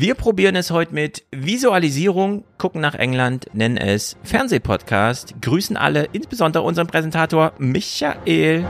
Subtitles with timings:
[0.00, 6.62] Wir probieren es heute mit Visualisierung, gucken nach England, nennen es Fernsehpodcast, grüßen alle, insbesondere
[6.62, 8.64] unseren Präsentator Michael.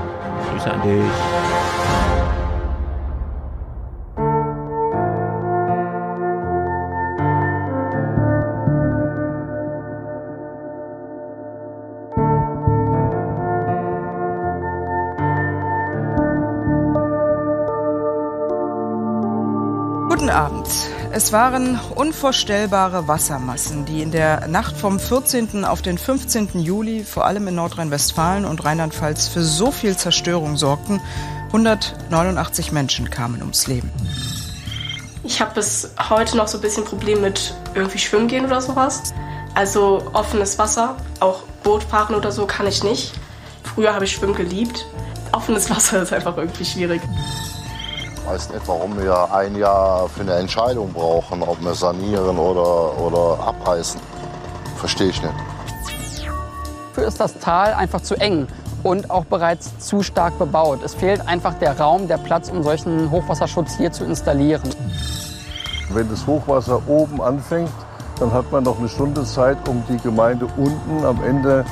[0.51, 1.48] Grüße an dich.
[21.19, 25.65] Es waren unvorstellbare Wassermassen, die in der Nacht vom 14.
[25.65, 26.61] auf den 15.
[26.61, 31.01] Juli vor allem in Nordrhein-Westfalen und Rheinland-Pfalz für so viel Zerstörung sorgten.
[31.49, 33.91] 189 Menschen kamen ums Leben.
[35.25, 39.13] Ich habe bis heute noch so ein bisschen Problem mit irgendwie schwimmen gehen oder sowas.
[39.57, 43.13] Also offenes Wasser, auch Boot fahren oder so kann ich nicht.
[43.65, 44.87] Früher habe ich Schwimmen geliebt.
[45.33, 47.03] Offenes Wasser ist einfach irgendwie schwierig.
[48.29, 53.01] Ich weiß nicht, warum wir ein Jahr für eine Entscheidung brauchen, ob wir sanieren oder,
[53.01, 53.99] oder abreißen.
[54.77, 55.35] Verstehe ich nicht.
[56.91, 58.47] Dafür ist das Tal einfach zu eng
[58.83, 60.81] und auch bereits zu stark bebaut.
[60.85, 64.69] Es fehlt einfach der Raum, der Platz, um solchen Hochwasserschutz hier zu installieren.
[65.89, 67.73] Wenn das Hochwasser oben anfängt,
[68.21, 71.65] dann hat man noch eine Stunde Zeit, um die Gemeinde unten am Ende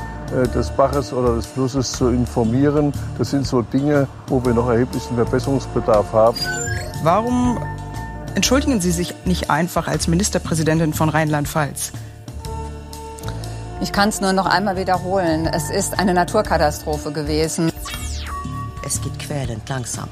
[0.55, 2.93] des Baches oder des Flusses zu informieren.
[3.19, 6.39] Das sind so Dinge, wo wir noch erheblichen Verbesserungsbedarf haben.
[7.03, 7.59] Warum
[8.35, 11.93] entschuldigen Sie sich nicht einfach als Ministerpräsidentin von Rheinland-Pfalz?
[13.81, 15.47] Ich kann es nur noch einmal wiederholen.
[15.47, 17.71] Es ist eine Naturkatastrophe gewesen.
[18.87, 20.09] Es geht quälend langsam.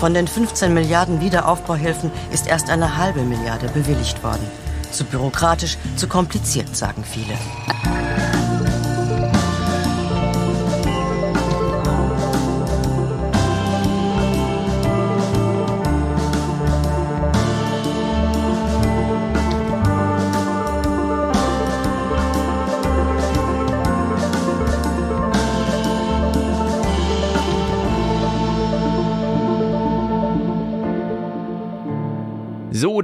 [0.00, 4.46] Von den 15 Milliarden Wiederaufbauhilfen ist erst eine halbe Milliarde bewilligt worden.
[4.92, 7.34] Zu bürokratisch, zu kompliziert, sagen viele.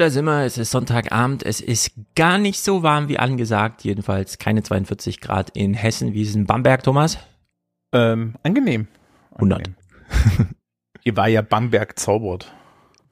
[0.03, 0.45] Da sind wir.
[0.45, 1.45] Es ist Sonntagabend.
[1.45, 3.85] Es ist gar nicht so warm wie angesagt.
[3.85, 6.13] Jedenfalls keine 42 Grad in Hessen.
[6.13, 7.19] Wie ist es in Bamberg, Thomas?
[7.93, 8.89] Ähm, angenehm.
[9.35, 9.59] 100.
[9.59, 9.77] Angenehm.
[11.01, 12.53] Hier war ja Bamberg zaubert.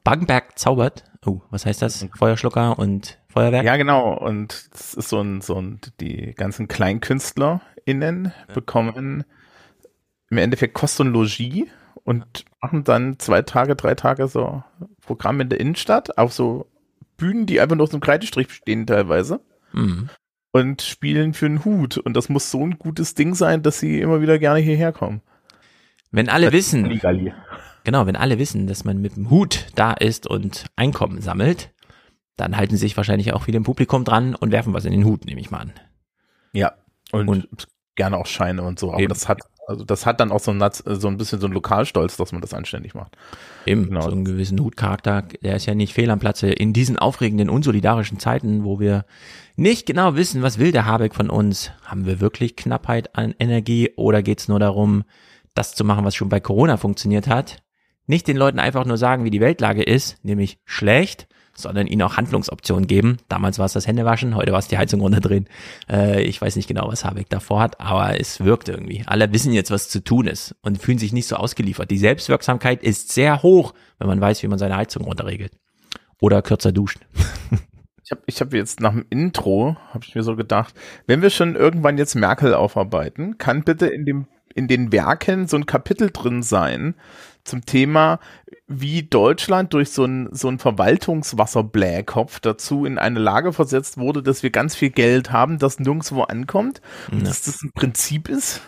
[0.03, 1.03] Bamberg zaubert?
[1.25, 2.05] Oh, was heißt das?
[2.17, 3.63] Feuerschlucker und Feuerwerk?
[3.65, 4.17] Ja, genau.
[4.17, 8.53] Und das ist so ein, so ein, die ganzen KleinkünstlerInnen Ja.
[8.53, 9.23] bekommen
[10.29, 11.67] im Endeffekt Kost und Logis
[12.03, 14.63] und machen dann zwei Tage, drei Tage so
[15.01, 16.67] Programm in der Innenstadt auf so
[17.21, 19.39] Bühnen, die einfach nur aus einem Kreidestrich bestehen teilweise
[19.73, 20.09] Mhm.
[20.51, 21.97] und spielen für einen Hut.
[21.97, 25.21] Und das muss so ein gutes Ding sein, dass sie immer wieder gerne hierher kommen.
[26.11, 27.33] Wenn alle wissen, Halligalli.
[27.85, 31.71] genau, wenn alle wissen, dass man mit dem Hut da ist und Einkommen sammelt,
[32.35, 35.25] dann halten sich wahrscheinlich auch viele im Publikum dran und werfen was in den Hut,
[35.25, 35.73] nehme ich mal an.
[36.53, 36.73] Ja,
[37.13, 38.91] und, Und- gerne auch Scheine und so.
[38.91, 39.09] Aber Eben.
[39.09, 39.39] das hat,
[39.71, 42.41] also das hat dann auch so ein, so ein bisschen so ein Lokalstolz, dass man
[42.41, 43.17] das anständig macht.
[43.65, 44.01] Eben, Genau.
[44.01, 48.19] so einen gewissen Hutcharakter, der ist ja nicht fehl am Platze in diesen aufregenden, unsolidarischen
[48.19, 49.05] Zeiten, wo wir
[49.55, 51.71] nicht genau wissen, was will der Habeck von uns.
[51.83, 55.03] Haben wir wirklich Knappheit an Energie oder geht's nur darum,
[55.53, 57.57] das zu machen, was schon bei Corona funktioniert hat?
[58.07, 62.17] Nicht den Leuten einfach nur sagen, wie die Weltlage ist, nämlich schlecht, sondern ihnen auch
[62.17, 63.17] Handlungsoptionen geben.
[63.29, 65.47] Damals war es das Händewaschen, heute war es die Heizung runterdrehen.
[65.89, 69.03] Äh, ich weiß nicht genau, was Habeck davor hat, aber es wirkt irgendwie.
[69.05, 71.91] Alle wissen jetzt, was zu tun ist und fühlen sich nicht so ausgeliefert.
[71.91, 75.53] Die Selbstwirksamkeit ist sehr hoch, wenn man weiß, wie man seine Heizung runterregelt.
[76.19, 76.99] Oder kürzer duscht.
[78.03, 80.73] Ich habe ich hab jetzt nach dem Intro, habe ich mir so gedacht,
[81.07, 85.57] wenn wir schon irgendwann jetzt Merkel aufarbeiten, kann bitte in dem in den Werken so
[85.57, 86.95] ein Kapitel drin sein
[87.43, 88.19] zum Thema,
[88.67, 94.43] wie Deutschland durch so ein so ein Verwaltungswasserblähkopf dazu in eine Lage versetzt wurde, dass
[94.43, 96.81] wir ganz viel Geld haben, das nirgendwo ankommt
[97.11, 97.25] und Ja.
[97.25, 98.61] dass das ein Prinzip ist.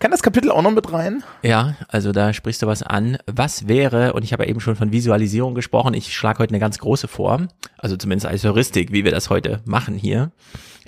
[0.00, 1.24] Kann das Kapitel auch noch mit rein?
[1.42, 3.16] Ja, also da sprichst du was an.
[3.26, 6.58] Was wäre, und ich habe ja eben schon von Visualisierung gesprochen, ich schlage heute eine
[6.60, 7.48] ganz große vor,
[7.78, 10.30] also zumindest als Heuristik, wie wir das heute machen hier,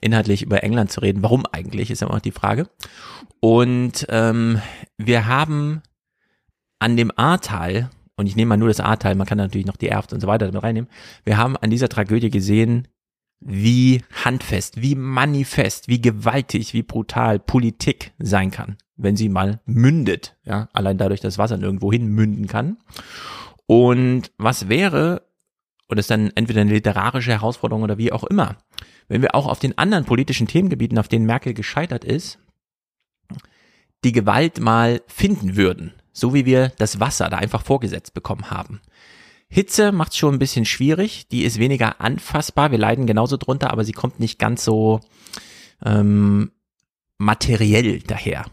[0.03, 1.23] inhaltlich über England zu reden.
[1.23, 2.69] Warum eigentlich, ist ja immer noch die Frage.
[3.41, 4.61] Und ähm,
[4.99, 5.81] wir haben
[6.79, 9.89] an dem Ahrtal, und ich nehme mal nur das Ahrtal, man kann natürlich noch die
[9.89, 10.91] Erft und so weiter mit reinnehmen,
[11.25, 12.89] wir haben an dieser Tragödie gesehen,
[13.41, 20.37] wie handfest, wie manifest, wie gewaltig, wie brutal Politik sein kann, wenn sie mal mündet,
[20.45, 22.79] ja, allein dadurch, dass Wasser nirgendwo hin münden kann.
[23.67, 25.23] Und was wäre,
[25.89, 28.57] und das ist dann entweder eine literarische Herausforderung oder wie auch immer,
[29.09, 32.39] wenn wir auch auf den anderen politischen Themengebieten, auf denen Merkel gescheitert ist,
[34.05, 38.81] die Gewalt mal finden würden, so wie wir das Wasser da einfach vorgesetzt bekommen haben.
[39.49, 41.29] Hitze macht es schon ein bisschen schwierig.
[41.29, 42.71] Die ist weniger anfassbar.
[42.71, 45.01] Wir leiden genauso drunter, aber sie kommt nicht ganz so
[45.85, 46.53] ähm,
[47.19, 48.47] materiell daher.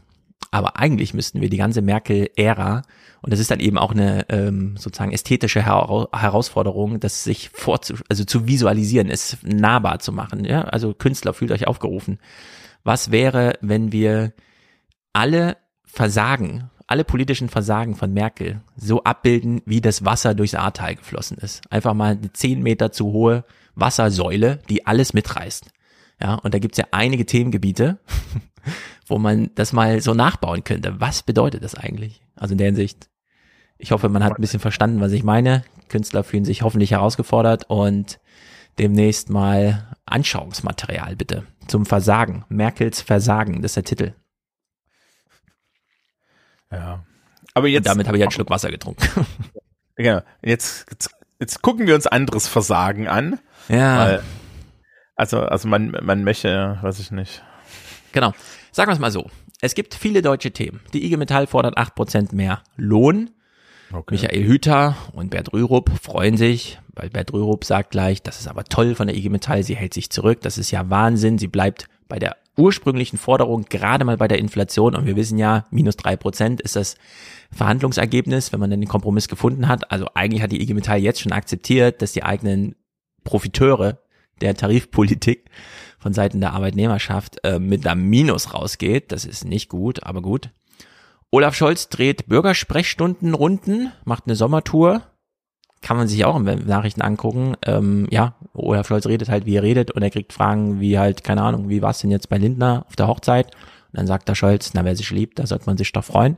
[0.51, 2.83] Aber eigentlich müssten wir die ganze Merkel-Ära,
[3.21, 7.95] und das ist dann eben auch eine ähm, sozusagen ästhetische Her Herausforderung, das sich vorzu
[8.09, 10.43] also zu visualisieren, es nahbar zu machen.
[10.43, 10.63] Ja?
[10.63, 12.19] Also Künstler, fühlt euch aufgerufen.
[12.83, 14.33] Was wäre, wenn wir
[15.13, 15.55] alle
[15.85, 21.61] Versagen, alle politischen Versagen von Merkel so abbilden, wie das Wasser durchs Ahrtal geflossen ist?
[21.69, 23.45] Einfach mal eine zehn Meter zu hohe
[23.75, 25.71] Wassersäule, die alles mitreißt.
[26.21, 27.99] Ja, und da gibt's ja einige Themengebiete,
[29.07, 30.99] wo man das mal so nachbauen könnte.
[30.99, 32.21] Was bedeutet das eigentlich?
[32.35, 33.09] Also in der Hinsicht,
[33.77, 35.63] ich hoffe, man hat ein bisschen verstanden, was ich meine.
[35.89, 38.19] Künstler fühlen sich hoffentlich herausgefordert und
[38.79, 42.45] demnächst mal Anschauungsmaterial bitte zum Versagen.
[42.49, 44.13] Merkels Versagen, das ist der Titel.
[46.73, 47.03] Ja.
[47.53, 47.85] Aber jetzt.
[47.85, 49.07] Und damit habe ich einen Schluck Wasser getrunken.
[49.95, 50.21] Genau.
[50.41, 53.37] Jetzt, jetzt, jetzt gucken wir uns anderes Versagen an.
[53.69, 53.99] Ja.
[53.99, 54.23] Weil,
[55.15, 57.43] also, also man, man möchte, weiß ich nicht.
[58.11, 58.33] Genau.
[58.71, 59.29] Sagen wir es mal so.
[59.61, 60.81] Es gibt viele deutsche Themen.
[60.93, 63.29] Die IG Metall fordert 8% mehr Lohn.
[63.91, 64.15] Okay.
[64.15, 68.63] Michael Hüter und Bert Rürup freuen sich, weil Bert Rürup sagt gleich, das ist aber
[68.63, 71.85] toll von der IG Metall, sie hält sich zurück, das ist ja Wahnsinn, sie bleibt
[72.07, 76.15] bei der ursprünglichen Forderung gerade mal bei der Inflation und wir wissen ja, minus drei
[76.15, 76.95] Prozent ist das
[77.51, 79.91] Verhandlungsergebnis, wenn man dann den Kompromiss gefunden hat.
[79.91, 82.75] Also eigentlich hat die IG Metall jetzt schon akzeptiert, dass die eigenen
[83.23, 83.99] Profiteure
[84.41, 85.49] der Tarifpolitik
[85.97, 89.11] von Seiten der Arbeitnehmerschaft äh, mit einem Minus rausgeht.
[89.11, 90.49] Das ist nicht gut, aber gut.
[91.31, 95.01] Olaf Scholz dreht Bürgersprechstundenrunden, macht eine Sommertour.
[95.81, 97.55] Kann man sich auch in Nachrichten angucken.
[97.65, 101.23] Ähm, ja, Olaf Scholz redet halt, wie er redet und er kriegt Fragen wie halt,
[101.23, 103.47] keine Ahnung, wie war es denn jetzt bei Lindner auf der Hochzeit?
[103.47, 106.37] Und dann sagt der Scholz, na, wer sich liebt, da sollte man sich doch freuen.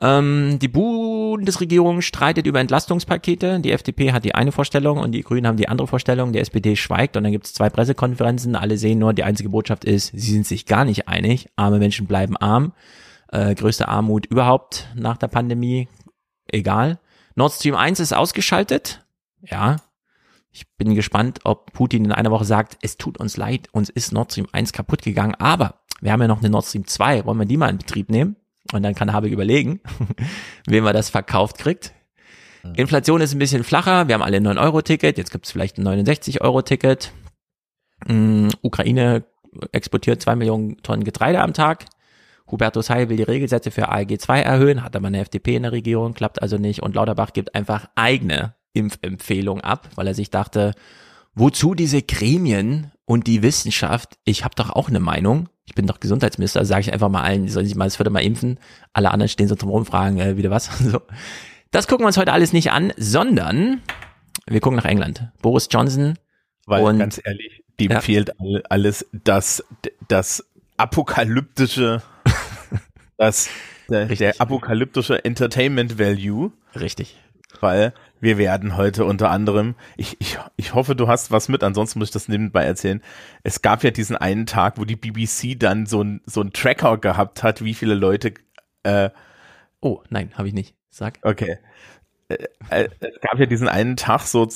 [0.00, 3.60] Ähm, die Bundesregierung streitet über Entlastungspakete.
[3.60, 6.32] Die FDP hat die eine Vorstellung und die Grünen haben die andere Vorstellung.
[6.32, 8.56] Die SPD schweigt und dann gibt es zwei Pressekonferenzen.
[8.56, 11.48] Alle sehen nur, die einzige Botschaft ist, sie sind sich gar nicht einig.
[11.56, 12.72] Arme Menschen bleiben arm.
[13.28, 15.88] Äh, größte Armut überhaupt nach der Pandemie.
[16.48, 16.98] Egal.
[17.34, 19.04] Nord Stream 1 ist ausgeschaltet.
[19.42, 19.76] Ja.
[20.56, 24.10] Ich bin gespannt, ob Putin in einer Woche sagt, es tut uns leid, uns ist
[24.10, 27.26] Nord Stream 1 kaputt gegangen, aber wir haben ja noch eine Nord Stream 2.
[27.26, 28.36] Wollen wir die mal in Betrieb nehmen?
[28.72, 29.80] Und dann kann Habeck überlegen,
[30.66, 31.92] wem er das verkauft kriegt.
[32.74, 34.08] Inflation ist ein bisschen flacher.
[34.08, 35.18] Wir haben alle ein 9-Euro-Ticket.
[35.18, 37.12] Jetzt gibt es vielleicht ein 69-Euro-Ticket.
[38.06, 39.26] Mhm, Ukraine
[39.72, 41.84] exportiert zwei Millionen Tonnen Getreide am Tag.
[42.50, 45.72] Hubertus Heil will die Regelsätze für ALG 2 erhöhen, hat aber eine FDP in der
[45.72, 46.82] Regierung, klappt also nicht.
[46.82, 50.72] Und Lauterbach gibt einfach eigene Impfempfehlungen ab, weil er sich dachte,
[51.34, 54.18] wozu diese Gremien und die Wissenschaft?
[54.24, 57.22] Ich habe doch auch eine Meinung ich bin doch Gesundheitsminister, also sage ich einfach mal
[57.22, 58.58] allen, die sollen sich mal das vierte Mal impfen.
[58.92, 60.70] Alle anderen stehen so drum rum, fragen äh, wieder was.
[60.78, 61.02] so.
[61.72, 63.82] Das gucken wir uns heute alles nicht an, sondern
[64.46, 65.28] wir gucken nach England.
[65.42, 66.18] Boris Johnson.
[66.66, 68.00] Weil und, ganz ehrlich, dem ja.
[68.00, 68.32] fehlt
[68.70, 69.64] alles das,
[70.06, 70.46] das
[70.76, 72.02] apokalyptische,
[73.16, 73.50] das,
[73.88, 76.52] der, der apokalyptische Entertainment Value.
[76.78, 77.18] Richtig.
[77.60, 81.98] Weil wir werden heute unter anderem, ich, ich, ich hoffe, du hast was mit, ansonsten
[81.98, 83.02] muss ich das nebenbei erzählen.
[83.42, 86.98] Es gab ja diesen einen Tag, wo die BBC dann so ein so ein Tracker
[86.98, 88.34] gehabt hat, wie viele Leute.
[88.82, 89.10] Äh,
[89.80, 90.74] oh, nein, habe ich nicht.
[90.90, 91.18] Sag.
[91.22, 91.58] Okay.
[92.28, 92.38] Äh,
[92.70, 94.48] äh, es gab ja diesen einen Tag so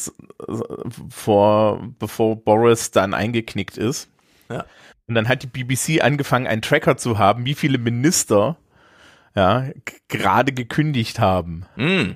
[1.10, 4.08] vor, bevor Boris dann eingeknickt ist.
[4.49, 4.64] Ja.
[5.06, 8.56] Und dann hat die BBC angefangen, einen Tracker zu haben, wie viele Minister
[9.35, 9.66] ja,
[10.08, 11.66] gerade gekündigt haben.
[11.76, 12.12] Mm.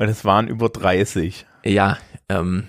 [0.00, 1.44] Weil es waren über 30.
[1.62, 1.98] Ja,
[2.30, 2.68] ähm,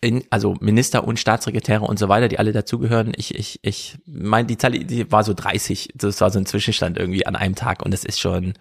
[0.00, 3.12] in, also Minister und Staatssekretäre und so weiter, die alle dazugehören.
[3.14, 5.90] Ich, ich, ich meine, die Zahl, die war so 30.
[5.94, 8.54] Das war so ein Zwischenstand irgendwie an einem Tag und es ist schon,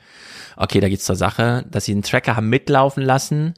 [0.58, 3.54] okay, da geht's zur Sache, dass sie einen Tracker haben mitlaufen lassen.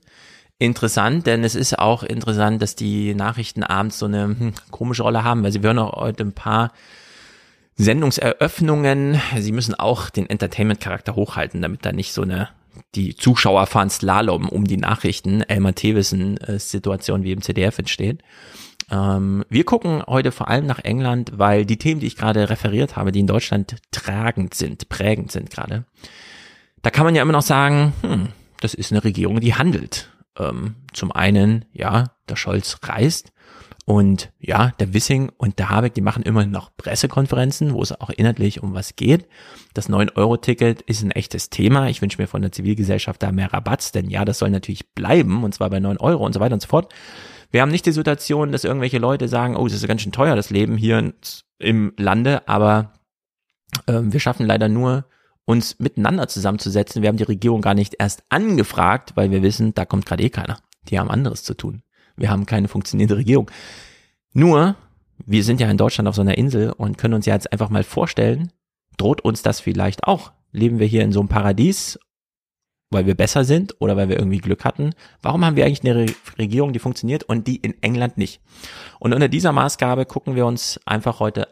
[0.60, 5.24] Interessant, denn es ist auch interessant, dass die Nachrichten abends so eine hm, komische Rolle
[5.24, 6.72] haben, weil sie hören auch heute ein paar
[7.78, 9.20] Sendungseröffnungen.
[9.40, 12.50] Sie müssen auch den Entertainment-Charakter hochhalten, damit da nicht so eine
[12.96, 18.24] die Zuschauer fahren Slalom um die Nachrichten, Elmar Thewissen äh, Situation wie im CDF entsteht.
[18.90, 22.96] Ähm, wir gucken heute vor allem nach England, weil die Themen, die ich gerade referiert
[22.96, 25.86] habe, die in Deutschland tragend sind, prägend sind gerade,
[26.82, 30.10] da kann man ja immer noch sagen, hm, das ist eine Regierung, die handelt.
[30.38, 33.33] Ähm, zum einen, ja, der Scholz reist,
[33.86, 38.10] und ja, der Wissing und der Habeck, die machen immer noch Pressekonferenzen, wo es auch
[38.10, 39.28] inhaltlich um was geht.
[39.74, 41.90] Das 9-Euro-Ticket ist ein echtes Thema.
[41.90, 45.44] Ich wünsche mir von der Zivilgesellschaft da mehr Rabatts, denn ja, das soll natürlich bleiben,
[45.44, 46.94] und zwar bei 9 Euro und so weiter und so fort.
[47.52, 50.36] Wir haben nicht die Situation, dass irgendwelche Leute sagen, oh, das ist ganz schön teuer,
[50.36, 51.14] das Leben hier
[51.60, 52.94] im Lande, aber
[53.86, 55.06] äh, wir schaffen leider nur
[55.46, 57.02] uns miteinander zusammenzusetzen.
[57.02, 60.30] Wir haben die Regierung gar nicht erst angefragt, weil wir wissen, da kommt gerade eh
[60.30, 60.60] keiner.
[60.88, 61.84] Die haben anderes zu tun.
[62.16, 63.50] Wir haben keine funktionierende Regierung.
[64.34, 64.76] Nur,
[65.26, 67.70] wir sind ja in Deutschland auf so einer Insel und können uns ja jetzt einfach
[67.70, 68.52] mal vorstellen,
[68.98, 70.32] droht uns das vielleicht auch?
[70.52, 72.00] Leben wir hier in so einem Paradies,
[72.94, 74.92] weil wir besser sind oder weil wir irgendwie Glück hatten?
[75.22, 78.42] Warum haben wir eigentlich eine Re Regierung, die funktioniert und die in England nicht?
[79.00, 81.48] Und unter dieser Maßgabe gucken wir uns einfach heute,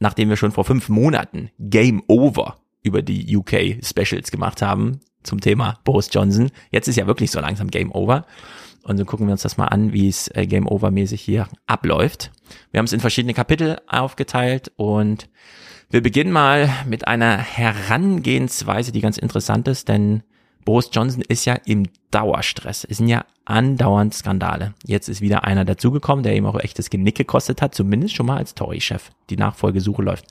[0.00, 5.40] nachdem wir schon vor fünf Monaten Game Over über die UK Specials gemacht haben zum
[5.40, 8.24] Thema Boris Johnson, jetzt ist ja wirklich so langsam Game Over.
[8.82, 11.48] Und so gucken wir uns das mal an, wie es äh, Game Over mäßig hier
[11.66, 12.30] abläuft.
[12.70, 15.28] Wir haben es in verschiedene Kapitel aufgeteilt und
[15.90, 20.22] wir beginnen mal mit einer Herangehensweise, die ganz interessant ist, denn
[20.64, 22.84] Boris Johnson ist ja im Dauerstress.
[22.84, 24.74] Es sind ja andauernd Skandale.
[24.84, 28.36] Jetzt ist wieder einer dazugekommen, der ihm auch echtes Genick gekostet hat, zumindest schon mal
[28.36, 29.10] als Tory-Chef.
[29.30, 30.26] Die Nachfolgesuche läuft.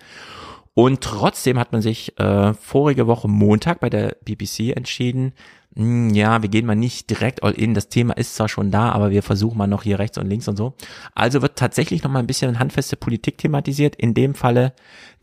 [0.76, 5.34] Und trotzdem hat man sich äh, vorige Woche Montag bei der BBC entschieden,
[5.78, 7.74] mh, hm, ja, wir gehen mal nicht direkt all in.
[7.74, 10.48] Das Thema ist zwar schon da, aber wir versuchen mal noch hier rechts und links
[10.48, 10.74] und so.
[11.16, 13.96] Also wird tatsächlich noch mal ein bisschen handfeste Politik thematisiert.
[13.96, 14.74] In dem Falle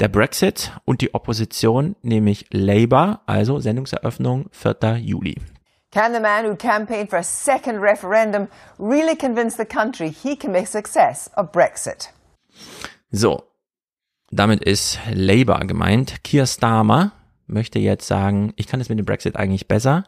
[0.00, 3.20] der Brexit und die Opposition, nämlich Labour.
[3.26, 4.96] Also Sendungseröffnung 4.
[4.98, 5.36] Juli.
[5.90, 8.48] Can the man who campaigned for a second referendum
[8.80, 12.12] really convince the country he can make success of Brexit?
[13.12, 13.44] So,
[14.30, 16.24] damit ist Labour gemeint.
[16.24, 17.12] Keir Starmer
[17.46, 20.04] möchte jetzt sagen, ich kann es mit dem Brexit eigentlich besser.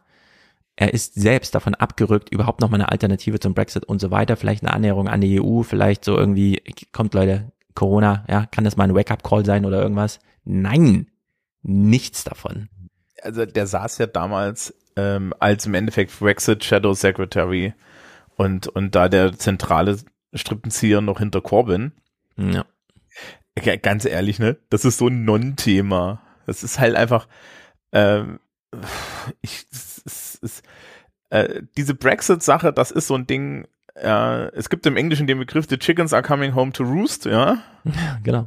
[0.76, 4.37] Er ist selbst davon abgerückt, überhaupt noch mal eine Alternative zum Brexit und so weiter.
[4.37, 8.76] Vielleicht eine Annäherung an die EU, vielleicht so irgendwie, kommt Leute, Corona, ja, kann das
[8.76, 10.21] mal ein Wake-up-Call sein oder irgendwas?
[10.45, 11.09] Nein,
[11.62, 12.68] nichts davon.
[13.23, 17.75] Also der saß ja damals ähm, als im Endeffekt Brexit Shadow Secretary
[18.37, 19.99] und, und da der zentrale
[20.35, 21.92] Strippenzieher noch hinter Corbyn.
[22.37, 22.64] Ja.
[23.83, 24.59] Ganz ehrlich, ne?
[24.68, 26.21] Das ist so ein Non-Thema.
[26.45, 27.26] Das ist halt einfach,
[27.92, 28.38] ähm,
[29.40, 29.66] ich,
[31.30, 35.66] äh, diese Brexit-Sache, das ist so ein Ding, äh, es gibt im Englischen den Begriff,
[35.68, 37.59] the chickens are coming home to roost, ja?
[37.85, 38.47] Ja, genau.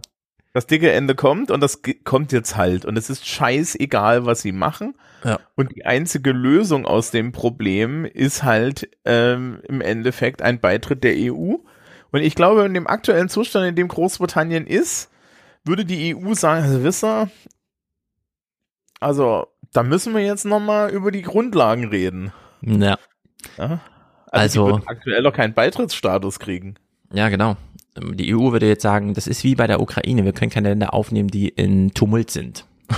[0.54, 4.52] Das dicke Ende kommt und das kommt jetzt halt und es ist scheißegal, was sie
[4.52, 4.96] machen.
[5.24, 5.40] Ja.
[5.56, 11.14] Und die einzige Lösung aus dem Problem ist halt ähm, im Endeffekt ein Beitritt der
[11.16, 11.58] EU
[12.12, 15.12] und ich glaube, in dem aktuellen Zustand, in dem Großbritannien ist,
[15.64, 17.30] würde die EU sagen, also wisst ihr,
[19.00, 22.34] also da müssen wir jetzt nochmal über die Grundlagen reden.
[22.62, 22.98] Ja.
[23.58, 23.80] ja?
[24.32, 26.76] Also, also aktuell noch keinen Beitrittsstatus kriegen.
[27.12, 27.58] Ja, genau.
[27.98, 30.94] Die EU würde jetzt sagen, das ist wie bei der Ukraine, wir können keine Länder
[30.94, 32.66] aufnehmen, die in Tumult sind.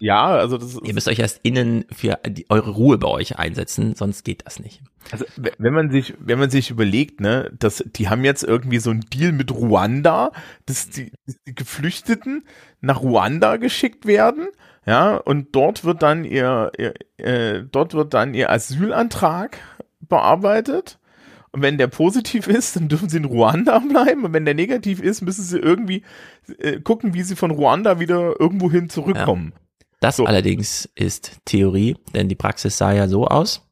[0.00, 3.94] Ja, also das Ihr müsst euch erst innen für die, eure Ruhe bei euch einsetzen,
[3.94, 4.82] sonst geht das nicht.
[5.10, 8.90] Also wenn man sich, wenn man sich überlegt, ne, dass die haben jetzt irgendwie so
[8.90, 10.32] einen Deal mit Ruanda,
[10.66, 12.44] dass die, dass die Geflüchteten
[12.82, 14.48] nach Ruanda geschickt werden,
[14.86, 19.58] ja, und dort wird dann ihr, ihr äh, dort wird dann ihr Asylantrag
[20.00, 20.98] bearbeitet.
[21.52, 24.24] Und wenn der positiv ist, dann dürfen sie in Ruanda bleiben.
[24.24, 26.02] Und wenn der negativ ist, müssen sie irgendwie
[26.58, 29.52] äh, gucken, wie sie von Ruanda wieder irgendwohin zurückkommen.
[29.54, 29.60] Ja.
[30.00, 30.26] Das so.
[30.26, 33.66] allerdings ist Theorie, denn die Praxis sah ja so aus.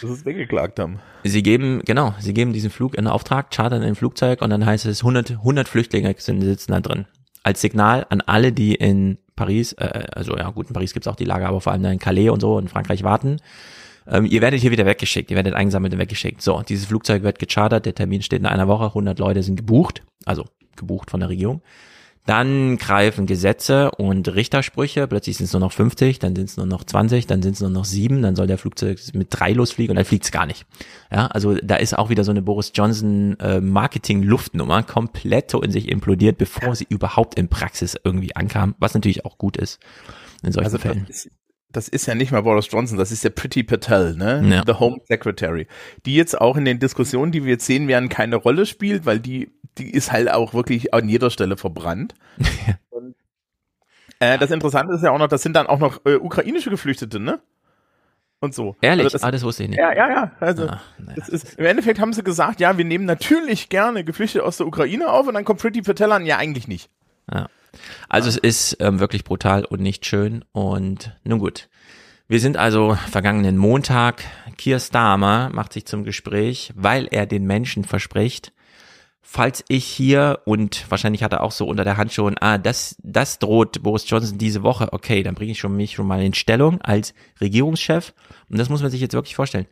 [0.00, 1.00] Dass es weggeklagt haben.
[1.22, 4.86] Sie geben, genau, sie geben diesen Flug in Auftrag, chartern ein Flugzeug und dann heißt
[4.86, 7.06] es 100, 100 Flüchtlinge sind, sitzen da drin.
[7.42, 11.16] Als Signal an alle, die in Paris, äh, also ja gut, in Paris gibt's auch
[11.16, 13.38] die Lager, aber vor allem in Calais und so in Frankreich warten.
[14.06, 16.42] Ähm, ihr werdet hier wieder weggeschickt, ihr werdet eingesammelt und weggeschickt.
[16.42, 20.02] So, dieses Flugzeug wird gechartert, der Termin steht in einer Woche, 100 Leute sind gebucht,
[20.26, 20.44] also
[20.76, 21.62] gebucht von der Regierung.
[22.30, 26.64] Dann greifen Gesetze und Richtersprüche, plötzlich sind es nur noch 50, dann sind es nur
[26.64, 29.90] noch 20, dann sind es nur noch sieben, dann soll der Flugzeug mit drei losfliegen
[29.90, 30.64] und dann fliegt es gar nicht.
[31.10, 35.88] Ja, also da ist auch wieder so eine Boris Johnson äh, Marketing-Luftnummer komplett in sich
[35.88, 39.80] implodiert, bevor sie überhaupt in Praxis irgendwie ankam, was natürlich auch gut ist
[40.44, 41.06] in solchen also Fällen.
[41.08, 41.30] Ist,
[41.72, 44.42] das ist ja nicht mal Boris Johnson, das ist ja Pretty Patel, ne?
[44.48, 44.62] Ja.
[44.66, 45.66] The Home Secretary.
[46.06, 49.20] Die jetzt auch in den Diskussionen, die wir jetzt sehen werden, keine Rolle spielt, weil
[49.20, 52.14] die die ist halt auch wirklich an jeder Stelle verbrannt.
[52.90, 53.14] Und,
[54.18, 57.20] äh, das Interessante ist ja auch noch, das sind dann auch noch äh, ukrainische Geflüchtete,
[57.20, 57.40] ne?
[58.40, 58.76] Und so.
[58.80, 59.04] Ehrlich?
[59.04, 59.78] Also das, ah, das wusste ich nicht.
[59.78, 60.32] Ja, ja, ja.
[60.40, 61.12] Also, Ach, naja.
[61.16, 64.66] das ist, im Endeffekt haben sie gesagt, ja, wir nehmen natürlich gerne Geflüchtete aus der
[64.66, 66.90] Ukraine auf und dann kommt Pretty Patel an, ja, eigentlich nicht.
[67.30, 67.48] Ja.
[68.08, 71.68] Also es ist ähm, wirklich brutal und nicht schön und nun gut.
[72.28, 74.24] Wir sind also vergangenen Montag.
[74.56, 78.52] Keir Starmer macht sich zum Gespräch, weil er den Menschen verspricht,
[79.20, 82.96] falls ich hier und wahrscheinlich hat er auch so unter der Hand schon, ah, das,
[83.02, 86.34] das droht Boris Johnson diese Woche, okay, dann bringe ich schon mich schon mal in
[86.34, 88.12] Stellung als Regierungschef.
[88.48, 89.66] Und das muss man sich jetzt wirklich vorstellen.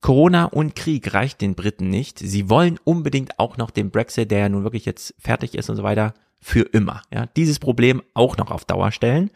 [0.00, 2.18] Corona und Krieg reicht den Briten nicht.
[2.18, 5.76] Sie wollen unbedingt auch noch den Brexit, der ja nun wirklich jetzt fertig ist und
[5.76, 7.02] so weiter, für immer.
[7.12, 9.30] Ja, dieses Problem auch noch auf Dauer stellen.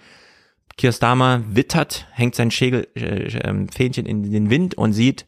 [0.76, 5.26] Keir Starmer wittert, hängt sein Schägel, äh, äh, Fähnchen in den Wind und sieht,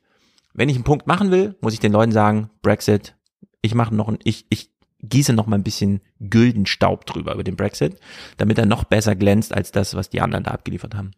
[0.53, 3.15] wenn ich einen Punkt machen will, muss ich den Leuten sagen, Brexit,
[3.63, 4.71] ich mache noch ein, ich, ich
[5.01, 7.99] gieße noch mal ein bisschen Güldenstaub drüber über den Brexit,
[8.37, 11.13] damit er noch besser glänzt als das, was die anderen da abgeliefert haben.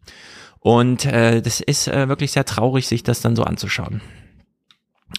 [0.59, 4.01] Und äh, das ist äh, wirklich sehr traurig, sich das dann so anzuschauen.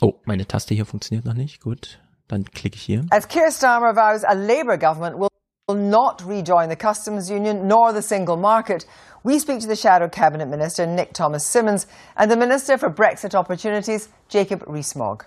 [0.00, 1.61] Oh, meine Taste hier funktioniert noch nicht.
[1.61, 3.04] Gut, dann klicke ich hier.
[3.11, 5.28] As Keir Starmer vows a Labour government will
[5.69, 8.85] will not rejoin the customs union nor the single market.
[9.23, 13.35] We speak to the Shadow Cabinet Minister, Nick Thomas Simmons, and the Minister for Brexit
[13.35, 15.25] Opportunities, Jacob Rees-Mogg.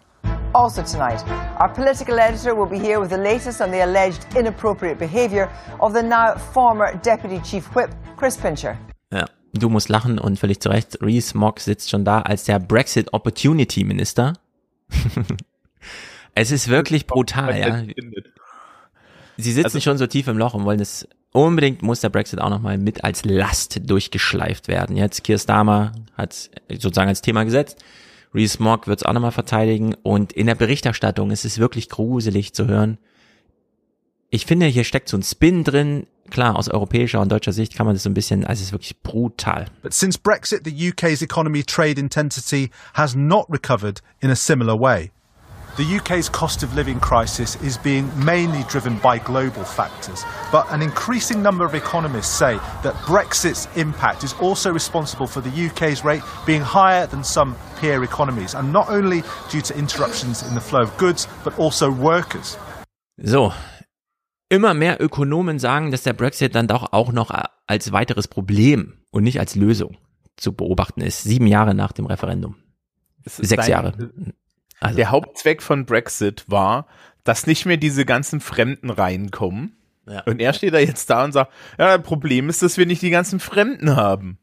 [0.53, 1.23] Also tonight,
[1.59, 5.49] our political editor will be here with the latest on the alleged inappropriate behaviour
[5.79, 8.77] of the now former Deputy Chief Whip, Chris Pincher.
[9.13, 10.97] Ja, du musst lachen und völlig zu Recht.
[11.01, 14.33] Rees-Mogg sitzt schon da als der Brexit Opportunity Minister.
[16.35, 17.83] es ist wirklich brutal, ja.
[19.37, 22.39] Sie sitzen also, schon so tief im Loch und wollen es unbedingt muss der Brexit
[22.39, 24.95] auch nochmal mit als Last durchgeschleift werden.
[24.95, 27.83] Jetzt Keir Starmer hat sozusagen als Thema gesetzt.
[28.33, 32.53] Rees Mogg wird es auch nochmal verteidigen und in der Berichterstattung ist es wirklich gruselig
[32.53, 32.97] zu hören.
[34.29, 36.07] Ich finde, hier steckt so ein Spin drin.
[36.29, 38.71] Klar, aus europäischer und deutscher Sicht kann man das so ein bisschen, also es ist
[38.71, 39.67] wirklich brutal.
[39.83, 45.11] But since Brexit, the UK's economy trade intensity has not recovered in a similar way.
[45.77, 50.81] The UK's cost of living crisis is being mainly driven by global factors, but an
[50.81, 56.21] increasing number of economists say that Brexit's impact is also responsible for the UK's rate
[56.45, 60.81] being higher than some peer economies, and not only due to interruptions in the flow
[60.81, 62.57] of goods, but also workers.
[63.17, 63.51] So,
[64.47, 67.31] immer mehr Ökonomen sagen, dass der Brexit dann doch auch noch
[67.67, 69.97] als weiteres Problem und nicht als Lösung
[70.37, 72.55] zu beobachten ist, sieben Jahre nach dem Referendum.
[73.25, 73.91] Sechs Jahre.
[74.79, 74.97] Also.
[74.97, 76.87] Der Hauptzweck von Brexit war,
[77.23, 79.75] dass nicht mehr diese ganzen Fremden reinkommen.
[80.07, 80.21] Ja.
[80.23, 83.01] Und er steht da jetzt da und sagt, ja, das Problem ist, dass wir nicht
[83.01, 84.37] die ganzen Fremden haben.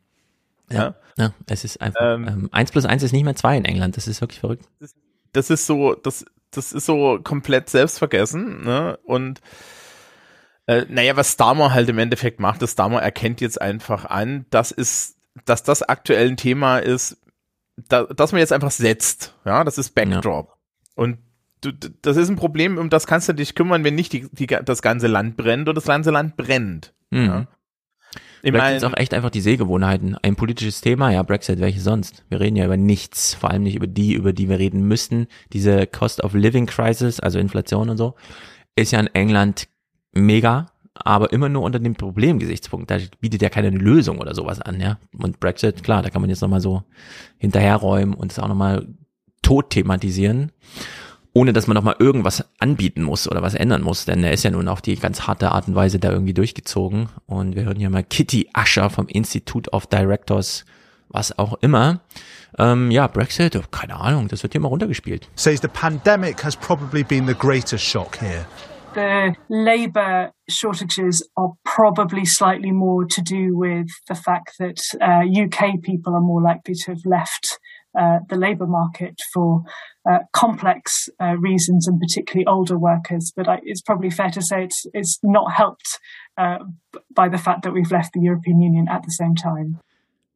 [0.70, 0.94] Ja, ja.
[1.16, 3.96] ja es ist einfach, ähm, ähm, eins plus eins ist nicht mehr zwei in England,
[3.96, 4.68] das ist wirklich verrückt.
[4.80, 4.94] Das,
[5.32, 9.40] das ist so, das, das ist so komplett selbstvergessen, ne, und,
[10.66, 14.72] äh, naja, was Starmer halt im Endeffekt macht, ist, Starmer erkennt jetzt einfach an, das
[14.72, 17.21] ist, dass das aktuell ein Thema ist,
[17.76, 19.34] da, dass man jetzt einfach setzt.
[19.44, 20.48] Ja, das ist Backdrop.
[20.48, 20.54] Ja.
[20.94, 21.18] Und
[21.62, 24.46] du, das ist ein Problem, um das kannst du dich kümmern, wenn nicht die, die,
[24.46, 26.94] das ganze Land brennt und das ganze Land brennt.
[27.10, 27.24] Mhm.
[27.24, 27.46] Ja.
[28.44, 30.16] Ich meine, ist auch echt einfach die Sehgewohnheiten.
[30.20, 32.24] Ein politisches Thema, ja, Brexit, welche sonst?
[32.28, 35.28] Wir reden ja über nichts, vor allem nicht über die, über die wir reden müssten.
[35.52, 38.16] Diese Cost of Living Crisis, also Inflation und so,
[38.74, 39.68] ist ja in England
[40.10, 42.90] mega aber immer nur unter dem Problemgesichtspunkt.
[42.90, 44.98] Da bietet ja keine Lösung oder sowas an, ja.
[45.16, 46.82] Und Brexit, klar, da kann man jetzt nochmal so
[47.38, 48.86] hinterherräumen und es auch nochmal
[49.42, 50.52] tot thematisieren,
[51.32, 54.50] ohne dass man nochmal irgendwas anbieten muss oder was ändern muss, denn er ist ja
[54.50, 57.08] nun auf die ganz harte Art und Weise da irgendwie durchgezogen.
[57.26, 60.64] Und wir hören hier mal Kitty Ascher vom Institute of Directors,
[61.08, 62.00] was auch immer.
[62.58, 65.28] Ähm, ja, Brexit, keine Ahnung, das wird hier mal runtergespielt.
[65.36, 68.46] Says the pandemic has probably been the greatest shock here.
[68.94, 75.82] The labour shortages are probably slightly more to do with the fact that uh, UK
[75.82, 77.58] people are more likely to have left
[77.98, 79.62] uh, the labour market for
[80.10, 83.32] uh, complex uh, reasons, and particularly older workers.
[83.36, 85.98] But I, it's probably fair to say it's it's not helped
[86.38, 86.58] uh,
[87.14, 89.78] by the fact that we've left the European Union at the same time.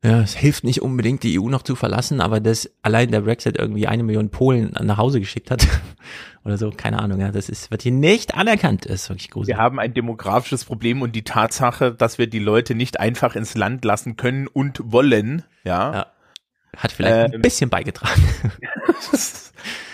[0.07, 3.59] Ja, es hilft nicht unbedingt, die EU noch zu verlassen, aber dass allein der Brexit
[3.59, 5.67] irgendwie eine Million Polen nach Hause geschickt hat
[6.45, 9.57] oder so, keine Ahnung, ja, das ist, wird hier nicht anerkannt, ist wirklich gruselig.
[9.57, 13.57] Wir haben ein demografisches Problem und die Tatsache, dass wir die Leute nicht einfach ins
[13.57, 15.93] Land lassen können und wollen, ja.
[15.93, 16.07] ja
[16.77, 18.23] hat vielleicht ähm, ein bisschen beigetragen.
[18.63, 18.71] ja.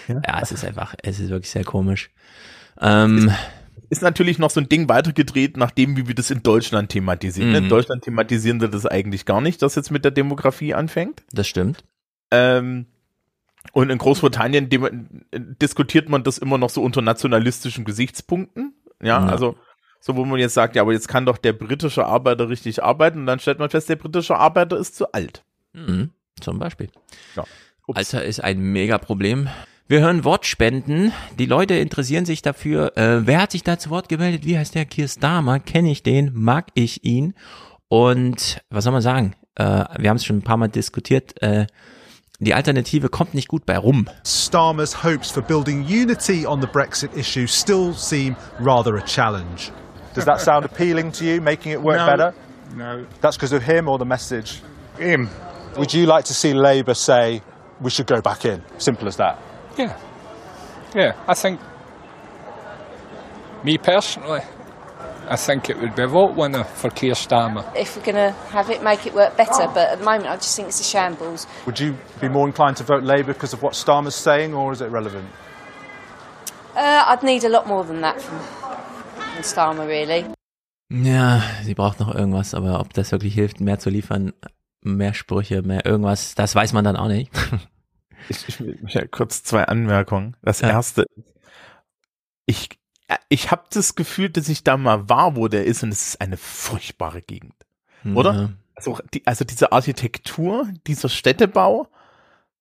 [0.27, 2.11] ja, es ist einfach, es ist wirklich sehr komisch.
[2.81, 3.33] Ähm,
[3.93, 7.51] ist natürlich noch so ein Ding weitergedreht, nachdem wie wir das in Deutschland thematisieren.
[7.51, 7.57] Mhm.
[7.57, 11.23] In Deutschland thematisieren wir das eigentlich gar nicht, dass jetzt mit der Demografie anfängt.
[11.31, 11.85] Das stimmt.
[12.31, 12.87] Ähm,
[13.73, 14.71] und in Großbritannien
[15.61, 18.73] diskutiert man das immer noch so unter nationalistischen Gesichtspunkten.
[19.03, 19.57] Ja, ja, also
[20.01, 23.19] so wo man jetzt sagt, ja, aber jetzt kann doch der britische Arbeiter richtig arbeiten
[23.19, 25.45] und dann stellt man fest, der britische Arbeiter ist zu alt.
[25.75, 26.89] Mhm, zum Beispiel.
[27.37, 27.45] Ja.
[27.89, 29.51] Alter ist ein Mega-Problem.
[29.89, 31.13] Wir hören Wortspenden.
[31.39, 32.97] Die Leute interessieren sich dafür.
[32.97, 34.47] Äh, wer hat sich da zu Wort gemeldet?
[34.47, 34.85] Wie heißt der?
[34.85, 35.59] Kier Starmer.
[35.59, 36.31] Kenne ich den?
[36.35, 37.35] Mag ich ihn?
[37.89, 39.35] Und was soll man sagen?
[39.57, 41.43] Äh, wir haben es schon ein paar Mal diskutiert.
[41.43, 41.67] Äh,
[42.39, 44.09] die Alternative kommt nicht gut bei rum.
[44.25, 49.73] Starmer's hopes for building unity on the Brexit issue still seem rather a challenge.
[50.15, 52.35] Does that sound appealing to you, making it work no, better?
[52.77, 53.05] No.
[53.21, 54.63] That's because of him or the message?
[54.99, 55.29] Him.
[55.77, 57.43] Would you like to see Labour say
[57.81, 58.63] we should go back in?
[58.79, 59.39] Simple as that.
[59.77, 59.97] Yeah.
[60.95, 61.61] Yeah, I think,
[63.65, 64.43] me personally,
[65.29, 67.65] I think it would be a vote winner for Keir Starmer.
[67.75, 69.69] If we're going to have it, make it work better.
[69.73, 71.47] But at the moment, I just think it's a shambles.
[71.65, 74.81] Would you be more inclined to vote Labour because of what Starmer's saying, or is
[74.83, 75.29] it relevant?
[76.77, 80.27] Uh, I'd need a lot more than that from, from Starmer, really.
[80.91, 84.35] Ja, sie braucht noch irgendwas, aber ob das wirklich hilft, mehr zu liefern,
[84.83, 87.31] mehr Sprüche, mehr irgendwas, das weiß man dann auch nicht.
[88.29, 90.37] Ich, ich will ja kurz zwei Anmerkungen.
[90.43, 90.71] Das ja.
[90.71, 91.07] erste,
[92.47, 92.69] ich,
[93.29, 96.21] ich habe das Gefühl, dass ich da mal war, wo der ist und es ist
[96.21, 97.55] eine furchtbare Gegend.
[98.15, 98.35] Oder?
[98.35, 98.51] Ja.
[98.75, 101.89] Also, die, also diese Architektur, dieser Städtebau,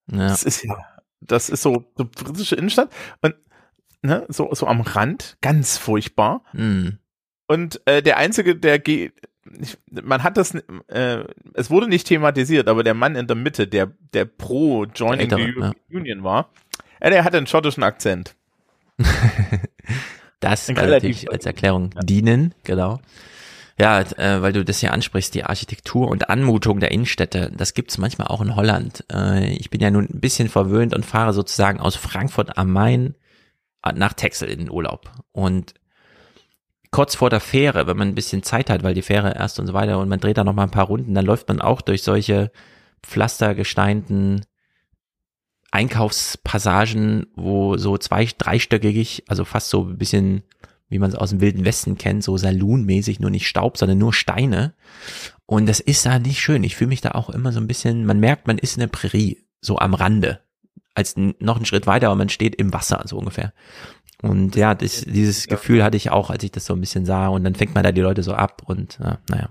[0.07, 0.27] ja.
[0.27, 0.77] das ist ja,
[1.19, 3.35] das ist so, so britische Innenstadt und
[4.01, 6.43] ne, so, so am Rand, ganz furchtbar.
[6.53, 6.99] Mhm.
[7.47, 9.13] Und äh, der Einzige, der geht,
[9.89, 10.55] man hat das,
[10.87, 15.29] äh, es wurde nicht thematisiert, aber der Mann in der Mitte, der, der pro Joining
[15.29, 15.97] the European ja.
[15.97, 16.49] Union war,
[16.99, 18.35] äh, der hatte einen schottischen Akzent.
[20.39, 22.01] das kann natürlich als Erklärung ja.
[22.01, 22.99] dienen, genau.
[23.79, 27.97] Ja, äh, weil du das ja ansprichst, die Architektur und Anmutung der Innenstädte, das gibt's
[27.97, 29.05] manchmal auch in Holland.
[29.11, 33.15] Äh, ich bin ja nun ein bisschen verwöhnt und fahre sozusagen aus Frankfurt am Main
[33.95, 35.11] nach Texel in den Urlaub.
[35.31, 35.73] Und
[36.91, 39.67] kurz vor der Fähre, wenn man ein bisschen Zeit hat, weil die Fähre erst und
[39.67, 41.81] so weiter und man dreht da noch mal ein paar Runden, dann läuft man auch
[41.81, 42.51] durch solche
[43.01, 44.45] pflastergesteinten
[45.71, 50.43] Einkaufspassagen, wo so zwei, dreistöckig, also fast so ein bisschen,
[50.89, 54.13] wie man es aus dem Wilden Westen kennt, so Saloonmäßig, nur nicht Staub, sondern nur
[54.13, 54.73] Steine.
[55.45, 56.65] Und das ist da nicht schön.
[56.65, 58.87] Ich fühle mich da auch immer so ein bisschen, man merkt, man ist in der
[58.87, 60.41] Prärie, so am Rande.
[60.93, 63.53] Als noch einen Schritt weiter, aber man steht im Wasser, so ungefähr.
[64.21, 67.27] Und ja, das, dieses Gefühl hatte ich auch, als ich das so ein bisschen sah.
[67.27, 69.49] Und dann fängt man da die Leute so ab und ja, naja.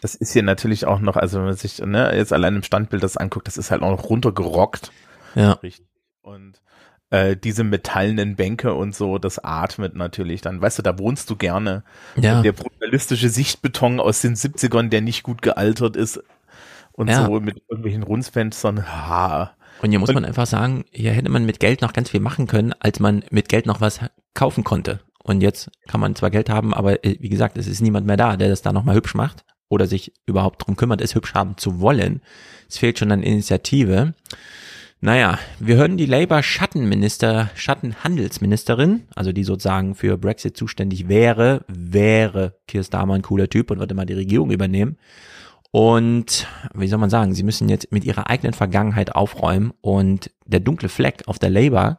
[0.00, 3.02] Das ist hier natürlich auch noch, also wenn man sich ne, jetzt allein im Standbild
[3.02, 4.90] das anguckt, das ist halt auch noch runtergerockt.
[5.34, 5.58] Ja.
[6.22, 6.60] Und
[7.10, 10.62] äh, diese metallenen Bänke und so, das atmet natürlich dann.
[10.62, 11.84] Weißt du, da wohnst du gerne.
[12.16, 12.40] Ja.
[12.40, 16.22] Der brutalistische Sichtbeton aus den 70ern, der nicht gut gealtert ist
[16.92, 17.26] und ja.
[17.26, 18.86] so mit irgendwelchen Runzfenstern.
[18.86, 19.52] Ha.
[19.82, 22.46] Und hier muss man einfach sagen, hier hätte man mit Geld noch ganz viel machen
[22.46, 24.00] können, als man mit Geld noch was
[24.34, 25.00] kaufen konnte.
[25.22, 28.16] Und jetzt kann man zwar Geld haben, aber äh, wie gesagt, es ist niemand mehr
[28.16, 31.56] da, der das da nochmal hübsch macht oder sich überhaupt drum kümmert, es hübsch haben
[31.56, 32.20] zu wollen.
[32.68, 34.14] Es fehlt schon an Initiative.
[35.02, 42.84] Naja, wir hören die Labour-Schattenminister, Schattenhandelsministerin, also die sozusagen für Brexit zuständig wäre, wäre Keir
[42.84, 44.98] Starmer ein cooler Typ und würde mal die Regierung übernehmen.
[45.72, 50.60] Und wie soll man sagen, sie müssen jetzt mit ihrer eigenen Vergangenheit aufräumen und der
[50.60, 51.98] dunkle Fleck auf der Labour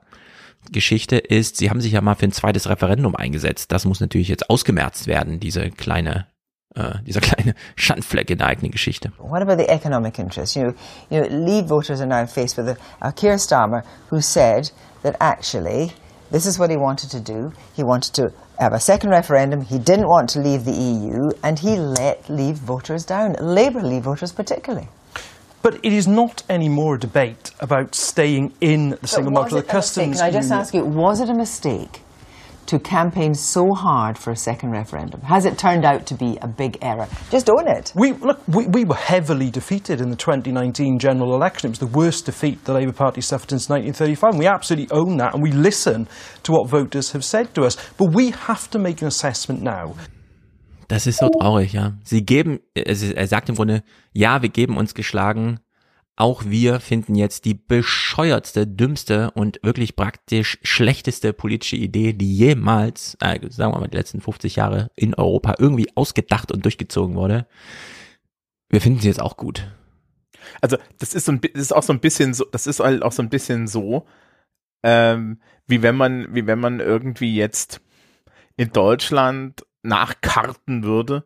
[0.72, 3.72] Geschichte ist, sie haben sich ja mal für ein zweites Referendum eingesetzt.
[3.72, 6.28] Das muss natürlich jetzt ausgemerzt werden, diese kleine
[6.74, 9.12] Uh, dieser kleine Schandfleck in der eigenen Geschichte.
[9.18, 10.56] What about the economic interests?
[10.56, 10.74] You
[11.10, 14.72] you know, Leave voters are now faced with a, a Keir Starmer who said
[15.04, 15.92] that actually
[16.32, 17.52] this is what he wanted to do.
[17.76, 19.62] He wanted to have a second referendum.
[19.62, 24.04] He didn't want to leave the EU, and he let Leave voters down, Labour Leave
[24.04, 24.88] voters particularly.
[25.62, 29.54] But it is not anymore a debate about staying in the single market.
[29.54, 30.18] or The customs.
[30.18, 32.01] Can I just ask you, was it a mistake
[32.72, 35.20] to campaign so hard for a second referendum?
[35.24, 37.06] Has it turned out to be a big error?
[37.30, 37.92] Just own it.
[37.96, 41.68] We, look, we, we were heavily defeated in the 2019 general election.
[41.68, 44.38] It was the worst defeat the Labour Party suffered since 1935.
[44.38, 46.08] we absolutely own that and we listen
[46.44, 47.76] to what voters have said to us.
[47.98, 49.96] But we have to make an assessment now.
[50.88, 51.94] Das ist so traurig, ja.
[52.04, 55.60] Sie geben, er sagt im Grunde, ja, wir geben uns geschlagen,
[56.22, 63.18] Auch wir finden jetzt die bescheuertste, dümmste und wirklich praktisch schlechteste politische Idee, die jemals,
[63.22, 67.48] äh, sagen wir mal, die letzten 50 Jahre in Europa irgendwie ausgedacht und durchgezogen wurde.
[68.70, 69.68] Wir finden sie jetzt auch gut.
[70.62, 73.14] Also das ist so ein, ist auch so ein bisschen so, das ist halt auch
[73.14, 74.06] so ein bisschen so,
[74.84, 77.82] ähm, wie wenn man, wie wenn man irgendwie jetzt
[78.58, 81.26] in Deutschland nachkarten würde.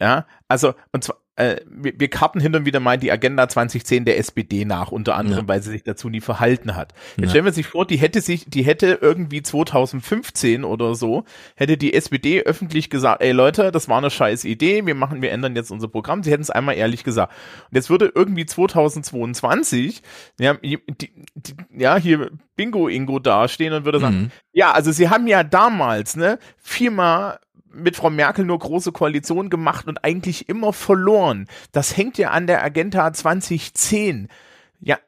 [0.00, 4.04] Ja, also und zwar äh, wir, wir karten hin und wieder mal die Agenda 2010
[4.04, 5.48] der SPD nach, unter anderem, ja.
[5.48, 6.94] weil sie sich dazu nie verhalten hat.
[7.16, 7.30] Jetzt ja.
[7.30, 11.24] stellen wir sich vor, die hätte sich, die hätte irgendwie 2015 oder so,
[11.56, 15.32] hätte die SPD öffentlich gesagt, ey Leute, das war eine scheiß Idee, wir machen, wir
[15.32, 16.22] ändern jetzt unser Programm.
[16.22, 17.32] Sie hätten es einmal ehrlich gesagt.
[17.70, 20.02] Und jetzt würde irgendwie 2022,
[20.38, 21.12] ja, die, die,
[21.76, 24.30] ja hier Bingo Ingo dastehen und würde sagen, mhm.
[24.52, 27.40] ja, also sie haben ja damals, ne, viermal
[27.74, 31.46] mit Frau Merkel nur große Koalition gemacht und eigentlich immer verloren.
[31.72, 34.28] Das hängt ja an der Agenda 2010.
[34.80, 34.98] Ja,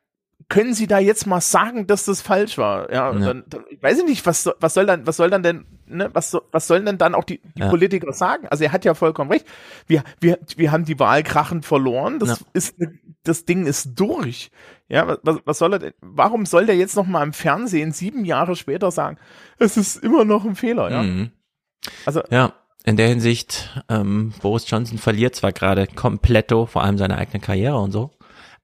[0.48, 2.92] können Sie da jetzt mal sagen, dass das falsch war?
[2.92, 3.18] Ja, ja.
[3.18, 6.36] Dann, dann, ich weiß nicht, was, was soll dann, was soll dann denn, ne, was,
[6.52, 7.68] was sollen denn dann auch die, die ja.
[7.68, 8.46] Politiker sagen?
[8.48, 9.46] Also er hat ja vollkommen recht.
[9.86, 12.20] Wir, wir, wir haben die Wahl krachend verloren.
[12.20, 12.46] Das ja.
[12.52, 12.76] ist,
[13.24, 14.50] das Ding ist durch.
[14.88, 18.24] Ja, was, was soll er denn, warum soll der jetzt noch mal im Fernsehen sieben
[18.24, 19.18] Jahre später sagen,
[19.58, 21.02] es ist immer noch ein Fehler, ja?
[21.02, 21.32] Mhm.
[22.04, 22.52] Also ja,
[22.84, 27.78] in der Hinsicht, ähm, Boris Johnson verliert zwar gerade kompletto, vor allem seine eigene Karriere
[27.78, 28.10] und so,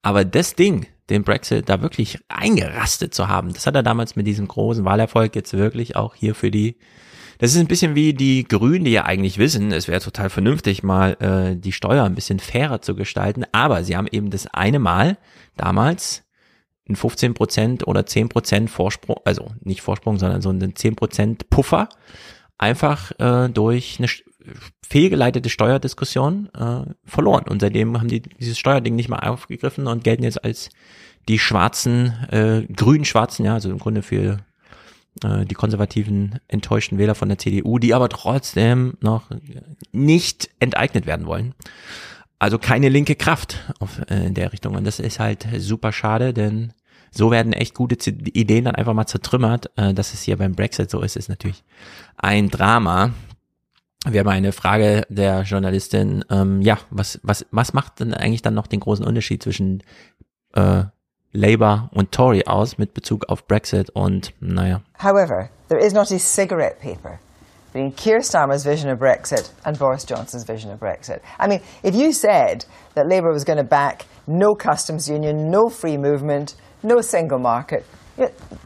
[0.02, 4.26] aber das Ding, den Brexit da wirklich eingerastet zu haben, das hat er damals mit
[4.26, 6.76] diesem großen Wahlerfolg jetzt wirklich auch hier für die
[7.42, 10.84] das ist ein bisschen wie die Grünen, die ja eigentlich wissen, es wäre total vernünftig,
[10.84, 13.44] mal äh, die Steuer ein bisschen fairer zu gestalten.
[13.50, 15.18] Aber sie haben eben das eine Mal
[15.56, 16.22] damals
[16.88, 21.50] ein 15 Prozent oder 10 Prozent Vorsprung, also nicht Vorsprung, sondern so einen 10 Prozent
[21.50, 21.88] Puffer
[22.62, 24.08] einfach äh, durch eine
[24.82, 27.44] fehlgeleitete Steuerdiskussion äh, verloren.
[27.48, 30.70] Und seitdem haben die dieses Steuerding nicht mal aufgegriffen und gelten jetzt als
[31.28, 34.38] die schwarzen, äh, grün-schwarzen, ja, also im Grunde für
[35.24, 39.28] äh, die konservativen enttäuschten Wähler von der CDU, die aber trotzdem noch
[39.92, 41.54] nicht enteignet werden wollen.
[42.38, 44.76] Also keine linke Kraft auf, äh, in der Richtung.
[44.76, 46.72] Und das ist halt super schade, denn
[47.12, 49.70] so werden echt gute Ideen dann einfach mal zertrümmert.
[49.76, 51.62] Äh, dass es hier beim Brexit so ist, ist natürlich
[52.16, 53.10] ein Drama.
[54.04, 58.54] Wir haben eine Frage der Journalistin, ähm, ja, was, was, was macht denn eigentlich dann
[58.54, 59.84] noch den großen Unterschied zwischen
[60.54, 60.84] äh,
[61.32, 64.82] Labour und Tory aus mit Bezug auf Brexit und naja.
[64.98, 67.20] However, there is not a cigarette paper
[67.72, 71.20] between Keir Starmer's vision of Brexit and Boris Johnson's vision of Brexit.
[71.38, 75.68] I mean, if you said that Labour was going to back no customs union, no
[75.68, 77.84] free movement, no single market,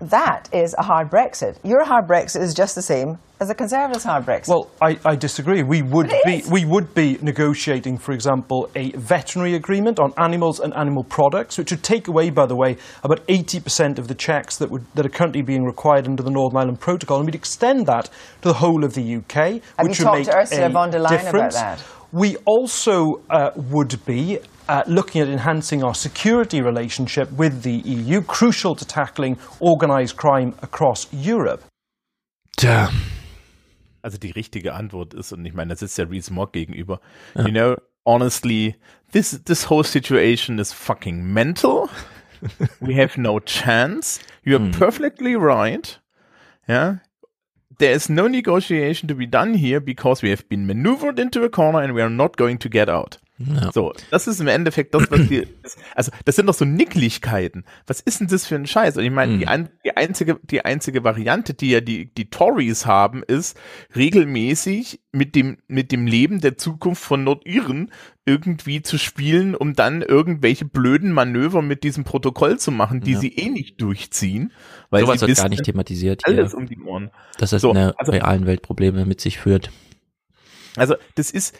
[0.01, 1.57] that is a hard Brexit.
[1.63, 4.49] Your hard Brexit is just the same as a Conservatives' hard Brexit.
[4.49, 5.63] Well, I, I disagree.
[5.63, 10.75] We would be we would be negotiating, for example, a veterinary agreement on animals and
[10.75, 14.71] animal products, which would take away, by the way, about 80% of the checks that
[14.71, 18.07] would that are currently being required under the Northern Ireland Protocol, and we'd extend that
[18.43, 20.71] to the whole of the UK, Have which you would talked make to Ursula a
[20.71, 21.55] von der Leyen about difference.
[21.55, 21.85] that?
[22.13, 28.21] We also uh, would be uh, looking at enhancing our security relationship with the EU,
[28.23, 31.63] crucial to tackling organised crime across Europe.
[32.57, 32.91] Tja.
[34.03, 37.01] Also die richtige Antwort ist, und ich meine, da sitzt ja Reese Mogg gegenüber,
[37.37, 37.75] you know,
[38.05, 38.77] honestly,
[39.13, 41.89] this, this whole situation is fucking mental.
[42.81, 44.21] We have no chance.
[44.45, 44.71] You're Hm.
[44.73, 45.99] perfectly right.
[46.69, 46.99] Yeah.
[47.79, 51.49] There is no negotiation to be done here because we have been maneuvered into a
[51.49, 53.19] corner and we are not going to get out.
[53.39, 53.71] Ja.
[53.71, 55.47] So, das ist im Endeffekt das, was wir,
[55.95, 57.65] also das sind doch so Nicklichkeiten.
[57.87, 58.97] Was ist denn das für ein Scheiß?
[58.97, 62.87] Und ich meine, die, ein, die einzige, die einzige Variante, die ja die, die Tories
[62.87, 63.59] haben, ist
[63.95, 67.93] regelmäßig mit dem, mit dem Leben der Zukunft von Nordiren
[68.25, 73.21] irgendwie zu spielen, um dann irgendwelche blöden Manöver mit diesem Protokoll zu machen, die Ja.
[73.21, 74.53] sie eh nicht durchziehen.
[74.91, 76.39] Weil Sowas sie wird gar nicht thematisiert hier.
[76.39, 77.11] Alles um die Ohren.
[77.39, 79.71] Dass das So, in der also- realen Welt Probleme mit sich führt.
[80.77, 81.55] Also das ist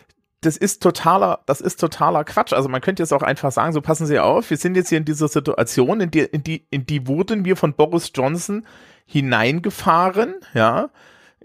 [0.47, 2.53] das ist totaler, das ist totaler Quatsch.
[2.53, 4.99] Also man könnte jetzt auch einfach sagen, so passen Sie auf, wir sind jetzt hier
[4.99, 8.65] in dieser Situation, in die, in die, in die wurden wir von Boris Johnson
[9.07, 10.91] hineingefahren, ja,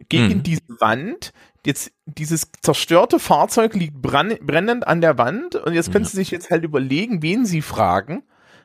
[0.09, 0.43] gegen Mhm.
[0.43, 1.33] diese Wand.
[1.65, 6.31] Jetzt dieses zerstörte Fahrzeug liegt brann, brennend an der Wand und jetzt können Sie sich
[6.31, 8.23] jetzt halt überlegen, wen Sie fragen.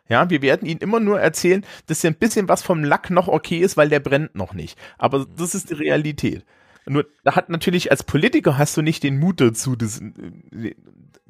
[0.09, 3.29] Ja, wir werden Ihnen immer nur erzählen, dass ja ein bisschen was vom Lack noch
[3.29, 4.79] okay ist, weil der brennt noch nicht.
[4.99, 6.44] Aber das ist die Realität.
[6.88, 10.75] Nur, da hat natürlich als Politiker hast du nicht den Mut dazu, das äh,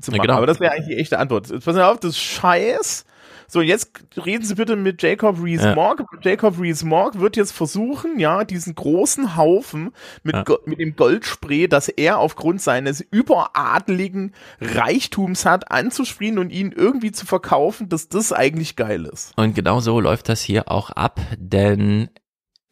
[0.00, 0.20] zu Ja, machen.
[0.22, 0.34] genau.
[0.36, 1.48] Aber das wäre eigentlich die echte Antwort.
[1.50, 3.04] Jetzt Sie auf, das ist Scheiß.
[3.48, 6.02] So, jetzt reden Sie bitte mit Jacob Rees-Mogg.
[6.22, 9.92] Jacob Rees-Mogg wird jetzt versuchen, ja, diesen großen Haufen
[10.24, 10.44] mit, Ja.
[10.64, 17.24] Mit dem Goldspray, das er aufgrund seines überadligen Reichtums hat, anzusprien und ihn irgendwie zu
[17.24, 19.32] verkaufen, dass das eigentlich geil ist.
[19.36, 22.08] Und genau so läuft das hier auch ab, denn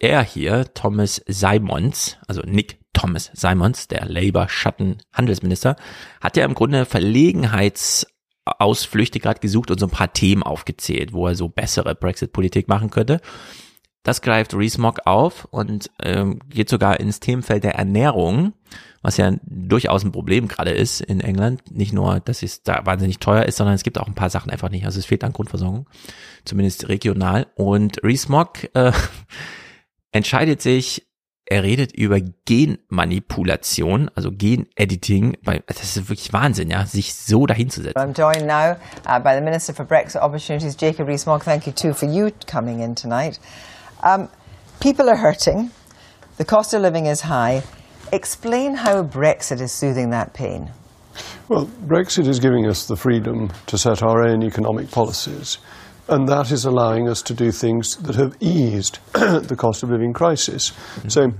[0.09, 5.75] er hier, Thomas Simons, also Nick Thomas Simons, der Labour-Schatten-Handelsminister,
[6.21, 11.35] hat ja im Grunde Verlegenheitsausflüchte gerade gesucht und so ein paar Themen aufgezählt, wo er
[11.35, 13.21] so bessere Brexit-Politik machen könnte.
[14.03, 18.53] Das greift Rees-Mogg auf und ähm, geht sogar ins Themenfeld der Ernährung,
[19.01, 21.71] was ja durchaus ein Problem gerade ist in England.
[21.71, 24.51] Nicht nur, dass es da wahnsinnig teuer ist, sondern es gibt auch ein paar Sachen
[24.51, 24.85] einfach nicht.
[24.85, 25.89] Also es fehlt an Grundversorgung,
[26.45, 27.47] zumindest regional.
[27.55, 28.91] Und Rees-Mogg äh,
[30.15, 31.05] entscheidet sich,
[31.45, 35.37] er redet über Genmanipulation, also Genediting.
[35.67, 38.01] Das ist wirklich Wahnsinn, ja, sich so dahinzusetzen.
[38.01, 41.43] I'm joined now uh, by the Minister for Brexit Opportunities, Jacob Rees-Mogg.
[41.43, 43.39] Thank you too for you coming in tonight.
[44.01, 44.29] Um,
[44.79, 45.69] people are hurting.
[46.37, 47.61] The cost of living is high.
[48.11, 50.71] Explain how Brexit is soothing that pain.
[51.49, 55.59] Well, Brexit is giving us the freedom to set our own economic policies,
[56.07, 60.13] and that is allowing us to do things that have eased the cost of living
[60.13, 60.71] crisis.
[61.07, 61.31] So,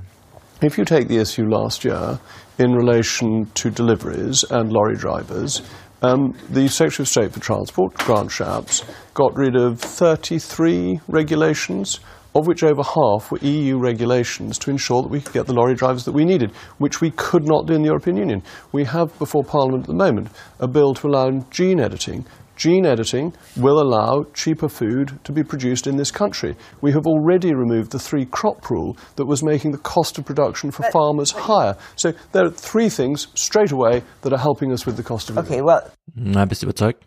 [0.62, 2.20] if you take the issue last year
[2.58, 5.62] in relation to deliveries and lorry drivers,
[6.02, 12.00] um, the Secretary of State for Transport, Grant Shapps, got rid of 33 regulations
[12.36, 15.74] of which over half were EU regulations to ensure that we could get the lorry
[15.74, 18.44] drivers that we needed, which we could not do in the European Union.
[18.74, 20.28] We have before Parliament at the moment
[20.60, 22.26] a bill to allow gene editing.
[22.56, 26.56] Gene editing will allow cheaper food to be produced in this country.
[26.82, 30.72] We have already removed the three crop rule that was making the cost of production
[30.72, 31.76] for uh, farmers higher.
[31.96, 35.36] So there are three things straight away that are helping us with the cost of
[35.36, 35.52] living.
[35.52, 35.82] Okay, well,
[36.16, 37.04] Na, bist du überzeugt?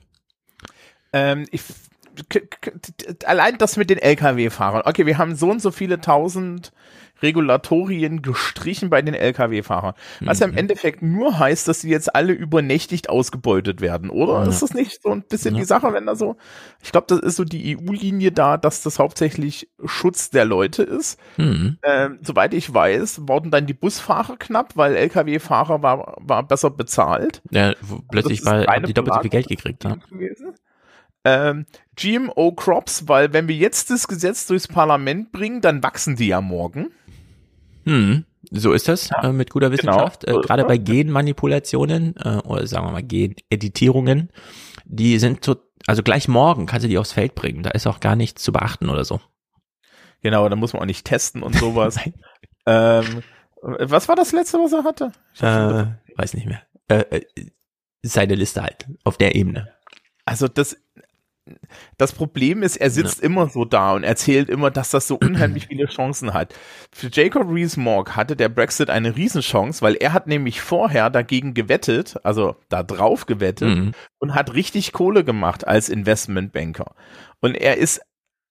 [1.13, 1.63] Ähm, ich,
[2.29, 4.83] k- k- t- allein das mit den Lkw-Fahrern.
[4.85, 6.73] Okay, wir haben so und so viele tausend
[7.23, 9.95] Regulatorien gestrichen bei den Lkw-Fahrern.
[10.21, 14.45] Was ja im Endeffekt nur heißt, dass sie jetzt alle übernächtigt ausgebeutet werden, oder?
[14.45, 14.49] Ja.
[14.49, 15.61] Ist das nicht so ein bisschen Ja.
[15.61, 16.37] die Sache, wenn da so,
[16.83, 21.19] ich glaube, das ist so die EU-Linie da, dass das hauptsächlich Schutz der Leute ist.
[21.37, 21.79] Hm.
[21.83, 27.43] Ähm, soweit ich weiß, wurden dann die Busfahrer knapp, weil Lkw-Fahrer war, war besser bezahlt.
[27.51, 29.85] Ja, wo plötzlich Also haben die doppelt so viel Geld gekriegt.
[29.85, 29.97] Ja.
[30.11, 30.55] gewesen.
[31.25, 36.29] Ähm, GMO Crops, weil wenn wir jetzt das Gesetz durchs Parlament bringen, dann wachsen die
[36.29, 36.91] ja morgen.
[37.89, 40.27] Hm, so ist das äh, mit guter Wissenschaft.
[40.27, 44.31] Genau, äh, Gerade bei Genmanipulationen äh, oder sagen wir mal Geneditierungen,
[44.85, 47.63] die sind so, also gleich morgen kannst du die aufs Feld bringen.
[47.63, 49.21] Da ist auch gar nichts zu beachten oder so.
[50.23, 51.99] Genau, da muss man auch nicht testen und sowas.
[52.67, 53.23] ähm,
[53.63, 55.13] was war das letzte, was er hatte?
[55.41, 56.63] Äh, weiß nicht mehr.
[56.89, 57.25] Äh, äh,
[58.03, 59.73] seine Liste halt auf der Ebene.
[60.25, 60.77] Also das,
[61.97, 65.69] das Problem ist, er sitzt immer so da und erzählt immer, dass das so unheimlich
[65.69, 66.55] viele Chancen hat.
[66.93, 72.17] Für Jacob Rees-Mogg hatte der Brexit eine Riesenchance, weil er hat nämlich vorher dagegen gewettet,
[72.23, 73.93] also da drauf gewettet Mhm.
[74.19, 76.95] und hat richtig Kohle gemacht als Investmentbanker.
[77.41, 78.01] Und er ist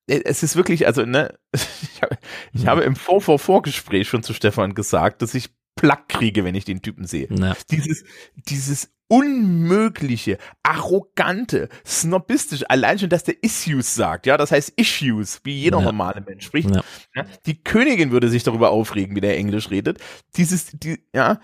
[0.10, 2.18] es ist wirklich, also, ne, ich habe,
[2.54, 6.56] ich habe im Vor vor Vorgespräch schon zu Stefan gesagt, dass ich Plack kriege, wenn
[6.56, 7.28] ich den Typen sehe.
[7.30, 7.56] Ja.
[7.70, 8.04] Dieses,
[8.36, 15.54] dieses unmögliche, arrogante, snobistische, allein schon, dass der Issues sagt, ja, das heißt Issues, wie
[15.62, 15.86] jeder Ja.
[15.86, 16.70] normale Mensch spricht.
[16.70, 16.84] Ja.
[17.16, 20.00] Ja, die Königin würde sich darüber aufregen, wie der Englisch redet.
[20.36, 21.40] Dieses, die, ja,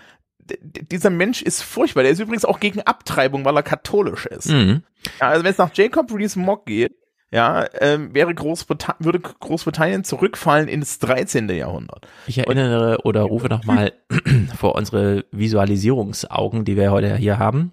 [0.91, 2.03] dieser Mensch ist furchtbar.
[2.03, 4.49] Der ist übrigens auch gegen Abtreibung, weil er katholisch ist.
[4.49, 4.83] Mhm.
[5.19, 6.95] Also wenn es nach Jacob Rees-Mogg geht,
[7.33, 11.49] ja, ähm, wäre Großbrita würde Großbritannien zurückfallen ins 13.
[11.49, 12.07] Jahrhundert.
[12.27, 13.93] Ich erinnere oder rufe nochmal
[14.57, 17.71] vor unsere Visualisierungsaugen, die wir heute hier haben,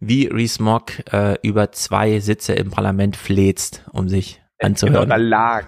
[0.00, 5.02] wie Rees-Mogg äh, über zwei Sitze im Parlament fläzt, um sich anzuhören.
[5.02, 5.66] Genau, da lag.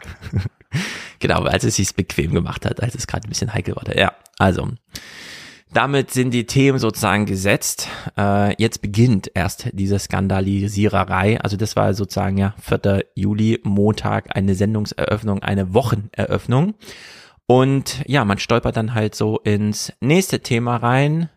[1.18, 3.98] Genau, als es sich bequem gemacht hat, als es gerade ein bisschen heikel wurde.
[3.98, 4.68] Ja, also
[5.76, 7.88] damit sind die Themen sozusagen gesetzt.
[8.16, 11.38] Äh, jetzt beginnt erst diese Skandalisiererei.
[11.42, 13.04] Also das war sozusagen ja 4.
[13.14, 16.76] Juli, Montag, eine Sendungseröffnung, eine Wocheneröffnung.
[17.46, 21.28] Und ja, man stolpert dann halt so ins nächste Thema rein.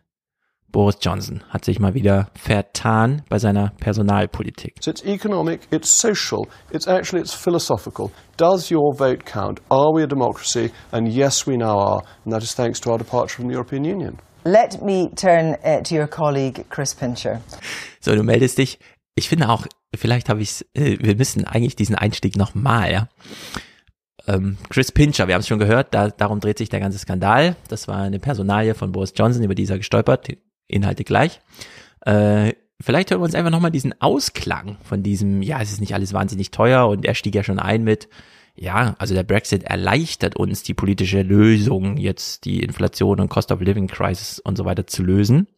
[0.72, 4.76] Boris Johnson hat sich mal wieder vertan bei seiner Personalpolitik.
[4.80, 8.10] So it's economic, it's social, it's actually it's philosophical.
[8.38, 9.60] Does your vote count?
[9.68, 10.70] Are we a democracy?
[10.92, 13.84] And yes, we now are, and that is thanks to our departure from the European
[13.84, 14.18] Union.
[14.44, 17.40] Let me turn uh, to your colleague Chris Pincher.
[18.00, 18.78] So, du meldest dich.
[19.14, 23.08] Ich finde auch, vielleicht habe ich äh, wir müssen eigentlich diesen Einstieg nochmal, ja.
[24.26, 27.56] Ähm, Chris Pincher, wir haben es schon gehört, da, darum dreht sich der ganze Skandal.
[27.68, 30.28] Das war eine Personalie von Boris Johnson, über die ist er gestolpert,
[30.68, 31.40] Inhalte gleich.
[32.02, 35.94] Äh, vielleicht hören wir uns einfach nochmal diesen Ausklang von diesem, ja, es ist nicht
[35.94, 38.08] alles wahnsinnig teuer und er stieg ja schon ein mit,
[38.60, 43.62] ja, also der Brexit erleichtert uns die politische Lösung, jetzt die Inflation und Cost of
[43.62, 45.48] Living Crisis und so weiter zu lösen.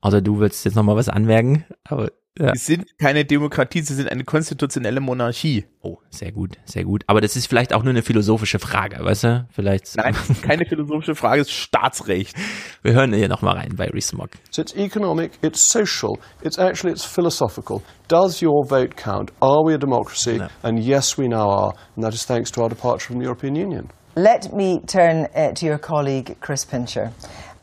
[0.00, 2.52] Also du willst jetzt nochmal was anmerken, aber ja.
[2.54, 5.64] Sie sind keine Demokratie, sie sind eine konstitutionelle Monarchie.
[5.82, 7.02] Oh, sehr gut, sehr gut.
[7.06, 9.46] Aber das ist vielleicht auch nur eine philosophische Frage, weißt du?
[9.50, 9.96] Vielleicht.
[9.96, 12.36] Nein, keine philosophische Frage, es ist Staatsrecht.
[12.82, 14.30] Wir hören hier nochmal rein bei Rees-Mogg.
[14.50, 17.82] So it's economic, it's social, it's actually it's philosophical.
[18.08, 19.32] Does your vote count?
[19.40, 20.40] Are we a democracy?
[20.62, 23.56] And yes, we now are, and that is thanks to our departure from the European
[23.56, 23.90] Union.
[24.14, 27.12] Let me turn uh, to your colleague Chris Pincher.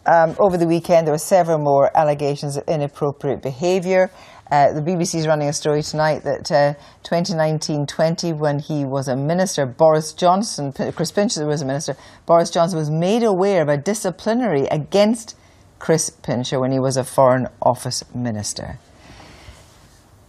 [0.05, 4.12] Um, over the weekend, there were several more allegations of inappropriate behaviour.
[4.53, 9.15] Uh, the BBC is running a story tonight that uh, 2019-20, when he was a
[9.15, 13.77] minister, Boris Johnson, Chris Pincher was a minister, Boris Johnson was made aware of a
[13.77, 15.35] disciplinary against
[15.79, 18.77] Chris Pincher when he was a Foreign Office minister.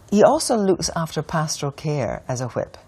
[0.09, 2.79] He also looks after pastoral care as a whip.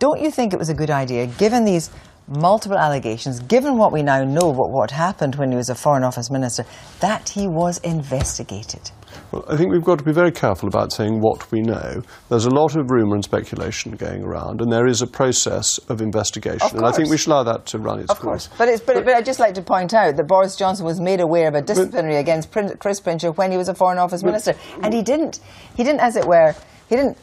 [0.00, 1.88] Don't you think it was a good idea, given these
[2.26, 6.02] multiple allegations, given what we now know about what happened when he was a Foreign
[6.02, 6.64] Office Minister,
[6.98, 8.90] that he was investigated?
[9.32, 12.02] Well, I think we've got to be very careful about saying what we know.
[12.28, 16.00] There's a lot of rumour and speculation going around, and there is a process of
[16.00, 16.62] investigation.
[16.62, 18.48] Of and I think we should allow that to run its Of course.
[18.58, 21.20] But, it's, but, but I'd just like to point out that Boris Johnson was made
[21.20, 24.54] aware of a disciplinary against Prin- Chris Pincher when he was a Foreign Office Minister.
[24.82, 25.40] And he didn't,
[25.76, 26.54] he didn't, as it were,
[26.88, 27.18] he didn't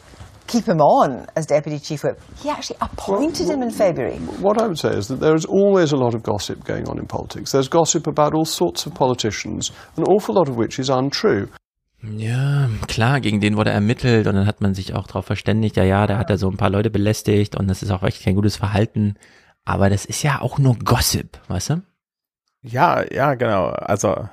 [0.46, 2.20] keep him on as deputy chief whip.
[2.40, 4.18] He actually appointed him in February.
[4.18, 6.98] What I would say is that there is always a lot of gossip going on
[6.98, 7.52] in politics.
[7.52, 11.48] There's gossip about all sorts of politicians, an awful lot of which is untrue.
[12.02, 15.84] Ja, klar, gegen den wurde ermittelt und dann hat man sich auch darauf verständigt, ja,
[15.84, 18.34] ja, da hat er so ein paar Leute belästigt und das ist auch echt kein
[18.36, 19.14] gutes Verhalten.
[19.64, 21.82] Aber das ist ja auch nur Gossip, weißt du?
[22.62, 23.66] Ja, ja, genau.
[23.70, 24.28] Also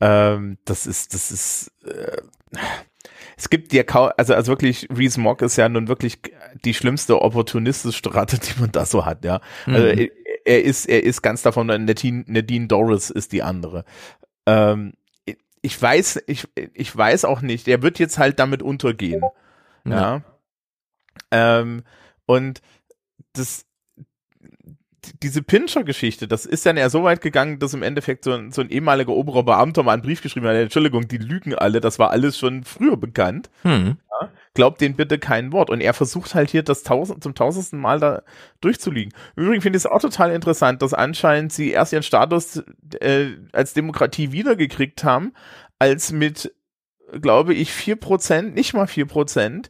[0.00, 2.16] ähm, das ist, das ist äh,
[3.36, 6.18] es gibt ja kaum, also, also wirklich, Reese Mock ist ja nun wirklich
[6.64, 9.40] die schlimmste opportunistische Ratte, die man da so hat, ja.
[9.66, 9.98] Also Mhm.
[9.98, 10.08] er,
[10.44, 13.84] er ist, er ist ganz davon, Nadine, Nadine Doris ist die andere.
[14.46, 14.92] Ähm,
[15.62, 19.22] ich- weiß, ich, ich weiß auch nicht, er wird jetzt halt damit untergehen.
[19.84, 20.22] Ja.
[21.30, 21.82] Ähm,
[22.26, 22.60] und
[23.32, 23.64] das,
[25.22, 28.60] diese Pinscher-Geschichte, das ist dann ja so weit gegangen, dass im Endeffekt so ein, so
[28.60, 32.10] ein ehemaliger oberer Beamter mal einen Brief geschrieben hat, Entschuldigung, die lügen alle, das war
[32.10, 33.50] alles schon früher bekannt.
[33.62, 33.96] Hm.
[34.10, 35.70] Ja, glaubt denen bitte kein Wort.
[35.70, 38.22] Und er versucht halt hier das tausend, zum tausendsten Mal da
[38.60, 39.12] durchzuliegen.
[39.36, 42.62] Übrigens finde ich es auch total interessant, dass anscheinend sie erst ihren Status
[43.00, 45.32] äh, als Demokratie wiedergekriegt haben,
[45.78, 46.52] als mit,
[47.20, 49.68] glaube ich, vier Prozent, nicht mal vier Prozent,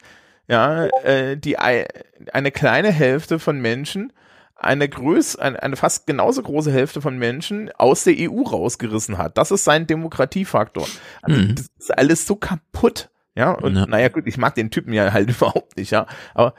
[0.49, 1.87] ja, äh, die ei-
[2.33, 4.12] eine kleine Hälfte von Menschen
[4.61, 9.38] eine Größ, eine, eine fast genauso große Hälfte von Menschen aus der EU rausgerissen hat.
[9.38, 10.86] Das ist sein Demokratiefaktor.
[11.22, 11.54] Also Mhm.
[11.56, 13.11] das ist alles so kaputt.
[13.34, 13.86] Ja, und Ja.
[13.86, 16.06] naja, gut, ich mag den Typen ja halt überhaupt nicht, ja.
[16.34, 16.54] Aber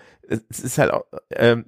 [0.49, 1.66] es ist halt auch, ähm,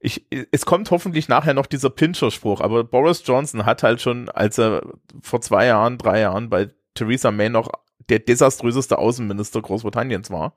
[0.00, 4.58] ich, es kommt hoffentlich nachher noch dieser Pinscher-Spruch, aber Boris Johnson hat halt schon, als
[4.58, 4.82] er
[5.20, 7.70] vor zwei Jahren, drei Jahren bei Theresa May noch
[8.08, 10.54] der desaströseste Außenminister Großbritanniens war,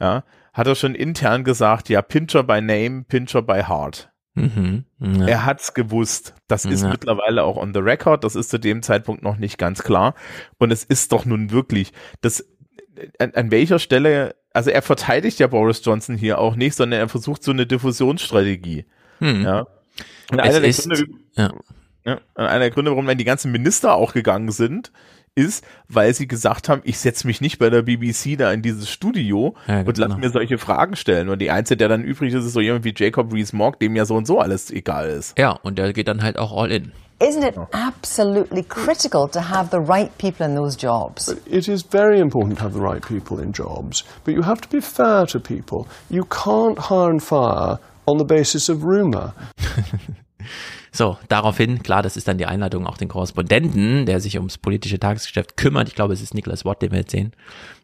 [0.00, 4.10] ja, hat er schon intern gesagt, ja, Pincher by Name, Pincher by Heart.
[4.38, 4.84] Mhm.
[5.20, 5.26] Ja.
[5.26, 6.34] Er hat's gewusst.
[6.48, 6.88] Das ist Ja.
[6.90, 8.24] mittlerweile auch on the record.
[8.24, 10.14] Das ist zu dem Zeitpunkt noch nicht ganz klar.
[10.58, 12.44] Und es ist doch nun wirklich, das,
[13.18, 17.08] an, an welcher Stelle, also er verteidigt ja Boris Johnson hier auch nicht, sondern er
[17.08, 18.86] versucht so eine Diffusionsstrategie.
[19.18, 19.42] Hm.
[19.42, 19.66] Ja.
[20.30, 21.52] Und einer der, ist- Gründe, ja.
[22.04, 24.92] ja, einer der Gründe, warum dann die ganzen Minister auch gegangen sind,
[25.38, 28.90] ist, weil sie gesagt haben, ich setze mich nicht bei der BBC da in dieses
[28.90, 30.18] Studio Ja, und lass genau.
[30.18, 31.28] mir solche Fragen stellen.
[31.28, 34.04] Und die Einzige, der dann übrig ist, ist so jemand wie Jacob Rees-Mogg, dem ja
[34.04, 35.38] so und so alles egal ist.
[35.38, 36.92] Ja, und der geht dann halt auch all in.
[37.20, 41.34] Isn't it absolutely critical to have the right people in those jobs?
[41.46, 44.68] It is very important to have the right people in jobs, but you have to
[44.68, 45.86] be fair to people.
[46.10, 49.32] You can't hire and fire on the basis of rumour.
[50.98, 54.98] So, daraufhin, klar, das ist dann die Einladung auch den Korrespondenten, der sich ums politische
[54.98, 55.86] Tagesgeschäft kümmert.
[55.86, 57.30] Ich glaube, es ist Nicholas Watt, den wir jetzt sehen,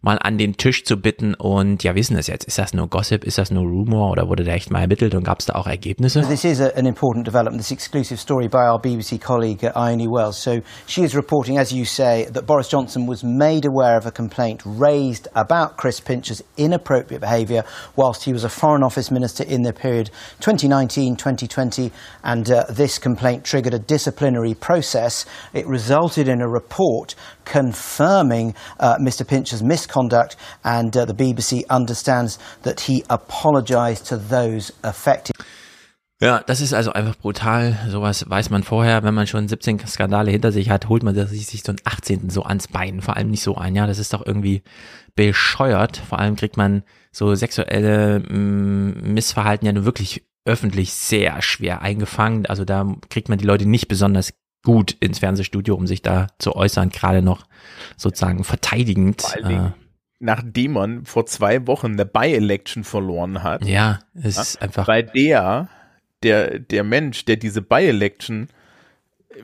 [0.03, 2.45] mal an den Tisch zu bitten und ja, wissen es jetzt.
[2.45, 3.23] Ist das nur Gossip?
[3.23, 4.11] Ist das nur Rumor?
[4.11, 6.23] Oder wurde da echt mal ermittelt und gab es da auch Ergebnisse?
[6.23, 10.43] This is an important development, this exclusive story by our BBC colleague uh, Ione Wells.
[10.43, 14.11] So she is reporting, as you say, that Boris Johnson was made aware of a
[14.11, 17.62] complaint raised about Chris Pincher's inappropriate behaviour
[17.95, 20.11] whilst he was a Foreign Office Minister in the period
[20.41, 21.93] 2019-2020
[22.25, 25.27] and uh, this complaint triggered a disciplinary process.
[25.53, 32.39] It resulted in a report confirming uh, Mr Pincher's misconduct and uh, the BBC understands
[32.63, 35.37] that he apologised to those affected.
[36.23, 37.77] Ja, das ist also einfach brutal.
[37.91, 39.03] Sowas weiß man vorher.
[39.03, 42.31] Wenn man schon 17 Skandale hinter sich hat, holt man sich so einen 18.
[42.31, 43.03] so ans Bein.
[43.03, 43.75] Vor allem nicht so ein.
[43.75, 44.63] Ja, das ist doch irgendwie
[45.17, 45.99] bescheuert.
[45.99, 46.83] Vor allem kriegt man
[47.13, 52.47] so sexuelle mm, Missverhalten ja nur wirklich öffentlich sehr schwer eingefangen.
[52.47, 56.55] Also da kriegt man die Leute nicht besonders gut ins Fernsehstudio, um sich da zu
[56.57, 57.47] äußern, gerade noch
[57.97, 59.23] sozusagen verteidigend.
[59.49, 59.75] Dingen,
[60.21, 63.65] nachdem man vor zwei Wochen eine By-Election verloren hat.
[63.65, 65.69] Ja, es ist einfach- Bei der,
[66.23, 68.49] der, der Mensch, der diese By-Election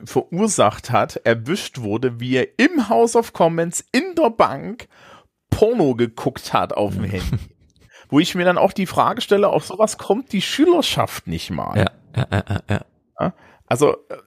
[0.05, 4.87] verursacht hat, erwischt wurde, wie er im House of Commons in der Bank
[5.49, 7.37] Porno geguckt hat auf dem Handy.
[8.11, 11.75] Wo ich mir dann auch die Frage stelle, auf sowas kommt die Schülerschaft nicht mal.
[11.77, 12.81] Ja, ja, ja, ja,
[13.19, 13.33] ja.
[13.67, 14.17] Also, äh,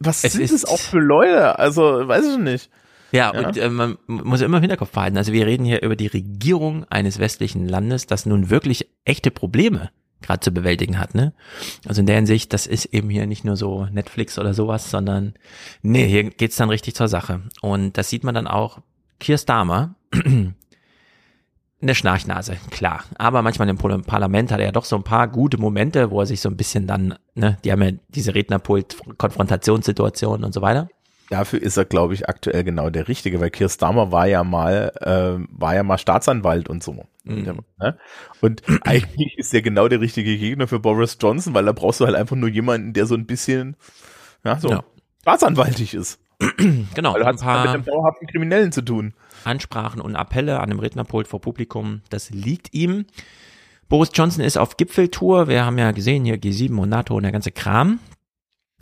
[0.00, 1.58] was Es sind ist- es auch für Leute?
[1.58, 2.70] Also, weiß ich nicht.
[3.12, 3.46] Ja, Ja.
[3.48, 5.18] und äh, man muss immer im Hinterkopf behalten.
[5.18, 9.90] Also wir reden hier über die Regierung eines westlichen Landes, das nun wirklich echte Probleme
[10.22, 11.14] gerade zu bewältigen hat.
[11.14, 11.34] Ne?
[11.86, 15.34] Also in der Hinsicht, das ist eben hier nicht nur so Netflix oder sowas, sondern
[15.82, 17.42] nee, hier geht's dann richtig zur Sache.
[17.60, 18.78] Und das sieht man dann auch.
[19.20, 19.94] Keir Starmer,
[21.82, 23.04] eine Schnarchnase, klar.
[23.18, 26.26] Aber manchmal im Parlament hat er ja doch so ein paar gute Momente, wo er
[26.26, 30.88] sich so ein bisschen dann, ne, die haben ja diese Rednerpult-Konfrontationssituationen und so weiter.
[31.28, 34.92] Dafür ist er, glaube ich, aktuell genau der Richtige, weil Keir Starmer war ja mal,
[35.00, 37.04] äh, war ja mal Staatsanwalt und so.
[37.24, 37.60] Mhm.
[37.78, 37.96] Ne?
[38.40, 42.06] Und eigentlich ist er genau der richtige Gegner für Boris Johnson, weil da brauchst du
[42.06, 43.76] halt einfach nur jemanden, der so ein bisschen,
[44.44, 44.84] ja, so Ja.
[45.22, 46.20] staatsanwaltig ist.
[46.94, 47.14] genau.
[47.14, 49.14] Weil du ein hast mit einem dauerhaften Kriminellen zu tun.
[49.46, 53.06] Ansprachen und Appelle an dem Rednerpult vor Publikum, das liegt ihm.
[53.88, 55.48] Boris Johnson ist auf Gipfeltour.
[55.48, 57.98] Wir haben ja gesehen hier G7 und NATO und der ganze Kram.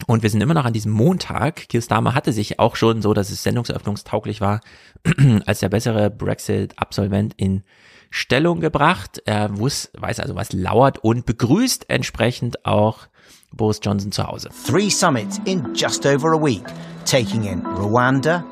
[0.06, 1.68] Und wir sind immer noch an diesem Montag.
[1.68, 4.60] Keir Starmer hatte sich auch schon so, dass es sendungseröffnungstauglich war,
[5.46, 7.64] als der bessere Brexit-Absolvent in
[8.10, 9.22] Stellung gebracht.
[9.24, 13.08] Er wus, weiß also, was lauert und begrüßt entsprechend auch
[13.52, 14.50] Boris Johnson zu Hause.
[14.66, 16.64] Three summits in just over a week,
[17.04, 18.44] taking in Rwanda,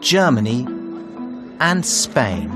[0.00, 0.66] Germany
[1.62, 2.50] and Spain.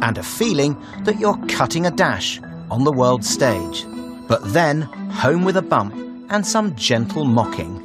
[0.00, 3.84] And a feeling that you're cutting a dash on the world stage.
[4.28, 5.92] But then, home with a bump
[6.30, 7.84] and some gentle mocking.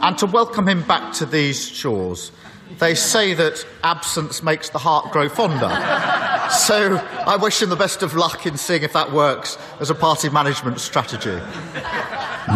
[0.00, 2.32] And to welcome him back to these shores.
[2.80, 5.68] They say that absence makes the heart grow fonder.
[6.50, 9.94] so I wish him the best of luck in seeing if that works as a
[9.94, 11.40] party management strategy.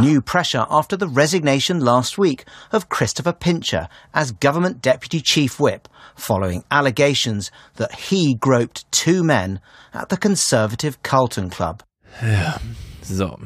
[0.01, 5.89] New pressure after the resignation last week of Christopher Pincher as government deputy chief whip,
[6.19, 9.61] following allegations that he groped two men
[9.93, 11.83] at the conservative Carlton Club.
[12.23, 12.57] Ja,
[13.03, 13.39] so.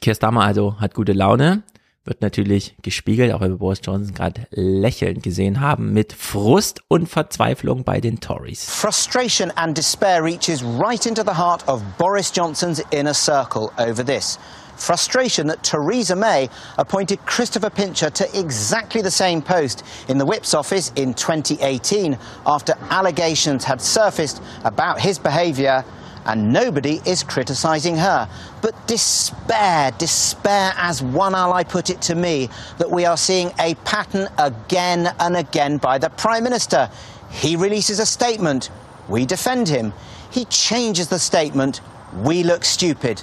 [0.00, 1.62] Keir Starmer also hat gute Laune,
[2.04, 7.08] wird natürlich gespiegelt, auch wenn wir Boris Johnson gerade lächelnd gesehen haben, mit Frust und
[7.08, 8.64] Verzweiflung bei den Tories.
[8.70, 14.38] Frustration and despair reaches right into the heart of Boris Johnson's inner circle over this.
[14.76, 16.48] Frustration that Theresa May
[16.78, 22.74] appointed Christopher Pincher to exactly the same post in the Whip's office in 2018 after
[22.90, 25.84] allegations had surfaced about his behaviour
[26.26, 28.28] and nobody is criticising her.
[28.60, 33.74] But despair, despair, as one ally put it to me, that we are seeing a
[33.76, 36.90] pattern again and again by the Prime Minister.
[37.30, 38.70] He releases a statement,
[39.08, 39.92] we defend him.
[40.30, 41.80] He changes the statement,
[42.22, 43.22] we look stupid.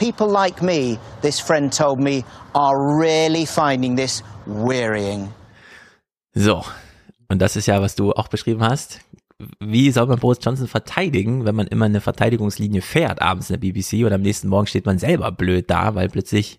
[0.00, 2.24] People like me, this friend told me,
[2.54, 5.28] are really finding this wearying.
[6.34, 6.64] So,
[7.28, 9.00] und das ist ja, was du auch beschrieben hast.
[9.58, 13.68] Wie soll man Boris Johnson verteidigen, wenn man immer eine Verteidigungslinie fährt abends in der
[13.68, 16.58] BBC und am nächsten Morgen steht man selber blöd da, weil plötzlich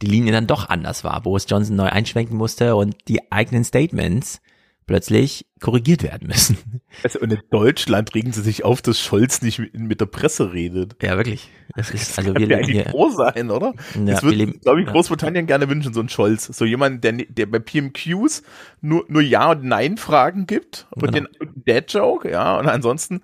[0.00, 1.20] die Linie dann doch anders war.
[1.22, 4.40] Boris Johnson neu einschwenken musste und die eigenen Statements
[4.86, 6.56] plötzlich korrigiert werden müssen.
[7.02, 10.52] Also und in Deutschland regen sie sich auf, dass Scholz nicht mit, mit der Presse
[10.52, 10.96] redet.
[11.02, 11.48] Ja, wirklich.
[11.74, 12.90] Das ist, also Kann wir ja leben eigentlich hier.
[12.92, 13.74] froh sein, oder?
[13.94, 14.92] Ja, das würde, glaube ich, ja.
[14.92, 16.46] Großbritannien gerne wünschen, so ein Scholz.
[16.46, 18.42] So jemand, der, der bei PMQs
[18.80, 21.28] nur, nur Ja- und Nein-Fragen gibt und Genau.
[21.40, 23.22] den Dad-Joke, ja, und ansonsten,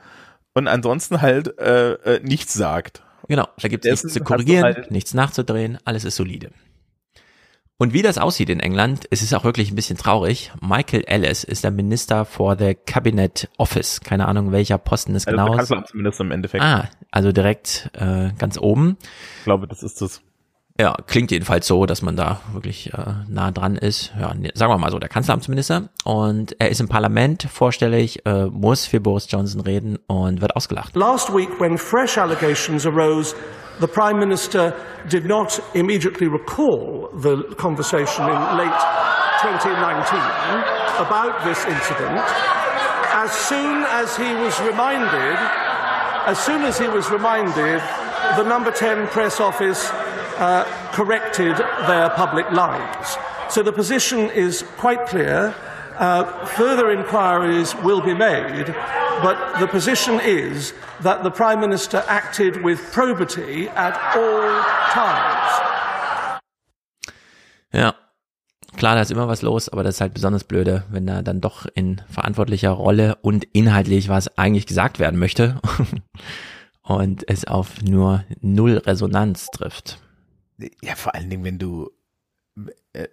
[0.55, 3.03] und ansonsten halt äh, äh, nichts sagt.
[3.29, 6.51] Genau, da gibt es nichts zu korrigieren, halt- nichts nachzudrehen, alles ist solide.
[7.83, 10.53] Und wie das aussieht in England, es ist auch wirklich ein bisschen traurig.
[10.61, 14.01] Michael Ellis ist der Minister for the Cabinet Office.
[14.01, 15.57] Keine Ahnung, welcher Posten es Also genau ist.
[15.57, 16.63] Kanzler zumindest im Endeffekt.
[16.63, 18.99] Ah, also direkt äh, ganz oben.
[19.39, 20.21] Ich glaube, das ist das.
[20.79, 24.13] Ja, klingt jedenfalls so, dass man da wirklich äh, nah dran ist.
[24.17, 25.89] Ja, ne, sagen wir mal so, der Kanzleramtsminister.
[26.05, 30.95] Und er ist im Parlament vorstellig, äh, muss für Boris Johnson reden und wird ausgelacht.
[30.95, 33.35] Last week, when fresh allegations arose,
[33.81, 34.75] the Prime Minister
[35.09, 38.81] did not immediately recall the conversation in late
[39.43, 42.23] 2019 about this incident.
[43.15, 45.37] As soon as he was reminded,
[46.27, 47.81] as soon as he was reminded,
[48.37, 49.91] the number 10 press office
[50.39, 51.57] uh, corrected
[51.87, 53.17] their public lines.
[53.49, 55.55] So the position is quite clear.
[56.03, 56.25] Uh,
[56.57, 58.75] further inquiries will be made,
[59.23, 66.43] but the position is that the Prime Minister acted with probity at all times.
[67.73, 67.95] Ja,
[68.77, 71.41] klar, da ist immer was los, aber das ist halt besonders blöde, wenn er dann
[71.41, 75.61] doch in verantwortlicher Rolle und inhaltlich was eigentlich gesagt werden möchte
[76.83, 80.01] und es auf nur null Resonanz trifft.
[80.83, 81.93] Ja, vor allen Dingen, wenn du
[82.93, 83.07] äh,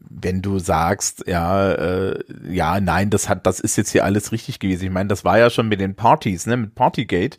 [0.00, 2.18] wenn du sagst, ja, äh,
[2.48, 4.84] ja, nein, das hat, das ist jetzt hier alles richtig gewesen.
[4.86, 7.36] Ich meine, das war ja schon mit den Partys, ne, mit Partygate,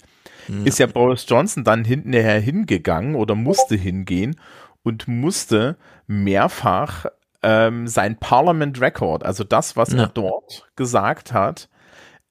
[0.66, 4.36] ist ja Boris Johnson dann hinterher hingegangen oder musste hingehen
[4.82, 7.06] und musste mehrfach
[7.44, 10.04] ähm, sein Parliament Record, also das, was Ja.
[10.04, 11.70] er dort gesagt hat,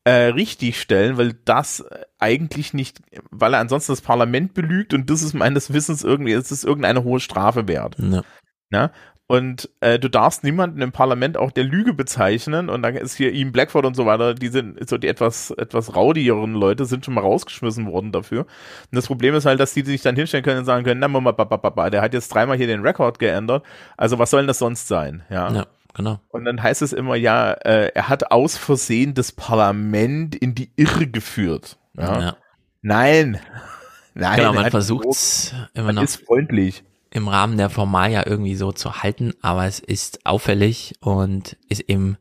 [0.05, 1.85] äh, richtig stellen, weil das
[2.18, 3.01] eigentlich nicht,
[3.31, 7.05] weil er ansonsten das Parlament belügt und das ist meines Wissens irgendwie, es ist irgendeine
[7.05, 7.97] hohe Strafe wert.
[7.99, 8.22] Ja.
[8.70, 8.91] Ne?
[9.31, 13.31] Und äh, du darfst niemanden im Parlament auch der Lüge bezeichnen und dann ist hier
[13.31, 17.12] ihm Blackford und so weiter, die sind so die etwas etwas raudigeren Leute sind schon
[17.12, 18.41] mal rausgeschmissen worden dafür.
[18.41, 21.09] Und das Problem ist halt, dass die sich dann hinstellen können und sagen können, na
[21.09, 23.66] Mama, Papa, Papa, der hat jetzt dreimal hier den Rekord geändert,
[23.99, 25.22] also was soll denn das sonst sein?
[25.29, 25.53] Ja.
[25.53, 26.20] Ja, genau.
[26.31, 30.72] Und dann heißt es immer, ja, äh, er hat aus Versehen das Parlament in die
[30.76, 31.76] Irre geführt.
[31.99, 32.20] Ja.
[32.20, 32.37] Ja.
[32.81, 33.39] Nein.
[34.14, 34.37] Nein.
[34.39, 35.68] genau, man versucht gelogen.
[35.74, 36.03] immer noch.
[36.03, 36.83] ist freundlich.
[37.11, 42.18] Im Rahmen der Formalia irgendwie so zu halten, aber es ist auffällig und ist eben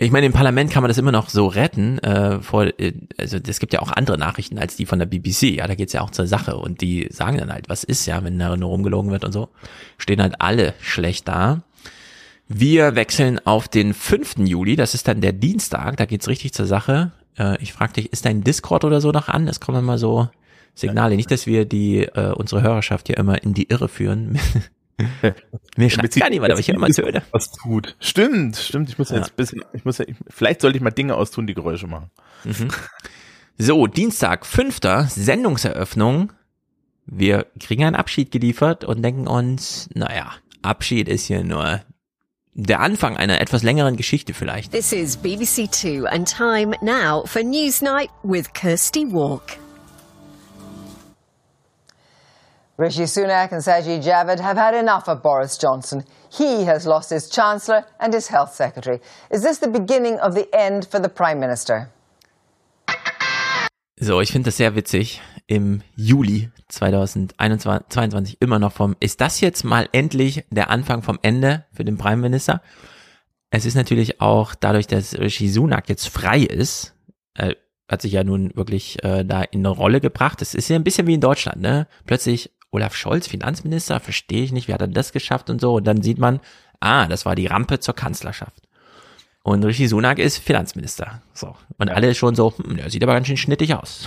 [0.00, 1.98] ich meine, im Parlament kann man das immer noch so retten.
[1.98, 5.56] Äh, vor, äh, also es gibt ja auch andere Nachrichten als die von der BBC.
[5.56, 8.22] Ja, da geht's ja auch zur Sache und die sagen dann halt, was ist ja,
[8.22, 9.48] wenn da nur rumgelogen wird und so.
[9.98, 11.62] Stehen halt alle schlecht da.
[12.46, 14.36] Wir wechseln auf den 5.
[14.38, 17.10] Juli, das ist dann der Dienstag, da geht's richtig zur Sache.
[17.36, 19.48] Äh, ich frage dich, ist dein Discord oder so noch an?
[19.48, 20.28] Es kommen immer so
[20.78, 21.16] Signale.
[21.16, 24.38] Nicht, dass wir die äh, unsere Hörerschaft hier immer in die Irre führen.
[25.76, 27.22] Mir schreibt gar niemand, aber ich höre immer Töne.
[27.30, 27.96] Was tut.
[28.00, 28.88] Stimmt, stimmt.
[28.88, 29.18] Ich muss ja.
[29.18, 31.86] jetzt ein bisschen, ich muss ja, ich, vielleicht sollte ich mal Dinge austun, die Geräusche
[31.86, 32.10] machen.
[32.44, 32.68] Mhm.
[33.58, 36.32] So, Dienstag, fünfter Sendungseröffnung.
[37.06, 41.80] Wir kriegen einen Abschied geliefert und denken uns, naja, Abschied ist hier nur
[42.54, 44.72] der Anfang einer etwas längeren Geschichte vielleicht.
[44.72, 49.58] This is BBC Two and time now for Newsnight with Kirsty Walk.
[52.80, 56.04] Rishi Sunak and Sajid Javid have had enough of Boris Johnson.
[56.30, 59.00] He has lost his Chancellor and his Health Secretary.
[59.32, 61.90] Is this the beginning of the end for the Prime Minister?
[63.98, 65.20] So, ich finde das sehr witzig.
[65.48, 71.64] Im Juli 2022 immer noch vom, ist das jetzt mal endlich der Anfang vom Ende
[71.72, 72.62] für den Prime Minister?
[73.50, 76.94] Es ist natürlich auch dadurch, dass Rishi Sunak jetzt frei ist,
[77.34, 77.56] äh,
[77.88, 80.42] hat sich ja nun wirklich äh, da in eine Rolle gebracht.
[80.42, 81.88] Es ist ja ein bisschen wie in Deutschland, ne?
[82.04, 85.76] Plötzlich Olaf Scholz, Finanzminister, verstehe ich nicht, wie hat er das geschafft und so.
[85.76, 86.40] Und dann sieht man,
[86.80, 88.68] ah, das war die Rampe zur Kanzlerschaft.
[89.42, 91.22] Und Rishi Sunak ist Finanzminister.
[91.32, 91.56] So.
[91.78, 94.06] Und alle schon so, hm, der sieht aber ganz schön schnittig aus.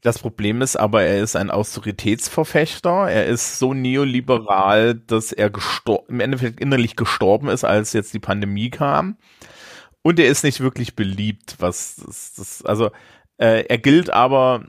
[0.00, 3.08] Das Problem ist aber, er ist ein Austeritätsverfechter.
[3.08, 5.52] Er ist so neoliberal, dass er
[6.08, 9.16] im Endeffekt innerlich gestorben ist, als jetzt die Pandemie kam.
[10.02, 12.90] Und er ist nicht wirklich beliebt, was das, das also
[13.38, 14.64] äh, er gilt aber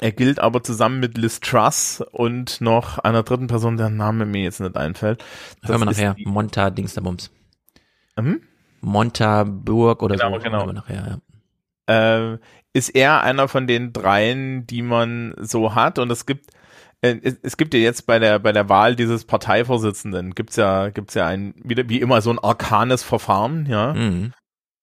[0.00, 4.42] er gilt aber zusammen mit Liz Truss und noch einer dritten Person, deren Name mir
[4.42, 5.24] jetzt nicht einfällt.
[5.60, 6.16] Das Hören wir nachher.
[6.24, 7.30] Monta Dingsterbums.
[8.16, 8.42] Mhm?
[8.80, 10.42] Monta Burg oder genau, so.
[10.42, 10.72] Genau, genau.
[10.72, 11.20] Nachher,
[11.88, 12.32] ja.
[12.32, 12.38] äh,
[12.72, 16.50] ist er einer von den dreien, die man so hat und es gibt
[17.00, 20.90] äh, es, es gibt ja jetzt bei der bei der Wahl dieses Parteivorsitzenden gibt's ja
[20.90, 23.94] gibt's ja ein wieder wie immer so ein arkanes Verfahren, ja.
[23.94, 24.32] Mhm.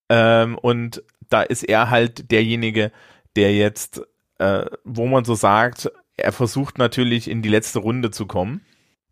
[0.09, 2.91] Ähm, und da ist er halt derjenige,
[3.35, 4.01] der jetzt
[4.39, 8.61] äh, wo man so sagt, er versucht natürlich in die letzte Runde zu kommen.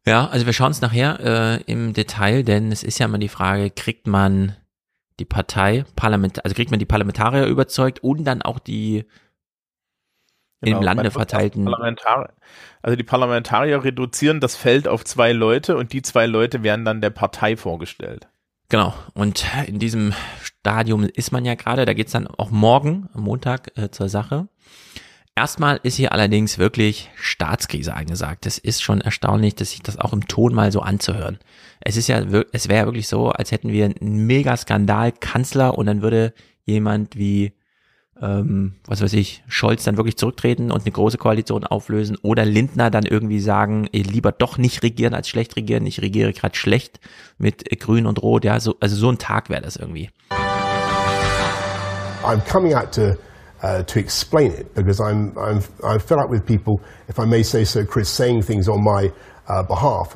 [0.05, 3.29] Ja, also wir schauen es nachher äh, im Detail, denn es ist ja immer die
[3.29, 4.55] Frage, kriegt man
[5.19, 9.05] die Partei, Parlament, also kriegt man die Parlamentarier überzeugt und dann auch die
[10.61, 11.67] genau, im Lande verteilten.
[12.81, 17.01] also die Parlamentarier reduzieren das Feld auf zwei Leute und die zwei Leute werden dann
[17.01, 18.27] der Partei vorgestellt.
[18.69, 23.21] Genau, und in diesem Stadium ist man ja gerade, da geht's dann auch morgen, am
[23.21, 24.47] Montag, äh, zur Sache.
[25.35, 28.45] Erstmal ist hier allerdings wirklich Staatskrise angesagt.
[28.45, 31.39] Es ist schon erstaunlich, dass sich das auch im Ton mal so anzuhören.
[31.79, 32.21] Es ist ja,
[32.51, 37.17] es wäre ja wirklich so, als hätten wir einen Megaskandal Kanzler und dann würde jemand
[37.17, 37.53] wie,
[38.21, 42.91] ähm, was weiß ich, Scholz dann wirklich zurücktreten und eine große Koalition auflösen oder Lindner
[42.91, 45.87] dann irgendwie sagen, lieber doch nicht regieren als schlecht regieren.
[45.87, 46.99] Ich regiere gerade schlecht
[47.39, 48.45] mit Grün und Rot.
[48.45, 50.11] Ja, so, also so ein Tag wäre das irgendwie.
[52.23, 53.17] I'm coming out to
[53.63, 57.41] uh, to explain it because I'm, I'm, I'm fed up with people, if I may
[57.41, 59.11] say so, Chris, saying things on my
[59.47, 60.15] uh, behalf.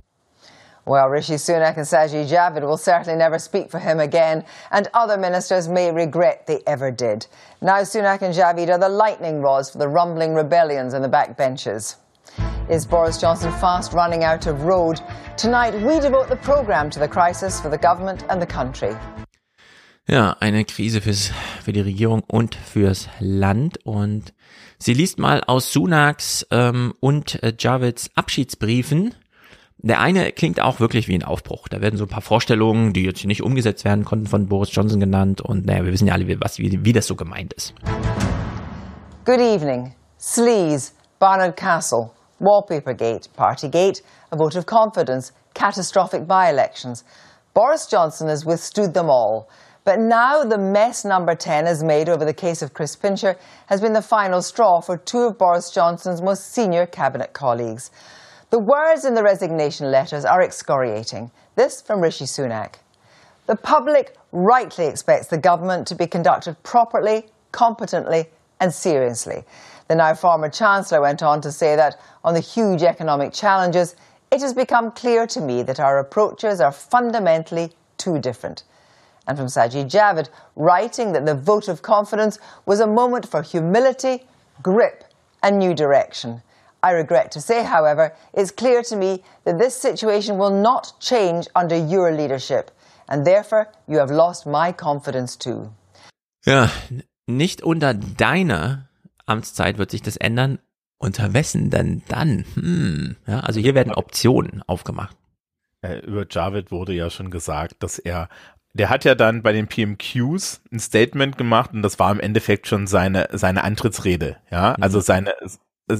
[0.86, 5.18] Well, Rishi Sunak and Sajid Javid will certainly never speak for him again, and other
[5.18, 7.28] ministers may regret they ever did.
[7.62, 11.98] Now Sunak and Javid are the lightning rods for the rumbling rebellions in the backbenches.
[12.70, 15.02] Is Boris Johnson fast running out of road?
[15.36, 18.96] Tonight, we devote the programme to the crisis for the government and the country.
[20.10, 21.32] Ja, eine Krise fürs,
[21.62, 23.86] für die Regierung und fürs Land.
[23.86, 24.34] Und
[24.80, 29.16] sie liest mal aus Sunaks ähm, und äh, Javids Abschiedsbriefen.
[29.80, 31.68] Der eine klingt auch wirklich wie ein Aufbruch.
[31.68, 35.02] Da werden so ein paar Vorstellungen, die jetzt nicht umgesetzt werden konnten, von Boris Johnson
[35.02, 35.42] genannt.
[35.42, 37.74] Und naja, wir wissen ja alle, was, wie, wie das so gemeint ist.
[39.26, 39.94] Good evening.
[40.18, 44.02] Sleaze, Barnard Castle, Wallpapergate, Partygate,
[44.32, 47.04] a vote of confidence, catastrophic by-elections.
[47.54, 49.50] Boris Johnson has withstood them all.
[49.88, 53.80] But now the mess number 10 has made over the case of Chris Pincher has
[53.80, 57.90] been the final straw for two of Boris Johnson's most senior cabinet colleagues.
[58.50, 61.32] The words in the resignation letters are excoriating.
[61.56, 62.80] This from Rishi Sunak.
[63.46, 68.26] The public rightly expects the government to be conducted properly, competently,
[68.60, 69.46] and seriously.
[69.88, 73.96] The now former Chancellor went on to say that on the huge economic challenges,
[74.34, 78.64] it has become clear to me that our approaches are fundamentally too different
[79.28, 84.26] and from Sajid Javid, writing that the vote of confidence was a moment for humility,
[84.64, 85.04] grip,
[85.44, 86.42] and new direction.
[86.82, 91.48] I regret to say, however, it's clear to me that this situation will not change
[91.56, 92.72] under your leadership,
[93.10, 95.72] and therefore you have lost my confidence too.
[96.46, 96.70] Ja,
[97.28, 98.88] nicht unter deiner
[99.26, 100.60] Amtszeit wird sich das ändern.
[101.00, 102.46] Unter wessen denn dann?
[102.56, 103.18] Hm.
[103.28, 105.16] Ja, also hier werden Optionen aufgemacht.
[105.82, 108.30] Äh, über Javid wurde ja schon gesagt, dass er,
[108.78, 112.68] der hat ja dann bei den PMQs ein Statement gemacht und das war im Endeffekt
[112.68, 114.84] schon seine, seine Antrittsrede, ja, Mhm.
[114.84, 115.98] also seine, äh,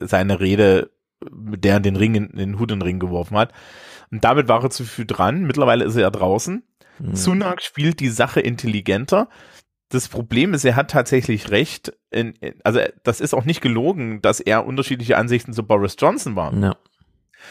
[0.00, 0.90] seine Rede,
[1.30, 3.52] mit der er den Ring, in, den Hut in den Ring geworfen hat.
[4.10, 5.44] Und damit war er zu viel dran.
[5.44, 6.62] Mittlerweile ist er ja draußen.
[6.98, 7.14] Mhm.
[7.14, 9.28] Sunak spielt die Sache intelligenter.
[9.90, 11.92] Das Problem ist, er hat tatsächlich recht.
[12.10, 16.36] In, in, also das ist auch nicht gelogen, dass er unterschiedliche Ansichten zu Boris Johnson
[16.36, 16.54] war.
[16.54, 16.76] Ja.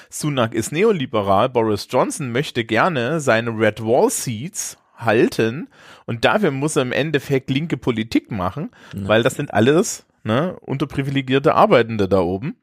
[0.10, 5.70] Sunak ist neoliberal, Boris Johnson möchte gerne seine Red Wall Seats halten
[6.06, 11.56] und dafür muss er im Endeffekt linke Politik machen, weil das sind alles ne, unterprivilegierte
[11.56, 12.56] Arbeitende da oben.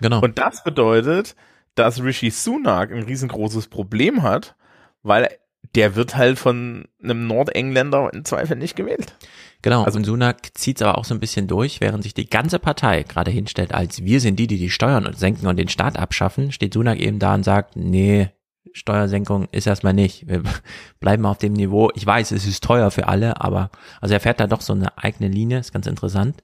[0.00, 0.20] Genau.
[0.20, 1.36] Und das bedeutet,
[1.74, 4.56] dass Rishi Sunak ein riesengroßes Problem hat,
[5.02, 5.28] weil
[5.74, 9.16] der wird halt von einem Nordengländer im Zweifel nicht gewählt.
[9.62, 12.28] Genau, also, und Sunak zieht es aber auch so ein bisschen durch, während sich die
[12.28, 15.98] ganze Partei gerade hinstellt, als wir sind die, die die Steuern senken und den Staat
[15.98, 18.30] abschaffen, steht Sunak eben da und sagt, nee,
[18.76, 20.28] Steuersenkung ist erstmal nicht.
[20.28, 20.42] Wir
[21.00, 21.90] bleiben auf dem Niveau.
[21.94, 24.96] Ich weiß, es ist teuer für alle, aber also er fährt da doch so eine
[24.98, 26.42] eigene Linie, ist ganz interessant.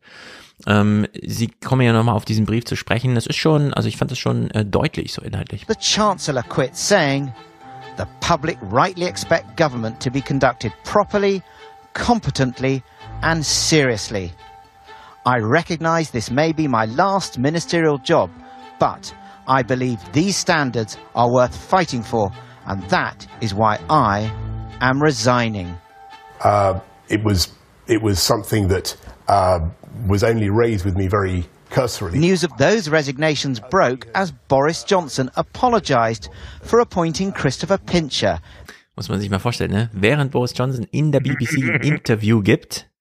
[0.67, 3.15] Ähm, Sie kommen ja nochmal auf diesen Brief zu sprechen.
[3.15, 5.67] Das ist schon, also ich fand das schon äh, deutlich so inhaltlich.
[5.69, 7.33] The Chancellor quit saying,
[7.99, 11.43] the public rightly expect government to be conducted properly,
[11.93, 12.83] competently
[13.23, 14.33] and seriously.
[15.25, 18.31] I recognise this may be my last ministerial job,
[18.79, 19.15] but
[19.47, 22.31] I believe these standards are worth fighting for,
[22.67, 24.31] and that is why I
[24.81, 25.77] am resigning.
[26.41, 27.53] Uh, it was
[27.87, 28.97] it was something that
[29.29, 29.61] uh,
[30.09, 32.19] was only raised with me very cursorily.
[32.19, 36.29] News of those resignations broke as Boris Johnson apologised
[36.63, 38.41] for appointing Christopher Pincher.
[38.97, 39.91] Muss man sich mal vorstellen, ne?
[39.93, 42.92] Während Boris Johnson in der BBC ein Interview gibt,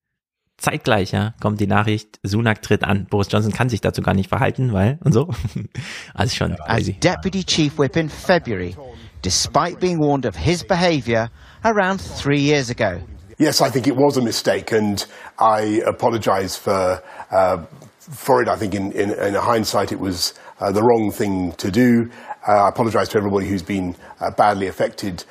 [0.61, 3.07] zeitgleich ja, kommt die Nachricht, Sunak tritt an.
[3.09, 5.27] Boris Johnson kann sich dazu gar nicht verhalten, weil und so.
[6.13, 6.93] Also schon As crazy.
[6.93, 8.75] Deputy Chief Whip in February,
[9.21, 11.29] despite being warned of his behaviour
[11.63, 13.01] around three years ago.
[13.37, 15.03] Yes, I think it was a mistake, and
[15.39, 17.01] I apologise for
[17.31, 17.57] uh,
[17.99, 18.47] for it.
[18.47, 22.09] I think in, in, in hindsight, it was uh, the wrong thing to do.
[22.47, 25.23] Uh, I apologise to everybody who's been uh, badly affected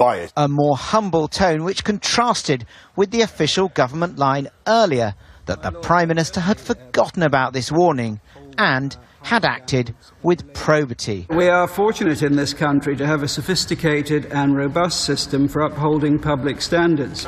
[0.00, 0.32] it.
[0.36, 5.14] A more humble tone which contrasted with the official government line earlier
[5.46, 8.20] that the Prime Minister had forgotten about this warning
[8.58, 11.26] and had acted with probity.
[11.28, 16.18] We are fortunate in this country to have a sophisticated and robust system for upholding
[16.18, 17.26] public standards.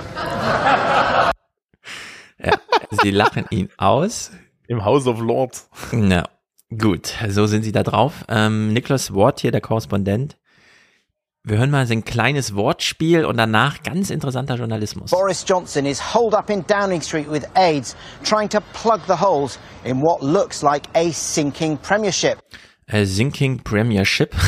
[2.38, 2.58] Ja,
[3.02, 4.30] sie lachen ihn aus.
[4.68, 5.68] Im House of Lords.
[5.92, 6.24] Na,
[6.76, 8.24] gut, so sind sie da drauf.
[8.28, 10.36] Ähm, Nicholas Ward hier, der Korrespondent.
[11.45, 15.11] Wir hören mal so ein kleines Wortspiel und danach ganz interessanter Journalismus.
[15.11, 19.59] Boris Johnson is holed up in Downing Street with aides trying to plug the holes
[19.82, 22.38] in what looks like a sinking premiership.
[22.86, 24.34] Äh, Sinking Premiership.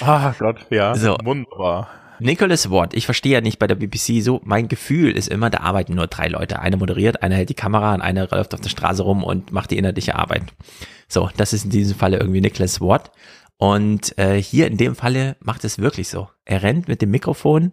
[0.00, 0.96] Ah Gott, ja.
[0.96, 1.16] So.
[1.22, 1.88] Wunderbar.
[2.18, 5.60] Nicholas Ward, ich verstehe ja nicht bei der BBC so, mein Gefühl ist immer, da
[5.60, 6.58] arbeiten nur drei Leute.
[6.58, 9.70] Einer moderiert, einer hält die Kamera und einer läuft auf der Straße rum und macht
[9.70, 10.42] die inhaltliche Arbeit.
[11.06, 13.12] So, das ist in diesem Falle irgendwie Nicholas Ward.
[13.58, 16.28] Und äh, hier in dem Falle macht es wirklich so.
[16.44, 17.72] Er rennt mit dem Mikrofon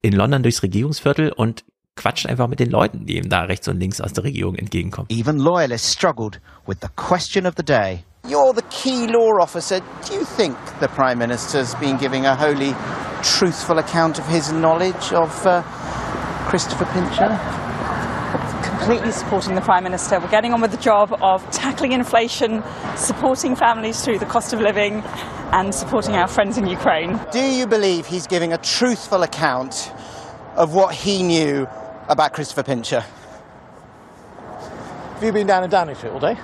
[0.00, 1.64] in London durchs Regierungsviertel und
[1.96, 5.08] quatscht einfach mit den Leuten, die ihm da rechts und links aus der Regierung entgegenkommen.
[5.10, 8.04] Even loyalists struggled with the question of the day.
[8.24, 9.80] You're the key law officer.
[10.08, 12.74] Do you think the Prime Minister's been giving a wholly
[13.22, 15.62] truthful account of his knowledge of uh,
[16.48, 17.61] Christopher Pincher?
[18.82, 20.18] Completely supporting the Prime Minister.
[20.18, 22.64] We're getting on with the job of tackling inflation,
[22.96, 25.02] supporting families through the cost of living,
[25.52, 27.20] and supporting our friends in Ukraine.
[27.30, 29.92] Do you believe he's giving a truthful account
[30.56, 31.68] of what he knew
[32.08, 33.04] about Christopher Pincher?
[34.60, 36.36] Have you been down in Downing Street all day?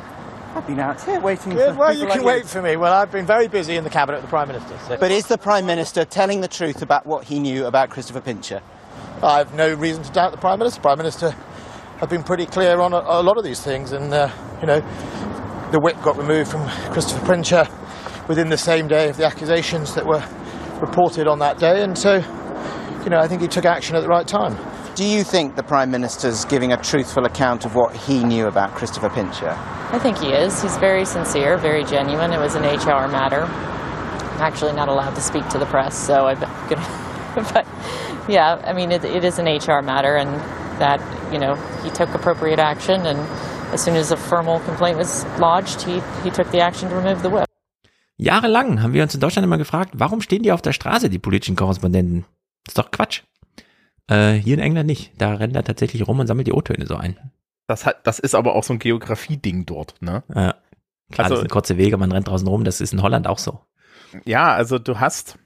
[0.55, 1.73] I've been out here waiting Good.
[1.73, 2.77] for Well, people you like can wait for me.
[2.77, 4.79] Well, I've been very busy in the cabinet of the Prime Minister.
[4.87, 4.97] So.
[4.97, 8.63] But is the Prime Minister telling the truth about what he knew about Christopher Pincher?
[9.25, 10.81] I've no reason to doubt the Prime Minister.
[10.81, 11.35] Prime Minister
[11.99, 14.31] have been pretty clear on a, a lot of these things, and uh,
[14.61, 14.81] you know,
[15.73, 17.67] the whip got removed from Christopher Pincher
[18.29, 20.25] within the same day of the accusations that were
[20.81, 22.17] reported on that day, and so,
[23.03, 24.57] you know, I think he took action at the right time.
[24.95, 28.75] Do you think the Prime Minister's giving a truthful account of what he knew about
[28.75, 29.51] Christopher Pincher?
[29.91, 30.61] I think he is.
[30.61, 32.33] He's very sincere, very genuine.
[32.33, 33.43] It was an HR matter.
[33.43, 36.39] I'm actually not allowed to speak to the press, so I'm
[36.69, 37.05] gonna.
[37.53, 37.67] but
[38.29, 40.29] yeah, I mean, it, it is an HR matter, and
[40.81, 41.01] that
[41.33, 43.19] you know he took appropriate action, and
[43.73, 47.23] as soon as a formal complaint was lodged, he, he took the action to remove
[47.23, 47.45] the whip.
[48.17, 51.19] Jahrelang haben wir uns in Deutschland immer gefragt, warum stehen die auf der Straße, die
[51.21, 52.25] politischen Korrespondenten?
[52.65, 53.23] Das ist doch Quatsch.
[54.09, 55.13] Äh, hier in England nicht.
[55.19, 57.17] Da rennt er tatsächlich rum und sammelt die O-Töne so ein.
[57.69, 60.25] Das, hat, das ist aber auch so ein Geografie-Ding dort, ne?
[60.35, 60.55] Ja.
[61.13, 63.39] Klar, Also- das sind kurze Wege, man rennt draußen rum, das ist in Holland auch
[63.39, 63.61] so.
[64.25, 65.39] Ja, also du hast,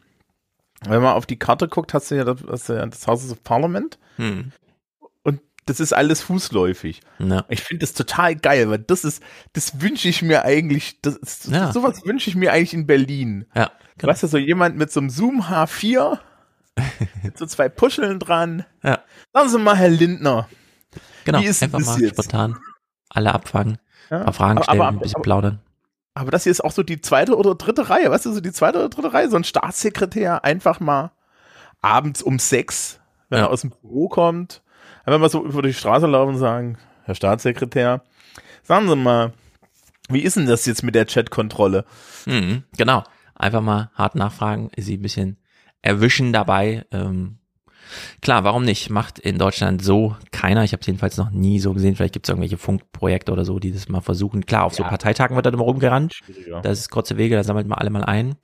[0.87, 3.33] wenn man auf die Karte guckt, hast du ja das, hast du ja das Houses
[3.33, 3.99] of Parliament.
[4.17, 4.53] Hm.
[5.67, 7.01] Das ist alles fußläufig.
[7.21, 7.45] Ja.
[7.49, 11.47] Ich finde das total geil, weil das ist, das wünsche ich mir eigentlich, das, ist-
[11.49, 11.73] Ja.
[11.73, 13.47] sowas wünsche ich mir eigentlich in Berlin.
[13.55, 14.11] Ja, genau.
[14.13, 16.19] Weißt du, so jemand mit so einem Zoom H4,
[17.23, 18.65] mit so zwei Puscheln dran.
[18.83, 19.01] Ja.
[19.33, 20.49] Sagen Sie mal, Herr Lindner.
[21.25, 22.15] Genau, einfach mal jetzt?
[22.15, 22.59] spontan
[23.09, 23.79] alle abfangen,
[24.11, 24.19] Ja.
[24.19, 25.61] ein paar Fragen Aber- stellen, aber- ein bisschen aber- plaudern.
[26.15, 28.53] Aber das hier ist auch so die zweite oder dritte Reihe, weißt du, so die
[28.53, 31.13] zweite oder dritte Reihe, so ein Staatssekretär einfach mal
[31.81, 33.01] abends um sechs,
[33.31, 33.47] wenn Ja.
[33.47, 34.63] er aus dem Büro kommt,
[35.05, 38.03] einfach mal so über die Straße laufen und sagen, Herr Staatssekretär,
[38.63, 39.33] sagen Sie mal,
[40.09, 41.85] wie ist denn das jetzt mit der Chatkontrolle?
[42.27, 43.03] Mhm, genau.
[43.35, 45.37] Einfach mal hart nachfragen, sie ein bisschen
[45.81, 46.85] erwischen dabei.
[46.93, 47.39] Ähm,
[48.21, 48.91] klar, warum nicht?
[48.91, 50.63] Macht in Deutschland so keiner.
[50.65, 51.97] Ich habe es jedenfalls noch nie so gesehen.
[51.97, 54.47] Vielleicht gibt es irgendwelche Funkprojekte oder so, die das mal versuchen.
[54.47, 54.89] Klar, auf so Ja.
[54.89, 56.21] Parteitagen wird da immer rumgerannt.
[56.63, 58.37] Das ist kurze Wege, da sammelt man alle mal ein.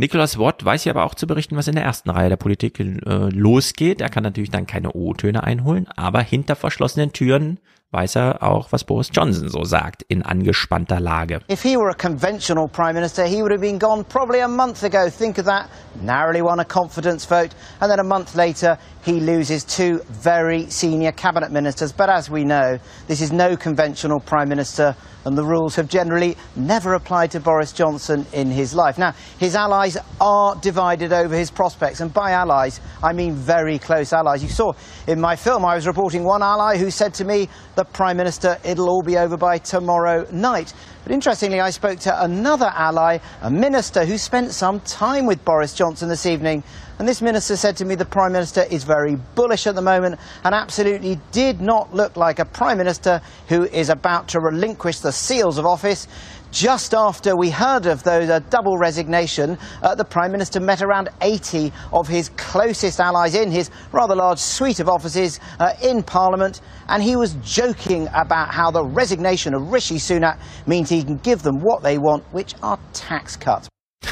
[0.00, 2.80] Nicholas Watt weiß ja aber auch zu berichten, was in der ersten Reihe der Politik
[2.80, 4.00] äh, losgeht.
[4.00, 8.84] Er kann natürlich dann keine O-Töne einholen, aber hinter verschlossenen Türen weiß er auch, was
[8.84, 11.40] Boris Johnson so sagt in angespannter Lage.
[11.50, 14.82] If he were a conventional Prime Minister, he would have been gone probably a month
[14.84, 15.10] ago.
[15.10, 15.68] Think of that.
[16.00, 21.12] Narrowly won a confidence vote, and then a month later, he loses two very senior
[21.12, 21.92] cabinet ministers.
[21.92, 26.36] But as we know, this is no conventional Prime Minister, and the rules have generally
[26.56, 28.98] never applied to Boris Johnson in his life.
[28.98, 34.12] Now, his allies are divided over his prospects, and by allies, I mean very close
[34.12, 34.42] allies.
[34.42, 34.72] You saw
[35.06, 38.58] in my film, I was reporting one ally who said to me, The Prime Minister,
[38.64, 40.72] it'll all be over by tomorrow night.
[41.02, 45.74] But interestingly, I spoke to another ally, a minister who spent some time with Boris
[45.74, 46.62] Johnson this evening.
[46.98, 50.20] And this minister said to me the Prime Minister is very bullish at the moment
[50.44, 55.10] and absolutely did not look like a Prime Minister who is about to relinquish the
[55.10, 56.06] seals of office.
[56.50, 61.08] Just after we heard of those uh, double resignation, uh, the Prime Minister met around
[61.20, 66.60] 80 of his closest allies in his rather large suite of offices uh, in Parliament,
[66.88, 71.42] and he was joking about how the resignation of Rishi Sunak means he can give
[71.42, 73.68] them what they want, which are tax cuts.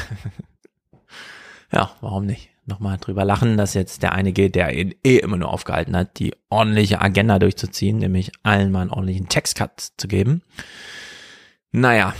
[1.71, 2.49] Ja, warum nicht?
[2.65, 6.19] Nochmal drüber lachen, dass jetzt der eine geht, der ihn eh immer nur aufgehalten hat,
[6.19, 10.41] die ordentliche Agenda durchzuziehen, nämlich allen mal einen ordentlichen Textcut zu geben.
[11.71, 12.15] Naja,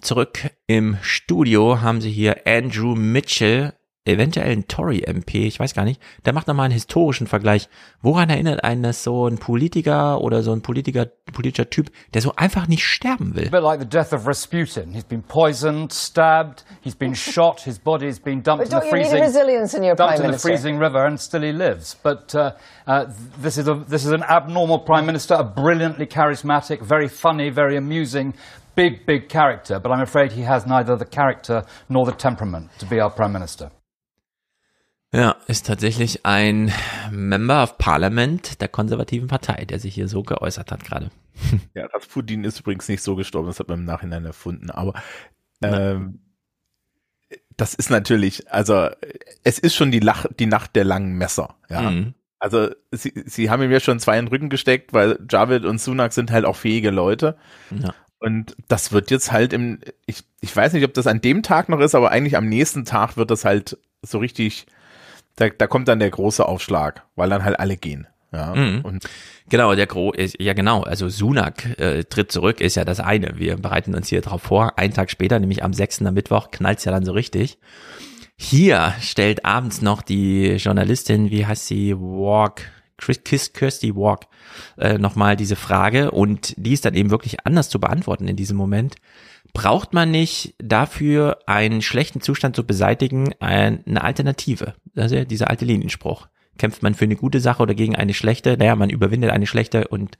[0.00, 3.74] zurück im Studio haben sie hier Andrew Mitchell,
[4.06, 7.68] eventuell ein Tory-MP, ich weiß gar nicht, der macht nochmal einen historischen Vergleich.
[8.00, 12.32] Woran erinnert einen das so ein Politiker oder so ein Politiker, politischer Typ, der so
[12.36, 13.48] einfach nicht sterben will?
[13.48, 14.94] A bit like the death of Rasputin.
[14.94, 19.76] He's been poisoned, stabbed, he's been shot, his body's been dumped in the freezing resilience
[19.76, 21.94] in your dumped in the freezing river, and still he lives.
[22.02, 22.52] But uh,
[22.86, 27.50] uh, this is a this is an abnormal prime minister, a brilliantly charismatic, very funny,
[27.50, 28.32] very amusing.
[28.76, 32.86] Big, big character, but I'm afraid he has neither the character nor the temperament to
[32.86, 33.70] be our Prime Minister.
[35.12, 36.70] Ja, ist tatsächlich ein
[37.10, 41.10] Member of Parliament der konservativen Partei, der sich hier so geäußert hat gerade.
[41.74, 44.94] Ja, Rasputin ist übrigens nicht so gestorben, das hat man im Nachhinein erfunden, aber
[45.62, 46.20] ähm,
[47.56, 48.88] das ist natürlich, also
[49.44, 51.90] es ist schon die, Lach, die Nacht der langen Messer, ja.
[51.90, 52.14] Mhm.
[52.38, 55.80] Also sie, sie haben ihm ja schon zwei in den Rücken gesteckt, weil Javid und
[55.80, 57.36] Sunak sind halt auch fähige Leute.
[57.70, 57.94] Ja.
[58.18, 61.68] Und das wird jetzt halt im, ich, ich weiß nicht, ob das an dem Tag
[61.68, 64.66] noch ist, aber eigentlich am nächsten Tag wird das halt so richtig,
[65.36, 68.06] da, da kommt dann der große Aufschlag, weil dann halt alle gehen.
[68.32, 68.54] Ja.
[68.54, 68.80] Mhm.
[68.82, 69.08] Und
[69.48, 73.38] Genau, der Gro ja genau, also Sunak äh, tritt zurück, ist ja das eine.
[73.38, 74.76] Wir bereiten uns hier drauf vor.
[74.78, 76.02] Einen Tag später, nämlich am 6.
[76.02, 77.58] am Mittwoch, knallt's ja dann so richtig.
[78.36, 82.62] Hier stellt abends noch die Journalistin, wie heißt sie, Walk,
[82.98, 84.24] Chris- Kiss Kirsty Walk,
[84.78, 88.56] äh, nochmal diese Frage und die ist dann eben wirklich anders zu beantworten in diesem
[88.56, 88.96] Moment.
[89.52, 94.74] Braucht man nicht dafür einen schlechten Zustand zu beseitigen ein, eine Alternative?
[94.94, 96.28] Ja dieser alte Linienspruch.
[96.58, 98.56] Kämpft man für eine gute Sache oder gegen eine schlechte?
[98.56, 100.16] Naja, man überwindet eine schlechte und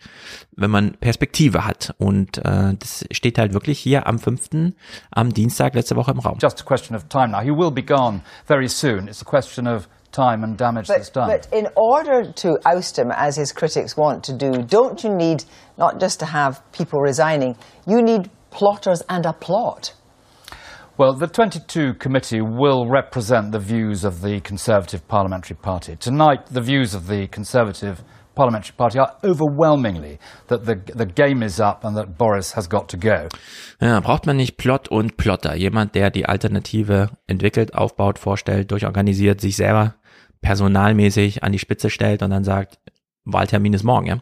[0.54, 1.94] wenn man Perspektive hat.
[1.98, 4.72] Und äh, das steht halt wirklich hier am 5.
[5.10, 6.38] am Dienstag letzte Woche im Raum.
[6.40, 7.40] Just a question of time now.
[7.40, 9.08] He will be gone very soon.
[9.08, 11.28] It's a question of time and damage that's But, done.
[11.28, 15.44] but in order to oust him, as his critics want to do, don't you need
[15.76, 17.56] not just to have people resigning,
[17.86, 19.92] you need plotters and a plot?
[20.98, 25.94] Well, the 22 committee will represent the views of the Conservative Parliamentary Party.
[25.96, 28.02] Tonight, the views of the Conservative
[28.34, 32.88] parliamentary party are overwhelmingly that the, the game is up and that Boris has got
[32.90, 33.28] to go.
[33.80, 35.56] Ja, braucht man nicht Plot und Plotter.
[35.56, 39.94] Jemand, der die Alternative entwickelt, aufbaut, vorstellt, durchorganisiert, sich selber
[40.46, 42.78] personalmäßig an die Spitze stellt und dann sagt,
[43.24, 44.20] Wahltermin ist morgen, ja.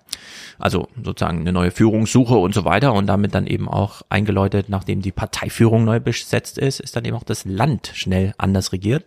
[0.59, 5.03] Also sozusagen eine neue Führungssuche und so weiter und damit dann eben auch eingeläutet, nachdem
[5.03, 9.05] die Parteiführung neu besetzt ist, ist dann eben auch das Land schnell anders regiert.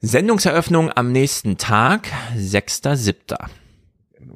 [0.00, 3.38] Sendungseröffnung am nächsten Tag, 6.7.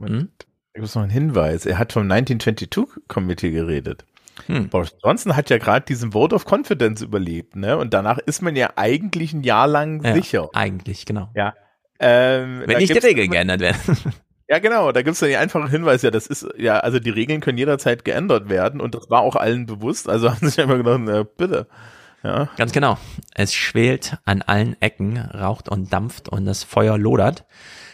[0.01, 0.31] Hm?
[0.73, 1.67] Ich muss noch einen Hinweis.
[1.67, 4.07] Er hat vom 1922 Committee geredet.
[4.47, 4.71] Hm.
[4.71, 7.77] Boris Johnson hat ja gerade diesen Vote of Confidence überlebt, ne?
[7.77, 10.49] Und danach ist man ja eigentlich ein Jahr lang Ja, sicher.
[10.55, 11.29] Eigentlich, genau.
[11.35, 11.53] Ja.
[12.01, 13.79] Ähm, Wenn nicht die Regeln geändert werden.
[14.47, 14.93] Ja, genau.
[14.93, 18.05] Da gibt's dann den einfachen Hinweis, ja, das ist, ja, also die Regeln können jederzeit
[18.05, 20.07] geändert werden und das war auch allen bewusst.
[20.07, 21.67] Also haben sich einfach gedacht, na, bitte.
[22.23, 22.49] Ja.
[22.57, 22.99] Ganz genau.
[23.35, 27.45] Es schwelt an allen Ecken, raucht und dampft und das Feuer lodert.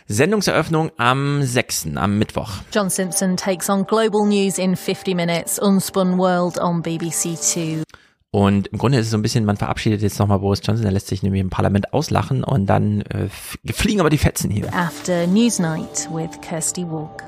[0.06, 2.50] Sendungseröffnung am 6., am Mittwoch.
[2.72, 5.58] John Simpson takes on global news in 50 minutes.
[5.60, 7.84] Unspun World on BBC Two.
[8.32, 10.92] Und im Grunde ist es so ein bisschen, man verabschiedet jetzt nochmal Boris Johnson, der
[10.92, 13.28] lässt sich nämlich im Parlament auslachen und dann äh,
[13.72, 14.72] fliegen aber die Fetzen hier.
[14.72, 17.24] After Newsnight with Kirsty Walk.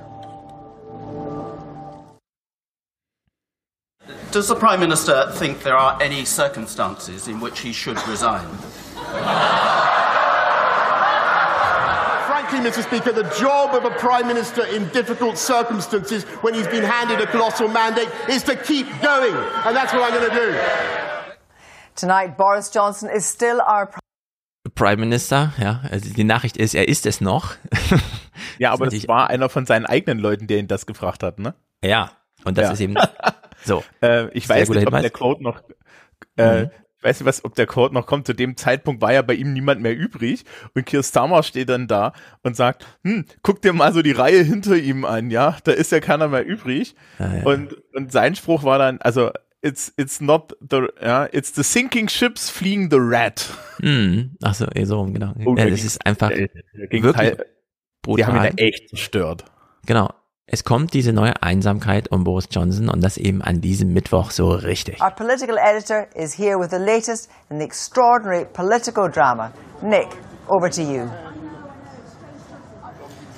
[4.30, 8.46] Does the Prime Minister think there are any circumstances in which he should resign?
[12.52, 12.82] Frankly, Mr.
[12.82, 17.26] Speaker, the job of a Prime Minister in difficult circumstances when he's been handed a
[17.26, 19.34] colossal mandate is to keep going.
[19.64, 20.58] And that's what I'm going to do.
[21.96, 23.88] Tonight, Boris Johnson is still our
[24.74, 27.54] Prime Minister, ja, also die Nachricht ist, er ist es noch.
[28.58, 31.54] Ja, aber das war einer von seinen eigenen Leuten, der ihn das gefragt hat, ne?
[31.82, 32.10] Ja,
[32.44, 32.72] und das Ja.
[32.72, 32.94] ist eben
[33.64, 33.82] so.
[34.02, 35.02] Äh, ich weiß nicht, ob Hinweis.
[35.02, 35.62] der Quote noch,
[36.36, 36.70] äh, Mhm.
[37.02, 38.28] Ich weiß nicht, was, ob der Quote noch kommt.
[38.28, 40.44] Zu dem Zeitpunkt war ja bei ihm niemand mehr übrig.
[40.72, 42.12] Und Keir Starmer steht dann da
[42.44, 45.56] und sagt, hm, guck dir mal so die Reihe hinter ihm an, ja?
[45.64, 46.94] Da ist ja keiner mehr übrig.
[47.18, 47.42] Ja, ja.
[47.42, 49.32] Und, und sein Spruch war dann, also,
[49.62, 53.50] it's, it's not the, ja, it's the sinking ships fleeing the rat.
[53.80, 54.36] Mhm.
[54.40, 55.32] Ach so, eh so rum, genau.
[55.44, 57.36] Oh, ja, da das ist einfach da ging's wirklich
[58.00, 58.16] brutal.
[58.16, 59.44] Die haben ihn da echt zerstört.
[59.86, 60.08] Genau.
[60.46, 64.50] Es kommt diese neue Einsamkeit um Boris Johnson und das eben an diesem Mittwoch so
[64.50, 65.00] richtig.
[65.00, 69.52] Our political editor is here with the latest in the extraordinary political drama.
[69.82, 70.08] Nick,
[70.48, 71.08] over to you.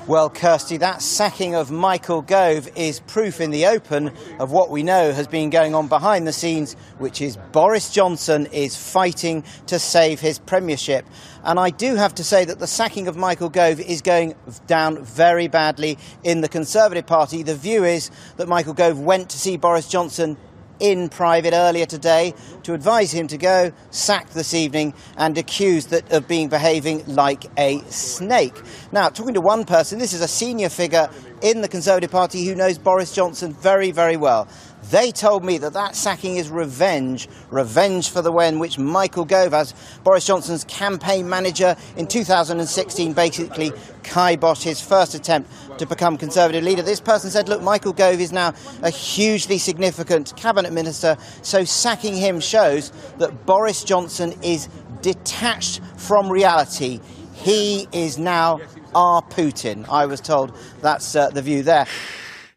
[0.06, 4.82] Well, Kirsty, that sacking of Michael Gove is proof in the open of what we
[4.82, 9.78] know has been going on behind the scenes, which is Boris Johnson is fighting to
[9.78, 11.06] save his premiership.
[11.44, 14.34] And I do have to say that the sacking of Michael Gove is going
[14.66, 17.42] down very badly in the Conservative Party.
[17.42, 20.38] The view is that Michael Gove went to see Boris Johnson
[20.80, 26.10] in private earlier today to advise him to go, sacked this evening, and accused that
[26.10, 28.54] of being behaving like a snake.
[28.90, 31.08] Now, talking to one person, this is a senior figure
[31.42, 34.48] in the Conservative Party who knows Boris Johnson very, very well.
[34.90, 39.24] They told me that that sacking is revenge, revenge for the way in which Michael
[39.24, 43.70] Gove, as Boris Johnson's campaign manager in 2016, basically
[44.02, 46.82] kiboshed his first attempt to become Conservative leader.
[46.82, 52.14] This person said, look, Michael Gove is now a hugely significant cabinet minister, so sacking
[52.14, 54.68] him shows that Boris Johnson is
[55.00, 57.00] detached from reality.
[57.34, 58.60] He is now
[58.94, 59.88] our Putin.
[59.88, 61.86] I was told that's uh, the view there.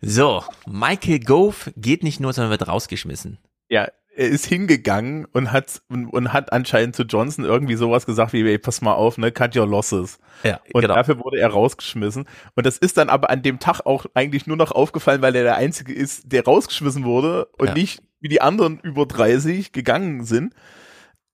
[0.02, 3.39] So, Michael Gove geht nicht nur, sondern wird rausgeschmissen.
[3.70, 8.41] Ja, er ist hingegangen und hat und, hat anscheinend zu Johnson irgendwie sowas gesagt wie,
[8.50, 10.18] ey, pass mal auf, ne, cut your losses.
[10.43, 10.95] Ja, und genau.
[10.95, 12.28] dafür wurde er rausgeschmissen.
[12.56, 15.43] Und das ist dann aber an dem Tag auch eigentlich nur noch aufgefallen, weil er
[15.43, 17.74] der Einzige ist, der rausgeschmissen wurde und Ja.
[17.74, 20.56] nicht wie die anderen über 30 gegangen sind.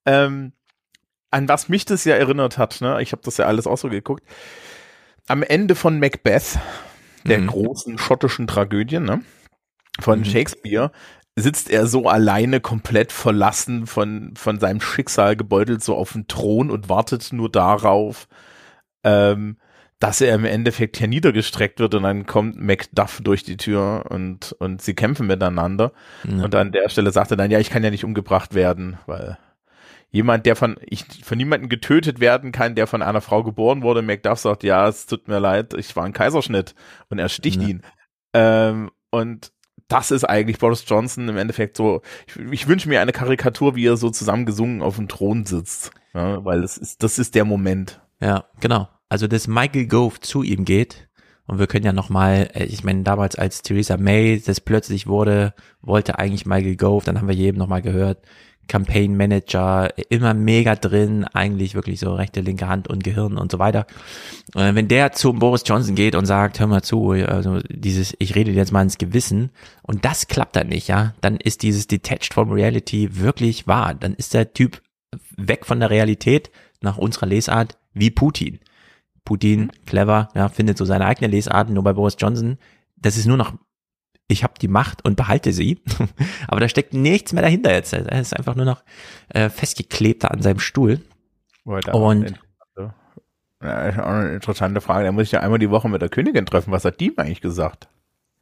[0.05, 0.51] Ähm,
[1.31, 3.01] an was mich das ja erinnert hat, ne?
[3.01, 4.23] Ich habe das ja alles auch so geguckt.
[5.27, 6.59] Am Ende von Macbeth,
[7.25, 7.47] der Mhm.
[7.47, 9.21] großen schottischen Tragödie, ne?
[9.99, 10.91] Von Shakespeare,
[11.35, 16.69] sitzt er so alleine, komplett verlassen von, von seinem Schicksal gebeutelt, so auf dem Thron
[16.69, 18.27] und wartet nur darauf,
[19.03, 19.57] ähm,
[19.99, 24.53] dass er im Endeffekt hier niedergestreckt wird und dann kommt Macduff durch die Tür und,
[24.59, 25.93] und sie kämpfen miteinander.
[26.23, 26.43] Ja.
[26.43, 29.37] Und an der Stelle sagt er dann, ja, ich kann ja nicht umgebracht werden, weil
[30.13, 34.01] jemand, der von, ich, von niemandem getötet werden kann, der von einer Frau geboren wurde,
[34.01, 36.75] Macduff sagt, ja, es tut mir leid, ich war ein Kaiserschnitt
[37.09, 37.67] und er sticht Ja.
[37.67, 37.81] ihn.
[38.33, 39.51] Ähm, und
[39.87, 43.87] das ist eigentlich Boris Johnson im Endeffekt so, ich, ich wünsche mir eine Karikatur, wie
[43.87, 47.99] er so zusammengesungen auf dem Thron sitzt, ja, weil das ist, das ist der Moment.
[48.21, 48.87] Ja, genau.
[49.09, 51.09] Also, dass Michael Gove zu ihm geht.
[51.45, 56.17] Und wir können ja nochmal, ich meine, damals als Theresa May das plötzlich wurde, wollte
[56.17, 58.23] eigentlich Michael Gove, dann haben wir jedem nochmal gehört,
[58.67, 63.59] Campaign Manager, immer mega drin, eigentlich wirklich so rechte, linke Hand und Gehirn und so
[63.59, 63.85] weiter.
[64.55, 68.35] Äh, wenn der zum Boris Johnson geht und sagt, hör mal zu, also dieses, ich
[68.35, 69.51] rede dir jetzt mal ins Gewissen
[69.81, 73.93] und das klappt dann nicht, ja, dann ist dieses Detached from Reality wirklich wahr.
[73.93, 74.81] Dann ist der Typ
[75.35, 76.49] weg von der Realität
[76.81, 78.59] nach unserer Lesart wie Putin.
[79.25, 82.57] Putin, clever, ja, findet so seine eigene Lesart, nur bei Boris Johnson,
[82.97, 83.53] das ist nur noch
[84.33, 85.81] ich habe die Macht und behalte sie.
[86.47, 87.93] Aber da steckt nichts mehr dahinter jetzt.
[87.93, 88.83] Er ist einfach nur noch
[89.29, 90.99] äh, festgeklebt an seinem Stuhl.
[91.93, 92.33] und
[93.63, 95.05] ja, ist auch eine interessante Frage.
[95.05, 96.71] Da muss ich ja einmal die Woche mit der Königin treffen.
[96.71, 97.87] Was hat die ihm eigentlich gesagt?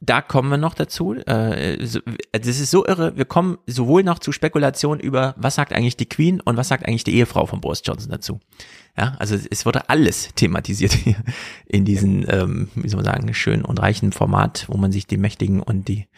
[0.00, 1.14] Da kommen wir noch dazu.
[1.14, 3.16] Äh, das ist so irre.
[3.16, 6.84] Wir kommen sowohl noch zu Spekulationen über, was sagt eigentlich die Queen und was sagt
[6.84, 8.40] eigentlich die Ehefrau von Boris Johnson dazu.
[8.96, 11.16] Ja, also es wurde alles thematisiert hier
[11.66, 15.16] in diesem, ähm, wie soll man sagen, schönen und reichen Format, wo man sich die
[15.16, 16.08] Mächtigen und die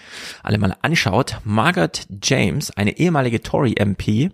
[0.42, 1.38] alle mal anschaut.
[1.44, 4.32] Margaret James, eine ehemalige Tory MP,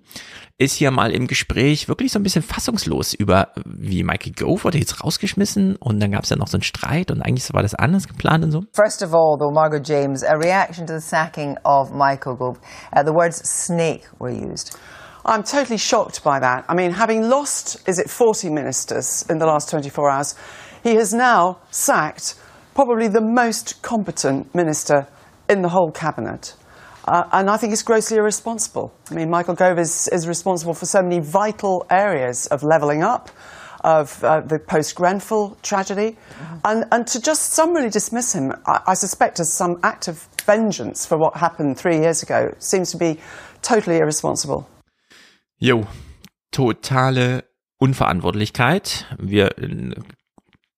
[0.56, 4.78] ist hier mal im Gespräch wirklich so ein bisschen fassungslos über, wie Michael Gove wurde
[4.78, 7.74] jetzt rausgeschmissen und dann gab es ja noch so einen Streit und eigentlich war das
[7.74, 8.64] anders geplant und so.
[8.72, 12.58] First of all, though, Margaret James, a reaction to the sacking of Michael Gove.
[12.94, 14.78] Uh, the words snake were used.
[15.24, 16.64] I'm totally shocked by that.
[16.68, 20.34] I mean, having lost, is it 40 ministers in the last 24 hours,
[20.82, 22.36] he has now sacked
[22.74, 25.06] probably the most competent minister
[25.48, 26.54] in the whole cabinet.
[27.06, 28.94] Uh, and I think it's grossly irresponsible.
[29.10, 33.30] I mean, Michael Gove is, is responsible for so many vital areas of levelling up,
[33.82, 36.12] of uh, the post Grenfell tragedy.
[36.12, 36.56] Mm-hmm.
[36.64, 41.04] And, and to just summarily dismiss him, I, I suspect, as some act of vengeance
[41.04, 43.18] for what happened three years ago, seems to be
[43.62, 44.68] totally irresponsible.
[45.62, 45.86] Jo,
[46.52, 47.44] totale
[47.76, 49.04] Unverantwortlichkeit.
[49.18, 49.94] Wir äh,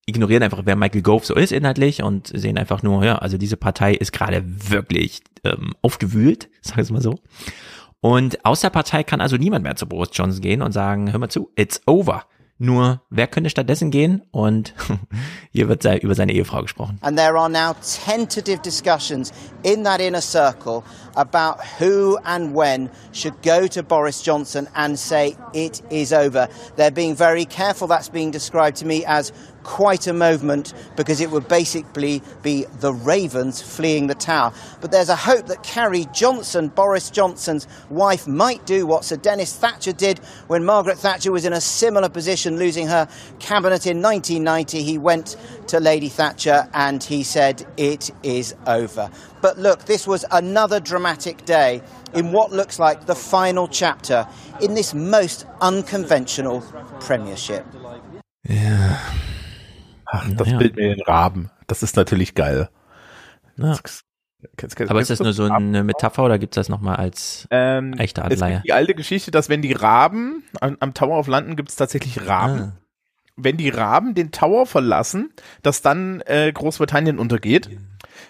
[0.07, 3.57] ignorieren einfach, wer Michael Gove so ist inhaltlich und sehen einfach nur, ja, also diese
[3.57, 7.15] Partei ist gerade wirklich ähm, aufgewühlt, sag ich es mal so.
[8.01, 11.21] Und aus der Partei kann also niemand mehr zu Boris Johnson gehen und sagen, hör
[11.21, 12.25] mal zu, it's over.
[12.63, 14.23] Nur, wer könnte stattdessen gehen?
[14.31, 14.73] Und
[15.51, 16.97] hier wird über seine Ehefrau gesprochen.
[17.01, 19.33] And there are now tentative discussions
[19.65, 20.85] in that inner circle
[21.17, 26.49] about who and when should go to Boris Johnson and say it is over.
[26.77, 27.89] They're being very careful.
[27.89, 29.33] That's being described to me as
[29.63, 34.53] quite a movement because it would basically be the Ravens fleeing the tower.
[34.81, 39.55] But there's a hope that Carrie Johnson, Boris Johnson's wife, might do what Sir Dennis
[39.57, 43.09] Thatcher did when Margaret Thatcher was in a similar position, losing her
[43.39, 44.83] cabinet in 1990.
[44.83, 45.37] He went
[45.69, 49.11] to Lady Thatcher and he said, It is over.
[49.41, 51.83] But look, this was another dramatic day
[52.15, 54.27] in what looks like the final chapter
[54.61, 56.61] in this most unconventional
[57.01, 57.67] premiership.
[58.49, 59.01] Yeah.
[60.13, 60.59] Ach, das ja.
[60.59, 62.69] Bild mit den Raben, das ist natürlich geil.
[63.57, 63.77] Ja.
[64.89, 68.23] Aber ist das nur so eine Metapher oder gibt es das nochmal als ähm, echte
[68.23, 68.61] Anleihe?
[68.65, 72.27] die alte Geschichte, dass wenn die Raben am, am Tower of London gibt es tatsächlich
[72.27, 72.61] Raben.
[72.61, 72.77] Ah.
[73.37, 75.31] Wenn die Raben den Tower verlassen,
[75.63, 77.71] dass dann äh, Großbritannien untergeht.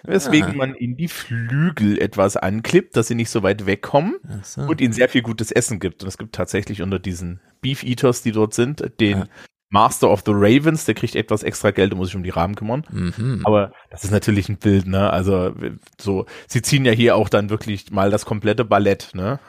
[0.03, 0.55] Weswegen ah.
[0.55, 4.61] man ihnen die Flügel etwas anklippt, dass sie nicht so weit wegkommen so.
[4.61, 6.03] und ihnen sehr viel gutes Essen gibt.
[6.03, 9.25] Und es gibt tatsächlich unter diesen Beef Eaters, die dort sind, den ja.
[9.73, 12.53] Master of the Ravens, der kriegt etwas extra Geld und muss sich um die Raben
[12.53, 12.85] kümmern.
[12.91, 13.41] Mhm.
[13.43, 15.09] Aber das ist natürlich ein Bild, ne?
[15.09, 15.51] Also
[15.99, 19.39] so, sie ziehen ja hier auch dann wirklich mal das komplette Ballett, ne?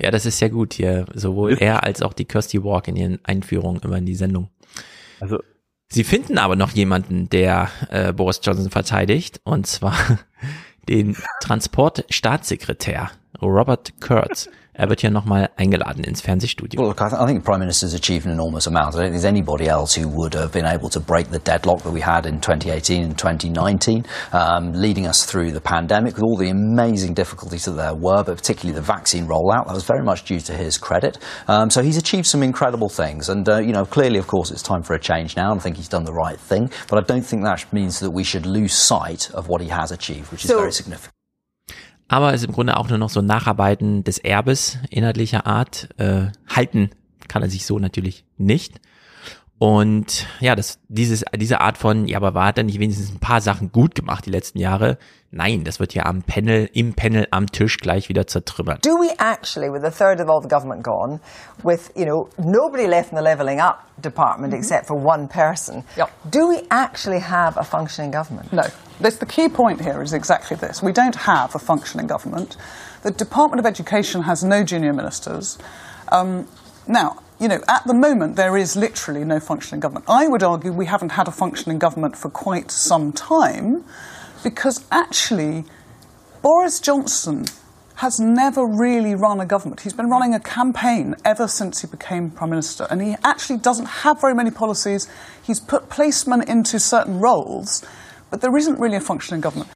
[0.00, 1.04] Ja, das ist ja gut hier.
[1.12, 4.48] Sowohl er als auch die Kirsty Walk in ihren Einführungen immer in die Sendung.
[5.20, 5.40] Also
[5.88, 9.94] Sie finden aber noch jemanden, der äh, Boris Johnson verteidigt, und zwar
[10.88, 13.10] den Transportstaatssekretär
[13.40, 14.48] Robert Kurtz.
[14.78, 16.78] Er wird hier nochmal eingeladen ins Fernsehstudio.
[16.78, 18.88] Well, look, I, th I think Prime Minister's achieved an enormous amount.
[18.88, 21.82] I don't think there's anybody else who would have been able to break the deadlock
[21.82, 26.36] that we had in 2018 and 2019, um, leading us through the pandemic with all
[26.36, 29.66] the amazing difficulties that there were, but particularly the vaccine rollout.
[29.66, 31.16] That was very much due to his credit.
[31.48, 33.30] Um, so he's achieved some incredible things.
[33.30, 35.62] And, uh, you know, clearly, of course, it's time for a change now, and I
[35.62, 36.70] think he's done the right thing.
[36.90, 39.90] But I don't think that means that we should lose sight of what he has
[39.90, 41.15] achieved, which is so, very significant.
[42.08, 45.88] Aber ist im Grunde auch nur noch so ein Nacharbeiten des Erbes inhaltlicher Art.
[45.98, 46.90] Äh, halten
[47.28, 48.80] kann er sich so natürlich nicht.
[49.58, 53.20] Und ja, das, dieses, diese Art von, ja, aber war hat er nicht wenigstens ein
[53.20, 54.98] paar Sachen gut gemacht die letzten Jahre?
[55.30, 58.84] Nein, das wird ja am Panel, im Panel am Tisch gleich wieder zertrümmert.
[58.84, 61.20] Do we actually, with a third of all the government gone,
[61.64, 64.62] with, you know, nobody left in the levelling up department mm -hmm.
[64.62, 66.08] except for one person, yep.
[66.30, 68.52] do we actually have a functioning government?
[68.52, 68.64] No.
[69.02, 70.82] This, the key point here is exactly this.
[70.82, 72.56] We don't have a functioning government.
[73.02, 75.58] The Department of Education has no junior ministers.
[76.12, 76.46] Um,
[76.86, 80.06] now, you know, at the moment, there is literally no functioning government.
[80.08, 83.84] I would argue we haven't had a functioning government for quite some time
[84.42, 85.64] because actually,
[86.42, 87.44] Boris Johnson
[87.96, 89.80] has never really run a government.
[89.80, 93.86] He's been running a campaign ever since he became Prime Minister, and he actually doesn't
[94.04, 95.08] have very many policies.
[95.42, 97.84] He's put placemen into certain roles,
[98.30, 99.70] but there isn't really a functioning government.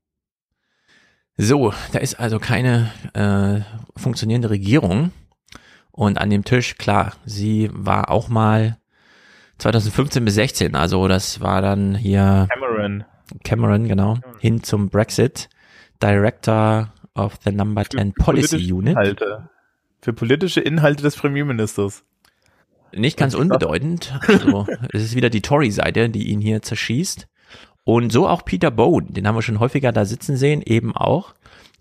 [1.39, 3.61] So, da ist also keine äh,
[3.99, 5.12] funktionierende Regierung.
[6.01, 8.78] Und an dem Tisch, klar, sie war auch mal
[9.59, 13.05] 2015 bis 16, also das war dann hier Cameron.
[13.44, 15.51] Cameron, genau, hin zum Brexit.
[16.02, 18.93] Director of the Number 10 Policy politische Unit.
[18.93, 19.51] Inhalte.
[20.01, 22.02] Für politische Inhalte des Premierministers.
[22.94, 24.18] Nicht ganz unbedeutend.
[24.27, 27.28] Also, es ist wieder die Tory-Seite, die ihn hier zerschießt.
[27.85, 31.35] Und so auch Peter Bone, den haben wir schon häufiger da sitzen sehen, eben auch.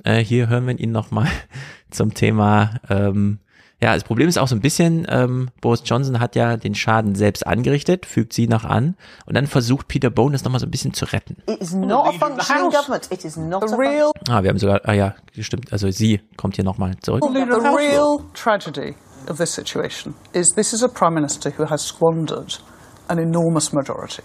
[0.04, 1.30] Äh, hier hören wir ihn nochmal
[1.90, 3.40] zum Thema, ähm,
[3.82, 7.16] ja, das Problem ist auch so ein bisschen, ähm, Boris Johnson hat ja den Schaden
[7.16, 8.96] selbst angerichtet, fügt sie noch an
[9.26, 11.38] und dann versucht Peter Bone das nochmal so ein bisschen zu retten.
[11.48, 13.08] It is not a functioning government.
[13.12, 14.12] It is not a real.
[14.28, 17.24] Ah, wir haben sogar, ah ja, stimmt, also sie kommt hier nochmal zurück.
[17.24, 18.96] The real tragedy
[19.30, 22.62] of this situation is this is a Prime Minister who has squandered
[23.08, 24.24] an enormous majority.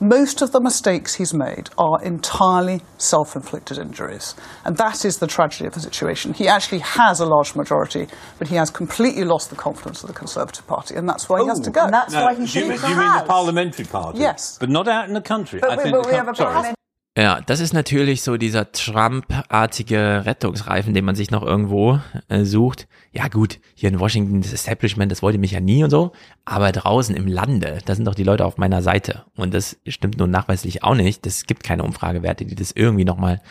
[0.00, 4.36] Most of the mistakes he's made are entirely self inflicted injuries.
[4.64, 6.34] And that is the tragedy of the situation.
[6.34, 8.06] He actually has a large majority,
[8.38, 11.48] but he has completely lost the confidence of the Conservative Party, and that's why he
[11.48, 11.84] has to oh, go.
[11.86, 14.20] And that's Now, why he do should you, leave do you mean the parliamentary party?
[14.20, 14.56] Yes.
[14.60, 15.58] But not out in the country.
[15.58, 16.74] But I we- think but the we coun- have a sorry.
[17.18, 22.86] Ja, das ist natürlich so dieser Trump-artige Rettungsreifen, den man sich noch irgendwo äh, sucht.
[23.10, 26.12] Ja gut, hier in Washington, das Establishment, das wollte mich ja nie und so,
[26.44, 29.24] aber draußen im Lande, da sind doch die Leute auf meiner Seite.
[29.34, 31.26] Und das stimmt nun nachweislich auch nicht.
[31.26, 33.42] Es gibt keine Umfragewerte, die das irgendwie nochmal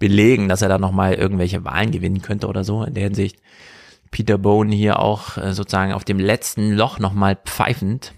[0.00, 2.82] belegen, dass er da nochmal irgendwelche Wahlen gewinnen könnte oder so.
[2.82, 3.36] In der Hinsicht
[4.10, 8.14] Peter Bone hier auch äh, sozusagen auf dem letzten Loch nochmal pfeifend.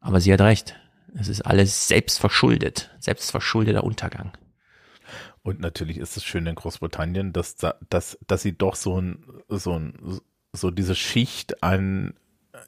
[0.00, 0.76] Aber sie hat recht.
[1.18, 4.32] Es ist alles selbstverschuldet, selbstverschuldeter Untergang.
[5.42, 9.24] Und natürlich ist es schön in Großbritannien, dass, da- dass, dass sie doch so ein,
[9.48, 10.20] so ein,
[10.52, 12.14] so diese Schicht an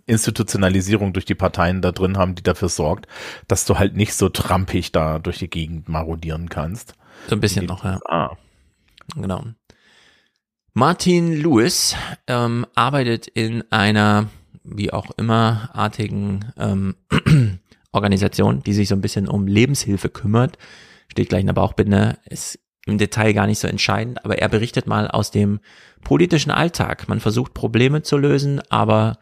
[0.06, 3.06] Institutionalisierung durch die Parteien da drin haben, die dafür sorgt,
[3.46, 6.94] dass du halt nicht so trampig da durch die Gegend marodieren kannst.
[7.28, 8.00] So ein bisschen noch, ja.
[8.06, 8.36] Ah.
[9.16, 9.44] Genau.
[10.74, 11.94] Martin Lewis
[12.26, 14.28] ähm, arbeitet in einer,
[14.64, 16.94] wie auch immer, artigen ähm,
[17.92, 20.58] Organisation, die sich so ein bisschen um Lebenshilfe kümmert.
[21.08, 24.86] Steht gleich in der Bauchbinde, ist im Detail gar nicht so entscheidend, aber er berichtet
[24.86, 25.60] mal aus dem
[26.02, 27.08] politischen Alltag.
[27.08, 29.18] Man versucht Probleme zu lösen, aber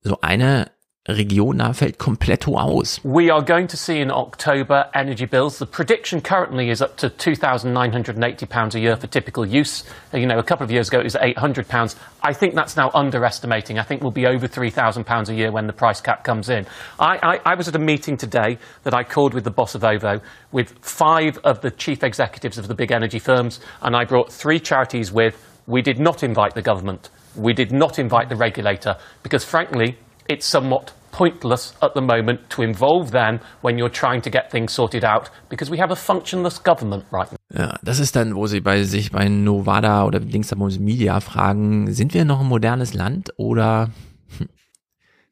[0.00, 0.70] so eine
[1.04, 3.00] Fällt aus.
[3.02, 5.58] We are going to see in October energy bills.
[5.58, 9.82] The prediction currently is up to £2,980 a year for typical use.
[10.14, 11.96] Uh, You know, a couple of years ago it was £800.
[12.22, 13.80] I think that's now underestimating.
[13.80, 16.66] I think we'll be over £3,000 a year when the price cap comes in.
[17.00, 19.82] I, I, I was at a meeting today that I called with the boss of
[19.82, 20.20] OVO
[20.52, 24.60] with five of the chief executives of the big energy firms, and I brought three
[24.60, 25.34] charities with.
[25.66, 27.10] We did not invite the government.
[27.36, 29.96] We did not invite the regulator because, frankly,
[30.32, 34.72] it's somewhat pointless at the moment to involve them when you're trying to get things
[34.72, 37.38] sorted out because we have a functionless government right now.
[37.54, 42.14] Ja, das ist dann, wo sie bei sich bei Novada oder Dingsabums Media fragen, sind
[42.14, 43.90] wir noch ein modernes Land oder
[44.38, 44.48] hm,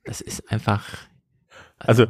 [0.05, 0.85] das ist einfach.
[1.79, 2.07] Also,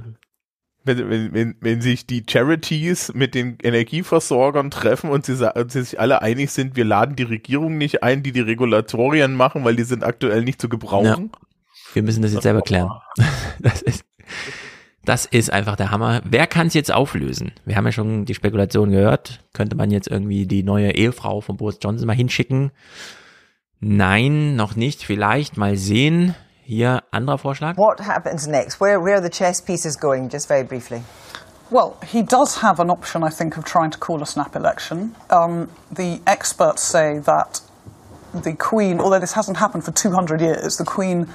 [0.82, 6.00] wenn, wenn, wenn, wenn sich die Charities mit den Energieversorgern treffen und sie, sie sich
[6.00, 9.84] alle einig sind, wir laden die Regierung nicht ein, die die Regulatorien machen, weil die
[9.84, 11.30] sind aktuell nicht zu gebrauchen.
[11.92, 12.90] Wir müssen das jetzt selber klären.
[13.62, 14.04] Das ist,
[15.04, 16.22] das ist einfach der Hammer.
[16.24, 17.52] Wer kann es jetzt auflösen?
[17.66, 19.44] Wir haben ja schon die Spekulation gehört.
[19.52, 22.70] Könnte man jetzt irgendwie die neue Ehefrau von Boris Johnson mal hinschicken?
[23.80, 25.04] Nein, noch nicht.
[25.04, 26.34] Vielleicht mal sehen.
[26.62, 27.76] Hier anderer Vorschlag.
[27.76, 28.80] What happens next?
[28.80, 31.02] Where, where are the chess pieces going, just very briefly?
[31.70, 35.14] Well, he does have an option, I think, of trying to call a snap election.
[35.30, 37.60] Um, the experts say that
[38.34, 41.28] the Queen, although this hasn't happened for 200 years, the Queen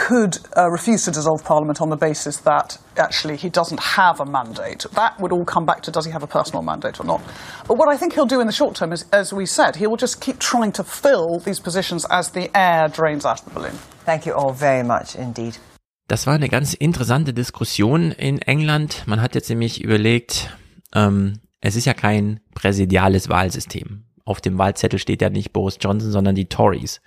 [0.00, 4.24] could uh, refuse to dissolve Parliament on the basis that actually he doesn't have a
[4.24, 4.86] mandate.
[4.94, 7.20] That would all come back to does he have a personal mandate or not.
[7.68, 9.86] But what I think he'll do in the short term is, as we said, he
[9.86, 13.54] will just keep trying to fill these positions as the air drains out of the
[13.54, 13.76] balloon.
[14.06, 15.58] Thank you all very much indeed.
[16.08, 19.04] Das war eine ganz interessante Diskussion in England.
[19.06, 20.50] Man hat jetzt nämlich überlegt,
[20.94, 24.04] ähm, es ist ja kein präsidiales Wahlsystem.
[24.24, 27.00] Auf dem Wahlzettel steht ja nicht Boris Johnson, sondern die Tories.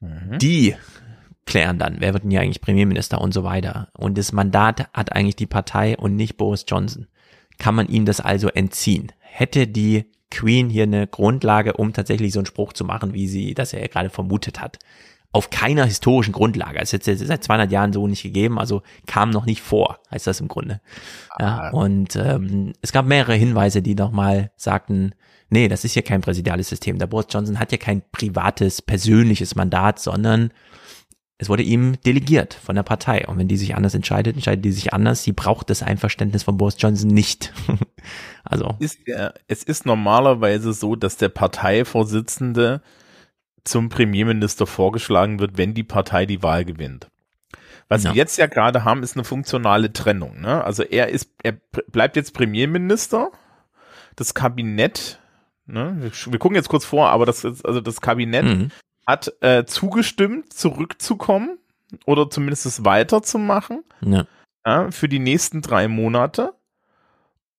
[0.00, 0.76] Die
[1.46, 3.88] klären dann, wer wird denn hier eigentlich Premierminister und so weiter.
[3.96, 7.06] Und das Mandat hat eigentlich die Partei und nicht Boris Johnson.
[7.58, 9.12] Kann man ihm das also entziehen?
[9.20, 13.54] Hätte die Queen hier eine Grundlage, um tatsächlich so einen Spruch zu machen, wie sie
[13.54, 14.78] das ja gerade vermutet hat?
[15.36, 16.78] auf keiner historischen Grundlage.
[16.80, 20.26] Es ist jetzt seit 200 Jahren so nicht gegeben, also kam noch nicht vor, heißt
[20.26, 20.80] das im Grunde.
[21.38, 25.14] Ja, und ähm, es gab mehrere Hinweise, die nochmal sagten,
[25.50, 26.98] nee, das ist hier kein präsidiales System.
[26.98, 30.52] Der Boris Johnson hat ja kein privates, persönliches Mandat, sondern
[31.38, 33.26] es wurde ihm delegiert von der Partei.
[33.26, 35.22] Und wenn die sich anders entscheidet, entscheidet die sich anders.
[35.22, 37.52] Sie braucht das Einverständnis von Boris Johnson nicht.
[38.44, 38.76] also.
[38.78, 42.80] Ist der, es ist normalerweise so, dass der Parteivorsitzende
[43.64, 47.08] zum Premierminister vorgeschlagen wird, wenn die Partei die Wahl gewinnt.
[47.88, 48.10] Was Ja.
[48.10, 50.40] wir jetzt ja gerade haben, ist eine funktionale Trennung.
[50.40, 50.64] Ne?
[50.64, 51.52] Also er ist, er
[51.92, 53.30] bleibt jetzt Premierminister.
[54.16, 55.20] Das Kabinett,
[55.66, 55.94] ne?
[56.00, 58.70] wir, wir gucken jetzt kurz vor, aber das ist, also das Kabinett Mhm.
[59.06, 61.58] Hat äh, zugestimmt, zurückzukommen
[62.04, 64.26] oder zumindest es weiterzumachen Ja.
[64.66, 66.54] ja, für die nächsten drei Monate.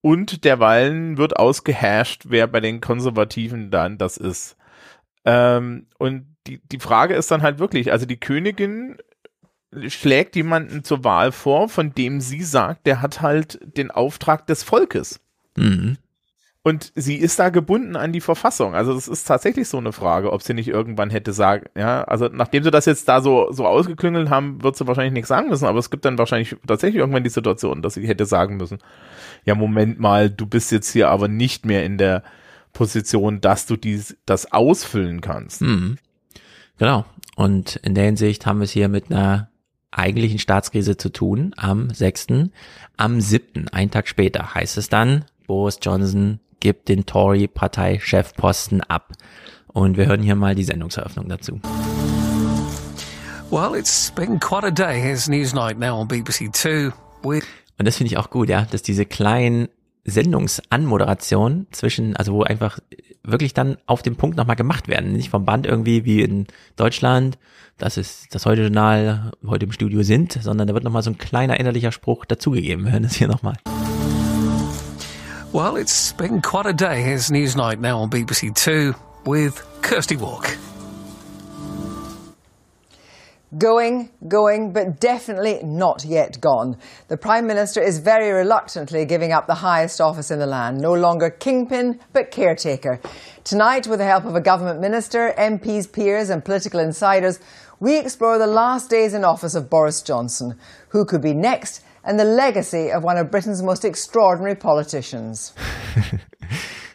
[0.02, 4.56] Und derweilen wird ausgehasht, wer bei den Konservativen dann das ist.
[5.26, 8.98] Ähm, und die, die Frage ist dann halt wirklich, also die Königin
[9.88, 14.64] schlägt jemanden zur Wahl vor, von dem sie sagt, der hat halt den Auftrag des
[14.64, 15.19] Volkes.
[15.57, 15.98] Mhm.
[16.68, 18.76] Und sie ist da gebunden an die Verfassung.
[18.76, 22.27] Also das ist tatsächlich so eine Frage, ob sie nicht irgendwann hätte sagen, ja, also
[22.27, 25.64] nachdem sie das jetzt da so, so ausgeklüngelt haben, wird sie wahrscheinlich nichts sagen müssen,
[25.64, 28.80] aber es gibt dann wahrscheinlich tatsächlich irgendwann die Situation, dass sie hätte sagen müssen,
[29.45, 32.22] ja, Moment mal, du bist jetzt hier aber nicht mehr in der
[32.73, 35.61] Position, dass du dies, das ausfüllen kannst.
[35.61, 35.98] Mhm.
[36.80, 37.06] Genau.
[37.38, 39.49] Und in der Hinsicht haben wir es hier mit einer
[39.91, 42.27] eigentlichen Staatskrise zu tun am 6.
[42.98, 49.14] Am 7., einen Tag später, heißt es dann, Boris Johnson gibt den Tory-Parteichefposten ab.
[49.68, 51.61] Und wir hören hier mal die Sendungseröffnung dazu.
[53.49, 54.99] Well, it's been quite a day.
[54.99, 56.91] Here's Newsnight now on BBC Two
[57.24, 57.45] with
[57.78, 59.69] Und das finde ich auch gut, ja, dass diese kleinen
[60.03, 62.80] Sendungsanmoderationen zwischen, also wo einfach
[63.24, 65.14] wirklich dann auf den Punkt nochmal gemacht werden.
[65.14, 67.38] Nicht vom Band irgendwie wie in Deutschland,
[67.78, 71.18] das ist das heute Journal, heute im Studio sind, sondern da wird nochmal so ein
[71.18, 72.86] kleiner innerlicher Spruch dazugegeben.
[72.86, 73.56] Wir hören das hier nochmal.
[75.53, 77.02] Well, it's been quite a day.
[77.02, 78.94] Here's Newsnight now on BBC Two
[79.26, 80.57] with Kirsty Walk.
[83.57, 86.78] Going, going, but definitely not yet gone.
[87.07, 90.94] The Prime Minister is very reluctantly giving up the highest office in the land, no
[90.94, 92.99] longer kingpin, but caretaker.
[93.45, 97.40] Tonight, with the help of a government minister, MPs, peers, and political insiders,
[97.80, 100.56] we explore the last days in office of Boris Johnson,
[100.90, 105.53] who could be next, and the legacy of one of Britain's most extraordinary politicians.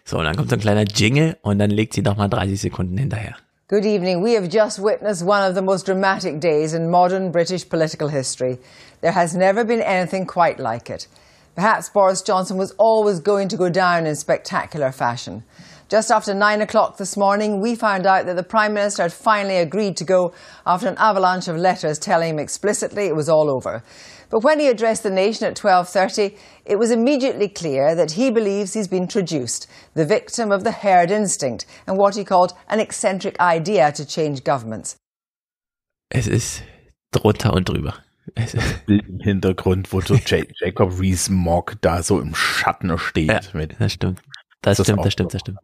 [0.05, 2.99] So, und dann kommt so ein kleiner Jingle und dann legt sie nochmal 30 Sekunden
[2.99, 3.35] hinterher.
[3.69, 4.23] Good evening.
[4.23, 8.59] We have just witnessed one of the most dramatic days in modern British political history.
[9.01, 11.07] There has never been anything quite like it.
[11.55, 15.45] Perhaps Boris Johnson was always going to go down in spectacular fashion.
[15.89, 19.59] Just after nine o'clock this morning, we found out that the Prime Minister had finally
[19.59, 20.33] agreed to go
[20.67, 23.83] after an avalanche of letters telling him explicitly it was all over.
[24.33, 26.35] But when he addressed the nation at 12.30,
[26.65, 31.11] it was immediately clear that he believes he's been traduced, the victim of the herd
[31.11, 34.97] instinct and what he called an eccentric idea to change governments.
[36.09, 36.63] Es ist
[37.13, 37.95] drunter und drüber.
[38.35, 43.29] Es ist, im Hintergrund, wo so Ja- Jacob Rees-Mogg da so im Schatten steht.
[43.29, 43.77] Ja, mit.
[43.79, 44.23] das stimmt.
[44.63, 45.59] Das, ist stimmt, das stimmt, das stimmt.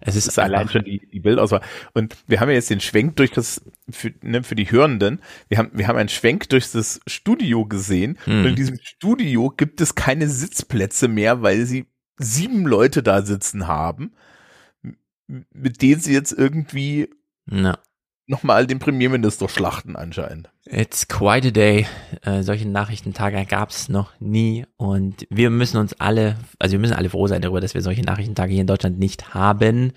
[0.00, 1.60] Es ist, Das ist allein schon die, die Bildauswahl.
[1.92, 3.60] Und wir haben ja jetzt den Schwenk durch das,
[3.90, 8.16] für, ne, für die Hörenden, wir haben, wir haben einen Schwenk durch das Studio gesehen.
[8.26, 8.32] Mhm.
[8.32, 11.86] Und in diesem Studio gibt es keine Sitzplätze mehr, weil sie
[12.16, 14.14] sieben Leute da sitzen haben,
[15.26, 17.10] mit denen sie jetzt irgendwie
[17.50, 17.78] Ja.
[18.26, 20.50] Nochmal den Premierminister schlachten anscheinend.
[20.64, 21.86] It's quite a day.
[22.22, 26.94] Äh, solche Nachrichtentage gab es noch nie und wir müssen uns alle, also wir müssen
[26.94, 29.92] alle froh sein darüber, dass wir solche Nachrichtentage hier in Deutschland nicht haben.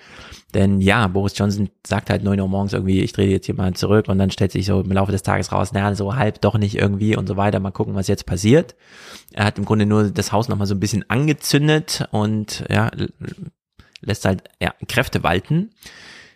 [0.53, 3.73] Denn ja, Boris Johnson sagt halt 9 Uhr morgens irgendwie, ich drehe jetzt hier mal
[3.73, 6.57] zurück und dann stellt sich so im Laufe des Tages raus, naja, so halb doch
[6.57, 7.59] nicht irgendwie und so weiter.
[7.59, 8.75] Mal gucken, was jetzt passiert.
[9.31, 12.91] Er hat im Grunde nur das Haus nochmal so ein bisschen angezündet und ja,
[14.01, 15.71] lässt halt ja, Kräfte walten.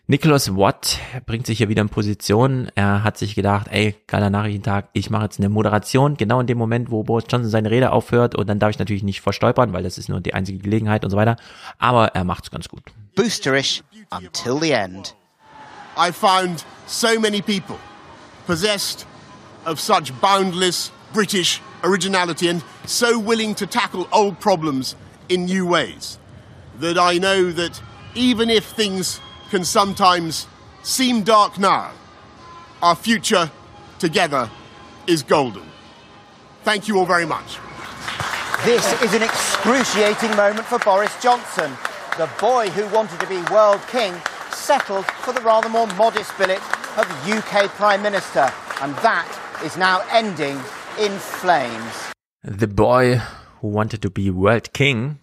[0.07, 2.69] Nicholas Watt bringt sich hier wieder in Position.
[2.75, 6.57] Er hat sich gedacht, ey, geiler Nachrichtentag, ich mache jetzt eine Moderation, genau in dem
[6.57, 9.83] Moment, wo Boris Johnson seine Rede aufhört und dann darf ich natürlich nicht verstolpern, weil
[9.83, 11.37] das ist nur die einzige Gelegenheit und so weiter.
[11.77, 12.83] Aber er macht's ganz gut.
[13.15, 15.13] boosterish until the end.
[15.97, 17.77] I found so many people
[18.47, 19.05] possessed
[19.65, 24.95] of such boundless British originality and so willing to tackle old problems
[25.29, 26.17] in new ways
[26.79, 27.81] that I know that
[28.15, 29.19] even if things
[29.51, 30.47] can sometimes
[30.81, 31.91] seem dark now,
[32.81, 33.51] our future
[33.99, 34.49] together
[35.07, 35.63] is golden.
[36.63, 37.59] Thank you all very much.
[38.63, 41.69] This is an excruciating moment for Boris Johnson.
[42.17, 44.13] The boy who wanted to be world king
[44.51, 46.61] settled for the rather more modest billet
[46.97, 48.49] of UK Prime Minister,
[48.81, 49.27] and that
[49.65, 50.57] is now ending
[50.97, 52.13] in flames.
[52.43, 53.19] The boy
[53.59, 55.19] who wanted to be world king.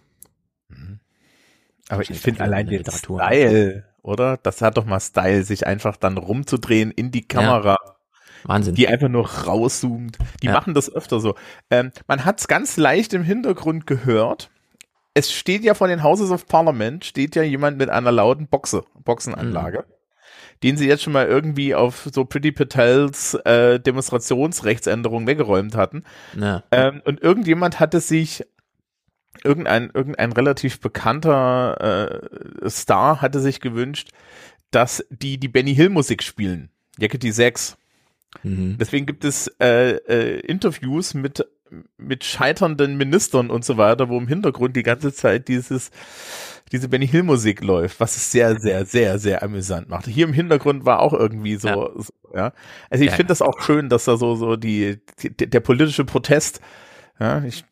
[1.89, 4.37] Aber ich finde allein den Style, oder?
[4.37, 7.77] Das hat doch mal Style, sich einfach dann rumzudrehen in die Kamera.
[7.83, 7.95] Ja.
[8.45, 8.75] Wahnsinn.
[8.75, 10.17] Die einfach nur rauszoomt.
[10.41, 10.53] Die Ja.
[10.53, 11.35] machen das öfter so.
[11.69, 14.49] Ähm, man hat es ganz leicht im Hintergrund gehört.
[15.13, 18.83] Es steht ja von den Houses of Parliament, steht ja jemand mit einer lauten Boxe,
[19.03, 19.83] Boxenanlage,
[20.63, 26.03] den sie jetzt schon mal irgendwie auf so Pretty Patels äh, Demonstrationsrechtsänderung weggeräumt hatten.
[26.39, 26.63] Ja.
[26.71, 28.45] Ähm, und irgendjemand hatte sich,
[29.43, 32.21] irgendein, irgendein relativ bekannter
[32.63, 34.11] äh, Star hatte sich gewünscht,
[34.71, 36.69] dass die die Benny Hill Musik spielen.
[36.99, 37.77] Yakety 6.
[38.43, 38.79] Mhm.
[38.79, 41.45] Deswegen gibt es äh, äh, Interviews mit
[41.97, 45.91] mit scheiternden Ministern und so weiter, wo im Hintergrund die ganze Zeit dieses
[46.71, 50.07] diese Benny Hill Musik läuft, was es sehr sehr sehr sehr amüsant macht.
[50.07, 51.75] Hier im Hintergrund war auch irgendwie so ja.
[51.97, 52.53] So, ja.
[52.89, 56.05] Also ich Ja, finde das auch schön, dass da so so die, die der politische
[56.05, 56.61] Protest
[57.19, 57.65] ja, ich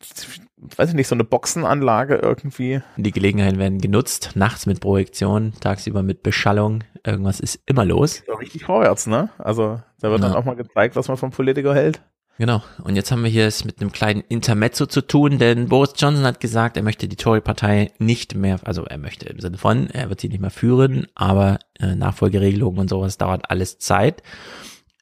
[0.76, 2.80] weiß ich nicht, so eine Boxenanlage irgendwie.
[2.96, 6.84] Die Gelegenheiten werden genutzt, nachts mit Projektion, tagsüber mit Beschallung.
[7.04, 8.22] Irgendwas ist immer los.
[8.26, 9.30] So richtig vorwärts, ne?
[9.38, 10.28] Also da wird Ja.
[10.28, 12.00] dann auch mal gezeigt, was man vom Politiker hält.
[12.38, 12.62] Genau.
[12.84, 16.24] Und jetzt haben wir hier es mit einem kleinen Intermezzo zu tun, denn Boris Johnson
[16.24, 20.08] hat gesagt, er möchte die Tory-Partei nicht mehr, also er möchte im Sinne von, er
[20.08, 24.22] wird sie nicht mehr führen, aber äh, Nachfolgeregelungen und sowas dauert alles Zeit.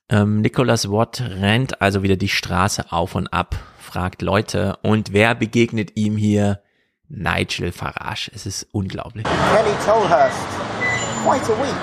[0.09, 3.57] Ähm, Nicholas Watt rennt also wieder die Straße auf und ab,
[3.87, 6.61] fragt Leute und wer begegnet ihm hier?
[7.09, 8.31] Nigel Farage.
[8.35, 9.25] Es ist unglaublich.
[9.25, 10.37] Kelly Tolhurst,
[11.25, 11.75] quite a week.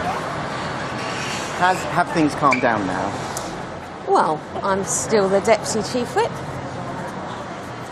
[1.60, 3.12] Has have things calmed down now?
[4.08, 6.32] Well, I'm still the Deputy Chief Whip.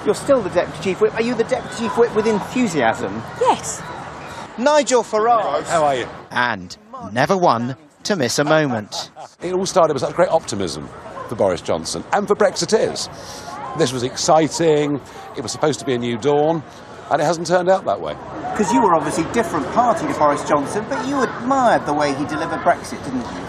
[0.05, 1.13] You're still the deputy chief whip.
[1.13, 3.21] Are you the deputy chief whip with enthusiasm?
[3.39, 3.83] Yes.
[4.57, 5.65] Nigel Farage.
[5.65, 6.07] How are you?
[6.31, 6.75] And
[7.11, 9.11] never one to miss a moment.
[9.43, 10.89] It all started with such great optimism
[11.29, 13.09] for Boris Johnson and for Brexiteers.
[13.77, 14.99] This was exciting.
[15.37, 16.63] It was supposed to be a new dawn,
[17.09, 18.15] and it hasn't turned out that way.
[18.51, 22.25] Because you were obviously different party to Boris Johnson, but you admired the way he
[22.25, 23.47] delivered Brexit, didn't you?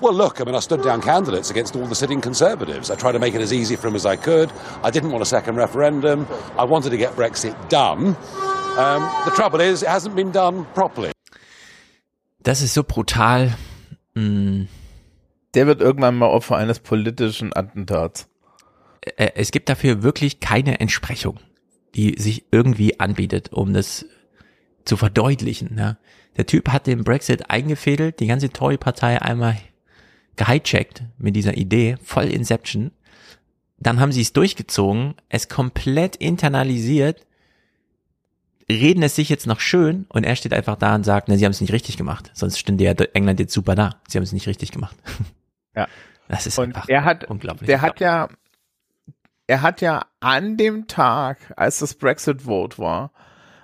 [0.00, 2.90] Well, look, I mean, I stood down candidates against all the sitting Conservatives.
[2.90, 4.52] I tried to make it as easy for them as I could.
[4.82, 6.26] I didn't want a second referendum.
[6.58, 8.16] I wanted to get Brexit done.
[8.76, 11.12] Um, the trouble is, it hasn't been done properly.
[12.42, 13.50] Das ist so brutal.
[14.14, 14.68] Mm,
[15.54, 18.26] Der wird irgendwann mal Opfer eines politischen Attentats.
[19.16, 21.40] Äh, es gibt dafür wirklich keine Entsprechung,
[21.94, 24.06] die sich irgendwie anbietet, um das
[24.84, 25.76] zu verdeutlichen.
[25.78, 25.96] Ja.
[26.36, 29.56] Der Typ hat den Brexit eingefädelt, die ganze Tory-Partei einmal
[30.36, 32.90] gehijackt mit dieser Idee, voll Inception.
[33.78, 37.26] Dann haben sie es durchgezogen, es komplett internalisiert,
[38.68, 41.44] reden es sich jetzt noch schön und er steht einfach da und sagt, ne, sie
[41.44, 42.30] haben es nicht richtig gemacht.
[42.34, 44.00] Sonst stünde ja England jetzt super da.
[44.08, 44.96] Sie haben es nicht richtig gemacht.
[45.76, 45.88] Ja.
[46.28, 47.66] Das ist Und einfach er hat, unglaublich.
[47.66, 48.28] der hat ja,
[49.46, 53.12] er hat ja an dem Tag, als das Brexit-Vote war,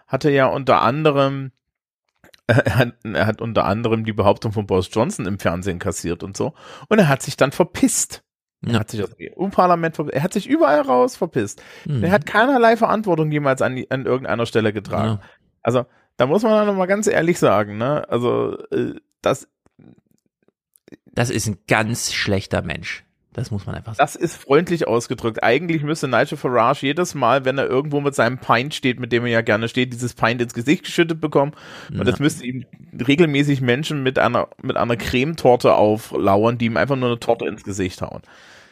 [0.07, 1.52] hat er ja unter anderem,
[2.47, 6.36] er hat, er hat unter anderem die Behauptung von Boris Johnson im Fernsehen kassiert und
[6.36, 6.52] so.
[6.89, 8.23] Und er hat sich dann verpisst.
[8.62, 8.81] Er Ja.
[8.81, 10.16] hat sich aus dem EU-Parlament verpisst.
[10.16, 11.62] Er hat sich überall raus verpisst.
[11.86, 12.05] Mhm.
[12.05, 15.20] Er hat keinerlei Verantwortung jemals an, die- an irgendeiner Stelle getragen.
[15.23, 15.28] Ja.
[15.62, 15.86] Also,
[16.19, 18.07] da muss man dann noch mal ganz ehrlich sagen, ne?
[18.11, 19.48] Also, äh, das
[21.12, 23.05] Das ist ein ganz schlechter Mensch.
[23.32, 24.05] Das muss man einfach sagen.
[24.05, 25.43] Das ist freundlich ausgedrückt.
[25.43, 29.24] Eigentlich müsste Nigel Farage jedes Mal, wenn er irgendwo mit seinem Pint steht, mit dem
[29.24, 31.52] er ja gerne steht, dieses Pint ins Gesicht geschüttet bekommen.
[31.93, 32.65] Und das müsste ihm
[33.07, 37.62] regelmäßig Menschen mit einer, mit einer Cremetorte auflauern, die ihm einfach nur eine Torte ins
[37.62, 38.23] Gesicht hauen.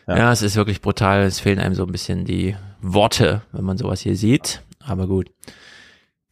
[0.08, 0.32] Ja.
[0.32, 1.22] es ist wirklich brutal.
[1.22, 4.62] Es fehlen einem so ein bisschen die Worte, wenn man sowas hier sieht.
[4.80, 5.30] Aber gut.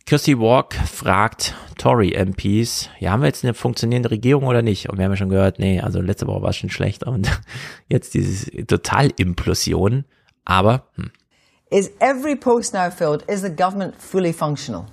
[0.09, 4.89] Christy Walk fragt Tory MPs, ja, haben wir jetzt eine funktionierende Regierung oder nicht?
[4.89, 7.29] Und wir haben ja schon gehört, nee, also letzte Woche war es schon schlecht und
[7.89, 10.05] jetzt dieses Total-Implosion.
[10.45, 11.11] Aber, hm,
[11.71, 13.25] Is every post now filled?
[13.29, 14.85] Is the government fully functional?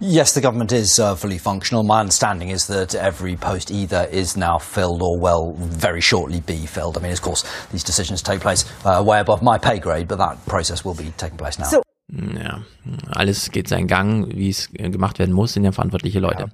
[0.00, 1.82] Yes, the government is uh, fully functional.
[1.84, 6.64] My understanding is that every post either is now filled or will very shortly be
[6.66, 6.96] filled.
[6.96, 10.16] I mean, of course, these decisions take place uh, way above my pay grade, but
[10.16, 11.66] that process will be taking place now.
[11.66, 12.62] So- ja,
[13.10, 16.46] alles geht seinen Gang, wie es äh, gemacht werden muss, sind ja verantwortliche Leute.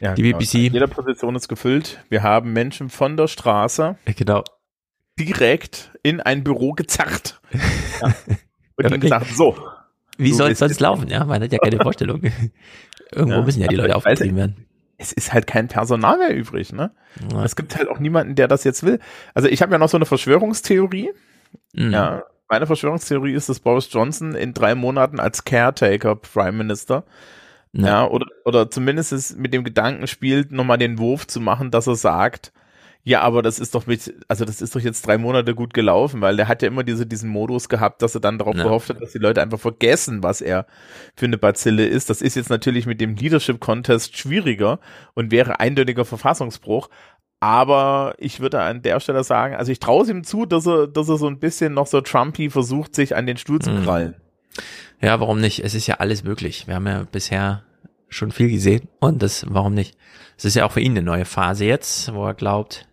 [0.00, 0.38] Ja, Die genau.
[0.38, 0.54] BBC.
[0.54, 2.02] Jede Position ist gefüllt.
[2.08, 4.42] Wir haben Menschen von der Straße Genau.
[5.18, 7.40] direkt in ein Büro gezerrt.
[8.00, 8.08] Ja.
[8.08, 9.00] Und Ja, wirklich.
[9.02, 9.56] gesagt, so.
[10.18, 11.06] Wie soll es sonst laufen?
[11.08, 12.22] Ja, man hat ja keine Vorstellung.
[13.12, 13.42] Irgendwo Ja.
[13.42, 14.66] müssen ja die Leute ich weiß aufgetrieben werden.
[14.98, 16.90] es ist halt kein Personal mehr übrig, ne?
[17.30, 17.44] Ja.
[17.44, 18.98] Es gibt halt auch niemanden, der das jetzt will.
[19.34, 21.10] Also ich habe ja noch so eine Verschwörungstheorie.
[21.74, 21.90] Mhm.
[21.92, 22.22] Ja,
[22.52, 27.04] meine Verschwörungstheorie ist, dass Boris Johnson in drei Monaten als Caretaker Prime Minister,
[27.72, 31.86] ja, oder, oder zumindest es mit dem Gedanken spielt, nochmal den Wurf zu machen, dass
[31.86, 32.52] er sagt,
[33.04, 36.20] Ja, aber das ist doch mit, also das ist doch jetzt drei Monate gut gelaufen,
[36.20, 38.62] weil der hat ja immer diese, diesen Modus gehabt, dass er dann darauf Ja.
[38.64, 40.66] gehofft hat, dass die Leute einfach vergessen, was er
[41.16, 42.10] für eine Bazille ist.
[42.10, 44.78] Das ist jetzt natürlich mit dem Leadership Contest schwieriger
[45.14, 46.90] und wäre eindeutiger Verfassungsbruch.
[47.42, 50.86] Aber ich würde an der Stelle sagen, also ich traue es ihm zu, dass er,
[50.86, 53.82] dass er so ein bisschen noch so Trumpy versucht, sich an den Stuhl zu Mhm.
[53.82, 54.14] krallen.
[55.00, 55.58] Ja, warum nicht?
[55.58, 56.68] Es ist ja alles möglich.
[56.68, 57.64] Wir haben ja bisher
[58.08, 59.96] schon viel gesehen und das, warum nicht?
[60.38, 62.86] Es ist ja auch für ihn eine neue Phase jetzt, wo er glaubt.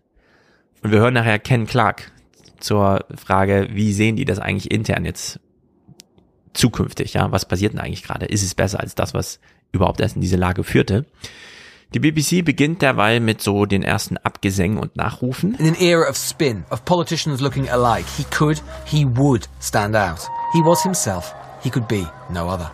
[0.82, 2.10] Und wir hören nachher Ken Clark
[2.58, 5.38] zur Frage, wie sehen die das eigentlich intern jetzt
[6.54, 7.12] zukünftig?
[7.14, 8.26] Ja, was passiert denn eigentlich gerade?
[8.26, 9.38] Ist es besser als das, was
[9.70, 11.06] überhaupt erst in diese Lage führte?
[11.92, 15.56] Die BBC beginnt derweil mit so den ersten Abgesängen und Nachrufen.
[15.56, 20.20] In an era of spin, of politicians looking alike, he could, he would stand out.
[20.52, 21.34] He was himself.
[21.64, 22.70] He could be no other.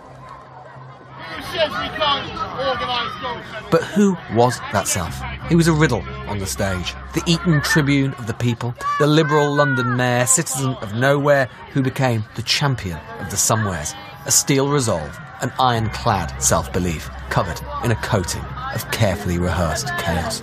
[3.70, 5.18] But who was that self?
[5.48, 6.94] He was a riddle on the stage.
[7.14, 12.24] The Eton Tribune of the people, the liberal London mayor, citizen of nowhere, who became
[12.34, 13.94] the champion of the somewheres.
[14.26, 18.44] A steel resolve, an ironclad self-belief, covered in a coating
[18.74, 20.42] of carefully rehearsed chaos.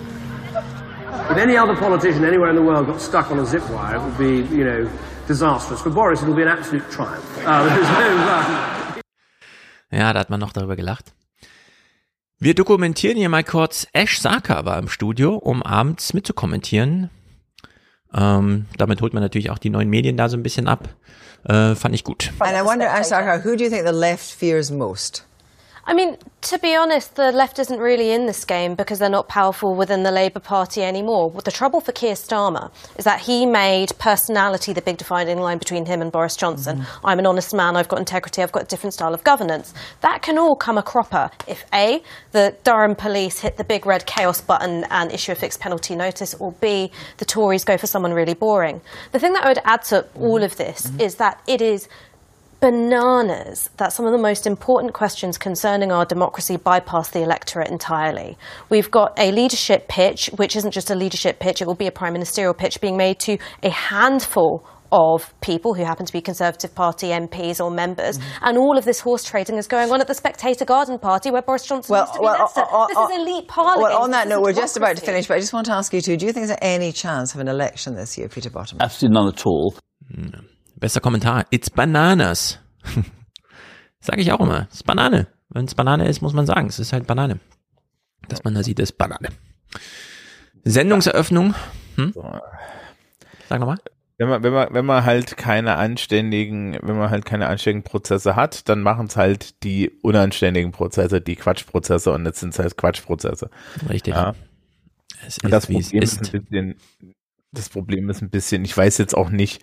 [1.30, 4.02] If any other politician anywhere in the world got stuck on a zip wire, it
[4.02, 4.90] would be, you know,
[5.26, 5.80] disastrous.
[5.80, 7.46] For Boris, it'll be an absolute triumph.
[7.46, 9.00] Uh, there's no,
[9.90, 11.12] Ja, da hat man noch darüber gelacht.
[12.38, 13.86] Wir dokumentieren hier mal kurz.
[13.92, 17.10] Ash Saka war im Studio, um abends mitzukommentieren.
[18.12, 20.88] Ähm, damit holt man natürlich auch die neuen Medien da so ein bisschen ab.
[21.48, 22.32] Äh, fand ich gut.
[22.40, 25.24] And I wonder, Ashaka, who do you think the left fears most?
[25.86, 29.28] I mean, to be honest, the left isn't really in this game because they're not
[29.28, 31.30] powerful within the Labour Party anymore.
[31.44, 35.84] The trouble for Keir Starmer is that he made personality the big dividing line between
[35.84, 36.78] him and Boris Johnson.
[36.78, 37.06] Mm-hmm.
[37.06, 39.74] I'm an honest man, I've got integrity, I've got a different style of governance.
[40.00, 42.02] That can all come a cropper if A,
[42.32, 46.34] the Durham police hit the big red chaos button and issue a fixed penalty notice,
[46.34, 48.80] or B, the Tories go for someone really boring.
[49.12, 51.00] The thing that I would add to all of this mm-hmm.
[51.00, 51.88] is that it is
[52.64, 58.38] bananas that some of the most important questions concerning our democracy bypass the electorate entirely.
[58.70, 61.92] We've got a leadership pitch, which isn't just a leadership pitch, it will be a
[61.92, 66.74] prime ministerial pitch being made to a handful of people who happen to be Conservative
[66.74, 70.14] Party MPs or members, and all of this horse trading is going on at the
[70.14, 72.60] Spectator Garden Party where Boris Johnson Well, wants to be well, minister.
[72.60, 73.92] uh, uh, this uh, is elite parliament.
[73.92, 75.92] Well, on that note, we're just about to finish, but I just want to ask
[75.92, 78.78] you two, do you think there's any chance of an election this year, Peter Bottom?
[78.80, 79.74] Absolutely none at all.
[80.84, 81.46] Bester Kommentar.
[81.48, 82.58] It's bananas.
[84.00, 84.66] Sag ich auch immer.
[84.68, 85.28] Es ist Banane.
[85.48, 86.66] Wenn es Banane ist, muss man sagen.
[86.66, 87.40] Es ist halt Banane.
[88.28, 89.30] Dass man da sieht, ist Banane.
[90.62, 91.54] Sendungseröffnung.
[91.96, 92.12] Hm?
[93.48, 93.78] Sag nochmal.
[94.18, 98.36] Wenn man, wenn man, wenn man halt keine anständigen, wenn man halt keine anständigen Prozesse
[98.36, 102.76] hat, dann machen es halt die unanständigen Prozesse, die Quatschprozesse und jetzt sind es halt
[102.76, 103.48] Quatschprozesse.
[103.88, 104.14] Richtig.
[104.14, 104.34] Ja.
[105.26, 106.20] Es und das ist, es Problem ist.
[106.20, 106.34] ist.
[106.34, 106.74] ein bisschen,
[107.52, 109.62] das Problem ist ein bisschen, ich weiß jetzt auch nicht,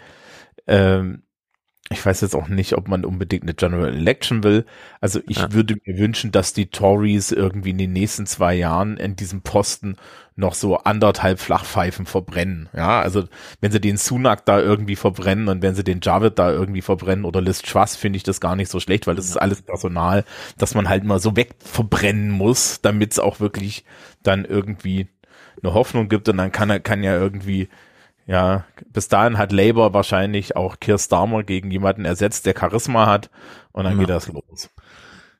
[0.67, 1.23] ähm,
[1.91, 4.65] ich weiß jetzt auch nicht, ob man unbedingt eine General Election will.
[5.01, 9.15] Also ich würde mir wünschen, dass die Tories irgendwie in den nächsten zwei Jahren in
[9.15, 9.97] diesem Posten
[10.35, 12.69] noch so anderthalb Flachpfeifen verbrennen.
[12.73, 13.25] Ja, also
[13.59, 17.25] wenn sie den Sunak da irgendwie verbrennen und wenn sie den Javid da irgendwie verbrennen
[17.25, 20.23] oder Liz Truss, finde ich das gar nicht so schlecht, weil das ist alles Personal,
[20.57, 23.83] dass man halt mal so wegverbrennen muss, damit es auch wirklich
[24.23, 25.07] dann irgendwie
[25.61, 27.67] eine Hoffnung gibt und dann kann er, kann ja irgendwie
[28.25, 33.29] ja, bis dahin hat Labour wahrscheinlich auch Keir Starmer gegen jemanden ersetzt, der Charisma hat
[33.71, 33.99] und dann Ja.
[33.99, 34.69] geht das los.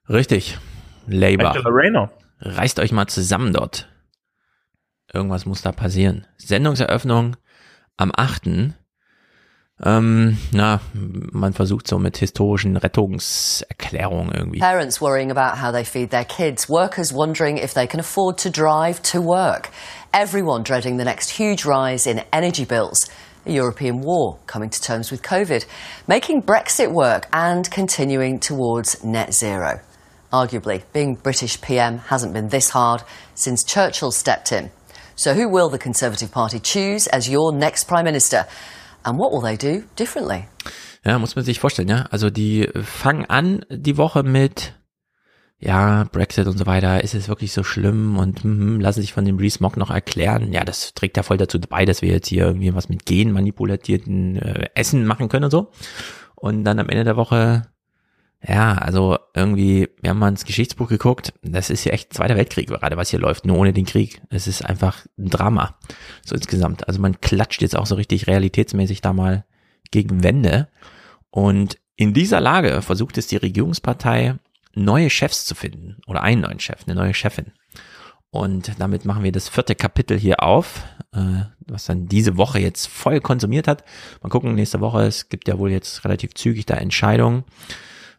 [0.10, 0.58] Richtig.
[1.08, 1.54] Labour.
[2.40, 3.88] Reißt euch mal zusammen dort.
[5.14, 6.26] Irgendwas muss da passieren.
[6.38, 7.36] Sendungseröffnung
[7.98, 8.74] am 8.
[9.84, 14.60] Ähm, na, man versucht so mit historischen Rettungserklärungen irgendwie.
[14.60, 18.50] Parents worrying about how they feed their kids, workers wondering if they can afford to
[18.52, 19.70] drive to work,
[20.14, 23.10] everyone dreading the next huge rise in energy bills,
[23.46, 25.66] a European war coming to terms with COVID,
[26.08, 29.80] making Brexit work and continuing towards net zero.
[30.32, 33.04] Arguably, being British PM hasn't been this hard
[33.36, 34.72] since Churchill stepped in.
[35.16, 38.46] So, who will the Conservative Party choose as your next Prime Minister?
[39.04, 40.48] And what will they do differently?
[41.04, 42.06] Ja, muss man sich vorstellen, ja.
[42.12, 44.74] Also die fangen an die Woche mit,
[45.64, 49.26] ja, Brexit und so weiter, ist es wirklich so schlimm und hm, lassen sich von
[49.26, 50.52] dem Rees Mogg noch erklären.
[50.52, 54.38] Ja, das trägt ja voll dazu bei, dass wir jetzt hier irgendwie was mit genmanipulierten
[54.38, 55.72] äh, Essen machen können und so.
[56.34, 57.68] Und dann am Ende der Woche,
[58.44, 62.68] ja, also irgendwie, wir haben mal ins Geschichtsbuch geguckt, das ist ja echt Zweiter Weltkrieg
[62.68, 64.20] gerade, was hier läuft, nur ohne den Krieg.
[64.30, 65.76] Es ist einfach ein Drama,
[66.26, 66.88] so insgesamt.
[66.88, 69.46] Also man klatscht jetzt auch so richtig realitätsmäßig da mal
[69.92, 70.70] gegen Wände.
[71.30, 74.40] Und in dieser Lage versucht es die Regierungspartei,
[74.76, 77.52] neue Chefs zu finden oder einen neuen Chef, eine neue Chefin.
[78.30, 80.84] Und damit machen wir das vierte Kapitel hier auf.
[81.14, 83.84] äh, was dann diese Woche jetzt voll konsumiert hat.
[84.22, 87.44] Mal gucken, nächste Woche, es gibt ja wohl jetzt relativ zügig da Entscheidungen.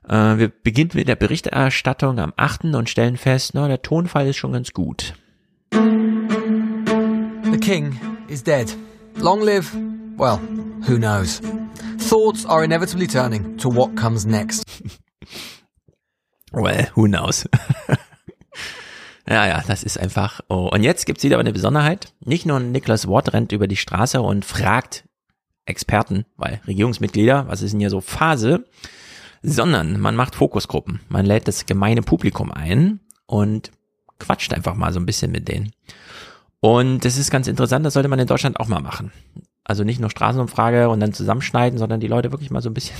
[0.09, 2.65] Äh, wir beginnen mit der Berichterstattung am 8.
[2.74, 5.15] und stellen fest, na, der Tonfall ist schon ganz gut.
[5.73, 7.99] The king
[8.29, 8.77] is dead.
[9.16, 9.74] Long live,
[10.16, 10.39] well,
[10.89, 11.41] who knows?
[11.99, 14.65] Thoughts are inevitably turning to what comes next.
[16.53, 17.49] Well, who knows?
[19.29, 20.41] ja, ja, das ist einfach.
[20.49, 20.69] Oh.
[20.73, 22.12] Und jetzt gibt's wieder eine Besonderheit.
[22.24, 25.05] Nicht nur Niklas Watt rennt über die Straße und fragt
[25.65, 28.65] Experten, weil Regierungsmitglieder, was ist denn hier so Phase,
[29.43, 31.01] sondern man macht Fokusgruppen.
[31.09, 33.70] Man lädt das gemeine Publikum ein und
[34.19, 35.73] quatscht einfach mal so ein bisschen mit denen.
[36.61, 39.11] Und das ist ganz interessant, das sollte man in Deutschland auch mal machen.
[39.65, 42.97] Also nicht nur Straßenumfrage und dann zusammenschneiden, sondern die Leute wirklich mal so ein bisschen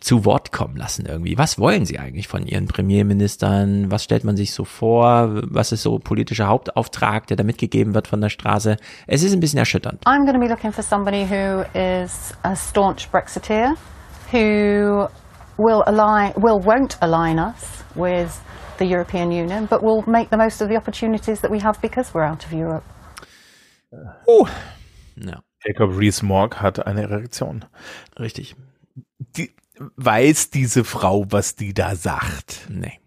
[0.00, 1.38] zu Wort kommen lassen irgendwie.
[1.38, 3.90] Was wollen sie eigentlich von ihren Premierministern?
[3.90, 5.42] Was stellt man sich so vor?
[5.44, 8.76] Was ist so politischer Hauptauftrag, der da mitgegeben wird von der Straße?
[9.06, 10.04] Es ist ein bisschen erschütternd.
[10.06, 13.74] I'm going to be looking for somebody who is a staunch Brexiteer,
[14.32, 15.08] who
[15.56, 18.40] will align, will won't align us with
[18.78, 22.14] the European Union, but will make the most of the opportunities that we have because
[22.14, 22.84] we're out of Europe.
[24.26, 24.46] Oh,
[25.16, 25.40] ja.
[25.64, 27.64] Jacob Rees-Mogg hat eine Reaktion.
[28.18, 28.54] Richtig.
[29.36, 29.50] Die,
[29.96, 32.68] weiß diese Frau, was die da sagt?
[32.70, 33.00] Nee.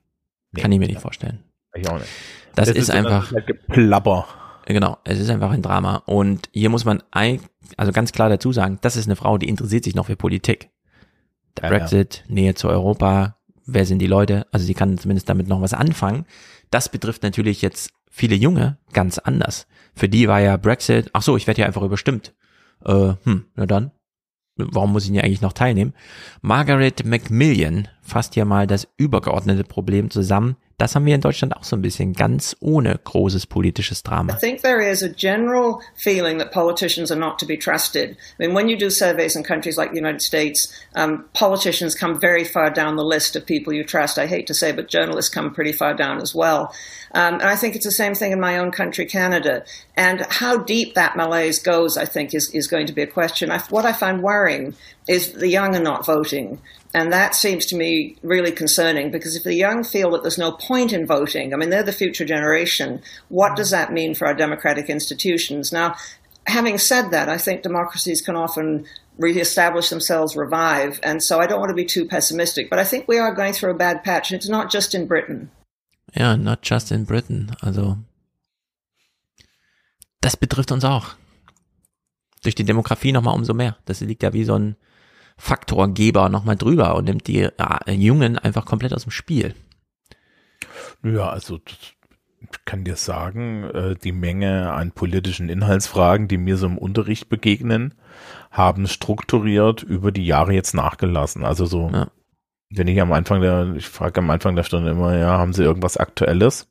[0.56, 1.44] Kann ich mir nicht vorstellen.
[1.74, 2.10] Ich auch nicht.
[2.56, 4.28] Das, Das ist, ist immer einfach halt Geplapper.
[4.66, 6.04] Genau, es ist einfach ein Drama.
[6.06, 7.40] Und hier muss man ein,
[7.78, 10.70] also ganz klar dazu sagen, das ist eine Frau, die interessiert sich noch für Politik.
[11.58, 11.78] Der Ja, ja.
[11.78, 14.48] Brexit, Nähe zu Europa, wer sind die Leute?
[14.52, 16.26] Also sie kann zumindest damit noch was anfangen.
[16.70, 19.68] Das betrifft natürlich jetzt viele Junge ganz anders.
[19.96, 22.34] Für die war ja Brexit, ach so, ich werde ja einfach überstimmt.
[22.86, 23.92] Äh, hm, na dann.
[24.58, 25.94] Warum muss ich denn eigentlich noch teilnehmen?
[26.42, 30.58] Margaret Macmillan fasst hier mal das übergeordnete Problem zusammen.
[30.82, 34.34] Das haben wir in Deutschland auch so ein bisschen ganz ohne großes politisches Drama.
[34.34, 38.18] I think there is a general feeling that politicians are not to be trusted.
[38.40, 42.20] I mean, when you do surveys in countries like the United States, um, politicians come
[42.20, 44.18] very far down the list of people you trust.
[44.18, 46.74] I hate to say, but journalists come pretty far down as well.
[47.14, 49.64] Um, and I think it's the same thing in my own country, Canada.
[49.96, 53.52] And how deep that malaise goes, I think, is, is going to be a question.
[53.52, 54.74] I, what I find worrying
[55.08, 56.60] is the young are not voting.
[56.94, 60.52] And that seems to me really concerning because if the young feel that there's no
[60.52, 64.34] point in voting, I mean, they're the future generation, what does that mean for our
[64.34, 65.72] democratic institutions?
[65.72, 65.96] Now,
[66.48, 68.86] having said that, I think democracies can often
[69.18, 73.08] re-establish themselves, revive, and so I don't want to be too pessimistic, but I think
[73.08, 75.52] we are going through a bad patch, and it's not just in Britain.
[76.16, 77.56] Ja, not just in Britain.
[77.62, 77.98] Also,
[80.22, 81.16] das betrifft uns auch.
[82.44, 83.78] Durch die Demografie nochmal umso mehr.
[83.86, 84.76] Das liegt ja wie so ein
[85.42, 89.56] Faktorgeber nochmal drüber und nimmt die äh, Jungen einfach komplett aus dem Spiel.
[91.04, 91.98] Ja, also ich
[92.66, 97.96] kann dir sagen, äh, die Menge an politischen Inhaltsfragen, die mir so im Unterricht begegnen,
[98.52, 101.44] haben strukturiert über die Jahre jetzt nachgelassen.
[101.44, 101.92] Also so,
[102.70, 105.64] wenn ich am Anfang der, ich frage am Anfang der Stunde immer, ja, haben Sie
[105.64, 106.68] irgendwas Aktuelles?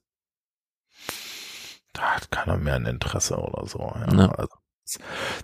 [1.93, 3.81] Da hat keiner mehr ein Interesse oder so.
[3.81, 4.15] Ja.
[4.17, 4.29] Ja.
[4.31, 4.55] Also,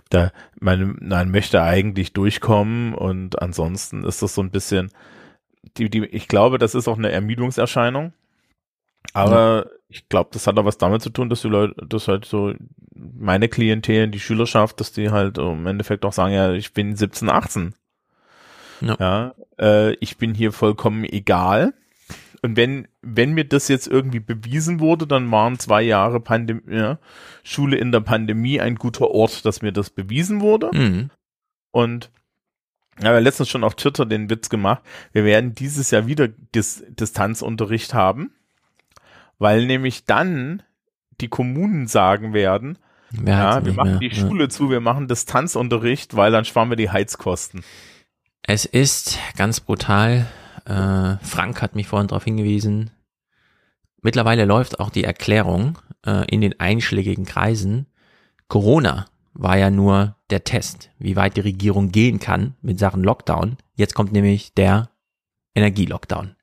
[0.09, 4.91] da, man, man möchte eigentlich durchkommen und ansonsten ist das so ein bisschen,
[5.77, 8.13] die, die, ich glaube, das ist auch eine Ermüdungserscheinung.
[9.13, 12.25] Aber ich glaube, das hat auch was damit zu tun, dass die Leute, dass halt
[12.25, 12.53] so
[12.93, 17.29] meine Klientel, die Schülerschaft, dass die halt im Endeffekt auch sagen, ja, ich bin 17,
[17.29, 17.75] 18.
[18.81, 18.95] Ja.
[19.59, 21.73] äh, ich bin hier vollkommen egal.
[22.47, 26.97] Und wenn, wenn mir das jetzt irgendwie bewiesen wurde, dann waren zwei Jahre Pandemie, ja,
[27.43, 30.71] Schule in der Pandemie ein guter Ort, dass mir das bewiesen wurde.
[30.73, 31.09] Mhm.
[31.71, 32.09] Und
[32.97, 36.29] ich habe ja letztens schon auf Twitter den Witz gemacht, wir werden dieses Jahr wieder
[36.29, 38.31] Dis Distanzunterricht haben,
[39.39, 40.63] weil nämlich dann
[41.19, 42.77] die Kommunen sagen werden,
[43.11, 44.25] Wer ja, wir machen mehr, die ja.
[44.25, 47.65] Schule zu, wir machen Distanzunterricht, weil dann sparen wir die Heizkosten.
[48.41, 50.27] Es ist ganz brutal.
[50.67, 52.91] Äh, Frank hat mich vorhin darauf hingewiesen.
[54.01, 57.87] Mittlerweile läuft auch die Erklärung äh, in den einschlägigen Kreisen.
[58.47, 63.57] Corona war ja nur der Test, wie weit die Regierung gehen kann mit Sachen Lockdown.
[63.75, 64.89] Jetzt kommt nämlich der
[65.55, 66.35] Energielockdown.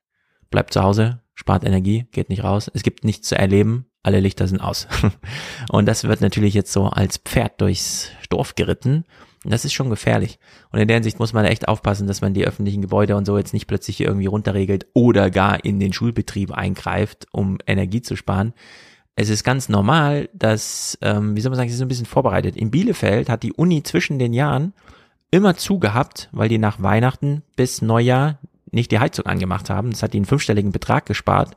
[0.50, 2.70] Bleibt zu Hause, spart Energie, geht nicht raus.
[2.72, 3.86] Es gibt nichts zu erleben.
[4.02, 4.86] Alle Lichter sind aus.
[5.70, 9.04] Und das wird natürlich jetzt so als Pferd durchs Dorf geritten.
[9.44, 10.38] Das ist schon gefährlich.
[10.70, 13.36] Und in der Hinsicht muss man echt aufpassen, dass man die öffentlichen Gebäude und so
[13.36, 18.54] jetzt nicht plötzlich irgendwie runterregelt oder gar in den Schulbetrieb eingreift, um Energie zu sparen.
[19.16, 22.56] Es ist ganz normal, dass, ähm, wie soll man sagen, sie ist ein bisschen vorbereitet.
[22.56, 24.72] In Bielefeld hat die Uni zwischen den Jahren
[25.30, 28.38] immer zugehabt, weil die nach Weihnachten bis Neujahr
[28.70, 29.90] nicht die Heizung angemacht haben.
[29.90, 31.56] Das hat die einen fünfstelligen Betrag gespart.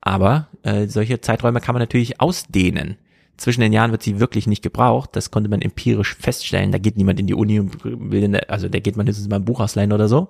[0.00, 2.96] Aber äh, solche Zeiträume kann man natürlich ausdehnen.
[3.36, 5.10] Zwischen den Jahren wird sie wirklich nicht gebraucht.
[5.12, 6.72] Das konnte man empirisch feststellen.
[6.72, 9.44] Da geht niemand in die Uni und will, also da geht man höchstens mal ein
[9.44, 10.28] Buch ausleihen oder so.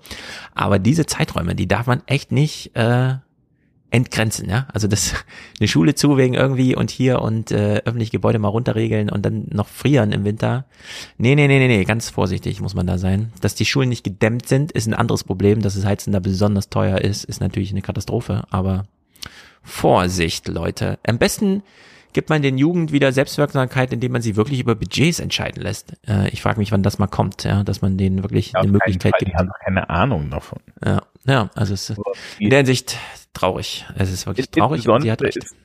[0.55, 3.15] Aber diese Zeiträume, die darf man echt nicht äh,
[3.91, 4.67] entgrenzen, ja.
[4.73, 5.15] Also das
[5.61, 9.47] eine Schule zu wegen irgendwie und hier und äh, öffentliche Gebäude mal runterregeln und dann
[9.51, 10.67] noch frieren im Winter.
[11.19, 13.33] Nee, nee, nee, nee, nee, ganz vorsichtig muss man da sein.
[13.41, 15.63] Dass die Schulen nicht gedämmt sind, ist ein anderes Problem.
[15.63, 18.45] Dass das Heizen da besonders teuer ist, ist natürlich eine Katastrophe.
[18.51, 18.87] Aber
[19.63, 20.99] Vorsicht, Leute.
[21.07, 21.63] Am besten
[22.17, 25.93] gibt man den Jugend wieder Selbstwirksamkeit, indem man sie wirklich über Budgets entscheiden lässt.
[26.09, 28.73] Äh, ich frage mich, wann das mal kommt, ja, dass man denen wirklich Ja, eine
[28.73, 29.33] Möglichkeit Fall, gibt.
[29.33, 30.59] Die haben doch keine Ahnung davon.
[30.83, 32.01] Ja, ja, also es ist
[32.39, 32.97] in der Hinsicht
[33.35, 33.85] traurig.
[33.97, 35.37] Es ist wirklich traurig und sie hat Insbesondere recht.
[35.37, 35.57] ist,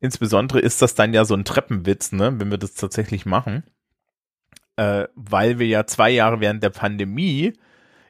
[0.00, 3.62] insbesondere ist das dann ja so ein Treppenwitz, ne, wenn wir das tatsächlich machen.
[4.76, 7.52] Äh, weil wir ja zwei Jahre während der Pandemie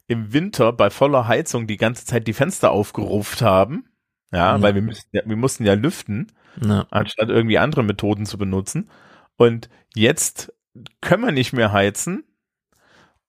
[0.06, 3.84] im Winter bei voller Heizung die ganze Zeit die Fenster aufgeruft haben.
[4.32, 4.62] Ja, Ja.
[4.62, 6.86] weil wir müssten ja, wir mussten ja lüften, Ja.
[6.90, 8.90] anstatt irgendwie andere Methoden zu benutzen.
[9.36, 10.52] Und jetzt
[11.00, 12.24] können wir nicht mehr heizen.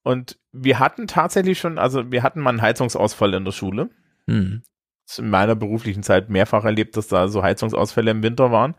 [0.04, 3.90] Und wir hatten tatsächlich schon, also wir hatten mal einen Heizungsausfall in der Schule.
[4.28, 4.64] Hm.
[5.08, 8.76] Das in meiner beruflichen Zeit mehrfach erlebt, dass da so Heizungsausfälle im Winter waren.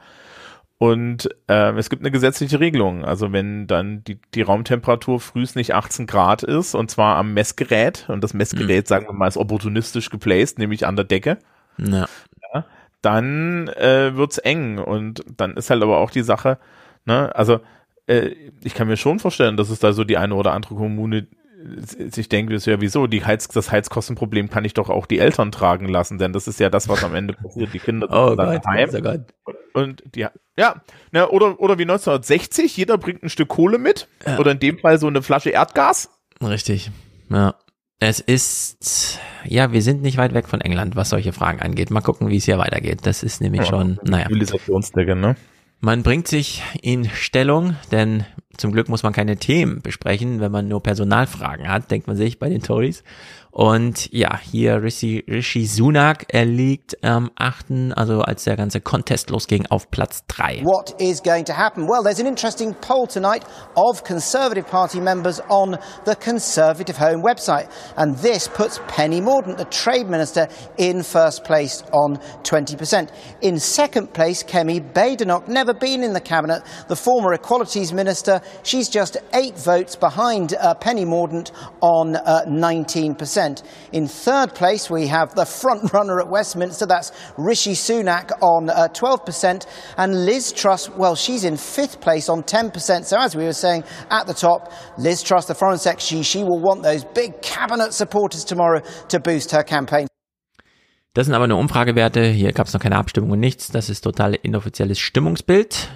[0.79, 3.05] Und äh, es gibt eine gesetzliche Regelung.
[3.05, 8.07] Also wenn dann die, die Raumtemperatur frühs nicht 18 Grad ist, und zwar am Messgerät,
[8.09, 11.39] und das Messgerät, sagen wir mal, ist opportunistisch geplaced, nämlich an der Decke,
[11.79, 12.09] Ja.
[13.05, 14.79] Ja, dann äh, wird's eng.
[14.79, 16.59] Und dann ist halt aber auch die Sache,
[17.05, 17.61] ne, also
[18.07, 18.31] äh,
[18.63, 21.19] ich kann mir schon vorstellen, dass es da so die eine oder andere Kommune
[21.99, 25.19] äh, sich denkt, ist ja wieso, die Heiz, das Heizkostenproblem kann ich doch auch die
[25.21, 27.73] Eltern tragen lassen, denn das ist ja das, was am Ende passiert.
[27.73, 28.91] Die Kinder sind Oh dann Gott, daheim.
[28.93, 29.55] oh Gott.
[29.75, 30.27] Und die,
[30.57, 34.09] ja, ne, oder, oder wie 1960, jeder bringt ein Stück Kohle mit.
[34.39, 36.11] Oder in dem Fall so eine Flasche Erdgas.
[36.43, 36.91] Richtig.
[37.31, 37.55] Ja.
[38.05, 41.93] Es ist, ja, wir sind nicht weit weg von England, was solche Fragen angeht.
[41.93, 42.99] Mal gucken, wie es hier weitergeht.
[43.05, 44.27] Das ist nämlich Ja, schon, naja.
[44.27, 45.37] Zivilisationsdecke, ne?
[45.79, 48.25] Man bringt sich in Stellung, denn
[48.57, 50.41] zum Glück muss man keine Themen besprechen.
[50.41, 53.03] Wenn man nur Personalfragen hat, denkt man sich bei den Tories.
[53.53, 59.29] Und ja, hier Rishi, Rishi Sunak, er liegt am 8., also als der ganze Contest
[59.29, 60.63] losging, auf Platz 3.
[60.65, 61.87] What is going to happen?
[61.87, 63.45] Well, there's an interesting poll tonight
[63.77, 65.77] of Conservative Party members on
[66.07, 67.69] the Conservative Home website.
[67.97, 70.49] And this puts Penny Mordaunt, the Trade Minister,
[70.79, 73.11] in first place on 20%.
[73.43, 78.41] In second place, Kemi Badenoch, never been in the Cabinet, the former Equalities Minister.
[78.63, 83.63] She's just eight votes behind uh, Penny Mordaunt on uh, 19%.
[83.93, 88.89] In third place, we have the front runner at Westminster, that's Rishi Sunak on uh,
[88.89, 89.67] 12%,
[89.97, 93.05] and Liz Truss, well, she's in fifth place on 10%.
[93.05, 96.61] So, as we were saying at the top, Liz Truss, the Foreign Secretary, she will
[96.61, 100.09] want those big cabinet supporters tomorrow to boost her campaign.
[101.15, 102.25] Das sind aber nur Umfragewerte.
[102.25, 103.69] Hier gab es noch keine Abstimmung und nichts.
[103.69, 105.91] Das ist total inoffizielles Stimmungsbild.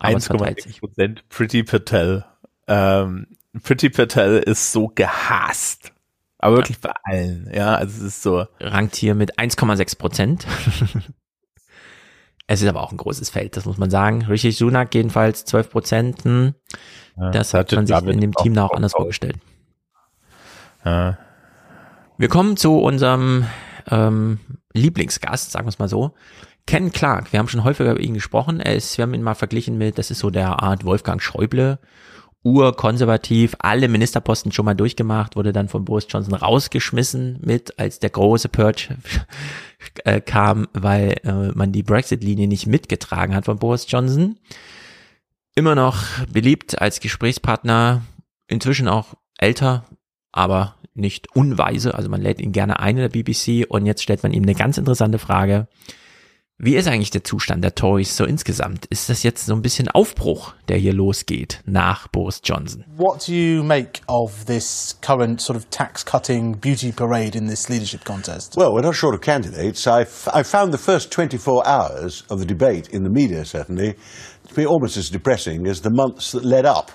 [0.00, 0.76] Aber es verteilt sich.
[0.76, 2.24] 1,6 Prozent Pretty Patel.
[2.66, 3.26] Ähm,
[3.62, 5.92] Pretty Patel ist so gehasst.
[6.38, 8.46] Aber wirklich bei allen, ja, also es ist so.
[8.58, 10.46] Rankt hier mit 1,6 Prozent.
[12.46, 14.22] es ist aber auch ein großes Feld, das muss man sagen.
[14.22, 16.24] Rishi Sunak jedenfalls 12 Prozent.
[16.24, 16.54] Hm.
[17.16, 19.36] Ja, das hat hatte man sich in dem Team da auch anders vorgestellt.
[20.82, 21.18] Ja.
[22.16, 23.46] Wir kommen zu unserem
[23.90, 24.40] ähm,
[24.72, 26.14] Lieblingsgast, sagen wir es mal so.
[26.66, 27.32] Ken Clark.
[27.32, 28.60] Wir haben schon häufiger über ihn gesprochen.
[28.60, 31.78] Er ist, wir haben ihn mal verglichen mit, das ist so der Art Wolfgang Schäuble,
[32.42, 38.10] urkonservativ, alle Ministerposten schon mal durchgemacht, wurde dann von Boris Johnson rausgeschmissen mit, als der
[38.10, 38.96] große Purge
[40.04, 44.38] äh, kam, weil äh, man die Brexit-Linie nicht mitgetragen hat von Boris Johnson.
[45.54, 48.02] Immer noch beliebt als Gesprächspartner,
[48.46, 49.84] inzwischen auch älter,
[50.32, 51.94] aber nicht unweise.
[51.94, 54.54] Also man lädt ihn gerne ein in der BBC und jetzt stellt man ihm eine
[54.54, 55.68] ganz interessante Frage.
[56.62, 58.84] Wie ist eigentlich der Zustand der Tories so insgesamt?
[58.90, 62.84] Ist das jetzt so ein bisschen Aufbruch, der hier losgeht nach Boris Johnson?
[62.98, 67.70] What do you make of this current sort of tax cutting beauty parade in this
[67.70, 68.58] leadership contest?
[68.58, 69.86] Well, we're not short of candidates.
[69.86, 70.02] I,
[70.34, 73.94] I found the first 24 hours of the debate in the media, certainly,
[74.48, 76.90] to be almost as depressing as the months that led up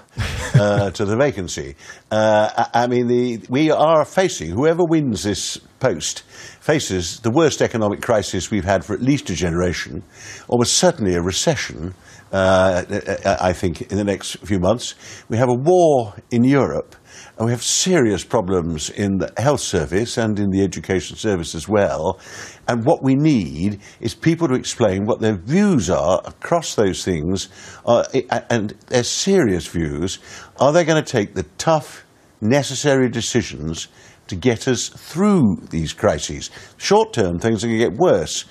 [0.54, 1.76] uh, to the vacancy.
[2.12, 6.22] Uh, I, I mean, the, we are facing, whoever wins this post,
[6.66, 10.02] faces the worst economic crisis we've had for at least a generation,
[10.48, 11.94] almost certainly a recession.
[12.32, 12.82] Uh,
[13.24, 14.96] I I think in the next few months,
[15.30, 16.96] we have a war in Europe,
[17.38, 21.70] and we have serious problems in the health service and in the education service as
[21.70, 22.20] well.
[22.68, 27.50] And what we need is people to explain what their views are across those things,
[27.86, 28.06] uh,
[28.50, 30.18] and their serious views.
[30.60, 32.06] Are they going to take the tough,
[32.42, 33.88] necessary decisions
[34.28, 36.50] to get us through these crises?
[36.78, 38.46] Short term, things are going to get worse.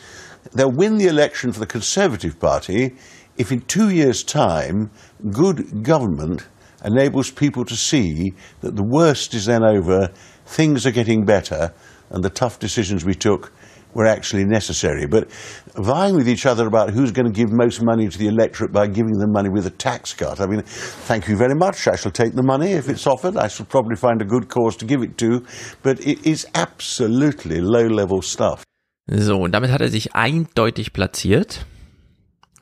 [0.52, 2.96] They'll win the election for the Conservative Party
[3.36, 4.90] if in two years' time,
[5.30, 6.46] good government
[6.84, 10.10] enables people to see that the worst is then over,
[10.46, 11.72] things are getting better,
[12.10, 13.52] and the tough decisions we took
[13.94, 15.06] were actually necessary.
[15.06, 15.30] But
[15.74, 18.86] vying with each other about who's going to give most money to the electorate by
[18.86, 21.86] giving them money with a tax cut, I mean, thank you very much.
[21.88, 23.36] I shall take the money if it's offered.
[23.36, 25.42] I shall probably find a good cause to give it to.
[25.82, 28.64] But it is absolutely low level stuff.
[29.06, 31.66] So, und damit hat er sich eindeutig platziert.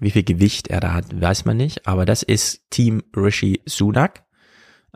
[0.00, 4.24] Wie viel Gewicht er da hat, weiß man nicht, aber das ist Team Rishi Sunak.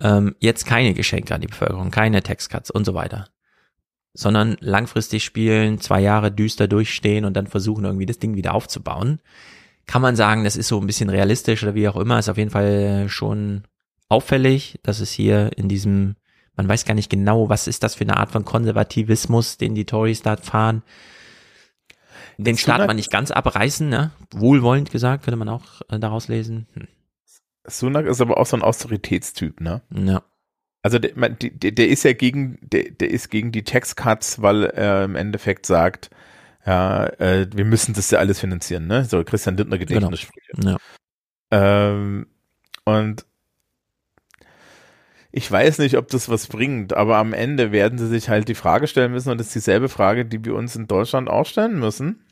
[0.01, 3.29] Ähm, jetzt keine Geschenke an die Bevölkerung, keine Taxcuts und so weiter.
[4.17, 9.21] Sondern langfristig spielen, zwei Jahre düster durchstehen und dann versuchen irgendwie das Ding wieder aufzubauen.
[9.87, 12.39] Kann man sagen, das ist so ein bisschen realistisch oder wie auch immer, ist auf
[12.39, 13.63] jeden Fall schon
[14.09, 16.17] auffällig, dass es hier in diesem,
[16.57, 19.85] man weiß gar nicht genau, was ist das für eine Art von Konservativismus, den die
[19.85, 20.83] Tories da fahren
[22.39, 24.11] den Staat man nicht ganz abreißen, ne?
[24.33, 26.67] Wohlwollend gesagt, könnte man auch äh, daraus lesen.
[26.75, 26.89] Hm.
[27.67, 29.83] Sunak ist aber auch so ein Austeritätstyp, ne?
[29.95, 30.23] Ja.
[30.87, 34.67] Also der, der, der ist ja gegen, der, der ist gegen die Tax Cuts, weil
[34.67, 36.11] er im Endeffekt sagt,
[36.65, 39.05] ja, äh, wir müssen das ja alles finanzieren, ne?
[39.05, 40.53] So Christian Lindner Gedächtnissprüche.
[40.55, 40.77] Genau.
[41.51, 41.89] Ja.
[41.91, 42.29] Ähm,
[42.85, 43.27] und
[45.33, 48.55] ich weiß nicht, ob das was bringt, aber am Ende werden sie sich halt die
[48.55, 51.81] Frage stellen müssen und das ist dieselbe Frage, die wir uns in Deutschland auch stellen
[51.81, 52.25] müssen.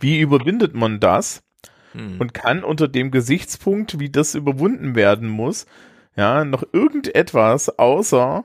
[0.00, 1.44] Wie überwindet man das?
[1.92, 2.20] Hm.
[2.20, 5.66] Und kann unter dem Gesichtspunkt, wie das überwunden werden muss,
[6.16, 8.44] ja, noch irgendetwas außer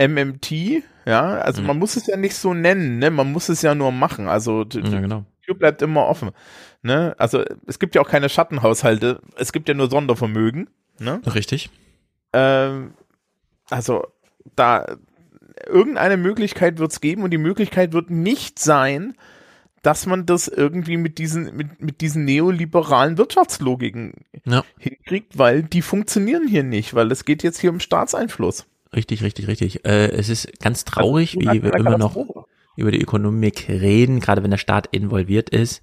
[0.00, 1.66] MMT, ja, also Hm.
[1.66, 4.64] man muss es ja nicht so nennen, ne, man muss es ja nur machen, also
[4.64, 5.24] die Ja, genau.
[5.44, 6.30] Tür bleibt immer offen,
[6.82, 10.68] ne, also es gibt ja auch keine Schattenhaushalte, es gibt ja nur Sondervermögen,
[11.00, 11.20] ne.
[11.34, 11.70] Richtig.
[12.32, 12.92] Ähm,
[13.70, 14.06] also
[14.54, 14.86] da
[15.66, 19.14] irgendeine Möglichkeit wird es geben und die Möglichkeit wird nicht sein,
[19.88, 24.12] dass man das irgendwie mit diesen, mit, mit diesen neoliberalen Wirtschaftslogiken
[24.44, 24.62] Ja.
[24.76, 28.66] hinkriegt, weil die funktionieren hier nicht, weil es geht jetzt hier um Staatseinfluss.
[28.94, 29.86] Richtig, richtig, richtig.
[29.86, 32.16] Äh, es ist ganz traurig, Also, wie wir immer noch
[32.76, 35.82] über die Ökonomik reden, gerade wenn der Staat involviert ist.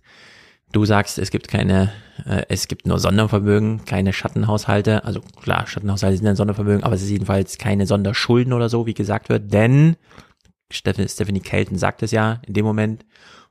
[0.72, 1.92] Du sagst, es gibt keine,
[2.28, 5.04] äh, es gibt nur Sondervermögen, keine Schattenhaushalte.
[5.04, 8.94] Also klar, Schattenhaushalte sind ein Sondervermögen, aber es ist jedenfalls keine Sonderschulden oder so, wie
[8.94, 9.96] gesagt wird, denn
[10.72, 13.04] Stephanie Kelton sagt es ja in dem Moment,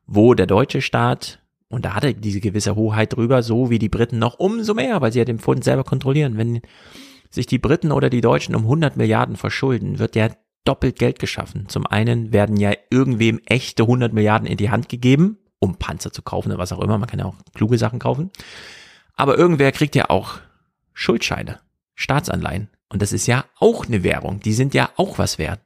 [0.07, 3.89] wo der deutsche Staat, und da hat er diese gewisse Hoheit drüber, so wie die
[3.89, 6.37] Briten noch umso mehr, weil sie ja den Pfund selber kontrollieren.
[6.37, 6.61] Wenn
[7.31, 10.29] sich die Briten oder die Deutschen um 100 Milliarden verschulden, wird ja
[10.65, 11.69] doppelt Geld geschaffen.
[11.69, 16.23] Zum einen werden ja irgendwem echte 100 Milliarden in die Hand gegeben, um Panzer zu
[16.23, 16.99] kaufen oder was auch immer.
[16.99, 18.31] Man kann ja auch kluge Sachen kaufen.
[19.15, 20.41] Aber irgendwer kriegt ja auch
[20.93, 21.61] Schuldscheine,
[21.95, 22.69] Staatsanleihen.
[22.89, 24.41] Und das ist ja auch eine Währung.
[24.41, 25.61] Die sind ja auch was wert.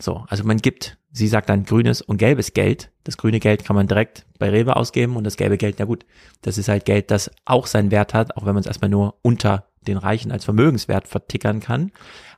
[0.00, 2.90] So, also man gibt, sie sagt dann grünes und gelbes Geld.
[3.04, 6.04] Das grüne Geld kann man direkt bei Rewe ausgeben und das gelbe Geld, na gut,
[6.42, 9.18] das ist halt Geld, das auch seinen Wert hat, auch wenn man es erstmal nur
[9.22, 11.92] unter den Reichen als Vermögenswert vertickern kann.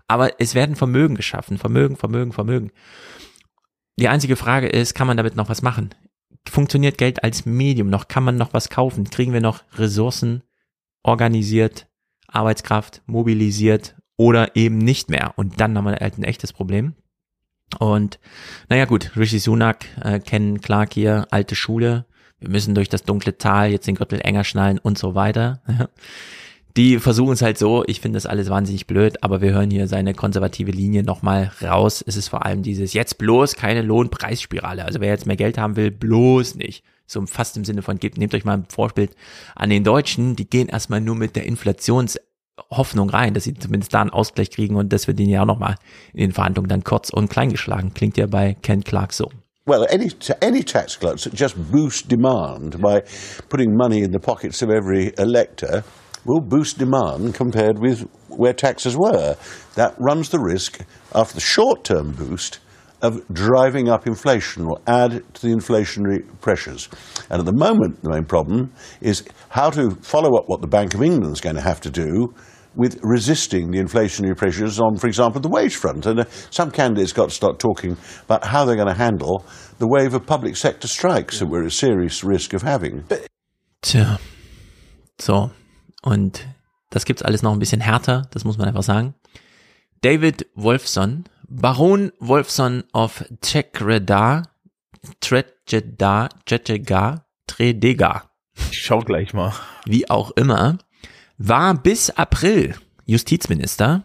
[0.09, 1.59] Aber es werden Vermögen geschaffen.
[1.59, 2.73] Vermögen, Vermögen, Vermögen.
[3.97, 5.91] Die einzige Frage ist, kann man damit noch was machen?
[6.49, 8.09] Funktioniert Geld als Medium noch?
[8.09, 9.11] Kann man noch was kaufen?
[9.11, 10.43] Kriegen wir noch Ressourcen
[11.03, 11.87] organisiert,
[12.27, 15.35] Arbeitskraft mobilisiert oder eben nicht mehr?
[15.37, 16.95] Und dann haben wir halt ein echtes Problem.
[17.79, 18.19] Und
[18.69, 22.05] naja gut, Rishi Sunak, äh, Ken Clark hier, alte Schule.
[22.41, 25.61] Wir müssen durch das dunkle Tal jetzt den Gürtel enger schnallen und so weiter.
[26.77, 29.89] Die versuchen es halt so, ich finde das alles wahnsinnig blöd, aber wir hören hier
[29.89, 32.03] seine konservative Linie nochmal raus.
[32.07, 34.85] Es ist vor allem dieses, jetzt bloß keine Lohnpreisspirale.
[34.85, 36.85] Also wer jetzt mehr Geld haben will, bloß nicht.
[37.07, 39.17] So fast im Sinne von, gebt, nehmt euch mal ein Vorbild
[39.57, 41.45] an den Deutschen, die gehen erstmal nur mit der
[42.71, 45.47] Inflationshoffnung rein, dass sie zumindest da einen Ausgleich kriegen und das wird ihnen ja auch
[45.47, 45.77] nochmal
[46.13, 47.93] in den Verhandlungen dann kurz und klein geschlagen.
[47.95, 49.31] Klingt ja bei Ken Clark so.
[49.67, 50.11] Well, any
[50.41, 53.03] any tax cuts that just boost demand by
[53.49, 55.85] putting money in the pockets of every elector
[56.25, 59.37] will boost demand compared with where taxes were.
[59.75, 60.81] That runs the risk,
[61.15, 62.59] after the short-term boost,
[63.03, 66.89] of driving up inflation or add to the inflationary pressures.
[67.31, 70.95] And at the moment, the main problem is how to follow up what the Bank
[70.95, 72.35] of England is going to have to do
[72.75, 76.07] with resisting the inflationary pressures on, for example, the wage front.
[76.07, 79.45] And uh, some candidates got to start talking about how they're going to handle
[79.79, 83.05] the wave of public sector strikes that we're at serious risk of having.
[83.83, 84.19] Tja,
[85.19, 85.51] so.
[86.03, 86.47] Und
[86.91, 89.15] das gibt's alles noch ein bisschen härter, das muss man einfach sagen.
[90.03, 94.45] David Wolfson, Baron Wolfson of Tchekreda,
[95.21, 98.31] Tretjeda, Tretjega, Tredega.
[98.71, 99.53] Ich schau gleich mal.
[99.85, 100.79] Wie auch immer,
[101.43, 102.75] war bis April
[103.07, 104.05] Justizminister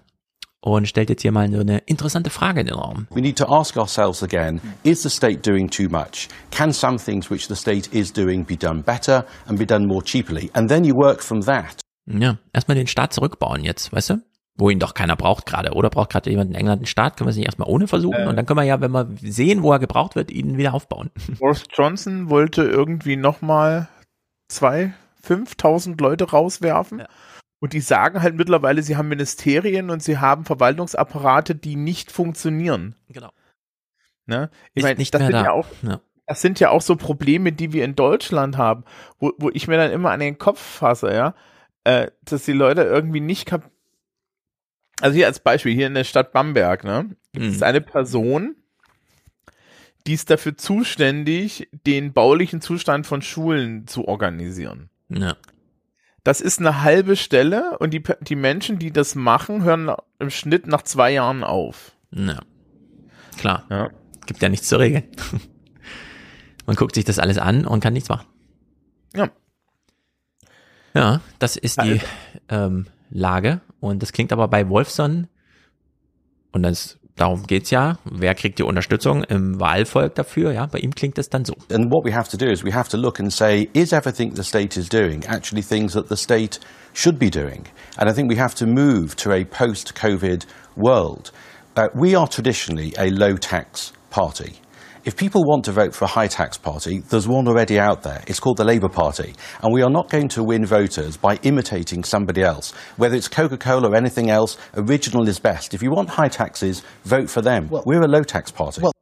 [0.62, 3.08] und stellt jetzt hier mal so eine interessante Frage in den Raum.
[3.12, 6.30] We need to ask ourselves again is the state doing too much?
[6.52, 10.02] Can some things which the state is doing be done better and be done more
[10.02, 10.50] cheaply?
[10.54, 11.82] And then you work from that.
[12.08, 14.16] Ja, erstmal den Staat zurückbauen jetzt, weißt du?
[14.58, 15.74] Wo ihn doch keiner braucht gerade.
[15.74, 17.18] Oder braucht gerade jemand in England einen Staat?
[17.18, 18.22] Können wir es nicht erstmal ohne versuchen?
[18.22, 18.28] Äh.
[18.28, 21.12] Und dann können wir ja, wenn wir sehen, wo er gebraucht wird, ihn wieder aufbauen.
[21.40, 23.90] Boris Johnson wollte irgendwie nochmal
[24.48, 27.04] zwei, 5000 Leute rauswerfen.
[27.66, 32.94] Und die sagen halt mittlerweile, sie haben Ministerien und sie haben Verwaltungsapparate, die nicht funktionieren.
[33.10, 33.32] Genau.
[34.28, 34.52] Ne?
[34.76, 35.44] Ich Ist meine, das sind da.
[35.46, 36.00] ja auch, Ja.
[36.28, 38.84] das sind ja auch so Probleme, die wir in Deutschland haben,
[39.18, 41.34] wo, wo ich mir dann immer an den Kopf fasse, ja,
[41.86, 43.72] äh, dass die Leute irgendwie nicht kap
[45.02, 48.58] also hier als Beispiel, hier in der Stadt Bamberg, ne, gibt es eine Person,
[50.06, 54.92] die ist dafür zuständig, den baulichen Zustand von Schulen zu organisieren.
[55.10, 55.36] Ja.
[56.26, 60.66] Das ist eine halbe Stelle und die, die Menschen, die das machen, hören im Schnitt
[60.66, 61.92] nach zwei Jahren auf.
[62.12, 62.40] Ja.
[63.38, 63.66] Klar.
[63.70, 63.92] Ja.
[64.26, 65.04] Gibt ja nichts zu regeln.
[66.66, 68.26] Man guckt sich das alles an und kann nichts machen.
[69.14, 69.30] Ja.
[70.96, 72.02] Ja, das ist die
[72.50, 73.62] ähm, Lage.
[73.80, 75.28] Und das klingt aber bei Wolfson,
[76.54, 80.52] und das, darum geht's ja, wer kriegt die Unterstützung im Wahlvolk dafür?
[80.52, 81.54] Ja, bei ihm klingt das dann so.
[81.72, 84.36] And what we have to do is we have to look and say, is everything
[84.36, 86.60] the state is doing actually things that the state
[86.94, 87.66] should be doing?
[87.98, 91.32] And I think we have to move to a post COVID world.
[91.76, 94.60] Uh, we are traditionally a low tax party.
[95.06, 98.24] If people want to vote for a high tax party, there's one already out there.
[98.26, 99.36] It's called the Labour Party.
[99.62, 102.74] And we are not going to win voters by imitating somebody else.
[102.98, 105.76] Whether it's Coca Cola or anything else, original is best.
[105.76, 107.70] If you want high taxes, vote for them.
[107.70, 108.82] Well, We're a low tax party.
[108.82, 108.94] Well,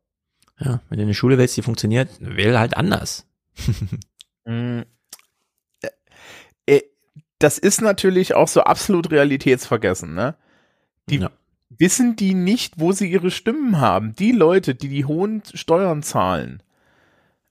[0.59, 3.25] Ja, wenn du eine Schule willst, die funktioniert, wähl halt anders.
[4.45, 4.81] Mm.
[6.65, 6.81] Äh,
[7.39, 10.35] Das ist natürlich auch so absolut realitätsvergessen, ne?
[11.09, 11.25] Die
[11.77, 14.15] wissen die nicht, wo sie ihre Stimmen haben.
[14.15, 16.61] Die Leute, die die hohen Steuern zahlen,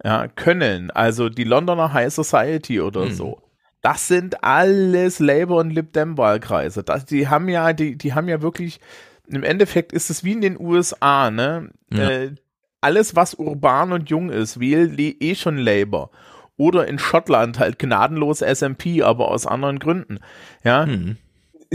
[0.05, 3.43] ja, können, also die Londoner High Society oder so.
[3.83, 6.83] Das sind alles Labour und Lib Dem Wahlkreise.
[6.83, 8.81] Das, die haben ja, die, die haben ja wirklich,
[9.27, 11.71] im Endeffekt ist es wie in den USA, ne?
[11.93, 12.11] Ja.
[12.11, 12.35] Äh,
[12.81, 16.11] alles, was urban und jung ist, wählt eh schon Labour.
[16.57, 20.19] Oder in Schottland halt gnadenlos SMP, aber aus anderen Gründen.
[20.65, 20.85] Ja.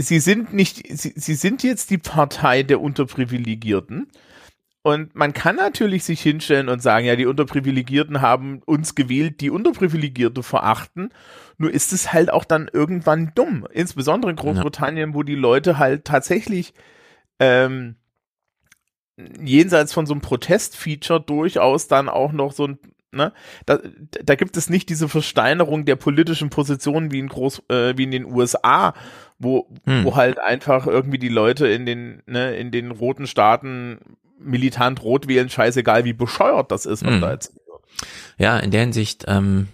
[0.00, 4.06] Sie sind nicht, sie, sie sind jetzt die Partei der Unterprivilegierten.
[4.82, 9.50] Und man kann natürlich sich hinstellen und sagen, ja, die Unterprivilegierten haben uns gewählt, die
[9.50, 11.10] Unterprivilegierte verachten.
[11.56, 13.66] Nur ist es halt auch dann irgendwann dumm.
[13.72, 16.74] Insbesondere in Großbritannien, wo die Leute halt tatsächlich
[17.40, 17.96] ähm,
[19.42, 22.78] jenseits von so einem Protestfeature durchaus dann auch noch so ein
[23.10, 23.32] Ne?
[23.64, 23.78] Da,
[24.22, 28.10] da gibt es nicht diese Versteinerung der politischen Positionen wie in Groß, äh, wie in
[28.10, 28.92] den USA,
[29.38, 30.04] wo, Hm.
[30.04, 33.98] wo halt einfach irgendwie die Leute in den, ne, in den roten Staaten
[34.40, 37.20] militant rot wählen, scheißegal wie bescheuert das ist, was Hm.
[37.20, 37.52] da jetzt.
[38.38, 39.68] Ja, in der Hinsicht, ähm,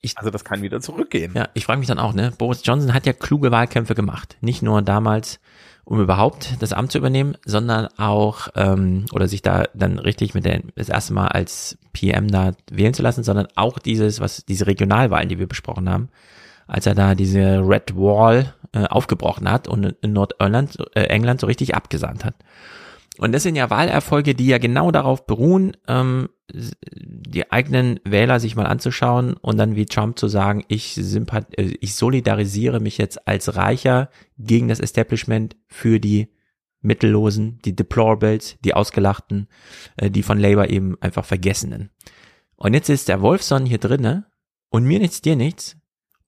[0.00, 1.32] ich, also das kann wieder zurückgehen.
[1.34, 2.32] Ja, ich frage mich dann auch, ne?
[2.36, 4.36] Boris Johnson hat ja kluge Wahlkämpfe gemacht.
[4.40, 5.38] Nicht nur damals,
[5.84, 10.44] um überhaupt das Amt zu übernehmen, sondern auch, ähm, oder sich da dann richtig mit
[10.44, 14.66] der, das erste Mal als PM da wählen zu lassen, sondern auch dieses, was, diese
[14.66, 16.08] Regionalwahlen, die wir besprochen haben,
[16.66, 21.46] als er da diese Red Wall äh, aufgebrochen hat und in Nordirland, äh, England so
[21.46, 22.34] richtig abgesandt hat.
[23.18, 28.56] Und das sind ja Wahlerfolge, die ja genau darauf beruhen, ähm, die eigenen Wähler sich
[28.56, 33.28] mal anzuschauen und dann wie Trump zu sagen, ich, sympath äh, ich solidarisiere mich jetzt
[33.28, 36.28] als Reicher gegen das Establishment für die
[36.80, 39.48] Mittellosen, die Deplorables, die Ausgelachten,
[39.96, 41.90] äh, die von Labour eben einfach Vergessenen.
[42.56, 44.26] Und jetzt ist der Wolfson hier drinne
[44.70, 45.76] und mir nichts, dir nichts,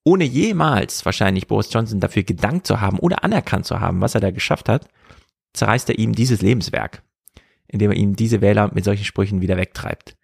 [0.07, 4.21] ohne jemals wahrscheinlich Boris Johnson dafür gedankt zu haben oder anerkannt zu haben, was er
[4.21, 4.89] da geschafft hat,
[5.53, 7.03] zerreißt er ihm dieses Lebenswerk,
[7.67, 10.17] indem er ihm diese Wähler mit solchen Sprüchen wieder wegtreibt.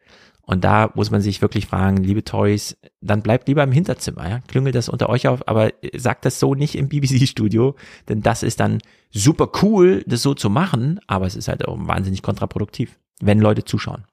[0.43, 4.41] Und da muss man sich wirklich fragen, liebe Toys, dann bleibt lieber im Hinterzimmer, ja?
[4.47, 7.75] klüngelt das unter euch auf, aber sagt das so nicht im BBC-Studio,
[8.09, 8.79] denn das ist dann
[9.11, 13.65] super cool, das so zu machen, aber es ist halt auch wahnsinnig kontraproduktiv, wenn Leute
[13.65, 14.05] zuschauen.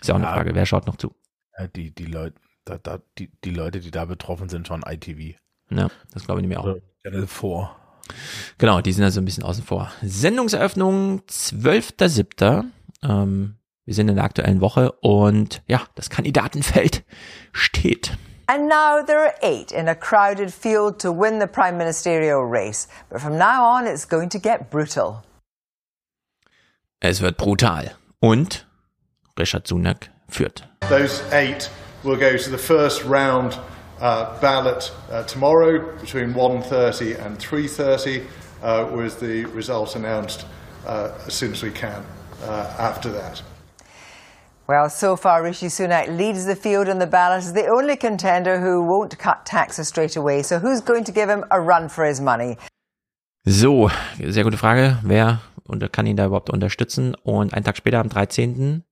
[0.00, 0.26] Ist ja auch eine.
[0.26, 1.14] Frage, wer schaut noch zu?
[1.76, 5.38] Die, die Leute, da, da, die, die Leute, die da betroffen sind, schon ITV.
[5.70, 6.76] Ja, das glaube ich mir auch.
[7.02, 7.70] Channel 4.
[8.58, 9.90] Genau, die sind also ein bisschen außen vor.
[10.02, 12.64] Sendungseröffnung 12.07.
[13.02, 17.04] Ähm, wir sind in der aktuellen Woche und ja, das Kandidatenfeld
[17.52, 18.16] steht.
[18.48, 22.86] And now there are eight in a crowded field to win the prime ministerial race.
[23.08, 25.22] But from now on, it's going to get brutal.
[27.00, 27.96] Es wird brutal.
[28.20, 28.66] Und
[29.36, 30.68] Richard Sunak führt.
[30.88, 31.68] Those eight
[32.06, 33.58] will go to the first round
[34.00, 38.24] uh, ballot uh, tomorrow between 1.30 and 3.30
[38.62, 40.46] uh, with the result announced
[40.86, 42.04] uh, as soon as we can
[42.42, 43.42] uh, after that.
[44.68, 48.60] Well, so far, Rishi Sunak leads the field in the ballot as the only contender
[48.60, 50.42] who won't cut taxes straight away.
[50.42, 52.56] So, who's going to give him a run for his money?
[53.44, 54.98] So, sehr gute Frage.
[55.02, 57.14] Wer und kann ihn da überhaupt unterstützen?
[57.22, 58.82] Und einen Tag später, am 13.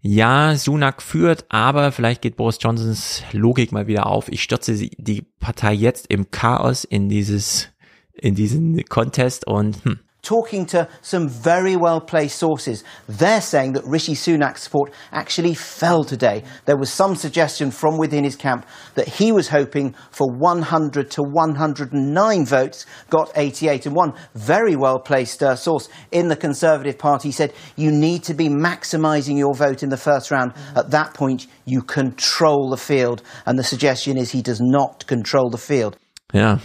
[0.00, 4.28] Ja, Sunak führt, aber vielleicht geht Boris Johnsons Logik mal wieder auf.
[4.28, 7.70] Ich stürze die Partei jetzt im Chaos in dieses,
[8.12, 13.84] in diesen Contest und hm, talking to some very well placed sources, they're saying that
[13.84, 16.42] Rishi Sunak's support actually fell today.
[16.64, 18.66] There was some suggestion from within his camp
[18.96, 23.86] that he was hoping for 100 to 109 votes, got 88.
[23.86, 28.34] And one very well placed uh, source in the Conservative Party said, You need to
[28.34, 30.52] be maximising your vote in the first round.
[30.74, 33.22] At that point, you control the field.
[33.46, 35.96] And the suggestion is he does not control the field.
[36.32, 36.58] ja,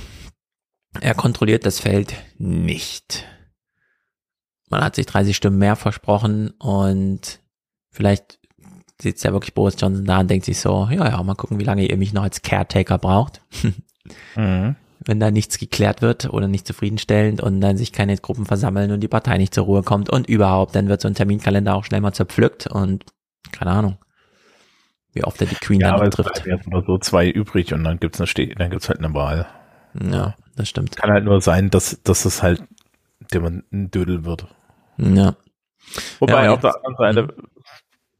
[0.99, 3.25] er kontrolliert das Feld nicht.
[4.71, 7.39] Man hat sich 30 Stimmen mehr versprochen und
[7.91, 8.39] vielleicht
[9.01, 11.63] sitzt ja wirklich Boris Johnson da und denkt sich so, ja, ja, mal gucken, wie
[11.65, 13.41] lange ihr mich noch als Caretaker braucht.
[14.35, 14.75] Mhm.
[15.05, 18.99] Wenn da nichts geklärt wird oder nicht zufriedenstellend und dann sich keine Gruppen versammeln und
[18.99, 22.01] die Partei nicht zur Ruhe kommt und überhaupt, dann wird so ein Terminkalender auch schnell
[22.01, 23.05] mal zerpflückt und
[23.51, 23.99] keine Ahnung,
[25.13, 26.45] wie oft er die Queen Ja, dann noch es trifft.
[26.47, 29.45] jetzt nur so zwei übrig und dann gibt's eine Ste dann gibt's halt eine Wahl.
[29.93, 30.97] Ja, das stimmt.
[30.97, 32.63] Kann halt nur sein, dass, dass es halt
[33.31, 34.47] der ein Dödel wird.
[35.01, 35.35] Ja.
[36.19, 37.35] Wobei Ja, auf der anderen Seite,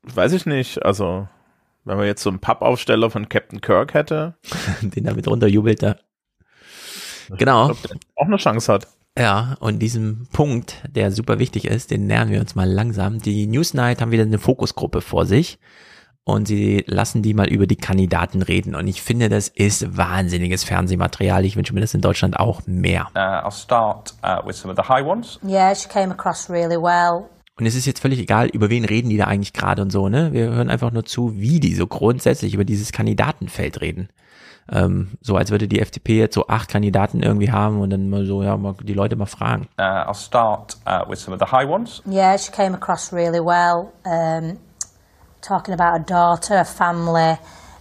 [0.03, 1.28] weiß ich nicht, also
[1.84, 4.36] wenn man jetzt so einen Pappaufsteller von Captain Kirk hätte,
[4.82, 5.95] den damit runterjubelt da.
[7.30, 7.68] Genau.
[7.68, 7.78] glaub,
[8.16, 8.88] auch eine Chance hat.
[9.18, 13.20] Ja, und diesem Punkt, der super wichtig ist, den nähern wir uns mal langsam.
[13.20, 15.60] Die Newsnight haben wieder eine Fokusgruppe vor sich
[16.23, 18.76] und sie lassen die mal über die Kandidaten reden.
[18.76, 21.45] Und ich finde, das ist wahnsinniges Fernsehmaterial.
[21.45, 23.07] Ich wünsche mir das in Deutschland auch mehr.
[23.15, 25.39] Uh, I'll start uh, with some of the high ones.
[25.43, 27.26] Yeah, she came across really well.
[27.57, 30.10] Und es ist jetzt völlig egal, über wen reden die da eigentlich gerade und so,
[30.10, 30.31] ne?
[30.31, 34.10] Wir hören einfach nur zu, wie die so grundsätzlich über dieses Kandidatenfeld reden.
[34.72, 38.26] Ähm, so als würde die FDP jetzt so acht Kandidaten irgendwie haben und dann mal
[38.26, 39.68] so, ja, mal die Leute mal fragen.
[39.77, 42.02] Uh, I'll start uh, with some of the high ones.
[42.10, 43.91] Yeah, she came across really well.
[44.06, 44.57] Um,
[45.41, 47.38] talking about a daughter, her family,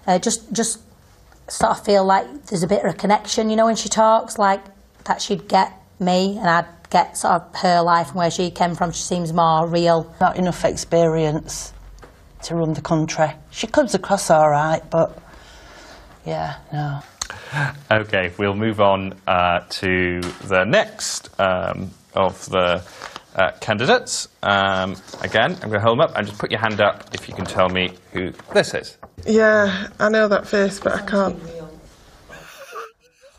[0.07, 0.81] uh, just just
[1.49, 4.39] sort of feel like there's a bit of a connection, you know, when she talks,
[4.39, 4.61] like
[5.05, 8.75] that she'd get me and I'd get sort of her life and where she came
[8.75, 8.93] from.
[8.93, 10.13] She seems more real.
[10.21, 11.73] Not enough experience
[12.43, 13.31] to run the country.
[13.51, 15.21] She comes across all right, but
[16.25, 17.01] yeah, no.
[17.91, 22.79] Okay, we'll move on uh, to the next um, of the
[23.37, 24.29] uh, candidates.
[24.43, 27.29] Um, again, I'm going to hold them up and just put your hand up if
[27.29, 28.99] you can tell me who this is.
[29.27, 31.39] Yeah, I know that face, but I can't.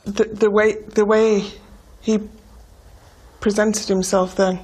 [0.06, 1.44] The, the way the way
[2.02, 2.20] he
[3.40, 4.60] presented himself then,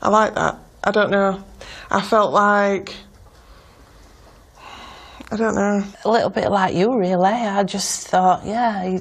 [0.00, 0.56] I like that.
[0.84, 1.42] I don't know.
[1.90, 2.94] I felt like
[5.30, 5.84] I don't know.
[6.04, 7.28] A little bit like you, really.
[7.28, 9.00] I just thought, yeah, he,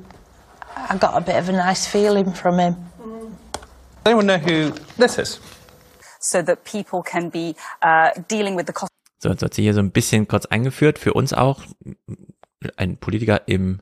[0.76, 2.76] I got a bit of a nice feeling from him.
[3.53, 3.61] Does
[4.06, 5.39] anyone know who this is?
[6.30, 8.91] So that people can be uh, dealing with the cost.
[9.20, 11.64] So, jetzt hat sie hier so ein bisschen kurz eingeführt, für uns auch,
[12.76, 13.80] ein Politiker im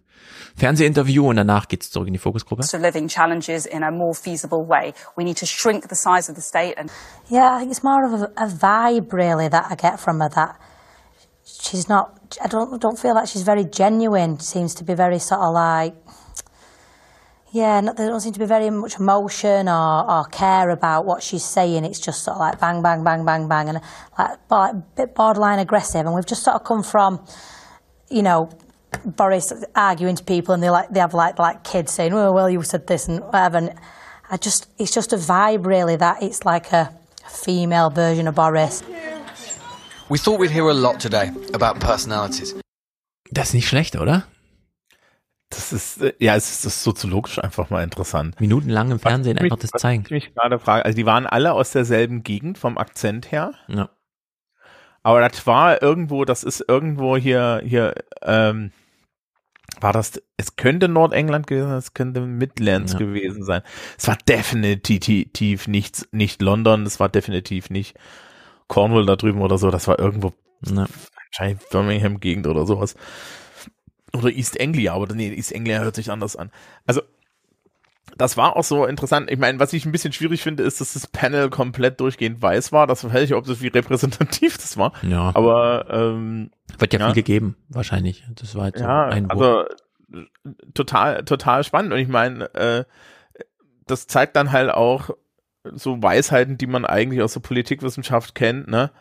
[0.55, 2.63] Fernsehinterview und danach geht's zurück in die Fokusgruppe.
[2.63, 4.93] of living challenges in a more feasible way.
[5.17, 6.89] We need to shrink the size of the state and
[7.29, 10.29] Yeah, I think it's more of a, a vibe really that I get from her.
[10.29, 10.55] That
[11.45, 12.37] she's not.
[12.43, 14.39] I don't don't feel like she's very genuine.
[14.39, 15.95] Seems to be very sort of like.
[17.55, 21.23] Yeah, not, there don't seem to be very much emotion or, or care about what
[21.23, 21.85] she's saying.
[21.85, 23.79] It's just sort of like bang, bang, bang, bang, bang, and
[24.19, 26.05] like, like a bit borderline aggressive.
[26.05, 27.25] And we've just sort of come from,
[28.09, 28.49] you know,
[29.05, 32.49] Boris arguing to people, and they like they have like like kids saying, "Oh, well,
[32.49, 33.73] you said this and whatever." And
[34.29, 36.91] I just, it's just a vibe really that it's like a
[37.29, 38.83] female version of Boris.
[40.09, 42.53] We thought we'd hear a lot today about personalities.
[43.31, 44.25] Das ist nicht schlecht, oder?
[45.55, 48.39] Das ist, äh, ja, es ist, das ist soziologisch einfach mal interessant.
[48.41, 50.03] Minutenlang im Fernsehen Was mich- einfach das was zeigen.
[50.05, 53.53] Ich mich gerade frage, also die waren alle aus derselben Gegend vom Akzent her.
[53.67, 53.89] Ja.
[55.03, 58.71] Aber das war irgendwo, das ist irgendwo hier, hier, ähm,
[59.79, 62.99] war das, es könnte Nordengland gewesen sein, es könnte Midlands Ja.
[62.99, 63.61] gewesen sein.
[63.97, 67.95] Es war definitiv nicht, nicht London, es war definitiv nicht
[68.67, 70.33] Cornwall da drüben oder so, das war irgendwo
[70.65, 70.85] Ja.
[71.29, 72.95] wahrscheinlich Birmingham-Gegend oder sowas.
[74.15, 76.51] Oder East Anglia, aber nee, East Anglia hört sich anders an.
[76.85, 77.01] Also,
[78.17, 79.29] das war auch so interessant.
[79.29, 82.71] Ich meine, was ich ein bisschen schwierig finde, ist, dass das Panel komplett durchgehend weiß
[82.71, 82.87] war.
[82.87, 84.93] Das weiß ich, ob das wie repräsentativ das war.
[85.01, 85.31] Ja.
[85.33, 87.05] Aber ähm, Wird ja, Ja.
[87.07, 88.23] viel gegeben, wahrscheinlich.
[88.35, 89.31] Das war jetzt so ja, ein Wurf.
[89.31, 89.65] also
[90.73, 91.91] total, total spannend.
[91.93, 92.85] Und ich meine, äh,
[93.87, 95.09] das zeigt dann halt auch
[95.73, 98.91] so Weisheiten, die man eigentlich aus der Politikwissenschaft kennt, ne?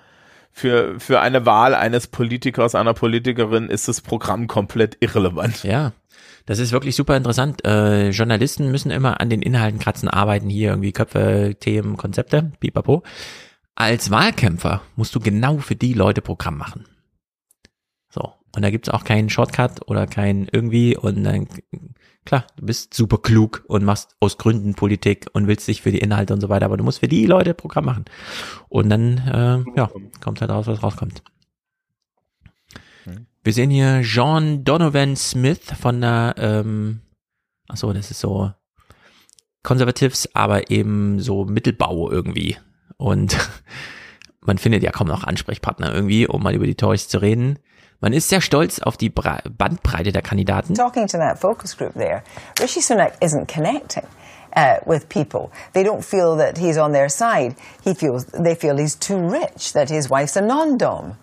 [0.57, 5.65] Für, für eine Wahl eines Politikers, einer Politikerin ist das Programm komplett irrelevant.
[5.65, 5.93] Ja,
[6.47, 7.65] das ist wirklich super interessant.
[7.65, 13.03] Äh, Journalisten müssen immer an den Inhalten kratzen, arbeiten hier irgendwie Köpfe, Themen, Konzepte, pipapo.
[13.75, 16.87] Als Wahlkämpfer musst du genau für die Leute Programm machen.
[18.09, 18.33] So.
[18.55, 21.49] Und da gibt's auch keinen Shortcut oder kein irgendwie und dann,
[22.25, 25.99] klar, du bist super klug und machst aus Gründen Politik und willst dich für die
[25.99, 28.05] Inhalte und so weiter, aber du musst für die Leute Programm machen.
[28.69, 29.91] Und dann, äh, ja,
[30.21, 31.23] kommt halt raus, was rauskommt.
[33.45, 37.03] Wir sehen hier John Donovan Smith von der, ähm,
[37.69, 38.51] ach so, das ist so
[39.63, 42.57] Conservatives, aber eben so Mittelbau irgendwie.
[42.97, 43.37] Und
[44.41, 47.59] man findet ja kaum noch Ansprechpartner irgendwie, um mal über die Tories zu reden.
[48.05, 50.75] Man ist sehr stolz auf die Bra Bandbreite der Kandidaten.
[50.75, 52.23] Talking to that focus group there,
[52.61, 54.05] Rishi Sunak isn't connecting.
[54.55, 57.57] Uh, with people, they don't feel that he's on their side.
[57.83, 61.17] He feels they feel he's too rich, that his wife's a non-dom.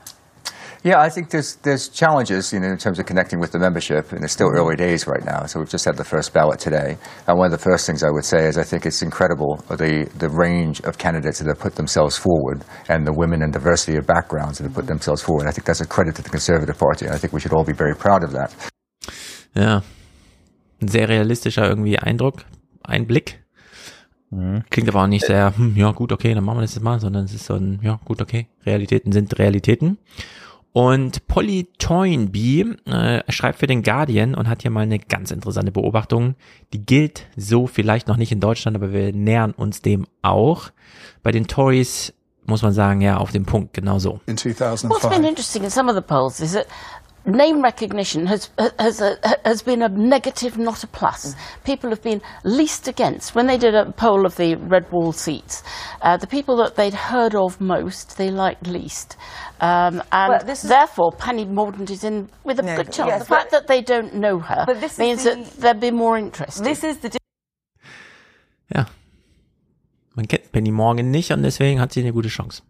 [0.83, 4.11] Yeah, I think there's there's challenges, you know, in terms of connecting with the membership,
[4.13, 4.57] and it's still mm-hmm.
[4.57, 5.45] early days right now.
[5.45, 6.97] So we've just had the first ballot today,
[7.27, 10.09] and one of the first things I would say is I think it's incredible the
[10.17, 14.07] the range of candidates that have put themselves forward, and the women and diversity of
[14.07, 14.93] backgrounds that have put mm-hmm.
[14.93, 15.47] themselves forward.
[15.47, 17.65] I think that's a credit to the Conservative Party, and I think we should all
[17.65, 18.51] be very proud of that.
[19.53, 19.83] Ja,
[20.81, 22.45] ein sehr realistischer irgendwie Eindruck,
[22.81, 23.39] Einblick.
[24.31, 24.63] Mhm.
[24.71, 26.99] Klingt aber auch nicht sehr, hm, ja gut, okay, dann machen wir das jetzt mal,
[26.99, 29.99] sondern es ist so ein, ja gut, okay, Realitäten sind Realitäten.
[30.73, 35.71] Und Polly Toynbee äh, schreibt für den Guardian und hat hier mal eine ganz interessante
[35.71, 36.35] Beobachtung.
[36.71, 40.69] Die gilt so vielleicht noch nicht in Deutschland, aber wir nähern uns dem auch.
[41.23, 42.13] Bei den Tories
[42.45, 44.19] muss man sagen, ja, auf dem Punkt, genau so.
[44.27, 45.03] In 2005.
[45.03, 46.67] What's been interesting in some of the polls is that
[47.25, 48.49] name recognition has
[48.79, 51.35] has a, has been a negative, not a plus.
[51.63, 55.63] People have been least against when they did a poll of the red wall seats.
[56.01, 59.17] Uh, the people that they'd heard of most, they liked least,
[59.61, 63.07] um, and therefore Penny Mordaunt is in with a No, good chance.
[63.09, 64.65] yes, the fact that they don't know her
[64.97, 66.65] means the- that they'll be more interested.
[66.65, 67.09] This is the
[68.73, 68.85] Ja.
[70.15, 72.63] Man kennt Penny Morgan nicht und deswegen hat sie eine gute Chance.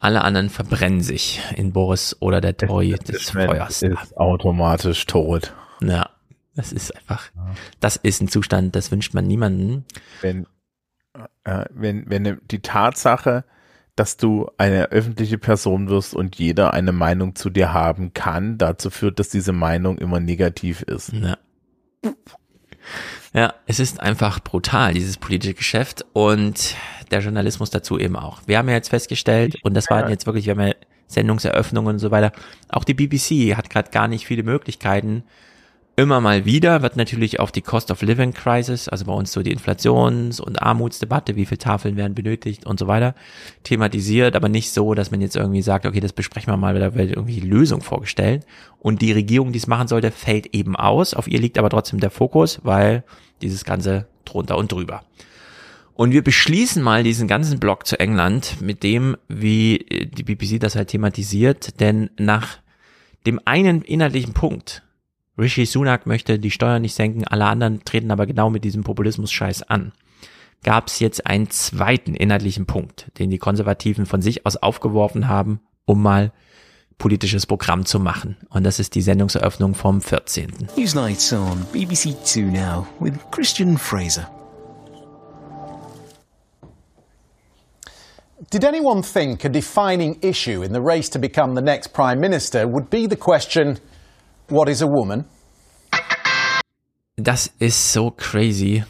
[0.00, 3.82] Alle anderen verbrennen sich in Boris oder der Tory des Feuers.
[3.82, 5.52] Ist automatisch tot.
[5.80, 6.10] Ja,
[6.54, 7.30] das ist einfach,
[7.80, 9.84] das ist ein Zustand, das wünscht man niemanden.
[10.20, 10.46] Wenn,
[11.44, 13.44] äh, wenn, wenn die Tatsache,
[13.98, 18.90] dass du eine öffentliche Person wirst und jeder eine Meinung zu dir haben kann, dazu
[18.90, 21.12] führt, dass diese Meinung immer negativ ist.
[21.12, 21.36] Ja.
[23.34, 26.74] Ja, es ist einfach brutal, dieses politische Geschäft und
[27.10, 28.40] der Journalismus dazu eben auch.
[28.46, 30.74] Wir haben ja jetzt festgestellt, und das waren jetzt wirklich, wir haben ja
[31.08, 32.32] Sendungseröffnungen und so weiter,
[32.68, 35.24] auch die BBC hat gerade gar nicht viele Möglichkeiten.
[35.98, 39.42] Immer mal wieder wird natürlich auf die Cost of Living Crisis, also bei uns so
[39.42, 43.16] die Inflations- und Armutsdebatte, wie viele Tafeln werden benötigt und so weiter,
[43.64, 46.94] thematisiert, aber nicht so, dass man jetzt irgendwie sagt, okay, das besprechen wir mal, da
[46.94, 48.46] wird irgendwie Lösung vorgestellt.
[48.78, 51.14] Und die Regierung, die es machen sollte, fällt eben aus.
[51.14, 53.02] Auf ihr liegt aber trotzdem der Fokus, weil
[53.42, 55.02] dieses Ganze drunter und drüber.
[55.94, 60.60] Und wir beschließen mal diesen ganzen Block zu England mit dem, wie äh, die BBC
[60.60, 62.58] das halt thematisiert, denn nach
[63.26, 64.84] dem einen inhaltlichen Punkt,
[65.38, 69.62] Rishi Sunak möchte die Steuern nicht senken, alle anderen treten aber genau mit diesem Populismus-Scheiß
[69.62, 69.92] an,
[70.64, 75.60] gab es jetzt einen zweiten inhaltlichen Punkt, den die Konservativen von sich aus aufgeworfen haben,
[75.84, 76.32] um mal
[76.98, 78.36] politisches Programm zu machen.
[78.50, 80.68] Und das ist die Sendungseröffnung vom 14.
[80.76, 84.28] Newsnight on BBC Two now with Christian Fraser.
[88.50, 92.66] Did anyone think a defining issue in the race to become the next Prime Minister
[92.66, 93.78] would be the question,
[94.48, 95.24] what is a woman?
[97.16, 98.84] Das ist so crazy,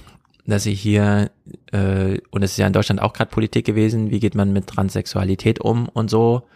[0.47, 1.31] dass ich hier,
[1.73, 4.67] äh, und es ist ja in Deutschland auch gerade Politik gewesen, wie geht man mit
[4.67, 6.47] Transsexualität um und so.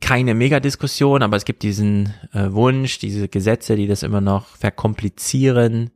[0.00, 5.90] Keine Megadiskussion, aber es gibt diesen äh, Wunsch, diese Gesetze, die das immer noch verkomplizieren,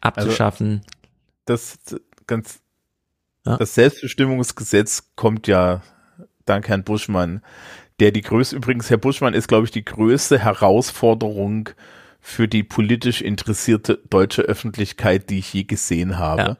[0.00, 0.82] abzuschaffen.
[1.44, 1.78] Das
[2.26, 2.60] ganz,
[3.44, 5.82] das Selbstbestimmungsgesetz kommt ja
[6.46, 7.42] dank Herrn Buschmann,
[8.00, 11.70] der die größte, übrigens Herr Buschmann ist, glaube ich, die größte Herausforderung
[12.20, 16.58] für die politisch interessierte deutsche Öffentlichkeit, die ich je gesehen habe.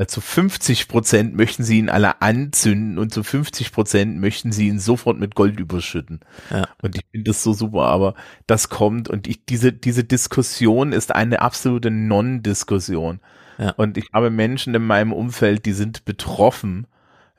[0.00, 4.68] Weil Zu 50 Prozent möchten sie ihn alle anzünden und zu 50 Prozent möchten sie
[4.68, 6.20] ihn sofort mit Gold überschütten.
[6.48, 6.66] Ja.
[6.80, 8.14] Und ich finde das so super, aber
[8.46, 13.20] das kommt und ich, diese, diese Diskussion ist eine absolute Non-Diskussion.
[13.58, 13.72] Ja.
[13.72, 16.86] Und ich habe Menschen in meinem Umfeld, die sind betroffen.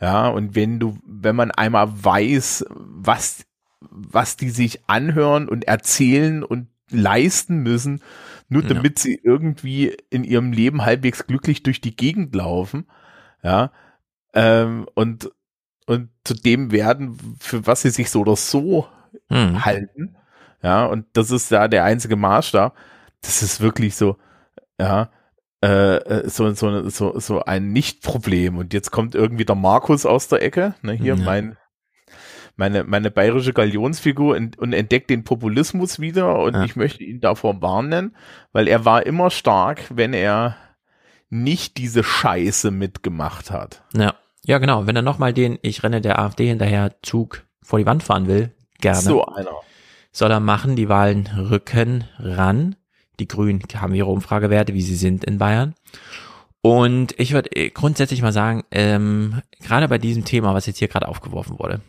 [0.02, 3.46] Ja, und wenn du, wenn man einmal weiß, was,
[3.82, 8.02] was die sich anhören und erzählen und leisten müssen,
[8.50, 8.70] nur Ja.
[8.70, 12.88] damit sie irgendwie in ihrem Leben halbwegs glücklich durch die Gegend laufen,
[13.44, 13.72] ja,
[14.34, 15.32] ähm, und,
[15.88, 18.88] und zu dem werden, für was sie sich so oder so
[19.30, 19.66] Mhm.
[19.66, 20.16] halten,
[20.64, 22.76] ja, und das ist da der einzige Maßstab,
[23.22, 24.18] das ist wirklich so,
[24.80, 25.10] ja,
[25.64, 28.58] äh, äh, so, so, so, so ein Nicht-Problem.
[28.58, 31.24] Und jetzt kommt irgendwie der Markus aus der Ecke, ne, hier Ja.
[31.24, 31.58] mein,
[32.56, 37.62] meine, meine bayerische Galionsfigur und, und entdeckt den Populismus wieder und ich möchte ihn davor
[37.62, 38.16] warnen,
[38.52, 40.58] weil er war immer stark, wenn er
[41.30, 43.84] nicht diese Scheiße mitgemacht hat.
[43.94, 44.86] Ja, ja genau.
[44.86, 48.52] Wenn er nochmal den Ich renne der AfD hinterher Zug vor die Wand fahren will,
[48.80, 49.00] gerne.
[49.00, 49.52] So einer.
[50.12, 52.76] Soll er machen, die Wahlen rücken ran.
[53.22, 55.76] Die Grünen haben ihre Umfragewerte, wie sie sind in Bayern.
[56.62, 60.88] Und ich würde äh, grundsätzlich mal sagen, ähm, gerade bei diesem Thema, was jetzt hier
[60.88, 61.82] gerade aufgeworfen wurde,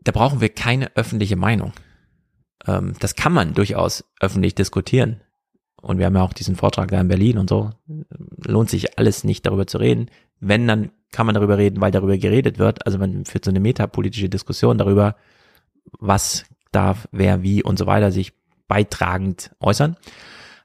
[0.00, 1.74] da brauchen wir keine öffentliche Meinung.
[2.66, 5.20] Ähm, das kann man durchaus öffentlich diskutieren.
[5.82, 7.70] Und wir haben ja auch diesen Vortrag da in Berlin und so.
[8.46, 10.10] Lohnt sich alles nicht darüber zu reden.
[10.40, 12.86] Wenn, dann kann man darüber reden, weil darüber geredet wird.
[12.86, 15.14] Also man führt so eine metapolitische Diskussion darüber,
[15.98, 18.32] was darf, wer, wie und so weiter sich
[18.68, 19.96] beitragend äußern.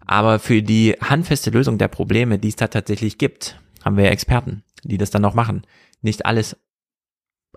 [0.06, 4.64] Aber für die handfeste Lösung der Probleme, die es da tatsächlich gibt, haben wir Experten,
[4.84, 5.66] die das dann noch machen.
[6.02, 6.58] Nicht alles,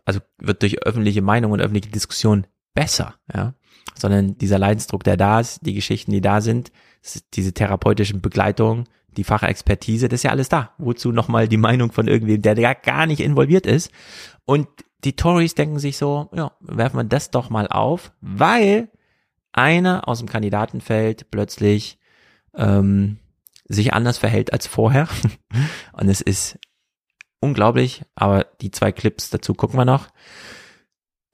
[0.05, 3.55] also wird durch öffentliche Meinung und öffentliche Diskussion besser, ja,
[3.95, 6.71] sondern dieser Leidensdruck, der da ist, die Geschichten, die da sind,
[7.35, 8.85] diese therapeutischen Begleitungen,
[9.17, 10.75] die Fachexpertise, das ist ja alles da.
[10.79, 13.91] Wozu nochmal die Meinung von irgendwem, der gar nicht involviert ist?
[14.45, 14.69] Und
[15.05, 18.91] die Tories denken sich so, ja, werfen wir das doch mal auf, weil
[19.57, 21.99] einer aus dem Kandidatenfeld plötzlich
[22.55, 23.19] ähm,
[23.65, 25.09] sich anders verhält als vorher.
[25.93, 26.59] Und es ist
[27.41, 30.09] unglaublich, aber die zwei Clips dazu gucken wir noch.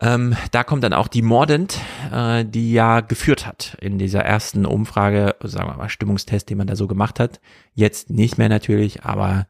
[0.02, 1.78] Ähm, da kommt dann auch die Mordant,
[2.12, 6.66] äh, die ja geführt hat in dieser ersten Umfrage, sagen wir mal Stimmungstest, den man
[6.66, 7.40] da so gemacht hat.
[7.74, 9.46] Jetzt nicht mehr natürlich, aber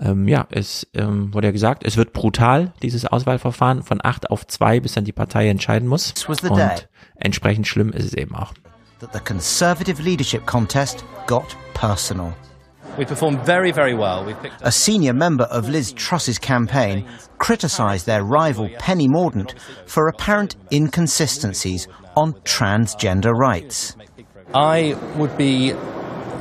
[0.00, 4.46] ähm, ja, es ähm, wurde ja gesagt, es wird brutal, dieses Auswahlverfahren von acht auf
[4.46, 6.14] zwei, bis dann die Partei entscheiden muss.
[6.26, 8.54] Und entsprechend schlimm ist es eben auch.
[9.00, 12.32] that the Conservative leadership contest got personal.
[12.98, 14.24] We performed very, very well.
[14.24, 17.06] We picked A senior member of Liz Truss's campaign
[17.38, 19.54] criticised their rival Penny Mordaunt
[19.86, 23.96] for apparent inconsistencies on transgender rights.
[24.54, 25.74] I would be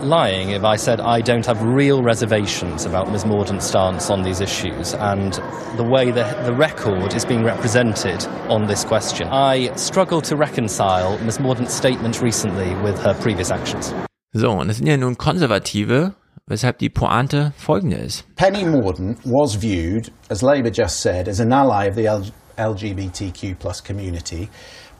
[0.01, 4.39] lying if I said I don't have real reservations about Ms Mordaunt's stance on these
[4.39, 5.33] issues and
[5.75, 9.27] the way the, the record is being represented on this question.
[9.27, 13.93] I struggle to reconcile Ms Mordaunt's statement recently with her previous actions.
[14.33, 16.13] So, und es sind ja nun Konservative,
[16.47, 18.23] weshalb die Pointe folgende ist.
[18.35, 23.57] Penny Mordaunt was viewed, as Labour just said, as an ally of the L- LGBTQ
[23.57, 24.49] plus community,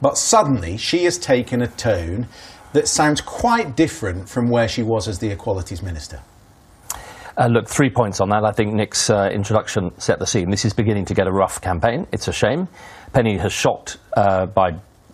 [0.02, 2.28] but suddenly she has taken a tone
[2.74, 6.20] that sounds quite different from where she was as the Equalities Minister.
[7.38, 8.44] Uh, look, three points on that.
[8.44, 10.50] I think Nick's uh, introduction set the scene.
[10.50, 12.08] This is beginning to get a rough campaign.
[12.12, 12.68] It's a shame.
[13.14, 14.70] Penny has shocked uh, by,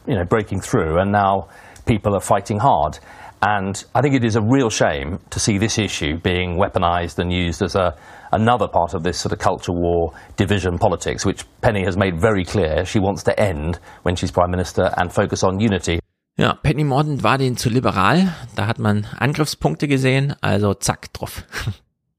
[0.08, 1.50] you know, breaking through, and now
[1.86, 3.00] people are fighting hard.
[3.44, 7.32] And I think it is a real shame to see this issue being weaponised and
[7.34, 7.96] used as a,
[8.32, 12.46] another part of this sort of culture war, division politics, which Penny has made very
[12.46, 16.00] clear she wants to end when she's Prime Minister and focus on unity.
[16.38, 18.32] Ja, Penny Mordaunt war denen zu liberal.
[18.56, 21.44] Da hat man Angriffspunkte gesehen, also zack, drauf.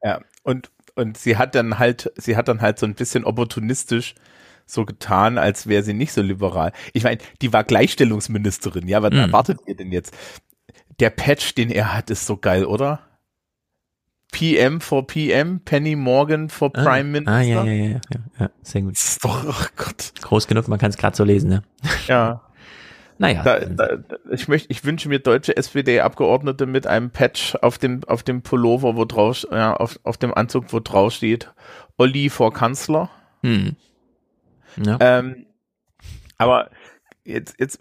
[0.05, 4.15] Ja, und, und sie hat dann halt, sie hat dann halt so ein bisschen opportunistisch
[4.67, 6.73] so getan, als wäre sie nicht so liberal.
[6.93, 9.19] Ich meine, die war Gleichstellungsministerin, ja, was Mhm.
[9.19, 10.13] erwartet ihr denn jetzt?
[11.01, 13.01] Der Patch, den er hat, ist so geil, oder?
[14.33, 17.33] PM for PM, Penny Morgan for Ah, Prime Minister.
[17.33, 18.95] Ah, ja, ja, ja, ja, ja, sehr gut.
[18.95, 20.13] ist doch, oh Gott.
[20.23, 21.63] Groß genug, man kann es gerade so lesen, ne?
[22.09, 22.43] Ja.
[23.19, 23.45] Naja.
[23.45, 23.99] Da, da,
[24.33, 28.97] ich möchte, ich wünsche mir deutsche SPD-Abgeordnete mit einem Patch auf dem, auf dem Pullover,
[28.97, 31.53] wo drauf, ja, auf, auf dem Anzug, wo drauf steht,
[31.99, 33.11] Olli vor Kanzler.
[33.43, 33.77] Hm.
[34.85, 34.97] Ja.
[35.01, 35.47] Ähm,
[36.37, 36.71] aber
[37.25, 37.81] jetzt, jetzt,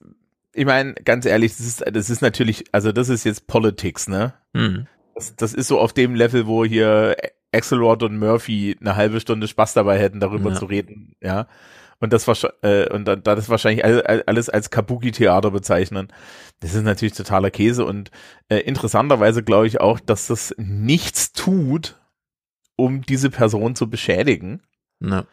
[0.53, 4.33] ich meine, ganz ehrlich, das ist, das ist natürlich, also das ist jetzt Politics, ne?
[4.55, 4.87] Hm.
[5.15, 7.15] Das, das ist so auf dem Level, wo hier
[7.53, 10.55] Axelrod und Murphy eine halbe Stunde Spaß dabei hätten, darüber Ja.
[10.55, 11.47] zu reden, ja.
[11.99, 16.07] Und das wahrscheinlich, äh, und dann, da das wahrscheinlich all- all- alles als Kabuki-Theater bezeichnen.
[16.61, 18.09] Das ist natürlich totaler Käse und
[18.49, 21.99] äh, interessanterweise glaube ich auch, dass das nichts tut,
[22.75, 24.63] um diese Person zu beschädigen.
[24.99, 25.25] Ja.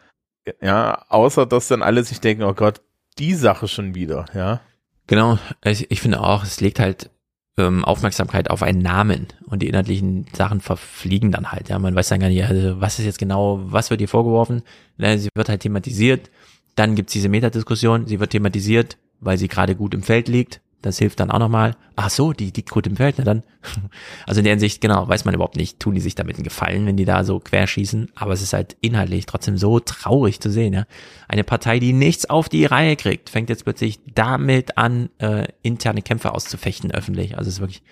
[0.61, 2.81] Ja, außer dass dann alle sich denken, oh Gott,
[3.17, 4.61] die Sache schon wieder, ja.
[5.09, 7.09] Genau, ich, ich finde auch, es legt halt
[7.57, 11.67] ähm, Aufmerksamkeit auf einen Namen und die inhaltlichen Sachen verfliegen dann halt.
[11.67, 14.61] Ja, man weiß dann gar nicht, also, was ist jetzt genau, was wird ihr vorgeworfen?
[14.97, 16.29] Na, sie wird halt thematisiert,
[16.75, 20.97] dann gibt's diese Metadiskussion, sie wird thematisiert, weil sie gerade gut im Feld liegt, Das
[20.97, 21.75] hilft dann auch nochmal.
[21.97, 23.43] Ach so, die liegt gut im Feld, na dann.
[24.25, 26.85] Also in der Hinsicht, genau, weiß man überhaupt nicht, tun die sich damit einen Gefallen,
[26.85, 28.11] wenn die da so querschießen.
[28.15, 30.85] Aber es ist halt inhaltlich trotzdem so traurig zu sehen, ja.
[31.27, 36.01] Eine Partei, die nichts auf die Reihe kriegt, fängt jetzt plötzlich damit an, äh, interne
[36.01, 37.37] Kämpfe auszufechten öffentlich.
[37.37, 37.83] Also es ist wirklich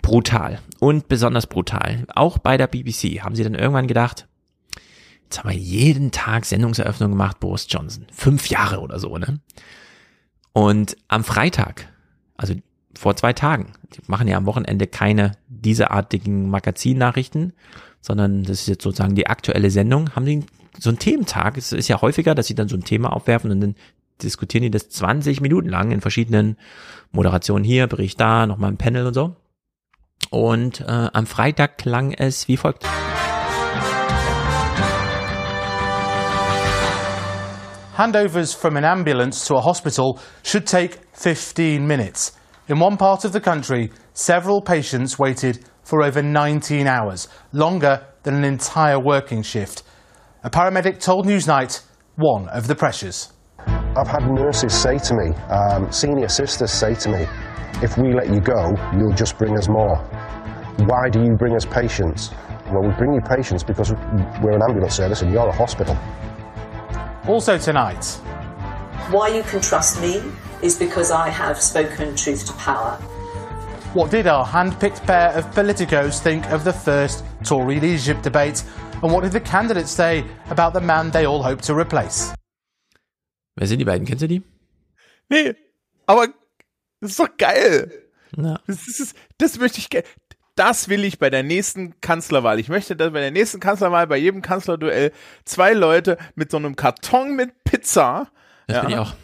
[0.00, 2.06] brutal und besonders brutal.
[2.14, 4.26] Auch bei der BBC haben sie dann irgendwann gedacht,
[5.24, 8.06] jetzt haben wir jeden Tag Sendungseröffnung gemacht, Boris Johnson.
[8.12, 9.40] Fünf Jahre oder so, ne?
[10.52, 11.88] Und am Freitag,
[12.36, 12.54] also
[12.94, 17.52] vor zwei Tagen, die machen ja am Wochenende keine dieseartigen Magazinnachrichten,
[18.00, 20.44] sondern das ist jetzt sozusagen die aktuelle Sendung, haben die
[20.78, 21.56] so einen Thementag.
[21.56, 23.74] Es ist ja häufiger, dass sie dann so ein Thema aufwerfen und dann
[24.22, 26.56] diskutieren die das 20 Minuten lang in verschiedenen
[27.12, 29.36] Moderationen hier, Bericht da, nochmal ein Panel und so.
[30.30, 32.86] Und äh, am Freitag klang es wie folgt.
[37.94, 42.32] Handovers from an ambulance to a hospital should take 15 minutes.
[42.68, 48.34] In one part of the country, several patients waited for over 19 hours, longer than
[48.34, 49.82] an entire working shift.
[50.42, 51.82] A paramedic told Newsnight
[52.16, 53.30] one of the pressures.
[53.58, 57.26] I've had nurses say to me, um, senior sisters say to me,
[57.82, 59.96] if we let you go, you'll just bring us more.
[60.86, 62.30] Why do you bring us patients?
[62.72, 63.92] Well, we bring you patients because
[64.40, 65.94] we're an ambulance service and you're a hospital.
[67.26, 68.04] Also tonight,
[69.10, 70.20] Why you can trust me
[70.62, 72.98] is because I have spoken truth to power.
[73.94, 78.64] what did our hand-picked pair of politicos think of the first Tory leadership debate?
[79.02, 82.32] And what did the candidates say about the man they all hope to replace?
[83.56, 84.06] Wer sind die beiden?
[84.06, 84.42] Kennst du die?
[85.28, 85.54] Nee,
[86.06, 86.28] aber
[87.00, 87.90] das ist doch geil.
[88.36, 88.58] Ja.
[88.66, 90.04] Das, ist, das möchte ich ge-
[90.54, 92.58] Das will ich bei der nächsten Kanzlerwahl.
[92.58, 95.12] Ich möchte, dass bei der nächsten Kanzlerwahl, bei jedem Kanzlerduell,
[95.44, 98.28] zwei Leute mit so einem Karton mit Pizza.
[98.66, 99.14] Das bin ich auch.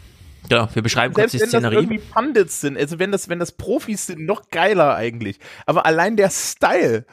[0.49, 1.75] Genau, wir beschreiben kurz die wenn das Szenerie.
[1.75, 5.39] irgendwie Pundits sind, also wenn das, wenn das Profis sind, noch geiler eigentlich.
[5.67, 7.05] Aber allein der Style,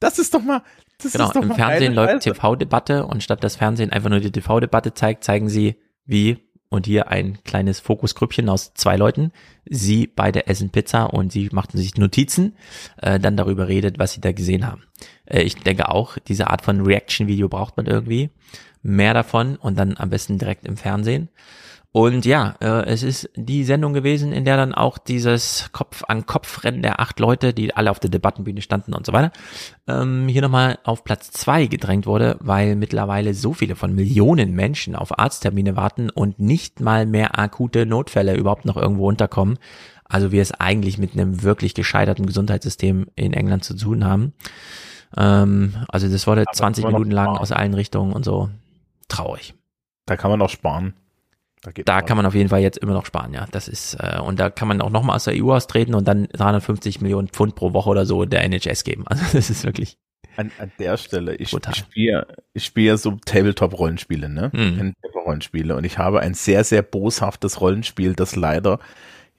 [0.00, 0.62] das ist doch mal,
[1.02, 2.32] das Genau, ist doch im mal Fernsehen läuft Scheiße.
[2.32, 5.76] TV-Debatte und statt das Fernsehen einfach nur die TV-Debatte zeigt, zeigen sie,
[6.06, 9.32] wie, und hier ein kleines Fokusgrüppchen aus zwei Leuten,
[9.64, 12.56] sie beide essen Pizza und sie machten sich Notizen,
[12.98, 14.84] äh, dann darüber redet, was sie da gesehen haben.
[15.24, 18.30] Äh, ich denke auch, diese Art von Reaction-Video braucht man irgendwie.
[18.82, 21.28] Mehr davon und dann am besten direkt im Fernsehen.
[21.90, 27.00] Und ja, äh, es ist die Sendung gewesen, in der dann auch dieses Kopf-an-Kopf-Rennen der
[27.00, 29.32] acht Leute, die alle auf der Debattenbühne standen und so weiter,
[29.86, 34.94] ähm, hier nochmal auf Platz zwei gedrängt wurde, weil mittlerweile so viele von Millionen Menschen
[34.94, 39.58] auf Arzttermine warten und nicht mal mehr akute Notfälle überhaupt noch irgendwo unterkommen.
[40.04, 44.34] Also wir es eigentlich mit einem wirklich gescheiterten Gesundheitssystem in England zu tun haben.
[45.16, 48.50] Ähm, also das wurde 20 immer noch Minuten lang aus allen Richtungen und so.
[49.08, 49.54] Traurig.
[50.04, 50.94] Da kann man noch sparen.
[51.62, 53.46] Da, Da kann man auf jeden Fall jetzt immer noch sparen, ja.
[53.50, 56.28] Das ist, äh, und da kann man auch nochmal aus der EU austreten und dann
[56.32, 59.04] 350 Millionen Pfund pro Woche oder so der NHS geben.
[59.06, 59.98] Also das ist wirklich.
[60.36, 64.50] An, an der Stelle, ich, spiele ich spiele so Tabletop-Rollenspiele, ne?
[64.54, 64.94] Mhm.
[65.24, 68.78] Rollenspiele und ich habe ein sehr, sehr boshaftes Rollenspiel, das leider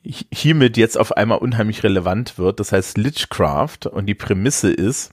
[0.06, 2.60] hi- hiermit jetzt auf einmal unheimlich relevant wird.
[2.60, 5.12] Das heißt Lichcraft und die Prämisse ist,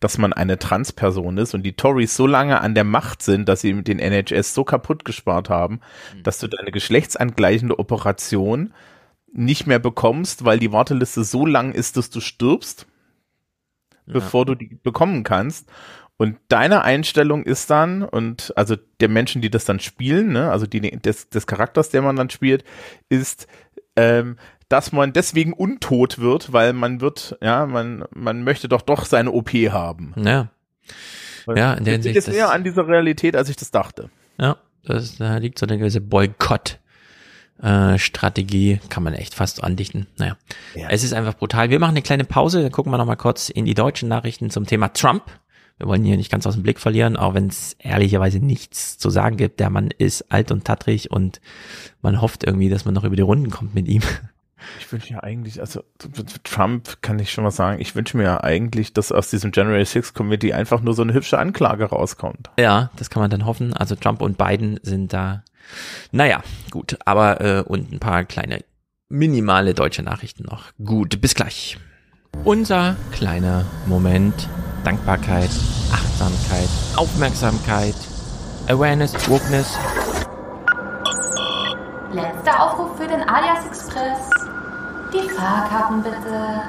[0.00, 3.60] dass man eine Transperson ist und die Tories so lange an der Macht sind, dass
[3.60, 5.80] sie mit den NHS so kaputt gespart haben,
[6.22, 8.72] dass du deine geschlechtsangleichende Operation
[9.32, 12.86] nicht mehr bekommst, weil die Warteliste so lang ist, dass du stirbst,
[14.06, 15.68] bevor du die bekommen kannst.
[16.16, 20.66] Und deine Einstellung ist dann, und also der Menschen, die das dann spielen, ne, also
[20.66, 22.64] die des, des Charakters, der man dann spielt,
[23.08, 23.48] ist,
[23.96, 24.36] ähm,
[24.68, 29.32] dass man deswegen untot wird, weil man wird, ja, man, man möchte doch doch seine
[29.32, 30.14] OP haben.
[30.16, 30.48] Ja.
[31.46, 32.16] Ja, in der Hinsicht.
[32.16, 34.08] ist näher an dieser Realität, als ich das dachte.
[34.38, 36.78] Ja, das, da liegt so eine gewisse Boykott.
[37.62, 40.06] Äh, Strategie kann man echt fast andichten.
[40.18, 40.36] Naja,
[40.88, 41.70] es ist einfach brutal.
[41.70, 44.50] Wir machen eine kleine Pause, dann gucken wir noch mal kurz in die deutschen Nachrichten
[44.50, 45.22] zum Thema Trump.
[45.78, 49.10] Wir wollen hier nicht ganz aus dem Blick verlieren, auch wenn es ehrlicherweise nichts zu
[49.10, 49.60] sagen gibt.
[49.60, 51.40] Der Mann ist alt und tattrig und
[52.00, 54.02] man hofft irgendwie, dass man noch über die Runden kommt mit ihm.
[54.80, 55.82] Ich wünsche ja eigentlich, also
[56.42, 59.84] Trump kann ich schon mal sagen, ich wünsche mir ja eigentlich, dass aus diesem January
[59.84, 62.50] 6 Committee einfach nur so eine hübsche Anklage rauskommt.
[62.58, 63.72] Ja, das kann man dann hoffen.
[63.74, 65.42] Also Trump und Biden sind da,
[66.12, 66.96] naja, gut.
[67.04, 68.64] Aber äh, und ein paar kleine
[69.08, 70.72] minimale deutsche Nachrichten noch.
[70.82, 71.78] Gut, bis gleich.
[72.44, 74.48] Unser kleiner Moment.
[74.84, 75.50] Dankbarkeit,
[75.92, 77.94] Achtsamkeit, Aufmerksamkeit,
[78.68, 79.78] Awareness, Wokeness.
[82.14, 84.30] Letzter Aufruf für den Alias Express.
[85.12, 86.62] Die Fahrkarten bitte.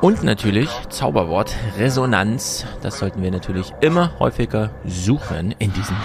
[0.00, 2.66] Und natürlich Zauberwort Resonanz.
[2.82, 5.96] Das sollten wir natürlich immer häufiger suchen in diesen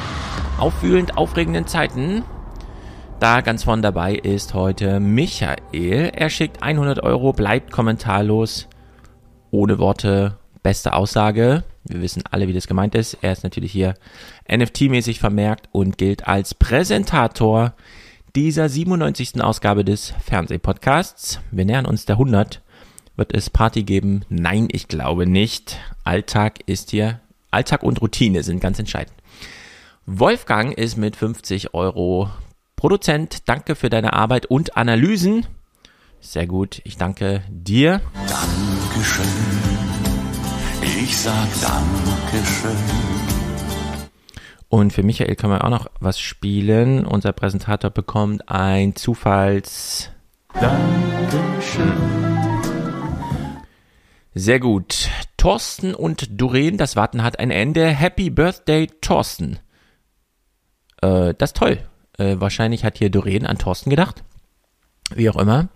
[0.59, 2.23] aufwühlend aufregenden Zeiten.
[3.19, 6.11] Da ganz vorne dabei ist heute Michael.
[6.13, 8.67] Er schickt 100 Euro, bleibt kommentarlos,
[9.49, 11.63] ohne Worte, beste Aussage.
[11.83, 13.17] Wir wissen alle, wie das gemeint ist.
[13.21, 13.95] Er ist natürlich hier
[14.47, 17.73] NFT-mäßig vermerkt und gilt als Präsentator
[18.35, 19.41] dieser 97.
[19.41, 21.39] Ausgabe des Fernsehpodcasts.
[21.51, 22.61] Wir nähern uns der 100.
[23.15, 24.23] Wird es Party geben?
[24.29, 25.77] Nein, ich glaube nicht.
[26.03, 27.19] Alltag ist hier,
[27.51, 29.15] Alltag und Routine sind ganz entscheidend.
[30.05, 32.29] Wolfgang ist mit 50 Euro
[32.75, 33.49] Produzent.
[33.49, 35.45] Danke für deine Arbeit und Analysen.
[36.21, 36.81] Sehr gut.
[36.83, 38.01] Ich danke dir.
[38.27, 39.88] Dankeschön.
[40.81, 42.77] Ich sag Dankeschön.
[44.69, 47.05] Und für Michael können wir auch noch was spielen.
[47.05, 50.11] Unser Präsentator bekommt ein Zufalls.
[50.53, 51.93] Dankeschön.
[54.35, 55.09] Sehr gut.
[55.37, 57.87] Thorsten und Doreen, das Warten hat ein Ende.
[57.87, 59.59] Happy Birthday, Thorsten.
[61.01, 61.79] Äh, das ist toll.
[62.17, 64.23] Äh, wahrscheinlich hat hier Doreen an Thorsten gedacht.
[65.13, 65.69] Wie auch immer.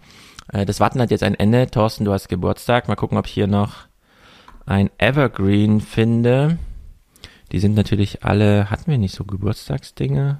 [0.51, 1.67] Äh, das Warten hat jetzt ein Ende.
[1.67, 2.87] Thorsten, du hast Geburtstag.
[2.87, 3.87] Mal gucken, ob ich hier noch
[4.65, 6.57] ein Evergreen finde.
[7.51, 10.39] Die sind natürlich alle, hatten wir nicht so Geburtstagsdinge?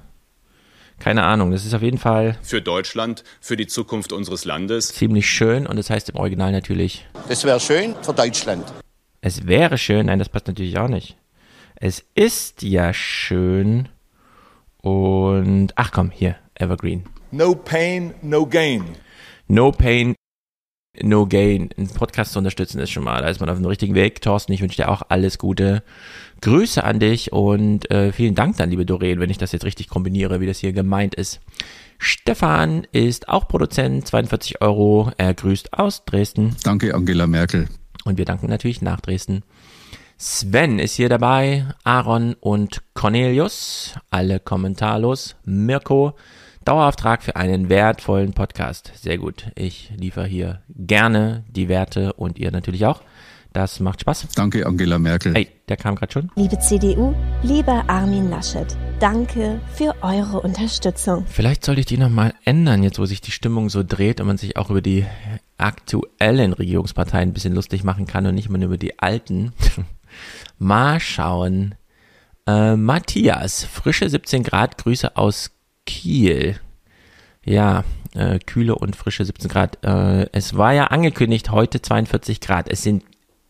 [0.98, 4.88] Keine Ahnung, das ist auf jeden Fall Für Deutschland, für die Zukunft unseres Landes.
[4.88, 8.64] ziemlich schön und das heißt im Original natürlich, Das wäre schön für Deutschland.
[9.20, 11.16] es wäre schön, nein, das passt natürlich auch nicht.
[11.76, 13.88] Es ist ja schön
[14.78, 17.04] und, ach komm, hier, Evergreen.
[17.32, 18.84] No pain, no gain.
[19.48, 20.14] No Pain,
[21.02, 21.70] No Gain.
[21.76, 24.20] Einen Podcast zu unterstützen ist schon mal, da ist man auf dem richtigen Weg.
[24.20, 25.82] Thorsten, ich wünsche dir auch alles Gute.
[26.40, 29.88] Grüße an dich und äh, vielen Dank dann, liebe Doreen, wenn ich das jetzt richtig
[29.88, 31.40] kombiniere, wie das hier gemeint ist.
[31.98, 35.10] Stefan ist auch Produzent, 42 Euro.
[35.16, 36.56] Er grüßt aus Dresden.
[36.62, 37.68] Danke, Angela Merkel.
[38.04, 39.42] Und wir danken natürlich nach Dresden.
[40.18, 45.36] Sven ist hier dabei, Aaron und Cornelius, alle kommentarlos.
[45.44, 46.14] Mirko,
[46.64, 48.92] Dauerauftrag für einen wertvollen Podcast.
[48.94, 49.50] Sehr gut.
[49.54, 53.02] Ich liefere hier gerne die Werte und ihr natürlich auch.
[53.52, 54.28] Das macht Spaß.
[54.34, 55.34] Danke, Angela Merkel.
[55.34, 56.30] Hey, der kam gerade schon.
[56.34, 58.66] Liebe CDU, lieber Armin Laschet,
[58.98, 61.24] danke für eure Unterstützung.
[61.28, 64.38] Vielleicht sollte ich die nochmal ändern, jetzt wo sich die Stimmung so dreht und man
[64.38, 65.06] sich auch über die
[65.56, 69.52] aktuellen Regierungsparteien ein bisschen lustig machen kann und nicht immer nur über die alten.
[70.58, 71.76] mal schauen.
[72.46, 75.53] Äh, Matthias, frische 17 Grad, Grüße aus
[75.86, 76.56] Kiel.
[77.44, 77.84] Ja,
[78.14, 79.84] äh, kühle und frische 17 Grad.
[79.84, 82.68] Äh, es war ja angekündigt, heute 42 Grad.
[82.70, 83.04] Es sind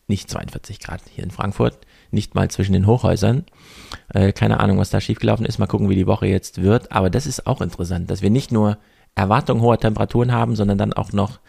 [0.07, 1.79] nicht 42 Grad hier in Frankfurt,
[2.11, 3.45] nicht mal zwischen den Hochhäusern.
[4.13, 5.59] Äh, keine Ahnung, was da schiefgelaufen ist.
[5.59, 6.91] Mal gucken, wie die Woche jetzt wird.
[6.91, 8.77] Aber das ist auch interessant, dass wir nicht nur
[9.15, 11.39] Erwartung hoher Temperaturen haben, sondern dann auch noch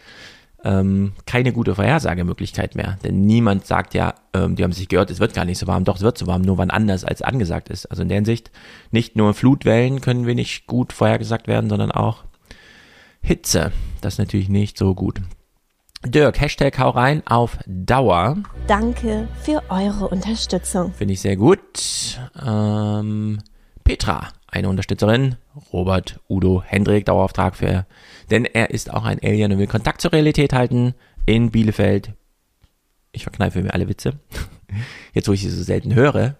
[0.63, 2.97] ähm, keine gute Vorhersagemöglichkeit mehr.
[3.03, 5.83] Denn niemand sagt ja, ähm, die haben sich gehört, es wird gar nicht so warm.
[5.83, 7.85] Doch, es wird so warm, nur wann anders als angesagt ist.
[7.85, 8.51] Also in der Hinsicht,
[8.91, 12.23] nicht nur Flutwellen können wir nicht gut vorhergesagt werden, sondern auch
[13.21, 13.71] Hitze.
[14.01, 15.21] Das ist natürlich nicht so gut.
[16.05, 18.37] Dirk, Hashtag hau rein auf Dauer.
[18.67, 20.93] Danke für eure Unterstützung.
[20.93, 22.19] Finde ich sehr gut.
[22.45, 23.39] Ähm,
[23.83, 25.35] Petra, eine Unterstützerin.
[25.73, 27.85] Robert, Udo, Hendrik, Dauerauftrag für,
[28.29, 30.93] denn er ist auch ein Alien und will Kontakt zur Realität halten
[31.25, 32.13] in Bielefeld.
[33.11, 34.19] Ich verkneife mir alle Witze.
[35.13, 36.35] Jetzt, wo ich sie so selten höre,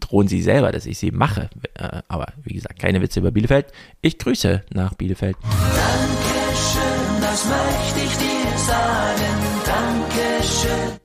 [0.00, 1.50] drohen sie selber, dass ich sie mache.
[1.74, 3.66] Äh, aber wie gesagt, keine Witze über Bielefeld.
[4.00, 5.36] Ich grüße nach Bielefeld.
[5.42, 9.32] Dankeschön, das möchte ich dir sagen.
[9.64, 11.01] Dankeschön.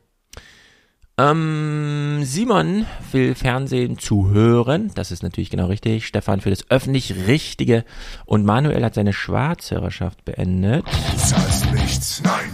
[1.19, 4.91] Ähm, Simon will Fernsehen zu hören.
[4.93, 6.05] Das ist natürlich genau richtig.
[6.05, 7.85] Stefan für das öffentlich Richtige.
[8.27, 10.85] Und Manuel hat seine Schwarzhörerschaft beendet.
[10.85, 12.51] Du zahlst nichts, nein,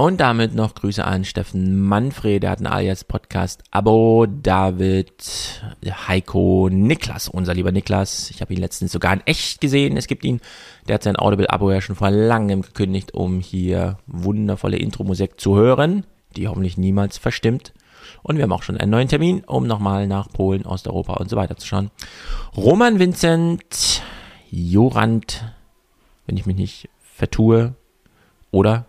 [0.00, 5.12] Und damit noch Grüße an Steffen Manfred, der hat ein alias Podcast Abo, David,
[6.08, 8.30] Heiko, Niklas, unser lieber Niklas.
[8.30, 9.98] Ich habe ihn letztens sogar in echt gesehen.
[9.98, 10.40] Es gibt ihn,
[10.88, 16.06] der hat sein Audible-Abo ja schon vor langem gekündigt, um hier wundervolle Intro-Musik zu hören,
[16.34, 17.74] die hoffentlich niemals verstimmt.
[18.22, 21.36] Und wir haben auch schon einen neuen Termin, um nochmal nach Polen, Osteuropa und so
[21.36, 21.90] weiter zu schauen.
[22.56, 24.00] Roman Vincent,
[24.50, 25.44] Jorand,
[26.24, 27.74] wenn ich mich nicht vertue,
[28.50, 28.86] oder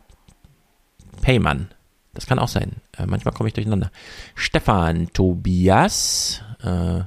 [1.22, 1.69] Payman.
[2.14, 2.77] Das kann auch sein.
[2.98, 3.91] Äh, manchmal komme ich durcheinander.
[4.35, 6.41] Stefan Tobias.
[6.61, 7.02] Äh,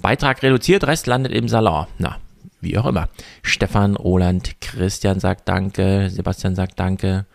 [0.00, 1.86] Beitrag reduziert, Rest landet im Salon.
[1.98, 2.18] Na,
[2.60, 3.08] wie auch immer.
[3.42, 7.26] Stefan Roland, Christian sagt Danke, Sebastian sagt Danke.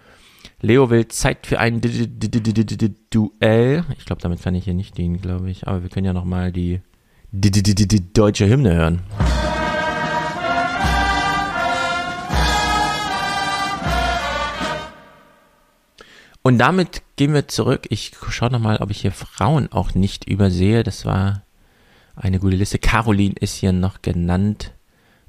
[0.62, 3.86] Leo will Zeit für ein Duell.
[3.98, 5.68] Ich glaube, damit kann ich hier nicht dienen, glaube ich.
[5.68, 6.82] Aber wir können ja nochmal die
[7.32, 9.02] deutsche Hymne hören.
[16.42, 17.88] Und damit gehen wir zurück.
[17.90, 20.84] Ich schaue nochmal, ob ich hier Frauen auch nicht übersehe.
[20.84, 21.44] Das war
[22.16, 22.80] eine gute Liste.
[22.80, 24.74] Caroline ist hier noch genannt.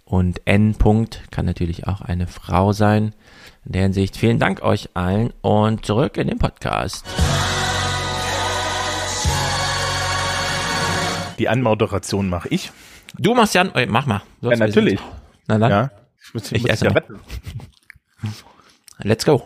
[0.05, 0.75] Und N.
[0.75, 3.15] -Punkt kann natürlich auch eine Frau sein.
[3.67, 7.05] In der Hinsicht vielen Dank euch allen und zurück in den Podcast.
[11.39, 12.73] Die Anmoderation mache ich.
[13.19, 14.23] Du machst ja, mach mal.
[14.41, 14.99] Ja, natürlich.
[15.47, 15.71] Na dann.
[15.71, 15.91] Ja,
[16.23, 16.95] ich muss, Ich ich esse ja.
[19.03, 19.43] Let's go.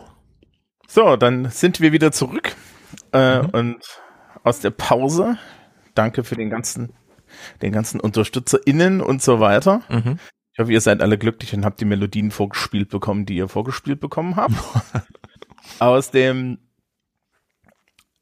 [0.93, 2.55] So, dann sind wir wieder zurück
[3.13, 3.49] äh, Mhm.
[3.49, 3.77] und
[4.43, 5.39] aus der Pause.
[5.95, 6.93] Danke für den ganzen,
[7.63, 9.81] den ganzen UnterstützerInnen und so weiter.
[9.89, 10.19] Mhm.
[10.51, 14.01] Ich hoffe, ihr seid alle glücklich und habt die Melodien vorgespielt bekommen, die ihr vorgespielt
[14.01, 14.53] bekommen habt.
[15.79, 16.59] aus dem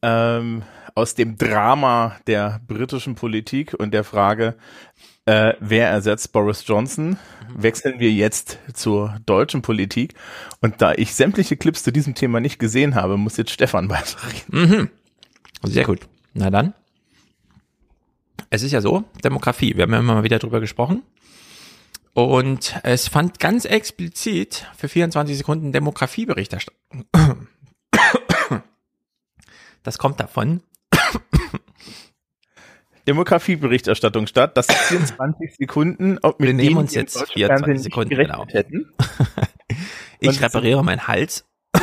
[0.01, 0.63] ähm,
[0.95, 4.55] aus dem Drama der britischen Politik und der Frage,
[5.31, 7.17] äh, wer ersetzt Boris Johnson,
[7.55, 10.13] wechseln wir jetzt zur deutschen Politik.
[10.59, 14.43] Und da ich sämtliche Clips zu diesem Thema nicht gesehen habe, muss jetzt Stefan weiterreden.
[14.49, 14.89] Mhm.
[15.63, 16.01] Sehr gut.
[16.33, 16.73] Na dann.
[18.49, 21.03] Es ist ja so, Demografie, wir haben ja immer mal wieder drüber gesprochen.
[22.13, 27.05] Und es fand ganz explizit für 24 Sekunden Demografieberichterstattung.
[29.83, 30.61] Das kommt davon.
[33.07, 34.57] Demografieberichterstattung statt.
[34.57, 38.15] Das sind 24 Sekunden, ob mit Wir nehmen uns jetzt deutschen 24 Fernsehen nicht Sekunden,
[38.15, 38.45] genau.
[38.47, 38.91] hätten.
[40.23, 41.45] Ich repariere meinen Hals.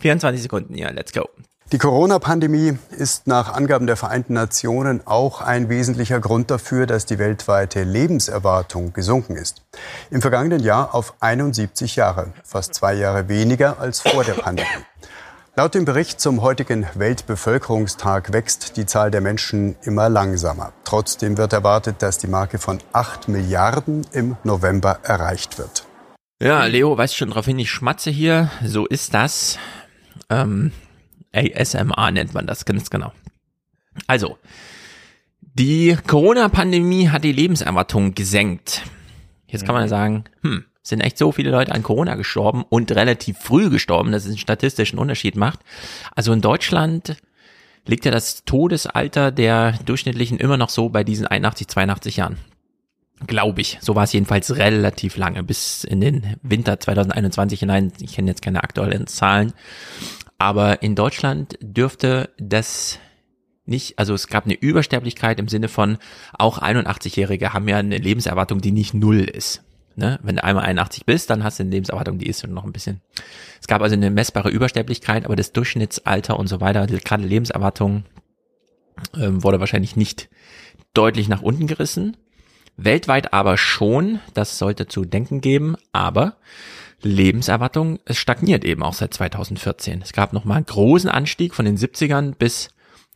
[0.00, 1.28] 24 Sekunden, ja, let's go.
[1.70, 7.18] Die Corona-Pandemie ist nach Angaben der Vereinten Nationen auch ein wesentlicher Grund dafür, dass die
[7.18, 9.66] weltweite Lebenserwartung gesunken ist.
[10.10, 14.66] Im vergangenen Jahr auf 71 Jahre, fast zwei Jahre weniger als vor der Pandemie.
[15.58, 20.72] Laut dem Bericht zum heutigen Weltbevölkerungstag wächst die Zahl der Menschen immer langsamer.
[20.84, 25.84] Trotzdem wird erwartet, dass die Marke von 8 Milliarden im November erreicht wird.
[26.40, 28.52] Ja, Leo weist schon darauf hin, ich schmatze hier.
[28.64, 29.58] So ist das.
[30.30, 30.70] Ähm,
[31.32, 33.12] ASMR nennt man das, ganz genau.
[34.06, 34.38] Also,
[35.40, 38.82] die Corona-Pandemie hat die Lebenserwartung gesenkt.
[39.48, 42.92] Jetzt kann man ja sagen, hm, sind echt so viele Leute an Corona gestorben und
[42.92, 45.60] relativ früh gestorben, dass es einen statistischen Unterschied macht.
[46.14, 47.16] Also in Deutschland
[47.86, 52.38] liegt ja das Todesalter der Durchschnittlichen immer noch so bei diesen 81, 82 Jahren.
[53.26, 53.78] Glaube ich.
[53.80, 57.92] So war es jedenfalls relativ lange, bis in den Winter 2021 hinein.
[58.00, 59.52] Ich kenne jetzt keine aktuellen Zahlen.
[60.38, 63.00] Aber in Deutschland dürfte das
[63.66, 65.98] nicht, also es gab eine Übersterblichkeit im Sinne von,
[66.32, 69.62] auch 81-Jährige haben ja eine Lebenserwartung, die nicht null ist.
[69.98, 70.20] Ne?
[70.22, 73.00] Wenn du einmal 81 bist, dann hast du eine Lebenserwartung, die ist noch ein bisschen.
[73.60, 78.04] Es gab also eine messbare Übersterblichkeit, aber das Durchschnittsalter und so weiter, gerade Lebenserwartung,
[79.16, 80.28] ähm, wurde wahrscheinlich nicht
[80.94, 82.16] deutlich nach unten gerissen.
[82.76, 86.36] Weltweit aber schon, das sollte zu denken geben, aber
[87.02, 90.02] Lebenserwartung, es stagniert eben auch seit 2014.
[90.02, 92.70] Es gab nochmal einen großen Anstieg von den 70ern bis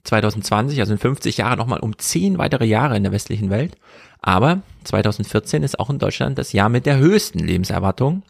[0.04, 3.76] 2020, also in 50 Jahren nochmal um 10 weitere Jahre in der westlichen Welt.
[4.20, 8.22] Aber 2014 ist auch in Deutschland das Jahr mit der höchsten Lebenserwartung.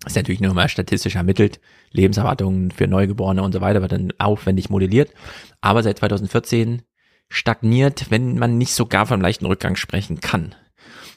[0.00, 1.60] Das ist natürlich nur mal statistisch ermittelt.
[1.90, 5.10] Lebenserwartungen für Neugeborene und so weiter wird dann aufwendig modelliert.
[5.60, 6.82] Aber seit 2014
[7.28, 10.54] stagniert, wenn man nicht sogar vom leichten Rückgang sprechen kann.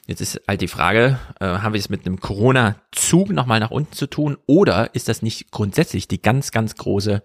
[0.06, 3.92] Jetzt ist halt die Frage, äh, haben wir es mit einem Corona-Zug nochmal nach unten
[3.92, 7.22] zu tun oder ist das nicht grundsätzlich die ganz, ganz große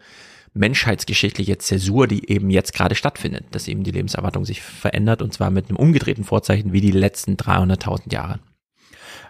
[0.58, 5.50] menschheitsgeschichtliche Zäsur, die eben jetzt gerade stattfindet, dass eben die Lebenserwartung sich verändert und zwar
[5.50, 8.40] mit einem umgedrehten Vorzeichen wie die letzten 300.000 Jahre.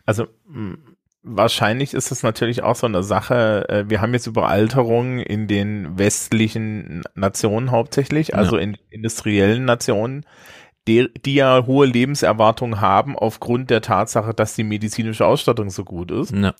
[0.05, 0.77] Also mh,
[1.23, 5.47] wahrscheinlich ist es natürlich auch so eine Sache, äh, wir haben jetzt über Alterung in
[5.47, 8.63] den westlichen Nationen hauptsächlich, also Ja.
[8.63, 10.25] in industriellen Nationen,
[10.87, 16.11] die, die ja hohe Lebenserwartungen haben aufgrund der Tatsache, dass die medizinische Ausstattung so gut
[16.11, 16.31] ist.
[16.33, 16.53] Ja.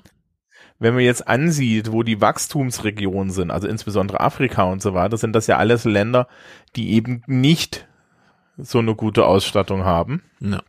[0.80, 5.34] Wenn man jetzt ansieht, wo die Wachstumsregionen sind, also insbesondere Afrika und so weiter, sind
[5.34, 6.28] das ja alles Länder,
[6.76, 7.88] die eben nicht
[8.58, 10.24] so eine gute Ausstattung haben.
[10.40, 10.62] Ja.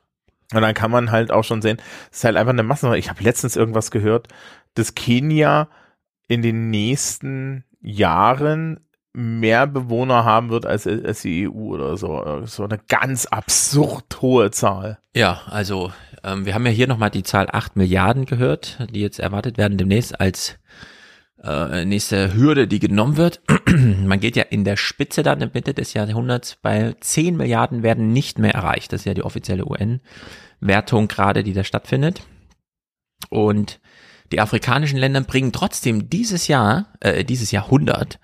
[0.55, 1.77] Und dann kann man halt auch schon sehen,
[2.11, 2.97] es ist halt einfach eine Masse.
[2.97, 4.29] Ich habe letztens irgendwas gehört,
[4.75, 5.69] dass Kenia
[6.27, 8.81] in den nächsten Jahren
[9.13, 12.43] mehr Bewohner haben wird als, als die EU oder so.
[12.45, 14.99] So eine ganz absurd hohe Zahl.
[15.15, 15.93] Ja, also
[16.25, 19.79] ähm, wir haben ja hier nochmal die Zahl 8 Milliarden gehört, die jetzt erwartet werden
[19.79, 20.59] demnächst als
[21.43, 23.41] äh, nächste Hürde, die genommen wird.
[23.67, 28.13] Man geht ja in der Spitze dann in Mitte des Jahrhunderts bei 10 Milliarden werden
[28.13, 28.93] nicht mehr erreicht.
[28.93, 32.23] Das ist ja die offizielle UN-Wertung gerade, die da stattfindet.
[33.31, 33.81] Und
[34.33, 38.19] die afrikanischen Länder bringen trotzdem dieses Jahr, äh, dieses Jahrhundert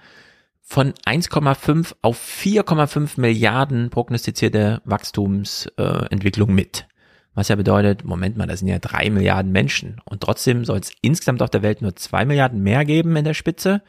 [0.60, 6.86] von 1,5 auf 4,5 Milliarden prognostizierte Wachstumsentwicklung äh, mit.
[7.34, 10.00] Was ja bedeutet, Moment mal, das sind ja drei Milliarden Menschen.
[10.04, 13.34] Und trotzdem soll es insgesamt auf der Welt nur zwei Milliarden mehr geben in der
[13.34, 13.82] Spitze.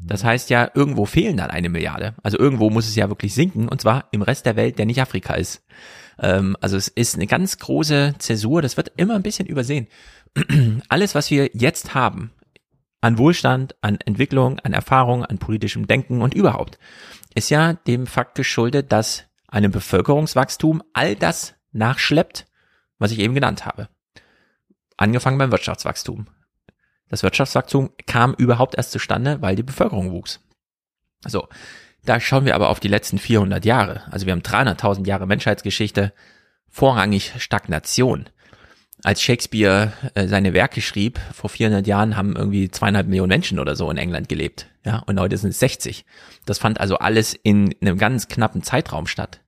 [0.00, 2.14] Das heißt ja, irgendwo fehlen dann eine Milliarde.
[2.22, 5.00] Also irgendwo muss es ja wirklich sinken und zwar im Rest der Welt, der nicht
[5.00, 5.62] Afrika ist.
[6.18, 9.86] Ähm, also es ist eine ganz große Zäsur, das wird immer ein bisschen übersehen.
[10.88, 12.32] Alles, was wir jetzt haben,
[13.00, 16.78] an Wohlstand, an Entwicklung, an Erfahrung, an politischem Denken und überhaupt,
[17.34, 22.46] ist ja dem Fakt geschuldet, dass einem Bevölkerungswachstum all das nachschleppt,
[23.02, 23.88] was ich eben genannt habe.
[24.96, 26.26] Angefangen beim Wirtschaftswachstum.
[27.08, 30.40] Das Wirtschaftswachstum kam überhaupt erst zustande, weil die Bevölkerung wuchs.
[31.26, 31.48] So,
[32.04, 34.02] da schauen wir aber auf die letzten 400 Jahre.
[34.10, 36.12] Also wir haben 300.000 Jahre Menschheitsgeschichte,
[36.68, 38.28] vorrangig Stagnation.
[39.04, 43.74] Als Shakespeare äh, seine Werke schrieb, vor 400 Jahren haben irgendwie zweieinhalb Millionen Menschen oder
[43.74, 44.66] so in England gelebt.
[44.84, 46.04] Ja, und heute sind es 60.
[46.46, 49.40] Das fand also alles in einem ganz knappen Zeitraum statt.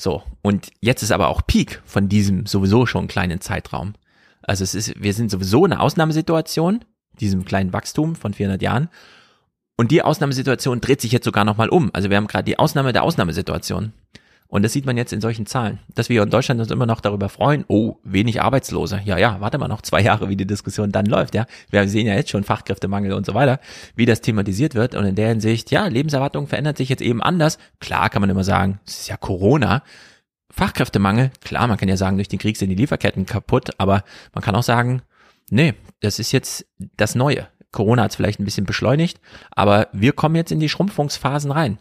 [0.00, 3.92] So, und jetzt ist aber auch Peak von diesem sowieso schon kleinen Zeitraum.
[4.40, 6.86] Also es ist, wir sind sowieso in einer Ausnahmesituation,
[7.20, 8.88] diesem kleinen Wachstum von 400 Jahren.
[9.76, 11.90] Und die Ausnahmesituation dreht sich jetzt sogar nochmal um.
[11.92, 13.92] Also wir haben gerade die Ausnahme der Ausnahmesituation.
[14.50, 17.00] Und das sieht man jetzt in solchen Zahlen, dass wir in Deutschland uns immer noch
[17.00, 19.00] darüber freuen, oh, wenig Arbeitslose.
[19.04, 21.46] Ja, ja, warte mal noch zwei Jahre, wie die Diskussion dann läuft, ja.
[21.70, 23.60] Wir sehen ja jetzt schon Fachkräftemangel und so weiter,
[23.94, 24.96] wie das thematisiert wird.
[24.96, 27.58] Und in der Hinsicht, ja, Lebenserwartung verändert sich jetzt eben anders.
[27.78, 29.84] Klar kann man immer sagen, es ist ja Corona.
[30.50, 34.02] Fachkräftemangel, klar, man kann ja sagen, durch den Krieg sind die Lieferketten kaputt, aber
[34.34, 35.02] man kann auch sagen,
[35.50, 37.46] nee, das ist jetzt das Neue.
[37.70, 39.20] Corona hat es vielleicht ein bisschen beschleunigt,
[39.52, 41.78] aber wir kommen jetzt in die Schrumpfungsphasen rein.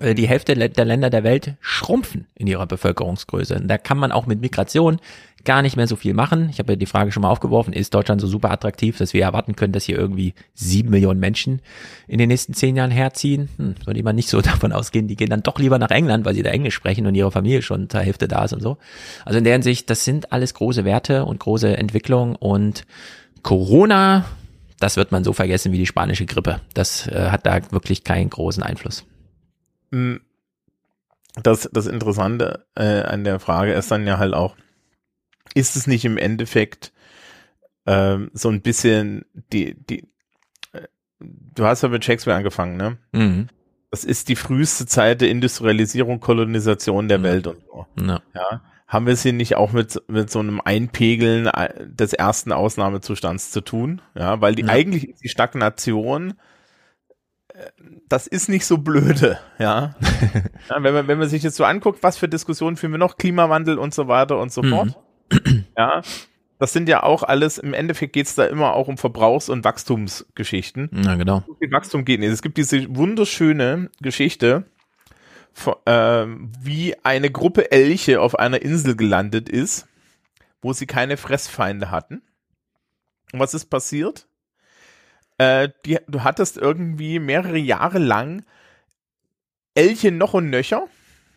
[0.00, 3.56] Äh, die Hälfte der Länder der Welt schrumpfen in ihrer Bevölkerungsgröße.
[3.56, 5.00] Und da kann man auch mit Migration
[5.44, 6.48] gar nicht mehr so viel machen.
[6.50, 9.22] Ich habe ja die Frage schon mal aufgeworfen, ist Deutschland so super attraktiv, dass wir
[9.22, 11.60] erwarten können, dass hier irgendwie sieben Millionen Menschen
[12.08, 13.50] in den nächsten zehn Jahren herziehen?
[13.58, 16.34] Hm, würde man nicht so davon ausgehen, die gehen dann doch lieber nach England, weil
[16.34, 18.78] sie da Englisch sprechen und ihre Familie schon zur Hälfte da ist und so.
[19.26, 22.86] Also in der Hinsicht, das sind alles große Werte und große Entwicklungen und
[23.42, 24.24] Corona,
[24.80, 26.60] das wird man so vergessen wie die spanische Grippe.
[26.72, 29.04] Das äh, hat da wirklich keinen großen Einfluss.
[29.94, 30.20] Hm.
[31.42, 34.56] Das, das Interessante äh, an der Frage ist dann ja halt auch,
[35.54, 36.92] ist es nicht im Endeffekt
[37.86, 40.08] ähm, so ein bisschen die, die,
[40.72, 40.86] äh,
[41.20, 42.98] du hast ja mit Shakespeare angefangen, ne?
[43.12, 43.48] Mhm.
[43.90, 47.22] Das ist die früheste Zeit der Industrialisierung, Kolonisation der mhm.
[47.24, 47.86] Welt und so.
[48.00, 48.20] Ja.
[48.34, 48.62] ja.
[48.86, 53.50] Haben wir es hier nicht auch mit, mit so einem Einpegeln äh, des ersten Ausnahmezustands
[53.50, 54.02] zu tun?
[54.14, 54.68] Ja, weil die ja.
[54.68, 56.34] eigentlich ist die Stagnation
[58.08, 59.94] das ist nicht so blöde, ja.
[60.70, 60.82] ja.
[60.82, 63.78] wenn, man, wenn man sich jetzt so anguckt, was für Diskussionen führen wir noch, Klimawandel
[63.78, 64.70] und so weiter und so Mhm.
[64.70, 64.98] fort.
[65.76, 66.02] Ja,
[66.58, 70.90] das sind ja auch alles, im Endeffekt geht's da immer auch um Verbrauchs- und Wachstumsgeschichten.
[71.04, 71.42] Ja, genau.
[71.46, 72.30] So viel Wachstum geht nicht.
[72.32, 74.64] Es gibt diese wunderschöne Geschichte,
[75.86, 79.86] ähm, wie eine Gruppe Elche auf einer Insel gelandet ist,
[80.62, 82.22] wo sie keine Fressfeinde hatten.
[83.32, 84.26] Und was ist passiert?
[85.38, 88.44] Äh, die, du hattest irgendwie mehrere Jahre lang
[89.74, 90.84] Elche noch und nöcher.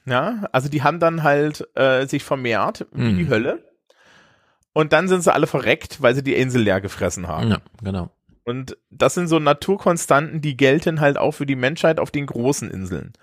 [0.06, 3.18] Ja, also die haben dann halt äh, sich vermehrt wie Mhm.
[3.18, 3.64] die Hölle.
[4.74, 7.50] Und dann sind sie alle verreckt, weil sie die Insel leer gefressen haben.
[7.50, 8.12] Ja, genau.
[8.46, 12.70] Und das sind so Naturkonstanten, die gelten halt auch für die Menschheit auf den großen
[12.70, 13.14] Inseln.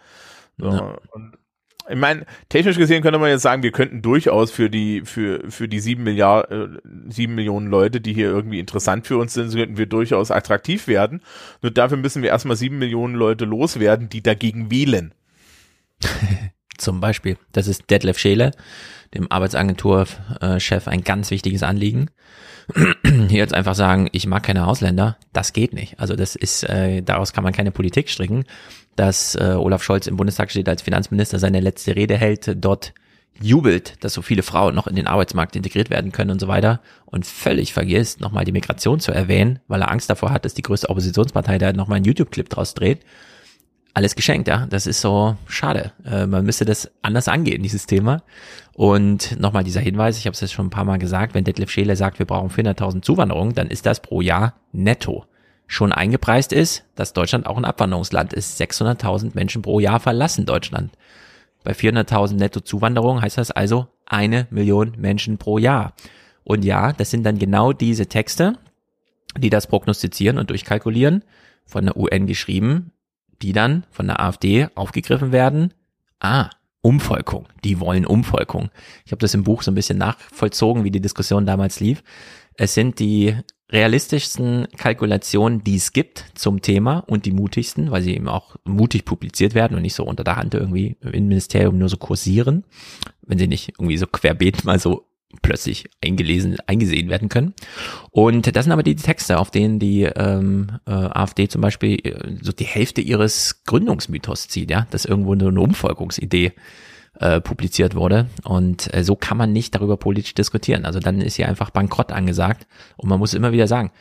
[0.59, 0.99] So, Ja.
[1.13, 1.39] und
[1.89, 5.69] ich meine, technisch gesehen könnte man jetzt sagen, wir könnten durchaus für die, für, für
[5.69, 9.77] die sieben Milliarden, äh, sieben Millionen Leute, die hier irgendwie interessant für uns sind, könnten
[9.77, 11.21] wir durchaus attraktiv werden.
[11.63, 15.13] Nur dafür müssen wir erstmal sieben Millionen Leute loswerden, die dagegen wählen.
[16.79, 17.37] Zum Beispiel.
[17.53, 18.53] Das ist Detlef Scheele,
[19.15, 22.11] dem Arbeitsagenturchef, ein ganz wichtiges Anliegen.
[23.05, 26.01] Hier jetzt einfach sagen, ich mag keine Ausländer, das geht nicht.
[26.01, 28.45] Also das ist, äh, daraus kann man keine Politik stricken.
[28.97, 32.95] Dass äh, Olaf Scholz im Bundestag steht als Finanzminister, seine letzte Rede hält, dort
[33.41, 36.81] jubelt, dass so viele Frauen noch in den Arbeitsmarkt integriert werden können und so weiter
[37.07, 40.63] und völlig vergisst, nochmal die Migration zu erwähnen, weil er Angst davor hat, dass die
[40.63, 43.01] größte Oppositionspartei da nochmal einen YouTube-Clip draus dreht
[43.95, 44.67] alles geschenkt, ja.
[44.67, 45.93] Das ist so schade.
[46.05, 48.23] Äh, man müsste das anders angehen, dieses Thema.
[48.75, 51.71] Und nochmal dieser Hinweis, ich habe es jetzt schon ein paar Mal gesagt, wenn Detlef
[51.71, 55.25] Scheele sagt, wir brauchen 400.000 Zuwanderungen, dann ist das pro Jahr netto.
[55.67, 58.61] Schon eingepreist ist, dass Deutschland auch ein Abwanderungsland ist.
[58.61, 60.93] 600.000 Menschen pro Jahr verlassen Deutschland.
[61.65, 65.95] Bei 400.000 netto Zuwanderung heißt das also eine Million Menschen pro Jahr.
[66.45, 68.59] Und ja, das sind dann genau diese Texte,
[69.39, 71.25] die das prognostizieren und durchkalkulieren,
[71.65, 72.93] von der UN geschrieben,
[73.41, 75.73] die dann von der AfD aufgegriffen werden.
[76.21, 76.51] Ah,
[76.83, 77.49] Umvolkung.
[77.65, 78.69] Die wollen Umvolkung.
[79.07, 82.03] Ich habe das im Buch so ein bisschen nachvollzogen, wie die Diskussion damals lief.
[82.57, 83.37] Es sind die
[83.71, 89.05] realistischsten Kalkulationen, die es gibt zum Thema und die mutigsten, weil sie eben auch mutig
[89.05, 92.65] publiziert werden und nicht so unter der Hand irgendwie im Ministerium nur so kursieren,
[93.23, 95.07] wenn sie nicht irgendwie so querbeet mal so
[95.43, 97.55] plötzlich eingelesen, eingesehen werden können.
[98.11, 102.37] Und das sind aber die Texte, auf denen die ähm, äh, AfD zum Beispiel äh,
[102.41, 106.53] so die Hälfte ihres Gründungsmythos zieht, ja, dass irgendwo nur eine Umvolkungsidee
[107.21, 108.27] äh, publiziert wurde.
[108.45, 110.85] Und äh, so kann man nicht darüber politisch diskutieren.
[110.85, 112.67] Also dann ist hier einfach Bankrott angesagt.
[112.97, 113.93] Und man muss immer wieder sagen,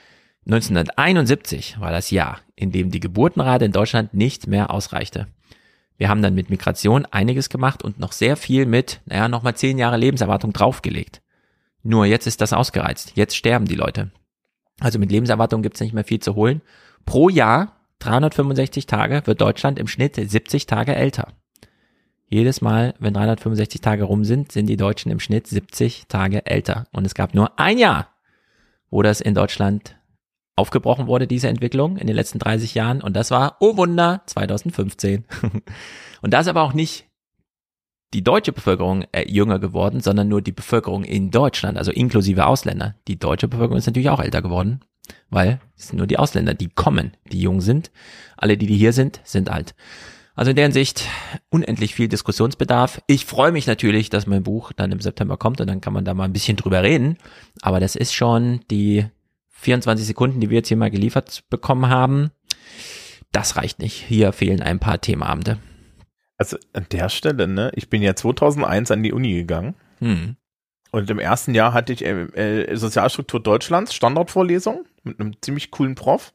[0.45, 5.27] 1971 war das Jahr, in dem die Geburtenrate in Deutschland nicht mehr ausreichte.
[5.97, 9.77] Wir haben dann mit Migration einiges gemacht und noch sehr viel mit, naja, nochmal zehn
[9.77, 11.21] Jahre Lebenserwartung draufgelegt.
[11.83, 13.13] Nur jetzt ist das ausgereizt.
[13.15, 14.11] Jetzt sterben die Leute.
[14.79, 16.61] Also mit Lebenserwartung gibt's nicht mehr viel zu holen.
[17.05, 21.27] Pro Jahr, 365 Tage, wird Deutschland im Schnitt 70 Tage älter.
[22.33, 26.87] Jedes Mal, wenn 365 Tage rum sind, sind die Deutschen im Schnitt 70 Tage älter.
[26.91, 28.07] Und es gab nur ein Jahr,
[28.89, 29.97] wo das in Deutschland
[30.55, 33.01] aufgebrochen wurde, diese Entwicklung in den letzten 30 Jahren.
[33.01, 35.25] Und das war, oh Wunder, 2015.
[36.23, 37.05] und da ist aber auch nicht
[38.15, 42.95] die deutsche Bevölkerung äh, jünger geworden, sondern nur die Bevölkerung in Deutschland, also inklusive Ausländer.
[43.07, 44.79] Die deutsche Bevölkerung ist natürlich auch älter geworden,
[45.29, 47.91] weil es sind nur die Ausländer, die kommen, die jung sind.
[48.37, 49.75] Alle, die, die hier sind, sind alt.
[50.35, 51.07] Also in deren Sicht
[51.49, 53.01] unendlich viel Diskussionsbedarf.
[53.07, 56.05] Ich freue mich natürlich, dass mein Buch dann im September kommt und dann kann man
[56.05, 57.17] da mal ein bisschen drüber reden.
[57.61, 59.05] Aber das ist schon die
[59.49, 62.31] 24 Sekunden, die wir jetzt hier mal geliefert bekommen haben,
[63.31, 63.95] das reicht nicht.
[63.95, 65.57] Hier fehlen ein paar Themenabende.
[66.37, 69.75] Also an der Stelle, ne, ich bin ja 2001 an die Uni gegangen.
[69.99, 70.35] Hm.
[70.91, 75.95] Und im ersten Jahr hatte ich äh, äh, Sozialstruktur Deutschlands, Standardvorlesung mit einem ziemlich coolen
[75.95, 76.33] Prof.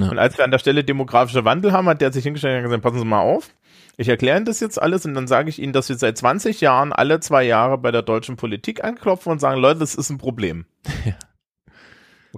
[0.00, 0.10] Ja.
[0.10, 2.82] Und als wir an der Stelle demografischer Wandel haben, hat der sich hingestellt und gesagt,
[2.82, 3.50] passen Sie mal auf.
[3.96, 6.60] Ich erkläre Ihnen das jetzt alles und dann sage ich Ihnen, dass wir seit 20
[6.60, 10.18] Jahren alle zwei Jahre bei der deutschen Politik anklopfen und sagen, Leute, das ist ein
[10.18, 10.66] Problem.
[11.04, 11.14] Ja.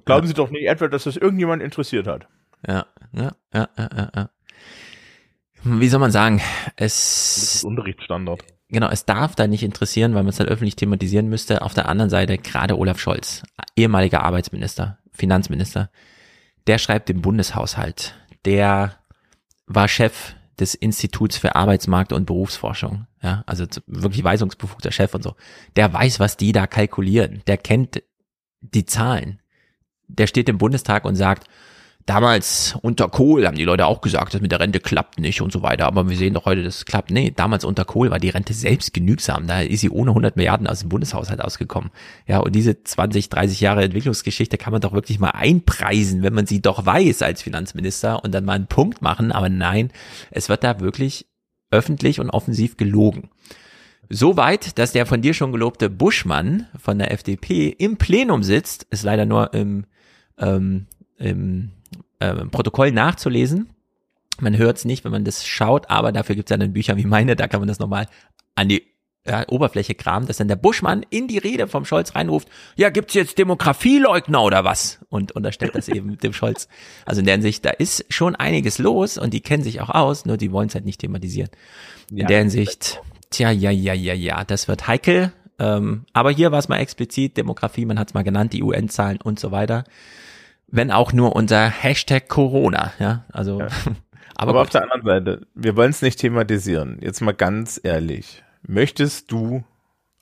[0.05, 0.28] Glauben ja.
[0.28, 2.26] Sie doch nicht etwa, dass das irgendjemand interessiert hat.
[2.66, 4.31] Ja, ja, ja, ja, ja.
[5.62, 6.41] Wie soll man sagen?
[6.76, 8.42] Es das ist Unterrichtsstandard.
[8.68, 11.62] Genau, es darf da nicht interessieren, weil man es dann öffentlich thematisieren müsste.
[11.62, 13.44] Auf der anderen Seite gerade Olaf Scholz,
[13.76, 15.91] ehemaliger Arbeitsminister, Finanzminister,
[16.67, 18.15] der schreibt den Bundeshaushalt.
[18.44, 18.99] Der
[19.67, 23.07] war Chef des Instituts für Arbeitsmarkt und Berufsforschung.
[23.23, 25.34] Ja, also wirklich weisungsbefugter Chef und so.
[25.76, 27.43] Der weiß, was die da kalkulieren.
[27.47, 28.02] Der kennt
[28.60, 29.41] die Zahlen
[30.09, 31.49] der steht im Bundestag und sagt,
[32.07, 35.52] damals unter Kohl haben die Leute auch gesagt, das mit der Rente klappt nicht und
[35.52, 35.86] so weiter.
[35.86, 37.10] Aber wir sehen doch heute, das klappt.
[37.10, 39.47] Nee, damals unter Kohl war die Rente selbst genügsam.
[39.47, 41.91] Da ist sie ohne 100 Milliarden aus dem Bundeshaushalt ausgekommen.
[42.26, 46.47] Ja, und diese 20, 30 Jahre Entwicklungsgeschichte kann man doch wirklich mal einpreisen, wenn man
[46.47, 49.33] sie doch weiß als Finanzminister und dann mal einen Punkt machen.
[49.33, 49.91] Aber nein,
[50.31, 51.26] es wird da wirklich
[51.70, 53.31] öffentlich und offensiv gelogen.
[54.10, 58.86] So weit, dass der von dir schon gelobte Buschmann von der FDP im Plenum sitzt,
[58.91, 59.86] ist leider nur im
[60.36, 60.86] ähm,
[61.18, 61.70] im
[62.18, 63.70] äh, Protokoll nachzulesen.
[64.41, 66.97] Man hört es nicht, wenn man das schaut, aber dafür gibt es ja dann Bücher
[66.97, 68.07] wie meine, da kann man das nochmal
[68.57, 68.83] an die
[69.26, 73.15] ja, Oberfläche kramen, dass dann der Buschmann in die Rede vom Scholz reinruft, ja, gibt's
[73.15, 74.99] jetzt Demografieleugner oder was?
[75.09, 76.68] Und unterstellt das eben dem Scholz.
[77.07, 80.26] Also in der Hinsicht, da ist schon einiges los und die kennen sich auch aus,
[80.26, 81.51] nur die wollen es halt nicht thematisieren.
[82.10, 85.33] In ja, der Hinsicht, tja, ja, ja, ja, ja, das wird heikel.
[85.59, 89.20] Ähm, aber hier war es mal explizit, Demografie, man hat es mal genannt, die UN-Zahlen
[89.23, 89.84] und so weiter
[90.75, 93.61] wenn auch nur unter Hashtag Corona, ja, also.
[93.61, 93.69] Ja.
[94.35, 96.99] aber, aber auf der anderen Seite, wir wollen es nicht thematisieren.
[97.01, 98.43] Jetzt mal ganz ehrlich.
[98.67, 99.62] Möchtest du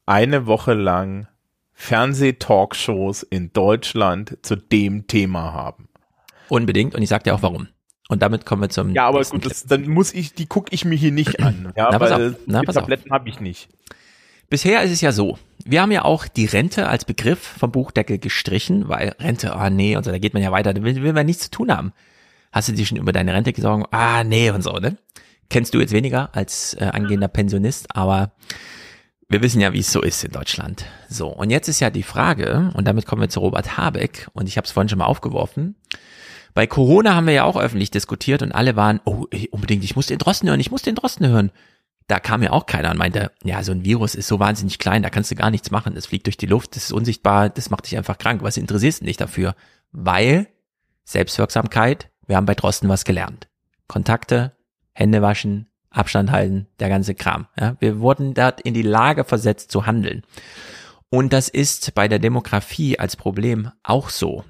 [0.04, 1.26] eine Woche lang
[1.72, 5.88] Fernseh-Talkshows in Deutschland zu dem Thema haben?
[6.48, 7.68] Unbedingt und ich sag dir auch warum.
[8.08, 8.90] Und damit kommen wir zum.
[8.90, 11.72] Ja, aber gut, das, dann muss ich, die gucke ich mir hier nicht an.
[11.76, 13.70] Ja, na, weil na, die Tabletten habe ich nicht.
[14.50, 18.18] Bisher ist es ja so, wir haben ja auch die Rente als Begriff vom Buchdeckel
[18.18, 21.12] gestrichen, weil Rente, oh nee, und so, da geht man ja weiter, da will, will
[21.12, 21.92] man nichts zu tun haben.
[22.52, 23.92] Hast du dir schon über deine Rente gesorgt?
[23.92, 24.96] Ah nee und so, ne?
[25.48, 28.32] Kennst du jetzt weniger als äh, angehender Pensionist, aber
[29.28, 30.84] wir wissen ja, wie es so ist in Deutschland.
[31.08, 34.48] So, und jetzt ist ja die Frage, und damit kommen wir zu Robert Habeck, und
[34.48, 35.74] ich habe es vorhin schon mal aufgeworfen.
[36.54, 40.06] Bei Corona haben wir ja auch öffentlich diskutiert und alle waren, oh, unbedingt, ich muss
[40.06, 41.50] den Drosten hören, ich muss den Drosten hören
[42.08, 45.02] da kam ja auch keiner und meinte, ja, so ein Virus ist so wahnsinnig klein,
[45.02, 45.94] da kannst du gar nichts machen.
[45.94, 48.42] Das fliegt durch die Luft, das ist unsichtbar, das macht dich einfach krank.
[48.42, 49.54] Was interessierst du dich dafür?
[49.92, 50.48] Weil
[51.04, 53.48] Selbstwirksamkeit, wir haben bei Drosten was gelernt.
[53.88, 54.56] Kontakte,
[54.92, 57.46] Hände waschen, Abstand halten, der ganze Kram.
[57.58, 60.22] Ja, wir wurden dort in die Lage versetzt zu handeln.
[61.10, 64.44] Und das ist bei der Demografie als Problem auch so.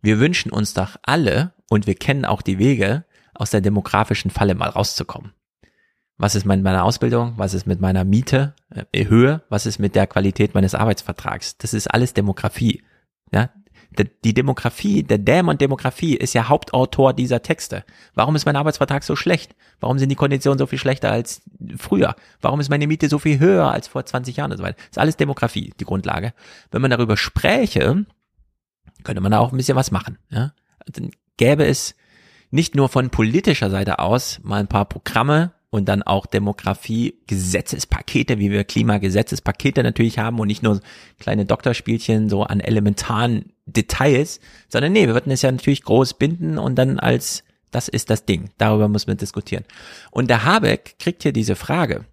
[0.00, 3.04] Wir wünschen uns doch alle, und wir kennen auch die Wege,
[3.34, 5.32] aus der demografischen Falle mal rauszukommen.
[6.22, 7.34] Was ist mit meiner Ausbildung?
[7.36, 8.54] Was ist mit meiner Miete?
[8.92, 9.42] Äh, Höhe?
[9.48, 11.58] Was ist mit der Qualität meines Arbeitsvertrags?
[11.58, 12.84] Das ist alles Demografie.
[13.32, 13.50] Ja?
[14.24, 17.84] Die Demografie, der Dämon Demografie ist ja Hauptautor dieser Texte.
[18.14, 19.56] Warum ist mein Arbeitsvertrag so schlecht?
[19.80, 21.42] Warum sind die Konditionen so viel schlechter als
[21.76, 22.14] früher?
[22.40, 24.76] Warum ist meine Miete so viel höher als vor 20 Jahren und so weiter?
[24.76, 26.34] Das ist alles Demografie, die Grundlage.
[26.70, 28.06] Wenn man darüber spräche,
[29.02, 30.18] könnte man da auch ein bisschen was machen.
[30.30, 30.52] Ja?
[30.86, 31.96] Dann gäbe es
[32.52, 38.38] nicht nur von politischer Seite aus mal ein paar Programme und dann auch Demografie, Gesetzespakete,
[38.38, 40.80] wie wir Klimagesetzespakete natürlich haben und nicht nur
[41.18, 46.58] kleine Doktorspielchen so an elementaren Details, sondern nee, wir würden es ja natürlich groß binden
[46.58, 48.50] und dann als das ist das Ding.
[48.58, 49.64] Darüber muss man diskutieren.
[50.10, 52.04] Und der Habeck kriegt hier diese Frage.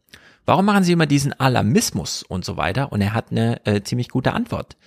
[0.45, 2.93] Warum machen Sie immer diesen Alarmismus und so weiter?
[2.93, 4.77] Und er hat eine äh, ziemlich gute Antwort.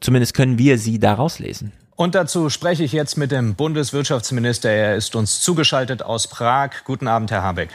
[0.00, 1.72] Zumindest können wir sie da rauslesen.
[1.94, 4.70] Und dazu spreche ich jetzt mit dem Bundeswirtschaftsminister.
[4.70, 6.70] Er ist uns zugeschaltet aus Prag.
[6.84, 7.70] Guten Abend, Herr Habeck.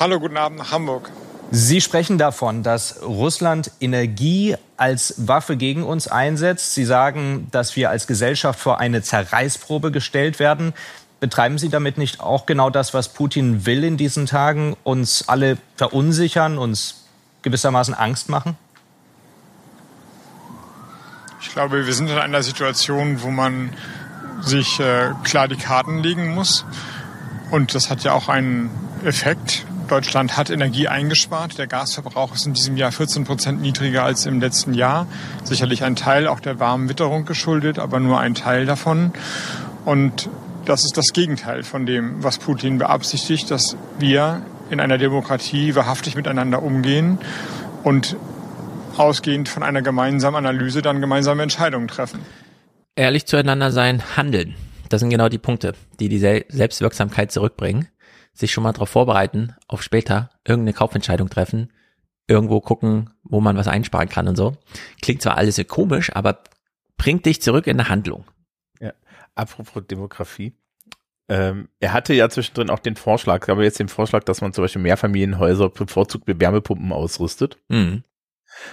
[0.00, 1.08] Hallo, guten Abend nach Hamburg.
[1.52, 6.74] Sie sprechen davon, dass Russland Energie als Waffe gegen uns einsetzt.
[6.74, 10.74] Sie sagen, dass wir als Gesellschaft vor eine Zerreißprobe gestellt werden.
[11.20, 15.58] Betreiben Sie damit nicht auch genau das, was Putin will in diesen Tagen, uns alle
[15.76, 17.04] verunsichern, uns
[17.42, 18.56] gewissermaßen Angst machen?
[21.40, 23.70] Ich glaube, wir sind in einer Situation, wo man
[24.40, 26.64] sich äh, klar die Karten legen muss.
[27.52, 28.70] Und das hat ja auch einen
[29.04, 29.64] Effekt.
[29.88, 31.58] Deutschland hat Energie eingespart.
[31.58, 35.06] Der Gasverbrauch ist in diesem Jahr 14 Prozent niedriger als im letzten Jahr.
[35.44, 39.12] Sicherlich ein Teil auch der warmen Witterung geschuldet, aber nur ein Teil davon.
[39.84, 40.28] Und
[40.64, 46.16] das ist das Gegenteil von dem, was Putin beabsichtigt, dass wir in einer Demokratie wahrhaftig
[46.16, 47.18] miteinander umgehen
[47.82, 48.16] und
[48.96, 52.20] ausgehend von einer gemeinsamen Analyse dann gemeinsame Entscheidungen treffen.
[52.96, 54.54] Ehrlich zueinander sein, handeln.
[54.88, 57.88] Das sind genau die Punkte, die die Selbstwirksamkeit zurückbringen
[58.34, 61.72] sich schon mal darauf vorbereiten, auf später irgendeine Kaufentscheidung treffen,
[62.26, 64.56] irgendwo gucken, wo man was einsparen kann und so.
[65.00, 66.42] Klingt zwar alles so komisch, aber
[66.96, 68.24] bringt dich zurück in eine Handlung.
[68.80, 68.92] Ja.
[69.34, 70.52] Apropos Demografie.
[71.28, 74.62] Ähm, er hatte ja zwischendrin auch den Vorschlag, aber jetzt den Vorschlag, dass man zum
[74.64, 77.56] Beispiel Mehrfamilienhäuser bevorzugt mit Wärmepumpen ausrüstet.
[77.68, 78.04] Mhm.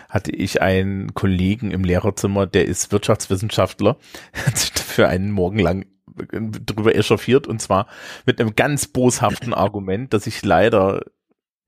[0.09, 3.98] Hatte ich einen Kollegen im Lehrerzimmer, der ist Wirtschaftswissenschaftler,
[4.45, 7.88] hat sich dafür einen Morgen lang drüber echauffiert und zwar
[8.25, 11.01] mit einem ganz boshaften Argument, das ich leider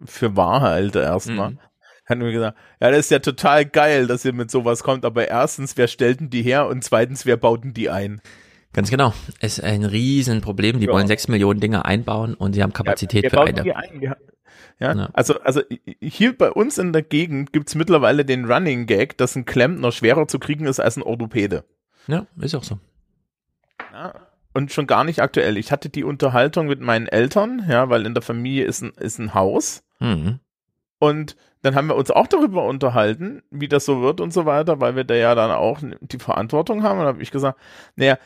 [0.03, 1.51] für wahr halte erstmal.
[1.51, 1.59] Mhm.
[2.05, 5.27] Hat mir gesagt, ja, das ist ja total geil, dass ihr mit sowas kommt, aber
[5.27, 8.21] erstens, wer stellten die her und zweitens, wer bauten die ein?
[8.73, 9.13] Ganz genau.
[9.39, 10.79] Es ist ein Riesenproblem.
[10.79, 10.91] Die ja.
[10.91, 13.65] wollen sechs Millionen Dinge einbauen und sie haben Kapazität ja, für eine.
[13.65, 14.17] Ja,
[14.79, 15.61] ja, also, also
[16.01, 20.27] hier bei uns in der Gegend gibt's mittlerweile den Running Gag, dass ein Klempner schwerer
[20.27, 21.63] zu kriegen ist als ein Orthopäde.
[22.07, 22.79] Ja, ist auch so.
[23.93, 24.15] Ja,
[24.53, 25.57] und schon gar nicht aktuell.
[25.57, 29.19] Ich hatte die Unterhaltung mit meinen Eltern, ja, weil in der Familie ist ein, ist
[29.19, 29.83] ein Haus.
[29.99, 30.39] Mhm.
[30.99, 34.79] Und dann haben wir uns auch darüber unterhalten, wie das so wird und so weiter,
[34.79, 36.99] weil wir da ja dann auch die Verantwortung haben.
[36.99, 37.59] Und habe ich gesagt,
[37.95, 38.17] naja,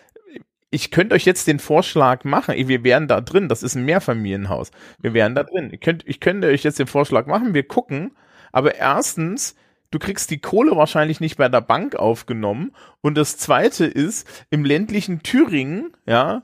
[0.70, 4.72] ich könnte euch jetzt den Vorschlag machen, wir wären da drin, das ist ein Mehrfamilienhaus,
[5.00, 5.70] wir wären da drin.
[5.72, 8.18] Ich könnte, ich könnte euch jetzt den Vorschlag machen, wir gucken,
[8.52, 9.56] aber erstens
[9.92, 12.74] du kriegst die Kohle wahrscheinlich nicht bei der Bank aufgenommen.
[13.02, 16.44] Und das zweite ist, im ländlichen Thüringen, ja,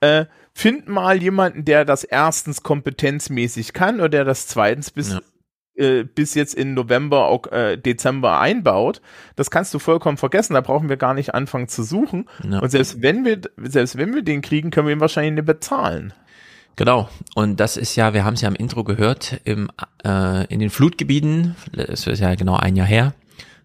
[0.00, 5.20] äh, find mal jemanden, der das erstens kompetenzmäßig kann oder der das zweitens bis, ja.
[5.74, 9.02] äh, bis jetzt in November, auch, äh, Dezember einbaut.
[9.36, 10.54] Das kannst du vollkommen vergessen.
[10.54, 12.28] Da brauchen wir gar nicht anfangen zu suchen.
[12.42, 12.60] Ja.
[12.60, 16.14] Und selbst wenn wir, selbst wenn wir den kriegen, können wir ihn wahrscheinlich nicht bezahlen.
[16.76, 17.08] Genau.
[17.34, 19.70] Und das ist ja, wir haben es ja im Intro gehört, im,
[20.04, 23.14] äh, in den Flutgebieten, das ist ja genau ein Jahr her,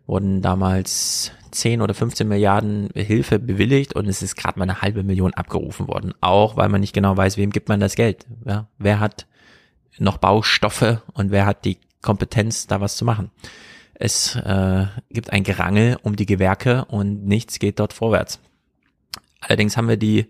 [0.06, 5.04] wurden damals 10 oder 15 Milliarden Hilfe bewilligt und es ist gerade mal eine halbe
[5.04, 6.14] Million abgerufen worden.
[6.20, 8.26] Auch weil man nicht genau weiß, wem gibt man das Geld.
[8.46, 8.68] Ja?
[8.78, 9.26] Wer hat
[9.98, 13.32] noch Baustoffe und wer hat die Kompetenz, da was zu machen.
[13.94, 18.40] Es äh, gibt ein Gerangel um die Gewerke und nichts geht dort vorwärts.
[19.40, 20.28] Allerdings haben wir die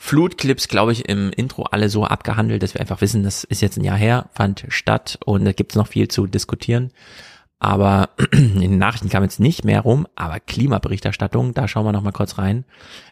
[0.00, 3.76] Flutclips, glaube ich, im Intro alle so abgehandelt, dass wir einfach wissen, das ist jetzt
[3.76, 6.92] ein Jahr her, fand statt und da gibt es noch viel zu diskutieren.
[7.58, 12.02] Aber in den Nachrichten kam jetzt nicht mehr rum, aber Klimaberichterstattung, da schauen wir noch
[12.02, 12.64] mal kurz rein.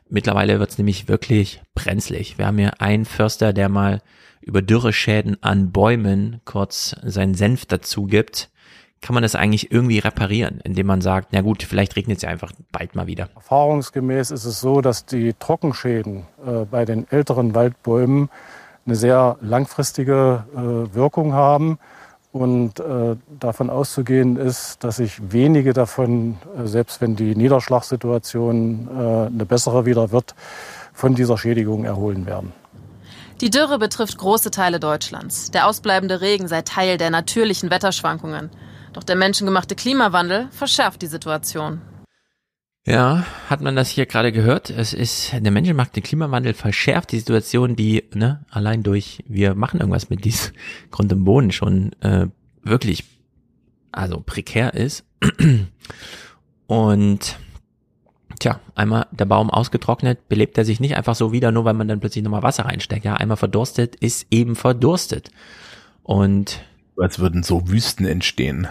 [0.08, 2.38] Mittlerweile wird es nämlich wirklich brenzlig.
[2.38, 4.00] Wir haben hier einen Förster, der mal
[4.40, 8.48] über Dürreschäden an Bäumen kurz seinen Senf dazu gibt
[9.06, 12.28] kann man das eigentlich irgendwie reparieren, indem man sagt, na gut, vielleicht regnet es ja
[12.28, 13.28] einfach bald mal wieder.
[13.36, 18.30] Erfahrungsgemäß ist es so, dass die Trockenschäden äh, bei den älteren Waldbäumen
[18.84, 21.78] eine sehr langfristige äh, Wirkung haben.
[22.32, 29.26] Und äh, davon auszugehen ist, dass sich wenige davon, äh, selbst wenn die Niederschlagssituation äh,
[29.26, 30.34] eine bessere wieder wird,
[30.92, 32.52] von dieser Schädigung erholen werden.
[33.40, 35.52] Die Dürre betrifft große Teile Deutschlands.
[35.52, 38.50] Der ausbleibende Regen sei Teil der natürlichen Wetterschwankungen.
[38.96, 41.82] Doch der menschengemachte Klimawandel verschärft die Situation.
[42.86, 44.70] Ja, hat man das hier gerade gehört?
[44.70, 49.80] Es ist, der Menschenmarkt, der Klimawandel verschärft die Situation, die ne, allein durch, wir machen
[49.80, 50.54] irgendwas mit diesem
[50.90, 52.28] Grund und Boden schon äh,
[52.62, 53.04] wirklich,
[53.92, 55.04] also prekär ist.
[56.66, 57.38] Und
[58.40, 61.86] tja, einmal der Baum ausgetrocknet, belebt er sich nicht einfach so wieder, nur weil man
[61.86, 63.04] dann plötzlich nochmal Wasser reinsteckt.
[63.04, 65.30] Ja, einmal verdurstet, ist eben verdurstet.
[66.02, 66.64] Und
[66.96, 68.68] als würden so Wüsten entstehen.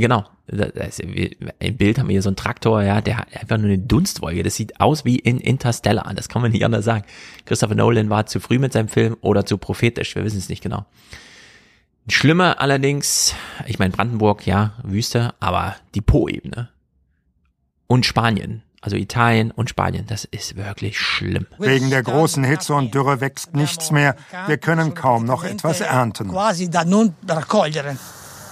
[0.00, 0.24] Genau.
[0.46, 3.78] Das, Im Bild haben wir hier so einen Traktor, ja, der hat einfach nur eine
[3.78, 4.42] Dunstwolke.
[4.42, 6.12] Das sieht aus wie in Interstellar.
[6.14, 7.04] Das kann man nicht anders sagen.
[7.46, 10.14] Christopher Nolan war zu früh mit seinem Film oder zu prophetisch.
[10.14, 10.86] Wir wissen es nicht genau.
[12.08, 13.34] Schlimmer allerdings,
[13.66, 16.68] ich meine Brandenburg, ja, Wüste, aber die Po-Ebene.
[17.88, 18.62] Und Spanien.
[18.80, 21.48] Also Italien und Spanien, das ist wirklich schlimm.
[21.58, 24.14] Wegen der großen Hitze und Dürre wächst nichts mehr.
[24.46, 26.32] Wir können kaum noch etwas ernten.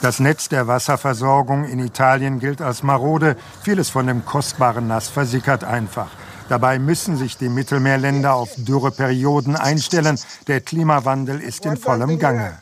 [0.02, 3.36] Das Netz der Wasserversorgung in Italien gilt als marode.
[3.62, 6.10] Vieles von dem kostbaren Nass versickert einfach.
[6.48, 10.18] Dabei müssen sich die Mittelmeerländer auf Dürreperioden einstellen.
[10.46, 12.58] Der Klimawandel ist in vollem Gange.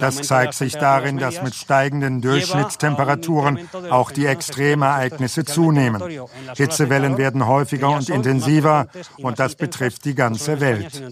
[0.00, 6.02] Das zeigt sich darin, dass mit steigenden Durchschnittstemperaturen auch die Extremereignisse zunehmen.
[6.56, 8.86] Hitzewellen werden häufiger und intensiver
[9.18, 11.02] und das betrifft die ganze Welt.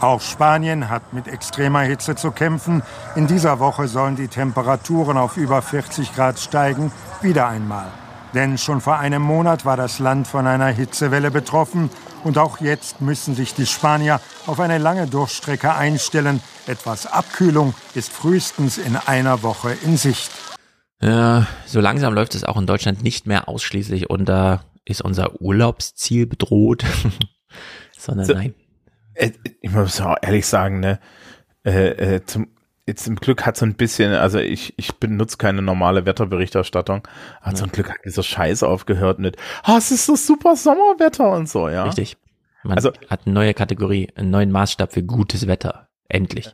[0.00, 2.82] Auch Spanien hat mit extremer Hitze zu kämpfen.
[3.16, 7.86] In dieser Woche sollen die Temperaturen auf über 40 Grad steigen, wieder einmal.
[8.32, 11.90] Denn schon vor einem Monat war das Land von einer Hitzewelle betroffen
[12.24, 16.40] und auch jetzt müssen sich die Spanier auf eine lange Durchstrecke einstellen.
[16.66, 20.30] Etwas Abkühlung ist frühestens in einer Woche in Sicht.
[21.02, 25.40] Ja, so langsam läuft es auch in Deutschland nicht mehr ausschließlich und da ist unser
[25.40, 26.84] Urlaubsziel bedroht,
[27.98, 28.54] sondern so, nein.
[29.14, 31.00] Äh, ich muss auch ehrlich sagen, ne,
[31.64, 32.48] äh, äh, zum
[32.90, 37.06] jetzt im Glück hat so ein bisschen, also ich, ich benutze keine normale Wetterberichterstattung,
[37.40, 41.30] hat so ein Glück hat dieser Scheiß aufgehört mit, ah, es ist so super Sommerwetter
[41.30, 41.84] und so, ja.
[41.84, 42.16] Richtig.
[42.64, 45.88] Man also, hat eine neue Kategorie, einen neuen Maßstab für gutes Wetter.
[46.08, 46.52] Endlich.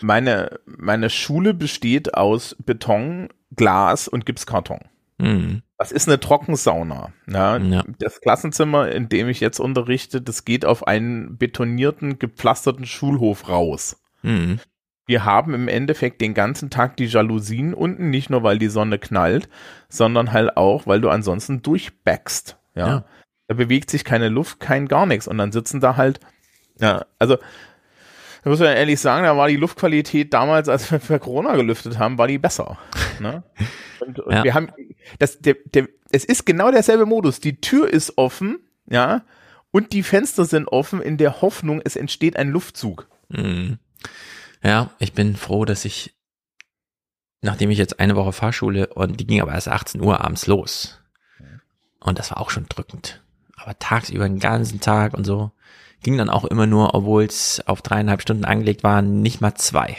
[0.00, 4.80] Meine, meine Schule besteht aus Beton, Glas und Gipskarton.
[5.18, 5.62] Mhm.
[5.78, 7.12] Das ist eine Trockensauna.
[7.26, 7.84] Ja, ja.
[8.00, 13.96] Das Klassenzimmer, in dem ich jetzt unterrichte, das geht auf einen betonierten, gepflasterten Schulhof raus.
[14.22, 14.60] Mhm
[15.06, 18.98] wir haben im Endeffekt den ganzen Tag die Jalousien unten, nicht nur weil die Sonne
[18.98, 19.48] knallt,
[19.88, 22.58] sondern halt auch, weil du ansonsten durchbackst.
[22.74, 22.86] Ja?
[22.86, 23.04] ja.
[23.46, 25.28] Da bewegt sich keine Luft, kein gar nichts.
[25.28, 26.18] Und dann sitzen da halt,
[26.80, 27.36] ja, also,
[28.42, 31.98] da muss man ehrlich sagen, da war die Luftqualität damals, als wir für Corona gelüftet
[31.98, 32.76] haben, war die besser.
[33.20, 33.44] Ne?
[33.98, 34.44] Und, und ja.
[34.44, 34.68] wir haben,
[35.18, 37.40] das, der, der, es ist genau derselbe Modus.
[37.40, 39.22] Die Tür ist offen, ja,
[39.70, 43.08] und die Fenster sind offen in der Hoffnung, es entsteht ein Luftzug.
[43.30, 43.78] Mhm.
[44.62, 46.14] Ja, ich bin froh, dass ich,
[47.42, 51.00] nachdem ich jetzt eine Woche Fahrschule und die ging aber erst 18 Uhr abends los.
[52.00, 53.22] Und das war auch schon drückend.
[53.56, 55.52] Aber tagsüber den ganzen Tag und so
[56.02, 59.96] ging dann auch immer nur, obwohl es auf dreieinhalb Stunden angelegt war, nicht mal zwei.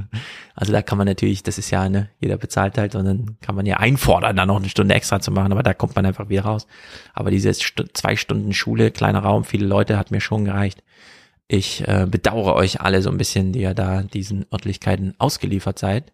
[0.54, 3.56] also da kann man natürlich, das ist ja, ne, jeder bezahlt halt und dann kann
[3.56, 6.28] man ja einfordern, da noch eine Stunde extra zu machen, aber da kommt man einfach
[6.28, 6.66] wieder raus.
[7.12, 10.82] Aber diese St zwei Stunden Schule, kleiner Raum, viele Leute hat mir schon gereicht.
[11.52, 16.12] Ich äh, bedauere euch alle so ein bisschen, die ihr da diesen Örtlichkeiten ausgeliefert seid.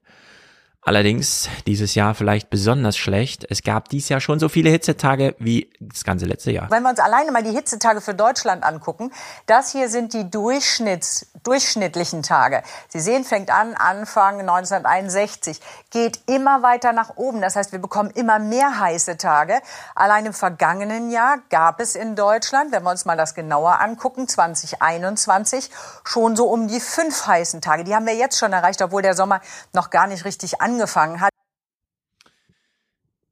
[0.86, 3.44] Allerdings dieses Jahr vielleicht besonders schlecht.
[3.50, 6.70] Es gab dies Jahr schon so viele Hitzetage wie das ganze letzte Jahr.
[6.70, 9.10] Wenn wir uns alleine mal die Hitzetage für Deutschland angucken,
[9.46, 12.62] das hier sind die Durchschnitts, durchschnittlichen Tage.
[12.86, 17.40] Sie sehen, fängt an Anfang 1961, geht immer weiter nach oben.
[17.40, 19.58] Das heißt, wir bekommen immer mehr heiße Tage.
[19.96, 24.28] Allein im vergangenen Jahr gab es in Deutschland, wenn wir uns mal das genauer angucken,
[24.28, 25.68] 2021
[26.04, 27.82] schon so um die fünf heißen Tage.
[27.82, 29.40] Die haben wir jetzt schon erreicht, obwohl der Sommer
[29.72, 31.30] noch gar nicht richtig angefangen angefangen hat.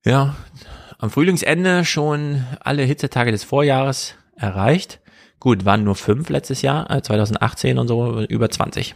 [0.05, 0.34] Ja,
[0.98, 5.00] am Frühlingsende schon alle Hitzetage des Vorjahres erreicht.
[5.40, 8.94] Gut, waren nur fünf letztes Jahr, 2018 äh, und so über 20.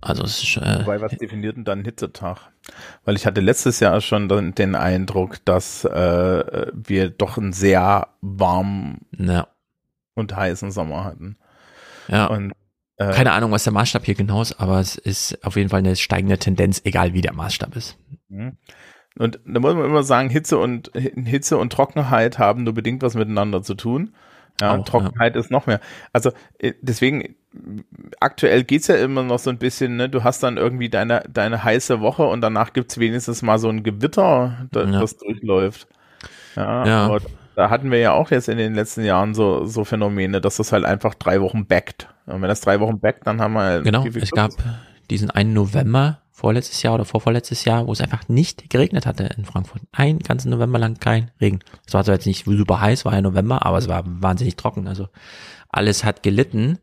[0.00, 2.38] Also es ist, äh, Wobei, was definiert denn dann Hitzetag?
[3.04, 8.08] Weil ich hatte letztes Jahr schon den, den Eindruck, dass äh, wir doch einen sehr
[8.20, 9.46] warmen ja.
[10.14, 11.38] und heißen Sommer hatten.
[12.08, 12.26] Ja.
[12.26, 12.52] Und
[13.10, 15.80] äh, Keine Ahnung, was der Maßstab hier genau ist, aber es ist auf jeden Fall
[15.80, 17.96] eine steigende Tendenz, egal wie der Maßstab ist.
[18.28, 18.56] Mhm.
[19.18, 23.14] Und da muss man immer sagen, Hitze und Hitze und Trockenheit haben nur bedingt was
[23.14, 24.14] miteinander zu tun.
[24.60, 25.40] Ja, Auch, Trockenheit ja.
[25.40, 25.80] ist noch mehr.
[26.12, 27.34] Also äh, deswegen,
[28.20, 30.08] aktuell geht's ja immer noch so ein bisschen, ne?
[30.08, 33.82] Du hast dann irgendwie deine, deine heiße Woche und danach gibt's wenigstens mal so ein
[33.82, 35.00] Gewitter, das, ja.
[35.00, 35.88] das durchläuft.
[36.56, 37.18] Ja, ja.
[37.56, 40.72] da hatten wir ja auch jetzt in den letzten Jahren so, so Phänomene, dass das
[40.72, 42.08] halt einfach drei Wochen backt.
[42.26, 44.52] Und wenn das drei Wochen backt, dann haben wir Genau, es gab
[45.10, 49.44] diesen einen November vorletztes Jahr oder vorvorletztes Jahr, wo es einfach nicht geregnet hatte in
[49.44, 49.82] Frankfurt.
[49.92, 51.60] Einen ganzen November lang kein Regen.
[51.86, 54.88] Es war zwar jetzt nicht super heiß, war ja November, aber es war wahnsinnig trocken.
[54.88, 55.08] Also
[55.68, 56.78] alles hat gelitten.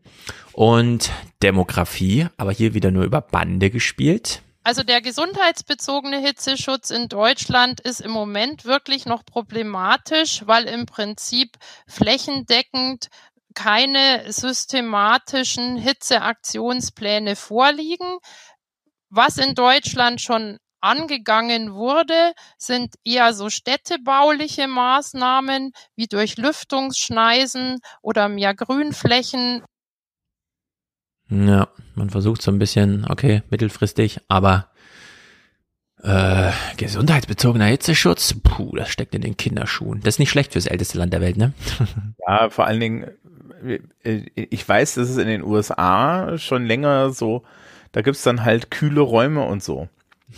[0.54, 1.12] Und
[1.42, 4.42] Demografie, aber hier wieder nur über Bande gespielt.
[4.64, 11.58] Also der gesundheitsbezogene Hitzeschutz in Deutschland ist im Moment wirklich noch problematisch, weil im Prinzip
[11.88, 13.08] flächendeckend
[13.56, 18.18] keine systematischen Hitzeaktionspläne vorliegen.
[19.10, 28.30] Was in Deutschland schon angegangen wurde, sind eher so städtebauliche Maßnahmen wie durch Lüftungsschneisen oder
[28.30, 29.64] mehr Grünflächen.
[31.30, 34.70] Ja, man versucht so ein bisschen, okay, mittelfristig, aber
[36.02, 40.00] äh, gesundheitsbezogener Hitzeschutz, puh, das steckt in den Kinderschuhen.
[40.00, 41.54] Das ist nicht schlecht fürs älteste Land der Welt, ne?
[42.28, 43.12] ja, vor allen Dingen,
[44.34, 47.44] ich weiß, dass es in den USA schon länger so,
[47.92, 49.90] da gibt's dann halt kühle Räume und so.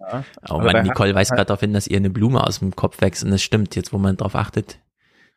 [0.00, 0.24] Ja.
[0.48, 3.22] Oh man, Nicole weist gerade darauf hin, dass ihr eine Blume aus dem Kopf wächst
[3.22, 4.80] und das stimmt, jetzt wo man drauf achtet.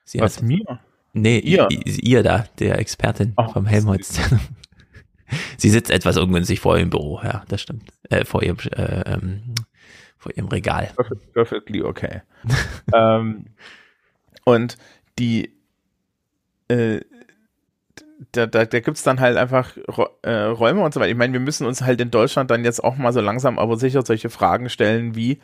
[0.06, 0.80] Sie Was, hat, mir?
[1.12, 4.20] Nee, ihr, ihr da, der Expertin oh, vom Helmholtz.
[5.58, 7.90] Sie sitzt etwas ungünstig vor ihrem Büro, ja, das stimmt.
[8.10, 9.56] Äh, vor ihrem, äh, ähm,
[10.18, 10.92] vor ihrem Regal.
[11.34, 12.22] Perfectly okay.
[12.94, 13.46] ähm,
[14.46, 14.78] und
[15.20, 15.54] die,
[16.68, 17.02] äh,
[18.32, 19.76] da, da, da gibt es dann halt einfach
[20.22, 21.12] äh, Räume und so weiter.
[21.12, 23.78] Ich meine, wir müssen uns halt in Deutschland dann jetzt auch mal so langsam aber
[23.78, 25.40] sicher solche Fragen stellen wie,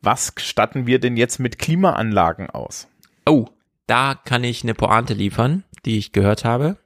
[0.00, 2.88] was statten wir denn jetzt mit Klimaanlagen aus?
[3.26, 3.46] Oh,
[3.86, 6.76] da kann ich eine Pointe liefern, die ich gehört habe.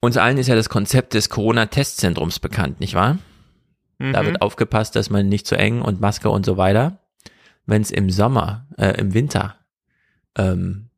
[0.00, 3.18] Uns allen ist ja das Konzept des Corona-Testzentrums bekannt, nicht wahr?
[3.98, 4.12] Mhm.
[4.12, 6.98] Da wird aufgepasst, dass man nicht zu eng und Maske und so weiter.
[7.66, 9.56] Wenn es im Sommer, äh, im Winter
[10.36, 10.90] ähm,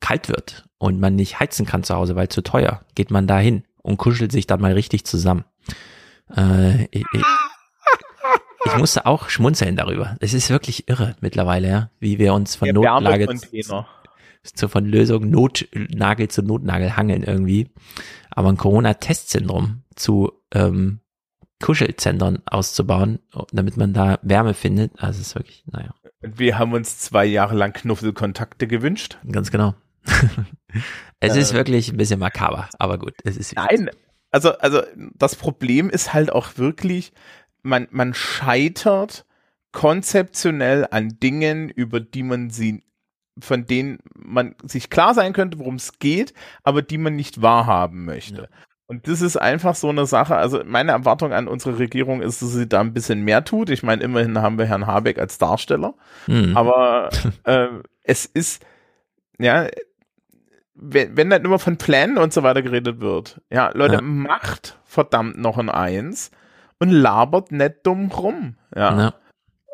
[0.00, 3.38] kalt wird und man nicht heizen kann zu Hause, weil zu teuer, geht man da
[3.38, 5.44] hin und kuschelt sich dann mal richtig zusammen.
[6.36, 10.16] Äh, ich, ich, musste auch schmunzeln darüber.
[10.18, 13.28] Es ist wirklich irre mittlerweile, ja, wie wir uns von Der Notlage
[14.42, 17.70] zu, von Lösung Notnagel zu Notnagel hangeln irgendwie.
[18.30, 20.98] Aber ein Corona-Testzentrum zu ähm,
[21.62, 23.20] Kuschelzentren auszubauen,
[23.52, 25.94] damit man da Wärme findet, also es ist wirklich, naja.
[26.22, 29.18] Wir haben uns zwei Jahre lang Knuffelkontakte gewünscht.
[29.30, 29.76] Ganz genau.
[31.20, 33.54] es äh, ist wirklich ein bisschen makaber, aber gut, es ist.
[33.54, 33.90] Nein,
[34.30, 37.12] also, also das Problem ist halt auch wirklich,
[37.62, 39.24] man, man scheitert
[39.72, 42.82] konzeptionell an Dingen, über die man sie,
[43.38, 48.04] von denen man sich klar sein könnte, worum es geht, aber die man nicht wahrhaben
[48.04, 48.42] möchte.
[48.42, 48.48] Ja.
[48.86, 50.36] Und das ist einfach so eine Sache.
[50.36, 53.70] Also meine Erwartung an unsere Regierung ist, dass sie da ein bisschen mehr tut.
[53.70, 55.94] Ich meine, immerhin haben wir Herrn Habeck als Darsteller.
[56.26, 56.54] Mhm.
[56.56, 57.08] Aber
[57.44, 57.68] äh,
[58.02, 58.62] es ist,
[59.38, 59.66] ja,
[60.82, 63.40] wenn, wenn dann immer von Plänen und so weiter geredet wird.
[63.50, 64.00] Ja, Leute, ja.
[64.00, 66.30] macht verdammt noch ein Eins
[66.78, 68.56] und labert nicht dumm rum.
[68.74, 68.98] Ja.
[68.98, 69.14] ja.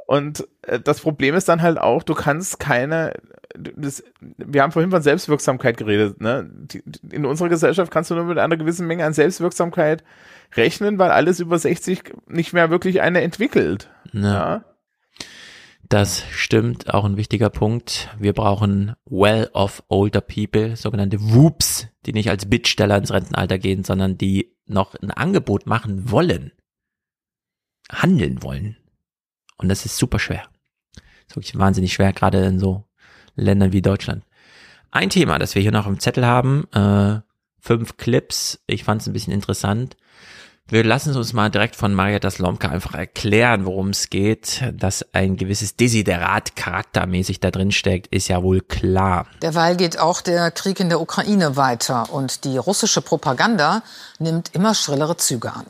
[0.06, 3.14] Und äh, das Problem ist dann halt auch, du kannst keine,
[3.56, 4.02] das,
[4.36, 6.48] wir haben vorhin von Selbstwirksamkeit geredet, ne?
[6.50, 10.04] Die, in unserer Gesellschaft kannst du nur mit einer gewissen Menge an Selbstwirksamkeit
[10.56, 13.90] rechnen, weil alles über 60 nicht mehr wirklich eine entwickelt.
[14.12, 14.22] Ja.
[14.22, 14.64] ja.
[15.88, 18.10] Das stimmt, auch ein wichtiger Punkt.
[18.18, 24.18] Wir brauchen well-off older people, sogenannte Whoops, die nicht als Bittsteller ins Rentenalter gehen, sondern
[24.18, 26.52] die noch ein Angebot machen wollen,
[27.90, 28.76] handeln wollen.
[29.56, 30.46] Und das ist super schwer.
[30.92, 32.84] Das ist wirklich wahnsinnig schwer, gerade in so
[33.34, 34.24] Ländern wie Deutschland.
[34.90, 37.20] Ein Thema, das wir hier noch im Zettel haben, äh,
[37.60, 38.62] fünf Clips.
[38.66, 39.96] Ich fand es ein bisschen interessant.
[40.70, 44.62] Wir lassen es uns mal direkt von Marietta Slomka einfach erklären, worum es geht.
[44.74, 49.24] Dass ein gewisses Desiderat charaktermäßig da drin steckt, ist ja wohl klar.
[49.40, 53.82] Derweil geht auch der Krieg in der Ukraine weiter und die russische Propaganda
[54.18, 55.64] nimmt immer schrillere Züge an.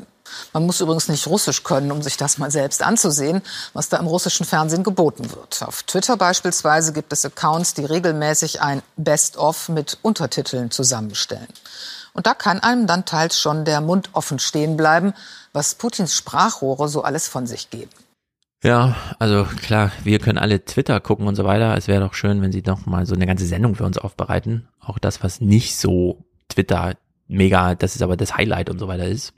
[0.52, 3.42] Man muss übrigens nicht Russisch können, um sich das mal selbst anzusehen,
[3.74, 5.62] was da im russischen Fernsehen geboten wird.
[5.62, 11.48] Auf Twitter beispielsweise gibt es Accounts, die regelmäßig ein Best-of mit Untertiteln zusammenstellen.
[12.12, 15.14] Und da kann einem dann teils schon der Mund offen stehen bleiben,
[15.52, 17.90] was Putins Sprachrohre so alles von sich geben.
[18.64, 21.76] Ja, also klar, wir können alle Twitter gucken und so weiter.
[21.76, 24.68] Es wäre doch schön, wenn sie doch mal so eine ganze Sendung für uns aufbereiten.
[24.80, 26.96] Auch das, was nicht so Twitter
[27.28, 29.32] mega, das ist aber das Highlight und so weiter ist.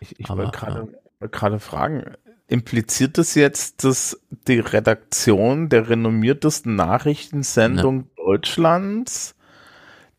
[0.00, 0.88] Ich, ich wollte gerade
[1.20, 1.26] ja.
[1.28, 2.16] gerade fragen,
[2.48, 8.24] impliziert das jetzt, dass die Redaktion der renommiertesten Nachrichtensendung ja.
[8.24, 9.36] Deutschlands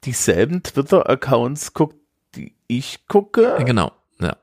[0.03, 1.97] dieselben Twitter-Accounts guckt,
[2.35, 3.57] die ich gucke?
[3.65, 4.38] Genau, ja.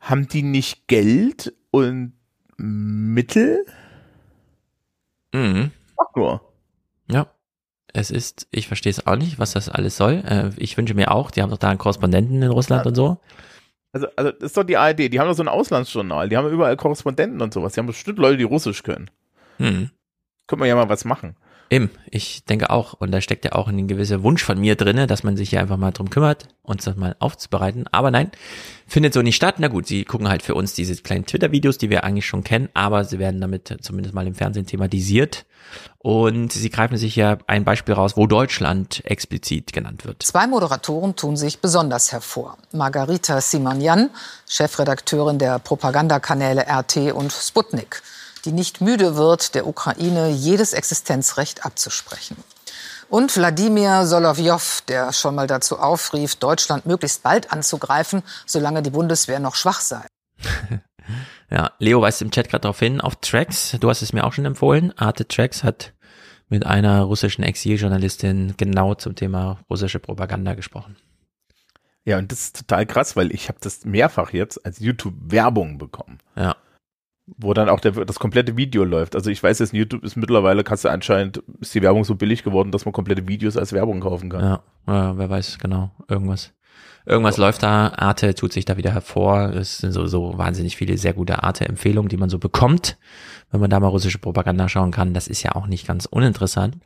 [0.00, 2.14] Haben die nicht Geld und
[2.56, 3.64] Mittel?
[5.32, 5.70] Mhm.
[5.96, 6.40] Ach nur.
[7.08, 7.26] Ja.
[7.92, 10.22] Es ist, ich verstehe es auch nicht, was das alles soll.
[10.26, 12.88] Äh, ich wünsche mir auch, die haben doch da einen Korrespondenten in Russland ja.
[12.88, 13.18] und so
[13.92, 16.48] Also, also das ist doch die ARD, die haben doch so ein Auslandsjournal, die haben
[16.48, 17.72] überall Korrespondenten und sowas.
[17.72, 19.10] Die haben bestimmt Leute, die Russisch können.
[19.56, 19.90] Hm.
[20.46, 21.36] Können wir ja mal was machen.
[21.72, 25.06] Eben, ich denke auch, und da steckt ja auch ein gewisser Wunsch von mir drinne,
[25.06, 27.84] dass man sich hier einfach mal drum kümmert, uns das mal aufzubereiten.
[27.92, 28.32] Aber nein,
[28.88, 29.54] findet so nicht statt.
[29.58, 32.70] Na gut, sie gucken halt für uns diese kleinen Twitter-Videos, die wir eigentlich schon kennen,
[32.74, 35.46] aber sie werden damit zumindest mal im Fernsehen thematisiert.
[35.98, 40.24] Und sie greifen sich ja ein Beispiel raus, wo Deutschland explizit genannt wird.
[40.24, 42.58] Zwei Moderatoren tun sich besonders hervor.
[42.72, 44.10] Margarita Simanian,
[44.48, 48.02] Chefredakteurin der Propagandakanäle RT und Sputnik
[48.44, 52.36] die nicht müde wird, der Ukraine jedes Existenzrecht abzusprechen.
[53.08, 59.40] Und Wladimir Solowjow, der schon mal dazu aufrief, Deutschland möglichst bald anzugreifen, solange die Bundeswehr
[59.40, 60.06] noch schwach sei.
[61.50, 64.32] ja, Leo weist im Chat gerade darauf hin, auf Tracks, du hast es mir auch
[64.32, 65.92] schon empfohlen, Arte Tracks hat
[66.48, 70.96] mit einer russischen Exiljournalistin genau zum Thema russische Propaganda gesprochen.
[72.04, 76.18] Ja, und das ist total krass, weil ich habe das mehrfach jetzt als YouTube-Werbung bekommen.
[76.36, 76.56] Ja
[77.36, 79.14] wo dann auch der, das komplette Video läuft.
[79.14, 82.42] Also ich weiß jetzt, YouTube ist mittlerweile, kannst du anscheinend, ist die Werbung so billig
[82.42, 84.40] geworden, dass man komplette Videos als Werbung kaufen kann.
[84.40, 86.52] Ja, ja wer weiß, genau, irgendwas.
[87.06, 87.44] Irgendwas ja.
[87.44, 89.50] läuft da, Arte tut sich da wieder hervor.
[89.54, 92.98] Es sind so, so wahnsinnig viele sehr gute Arte-Empfehlungen, die man so bekommt,
[93.50, 95.14] wenn man da mal russische Propaganda schauen kann.
[95.14, 96.76] Das ist ja auch nicht ganz uninteressant.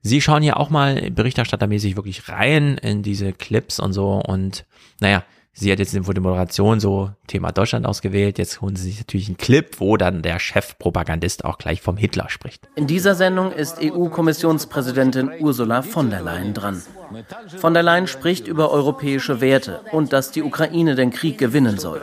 [0.00, 4.64] Sie schauen hier auch mal berichterstattermäßig wirklich rein in diese Clips und so und
[5.00, 5.24] naja,
[5.60, 8.38] Sie hat jetzt für die Moderation so Thema Deutschland ausgewählt.
[8.38, 12.30] Jetzt holen Sie sich natürlich einen Clip, wo dann der Chefpropagandist auch gleich vom Hitler
[12.30, 12.68] spricht.
[12.76, 16.80] In dieser Sendung ist EU-Kommissionspräsidentin Ursula von der Leyen dran.
[17.56, 22.02] Von der Leyen spricht über europäische Werte und dass die Ukraine den Krieg gewinnen soll.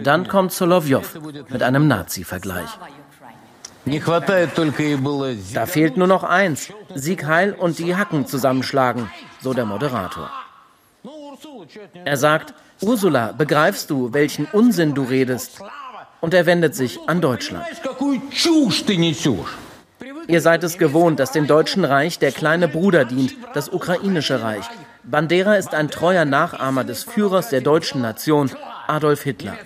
[0.00, 2.68] Dann kommt Solovjov mit einem Nazi-Vergleich.
[5.52, 6.72] Da fehlt nur noch eins.
[6.94, 10.30] Sieg Heil und die Hacken zusammenschlagen, so der Moderator.
[12.04, 15.60] Er sagt, Ursula, begreifst du, welchen Unsinn du redest?
[16.20, 17.64] Und er wendet sich an Deutschland.
[20.26, 24.64] Ihr seid es gewohnt, dass dem Deutschen Reich der kleine Bruder dient, das ukrainische Reich.
[25.02, 28.50] Bandera ist ein treuer Nachahmer des Führers der deutschen Nation,
[28.86, 29.56] Adolf Hitler.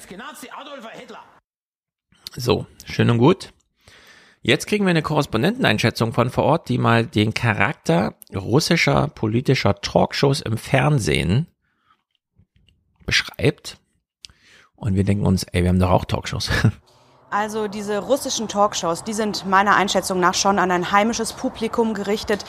[2.37, 3.51] So, schön und gut.
[4.41, 10.41] Jetzt kriegen wir eine Korrespondenteneinschätzung von vor Ort, die mal den Charakter russischer politischer Talkshows
[10.41, 11.47] im Fernsehen
[13.09, 13.78] beschreibt.
[14.77, 16.51] Und wir denken uns, ey, wir haben doch auch Talkshows.
[17.31, 22.42] Also diese russischen Talkshows, die sind meiner Einschätzung nach schon an ein heimisches Publikum gerichtet.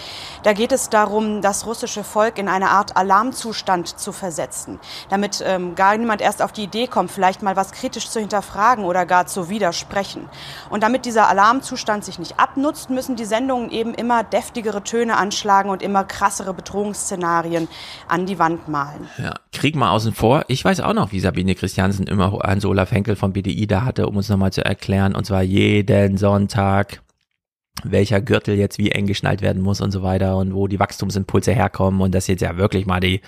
[0.43, 5.75] Da geht es darum, das russische Volk in eine Art Alarmzustand zu versetzen, damit ähm,
[5.75, 9.27] gar niemand erst auf die Idee kommt, vielleicht mal was kritisch zu hinterfragen oder gar
[9.27, 10.29] zu widersprechen.
[10.69, 15.71] Und damit dieser Alarmzustand sich nicht abnutzt, müssen die Sendungen eben immer deftigere Töne anschlagen
[15.71, 17.67] und immer krassere Bedrohungsszenarien
[18.07, 19.09] an die Wand malen.
[19.17, 20.45] Ja, Krieg mal außen vor.
[20.47, 24.15] Ich weiß auch noch, wie Sabine Christiansen immer Hans-Olaf Henkel vom BDI da hatte, um
[24.15, 27.01] uns nochmal zu erklären und zwar jeden Sonntag,
[27.83, 31.51] welcher Gürtel jetzt wie eng geschnallt werden muss und so weiter und wo die Wachstumsimpulse
[31.51, 33.21] herkommen und dass jetzt ja wirklich mal die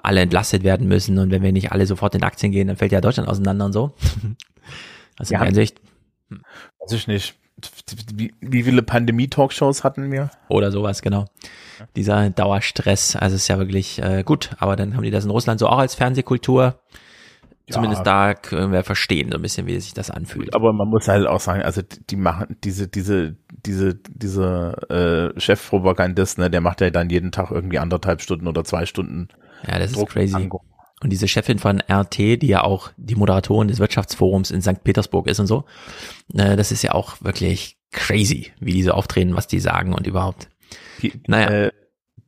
[0.00, 2.92] alle entlastet werden müssen und wenn wir nicht alle sofort in Aktien gehen, dann fällt
[2.92, 3.94] ja Deutschland auseinander und so.
[5.20, 5.42] Also ja.
[5.42, 5.80] in Sicht.
[6.30, 7.34] Weiß ich nicht.
[8.14, 10.30] Wie, wie viele Pandemie-Talkshows hatten wir?
[10.48, 11.24] Oder sowas, genau.
[11.96, 15.58] Dieser Dauerstress, also ist ja wirklich äh, gut, aber dann haben die das in Russland
[15.58, 16.78] so auch als Fernsehkultur.
[17.70, 20.54] Zumindest da können wir verstehen, so ein bisschen, wie sich das anfühlt.
[20.54, 26.38] Aber man muss halt auch sagen, also die machen diese, diese, diese, diese äh, Chefpropagandist,
[26.38, 29.28] ne, der macht ja dann jeden Tag irgendwie anderthalb Stunden oder zwei Stunden.
[29.66, 30.36] Ja, das Druck ist crazy.
[30.36, 30.68] Angucken.
[31.00, 34.82] Und diese Chefin von RT, die ja auch die Moderatorin des Wirtschaftsforums in St.
[34.82, 35.64] Petersburg ist und so,
[36.34, 40.06] äh, das ist ja auch wirklich crazy, wie die so auftreten, was die sagen und
[40.06, 40.48] überhaupt.
[41.02, 41.66] Die, naja.
[41.66, 41.72] Äh,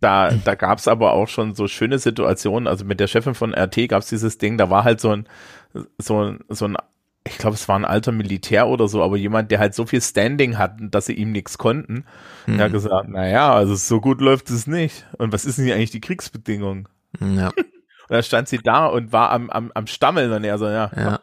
[0.00, 2.66] da, da gab's aber auch schon so schöne Situationen.
[2.66, 5.26] Also mit der Chefin von RT gab's dieses Ding, da war halt so ein,
[5.98, 6.76] so ein, so ein,
[7.26, 10.00] ich glaube, es war ein alter Militär oder so, aber jemand, der halt so viel
[10.00, 12.04] Standing hatten, dass sie ihm nichts konnten.
[12.46, 12.56] Mhm.
[12.56, 15.06] Der hat gesagt, na ja, also so gut läuft es nicht.
[15.18, 16.88] Und was ist denn hier eigentlich die Kriegsbedingung?
[17.20, 17.48] Ja.
[17.48, 20.90] Und dann stand sie da und war am, am, am Stammeln und er so, ja.
[20.96, 21.20] Ja.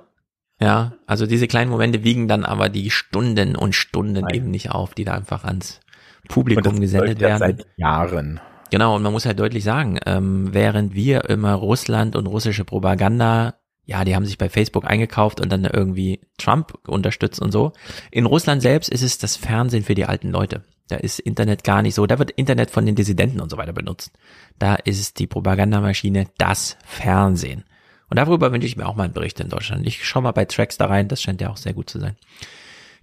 [0.60, 4.34] Ja, also diese kleinen Momente wiegen dann aber die Stunden und Stunden Nein.
[4.34, 5.82] eben nicht auf, die da einfach ans
[6.28, 7.40] Publikum gesendet werden.
[7.40, 8.40] Seit Jahren.
[8.70, 13.56] Genau, und man muss halt deutlich sagen, ähm, während wir immer Russland und russische Propaganda,
[13.86, 17.72] ja, die haben sich bei Facebook eingekauft und dann irgendwie Trump unterstützt und so.
[18.12, 20.64] In Russland selbst ist es das Fernsehen für die alten Leute.
[20.90, 22.06] Da ist Internet gar nicht so.
[22.06, 24.12] Da wird Internet von den Dissidenten und so weiter benutzt.
[24.60, 27.64] Da ist die Propagandamaschine das Fernsehen.
[28.10, 29.86] Und darüber wünsche ich mir auch mal einen Bericht in Deutschland.
[29.86, 31.08] Ich schaue mal bei Tracks da rein.
[31.08, 32.16] Das scheint ja auch sehr gut zu sein.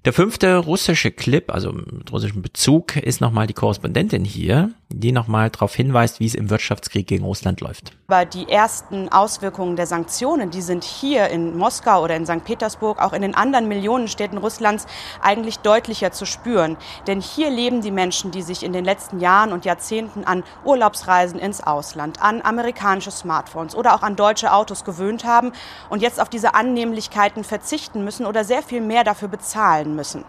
[0.05, 5.49] Der fünfte russische Clip, also mit russischem Bezug, ist nochmal die Korrespondentin hier, die nochmal
[5.49, 7.93] darauf hinweist, wie es im Wirtschaftskrieg gegen Russland läuft.
[8.07, 12.45] Aber die ersten Auswirkungen der Sanktionen, die sind hier in Moskau oder in St.
[12.45, 14.87] Petersburg, auch in den anderen Millionenstädten Russlands
[15.23, 16.77] eigentlich deutlicher zu spüren.
[17.07, 21.39] Denn hier leben die Menschen, die sich in den letzten Jahren und Jahrzehnten an Urlaubsreisen
[21.39, 25.53] ins Ausland, an amerikanische Smartphones oder auch an deutsche Autos gewöhnt haben
[25.89, 30.25] und jetzt auf diese Annehmlichkeiten verzichten müssen oder sehr viel mehr dafür bezahlen müssen.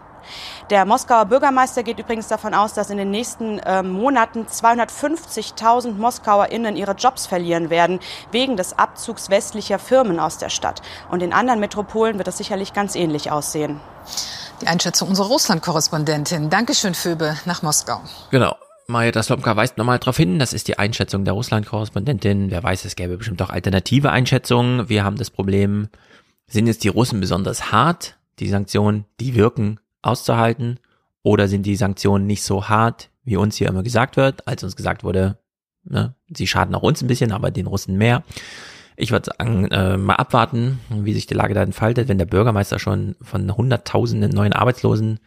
[0.70, 6.76] Der Moskauer Bürgermeister geht übrigens davon aus, dass in den nächsten äh, Monaten 250.000 MoskauerInnen
[6.76, 8.00] ihre Jobs verlieren werden,
[8.32, 10.82] wegen des Abzugs westlicher Firmen aus der Stadt.
[11.10, 13.80] Und in anderen Metropolen wird das sicherlich ganz ähnlich aussehen.
[14.60, 16.50] Die Einschätzung unserer Russland-Korrespondentin.
[16.50, 18.00] Dankeschön, Föbe, nach Moskau.
[18.30, 18.56] Genau.
[18.88, 22.52] Maja Slomka weist nochmal darauf hin, das ist die Einschätzung der Russland-Korrespondentin.
[22.52, 24.88] Wer weiß, es gäbe bestimmt auch alternative Einschätzungen.
[24.88, 25.88] Wir haben das Problem,
[26.46, 28.16] sind jetzt die Russen besonders hart?
[28.38, 30.78] Die Sanktionen, die wirken auszuhalten?
[31.22, 34.76] Oder sind die Sanktionen nicht so hart, wie uns hier immer gesagt wird, als uns
[34.76, 35.38] gesagt wurde,
[35.82, 38.22] ne, sie schaden auch uns ein bisschen, aber den Russen mehr.
[38.96, 42.08] Ich würde sagen, äh, mal abwarten, wie sich die Lage da entfaltet.
[42.08, 45.20] Wenn der Bürgermeister schon von hunderttausenden neuen Arbeitslosen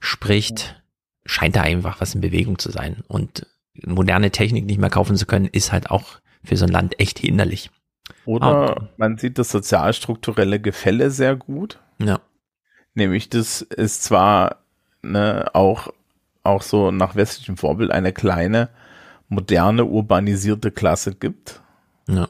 [0.00, 0.82] spricht,
[1.24, 3.02] scheint da einfach was in Bewegung zu sein.
[3.08, 3.46] Und
[3.82, 7.18] moderne Technik nicht mehr kaufen zu können, ist halt auch für so ein Land echt
[7.18, 7.70] hinderlich.
[8.26, 8.84] Oder oh.
[8.96, 11.78] man sieht das sozialstrukturelle Gefälle sehr gut.
[11.98, 12.20] Ja.
[12.94, 14.58] Nämlich, das ist zwar
[15.02, 15.88] ne, auch,
[16.42, 18.68] auch so nach westlichem Vorbild eine kleine,
[19.28, 21.60] moderne, urbanisierte Klasse gibt.
[22.08, 22.28] Ja.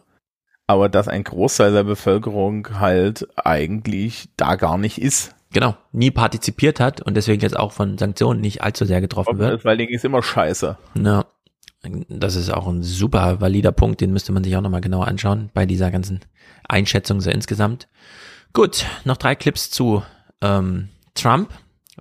[0.66, 5.34] Aber dass ein Großteil der Bevölkerung halt eigentlich da gar nicht ist.
[5.52, 9.64] Genau, nie partizipiert hat und deswegen jetzt auch von Sanktionen nicht allzu sehr getroffen wird.
[9.64, 10.76] Weil Ding ist immer scheiße.
[10.94, 11.26] Ja,
[12.08, 15.50] das ist auch ein super valider Punkt, den müsste man sich auch nochmal genauer anschauen
[15.52, 16.20] bei dieser ganzen
[16.66, 17.88] Einschätzung so insgesamt.
[18.52, 20.02] Gut, noch drei Clips zu
[20.44, 21.50] ähm, Trump.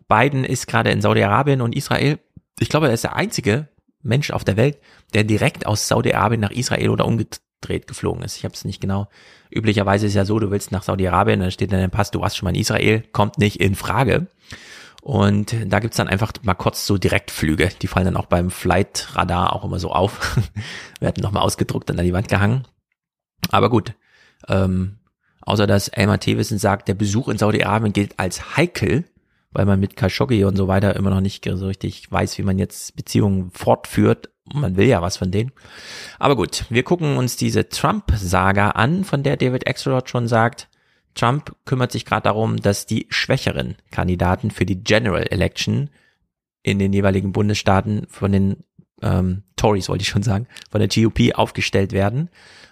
[0.07, 2.19] Biden ist gerade in Saudi-Arabien und Israel.
[2.59, 3.69] Ich glaube, er ist der einzige
[4.01, 4.79] Mensch auf der Welt,
[5.13, 8.37] der direkt aus Saudi-Arabien nach Israel oder umgedreht geflogen ist.
[8.37, 9.07] Ich habe es nicht genau.
[9.49, 12.37] Üblicherweise ist ja so, du willst nach Saudi-Arabien, dann steht in deinem Pass, du warst
[12.37, 14.27] schon mal in Israel, kommt nicht in Frage.
[15.01, 17.69] Und da gibt's dann einfach mal kurz so Direktflüge.
[17.81, 20.39] Die fallen dann auch beim Flight-Radar auch immer so auf.
[20.99, 22.65] Werden nochmal ausgedruckt und an die Wand gehangen.
[23.51, 23.93] Aber gut,
[24.47, 24.99] ähm,
[25.45, 29.05] außer dass Elmar Thewissen sagt, der Besuch in Saudi-Arabien gilt als heikel,
[29.51, 32.57] weil man mit Khashoggi und so weiter immer noch nicht so richtig weiß, wie man
[32.57, 34.29] jetzt Beziehungen fortführt.
[34.51, 35.51] Man will ja was von denen.
[36.19, 40.67] Aber gut, wir gucken uns diese Trump-Saga an, von der David Axelrod schon sagt,
[41.15, 45.89] Trump kümmert sich gerade darum, dass die schwächeren Kandidaten für die General Election
[46.63, 48.63] in den jeweiligen Bundesstaaten von den
[49.03, 52.29] ähm, Tories, wollte ich schon sagen, von der GOP aufgestellt werden.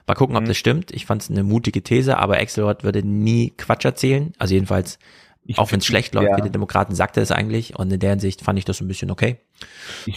[0.07, 0.47] Mal gucken, ob mhm.
[0.47, 0.91] das stimmt.
[0.91, 4.33] Ich fand es eine mutige These, aber Axelrod würde nie Quatsch erzählen.
[4.37, 4.99] Also jedenfalls,
[5.45, 6.35] ich auch wenn es schlecht läuft, ja.
[6.35, 7.77] viele Demokraten sagt er es eigentlich.
[7.77, 9.37] Und in der Hinsicht fand ich das ein bisschen okay.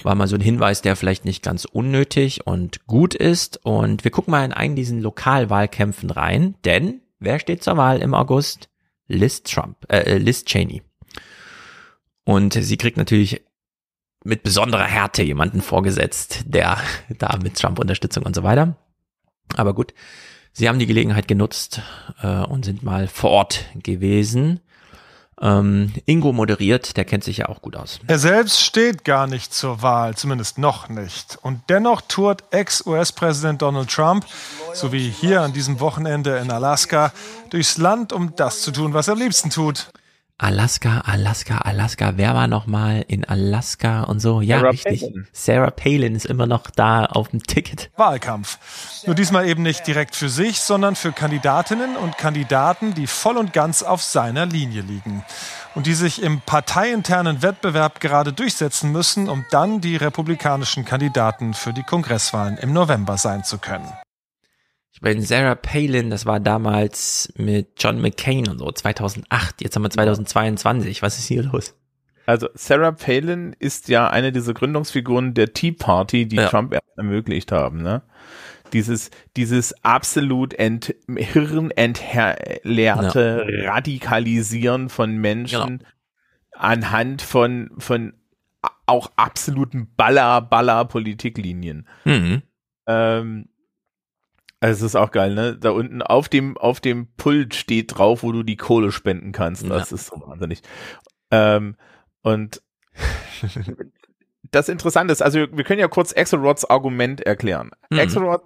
[0.02, 3.60] War mal so ein Hinweis, der vielleicht nicht ganz unnötig und gut ist.
[3.64, 8.14] Und wir gucken mal in einen diesen Lokalwahlkämpfen rein, denn wer steht zur Wahl im
[8.14, 8.68] August?
[9.06, 10.82] Liz Trump, äh, Liz Cheney.
[12.24, 13.42] Und sie kriegt natürlich
[14.24, 16.78] mit besonderer Härte jemanden vorgesetzt, der
[17.18, 18.76] da mit Trump Unterstützung und so weiter.
[19.56, 19.94] Aber gut,
[20.52, 21.82] sie haben die Gelegenheit genutzt
[22.22, 24.60] äh, und sind mal vor Ort gewesen.
[25.40, 27.98] Ähm, Ingo moderiert, der kennt sich ja auch gut aus.
[28.06, 31.38] Er selbst steht gar nicht zur Wahl, zumindest noch nicht.
[31.42, 34.24] Und dennoch tourt Ex-US-Präsident Donald Trump,
[34.72, 37.12] so wie hier an diesem Wochenende in Alaska,
[37.50, 39.90] durchs Land, um das zu tun, was er am liebsten tut.
[40.36, 42.12] Alaska, Alaska, Alaska.
[42.16, 44.40] Wer war noch mal in Alaska und so?
[44.40, 45.00] Ja, Sarah richtig.
[45.02, 45.26] Palin.
[45.32, 47.90] Sarah Palin ist immer noch da auf dem Ticket.
[47.96, 48.58] Wahlkampf.
[49.06, 53.52] Nur diesmal eben nicht direkt für sich, sondern für Kandidatinnen und Kandidaten, die voll und
[53.52, 55.24] ganz auf seiner Linie liegen.
[55.76, 61.72] Und die sich im parteiinternen Wettbewerb gerade durchsetzen müssen, um dann die republikanischen Kandidaten für
[61.72, 63.92] die Kongresswahlen im November sein zu können.
[65.05, 69.60] Meine, Sarah Palin, das war damals mit John McCain und so, 2008.
[69.60, 71.02] Jetzt haben wir 2022.
[71.02, 71.76] Was ist hier los?
[72.24, 76.49] Also Sarah Palin ist ja eine dieser Gründungsfiguren der Tea Party, die ja.
[76.49, 77.83] Trump ermöglicht haben.
[77.83, 78.00] Ne?
[78.73, 83.73] Dieses, dieses absolut ent, hirnentleerte ja.
[83.73, 85.91] Radikalisieren von Menschen genau.
[86.52, 88.15] anhand von, von
[88.86, 91.86] auch absoluten Baller-Baller-Politiklinien.
[92.07, 92.41] Mhm.
[92.86, 93.49] Ähm,
[94.64, 95.58] also es ist auch geil, ne?
[95.58, 99.68] Da unten auf dem, auf dem Pult steht drauf, wo du die Kohle spenden kannst.
[99.68, 99.94] Das ja.
[99.94, 100.62] ist so wahnsinnig.
[101.30, 101.76] Ähm,
[102.22, 102.62] und
[104.50, 107.72] das Interessante ist, also wir können ja kurz Axelrods Argument erklären.
[107.90, 107.98] Mhm.
[107.98, 108.40] Axelrod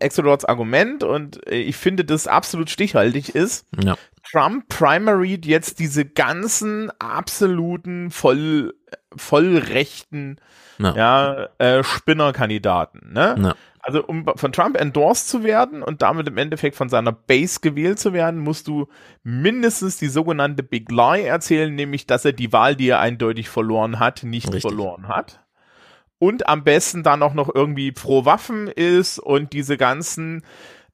[0.00, 3.96] Axelrods Argument und äh, ich finde das absolut stichhaltig ist, Ja.
[4.30, 8.74] Trump primary jetzt diese ganzen absoluten voll
[9.16, 10.40] vollrechten
[10.78, 10.94] Ja.
[10.96, 13.34] ja, äh, Spinnerkandidaten, ne?
[13.38, 13.54] Ja.
[13.86, 17.98] Also um von Trump endorsed zu werden und damit im Endeffekt von seiner Base gewählt
[17.98, 18.86] zu werden, musst du
[19.22, 23.98] mindestens die sogenannte Big Lie erzählen, nämlich dass er die Wahl, die er eindeutig verloren
[23.98, 24.62] hat, nicht Richtig.
[24.62, 25.40] verloren hat.
[26.18, 30.42] Und am besten dann auch noch irgendwie pro Waffen ist und diese ganzen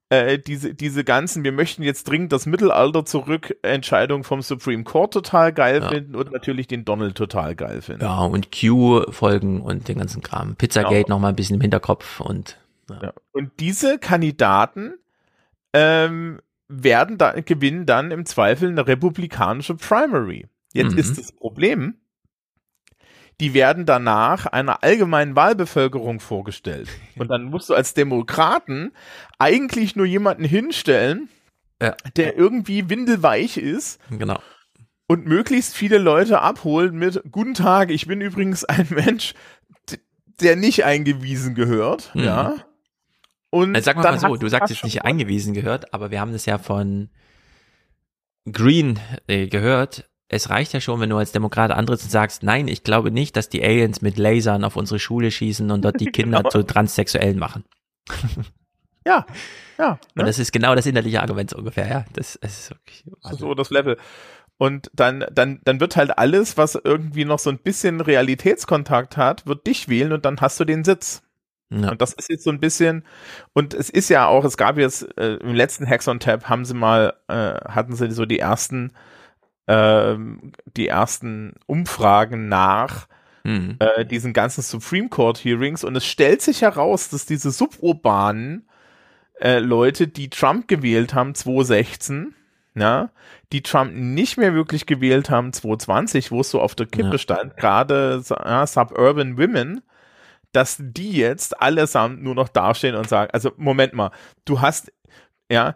[0.09, 5.13] äh, diese, diese ganzen, wir möchten jetzt dringend das Mittelalter zurück, Entscheidung vom Supreme Court
[5.13, 5.87] total geil Ja.
[5.87, 8.03] finden und natürlich den Donald total geil finden.
[8.03, 10.57] Ja, und Q-Folgen und den ganzen Kram.
[10.57, 11.15] Pizzagate Genau.
[11.15, 12.57] noch mal ein bisschen im Hinterkopf und
[12.89, 13.13] Ja.
[13.31, 14.95] Und diese Kandidaten
[15.73, 20.47] ähm, werden da, gewinnen dann im Zweifel eine republikanische Primary.
[20.73, 20.99] Jetzt Mhm.
[20.99, 21.95] ist das Problem,
[23.39, 26.89] die werden danach einer allgemeinen Wahlbevölkerung vorgestellt.
[27.17, 28.91] Und dann musst du als Demokraten
[29.39, 31.29] eigentlich nur jemanden hinstellen,
[31.81, 31.95] Ja.
[32.15, 34.39] der irgendwie windelweich ist genau.
[35.07, 39.33] und möglichst viele Leute abholen mit Guten Tag, ich bin übrigens ein Mensch,
[40.41, 42.23] der nicht eingewiesen gehört, Mhm.
[42.23, 42.55] ja.
[43.51, 46.31] Und Jetzt sag mal, mal so, du sagst jetzt nicht eingewiesen gehört, aber wir haben
[46.31, 47.09] das ja von
[48.51, 50.09] Green äh, gehört.
[50.29, 53.35] Es reicht ja schon, wenn du als Demokrat antrittst und sagst, nein, ich glaube nicht,
[53.35, 56.49] dass die Aliens mit Lasern auf unsere Schule schießen und dort die Kinder Genau.
[56.49, 57.63] zu Transsexuellen machen.
[59.03, 59.25] Ja,
[59.79, 59.99] ja.
[60.15, 62.05] Und das ist genau das innerliche Argument so ungefähr, ja.
[62.13, 63.97] Das, das ist wirklich, so das Level.
[64.57, 69.47] Und dann, dann, dann wird halt alles, was irgendwie noch so ein bisschen Realitätskontakt hat,
[69.47, 71.23] wird dich wählen und dann hast du den Sitz.
[71.71, 71.91] Ja.
[71.91, 73.03] Und das ist jetzt so ein bisschen,
[73.53, 76.73] und es ist ja auch, es gab jetzt äh, im letzten Hexon Tab haben sie
[76.73, 78.91] mal, äh, hatten sie so die ersten,
[79.67, 83.07] ähm, die ersten Umfragen nach
[83.43, 83.77] Mhm.
[83.79, 88.67] äh, diesen ganzen Supreme Court Hearings und es stellt sich heraus, dass diese suburbanen
[89.39, 92.35] äh, Leute, die Trump gewählt haben 2016,
[92.75, 93.09] ja,
[93.51, 97.17] die Trump nicht mehr wirklich gewählt haben 2020, wo es so auf der Kippe Ja.
[97.17, 99.81] stand, gerade ja, Suburban Women,
[100.51, 104.11] dass die jetzt allesamt nur noch dastehen und sagen, also Moment mal,
[104.45, 104.91] du hast,
[105.51, 105.75] ja,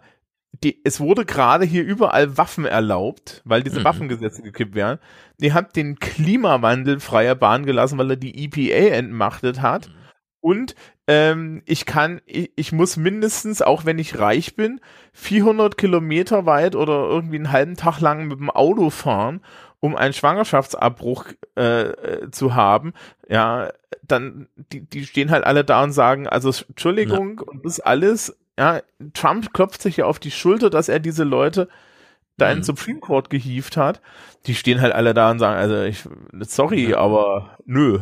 [0.64, 3.84] die, es wurde gerade hier überall Waffen erlaubt, weil diese Mhm.
[3.84, 4.98] Waffengesetze gekippt werden.
[5.40, 9.90] Ihr habt den Klimawandel freie Bahn gelassen, weil er die EPA entmachtet hat.
[10.40, 10.74] Und
[11.08, 14.80] ähm, ich kann, ich, ich muss mindestens, auch wenn ich reich bin,
[15.12, 19.40] 400 Kilometer weit oder irgendwie einen halben Tag lang mit dem Auto fahren,
[19.80, 22.92] um einen Schwangerschaftsabbruch äh, äh, zu haben.
[23.28, 23.70] Ja,
[24.02, 28.80] dann, die, die stehen halt alle da und sagen, also Entschuldigung, und das alles, ja,
[29.14, 31.68] Trump klopft sich ja auf die Schulter, dass er diese Leute
[32.36, 34.00] da in den Supreme Court gehievt hat.
[34.46, 36.04] Die stehen halt alle da und sagen, also ich,
[36.40, 38.00] sorry, aber nö,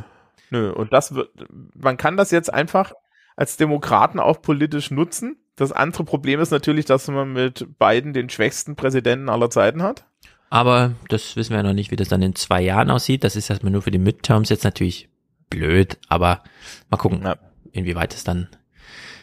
[0.51, 0.73] nö.
[0.73, 1.31] Und das wird,
[1.75, 2.93] man kann das jetzt einfach
[3.37, 5.37] als Demokraten auch politisch nutzen.
[5.57, 10.05] Das andere Problem ist natürlich, dass man mit beiden den schwächsten Präsidenten aller Zeiten hat.
[10.55, 13.25] Aber das wissen wir ja noch nicht, wie das dann in zwei Jahren aussieht.
[13.25, 15.09] Das ist erstmal nur für die Midterms jetzt natürlich
[15.51, 16.45] blöd, aber
[16.91, 17.29] mal gucken,
[17.73, 18.47] inwieweit es dann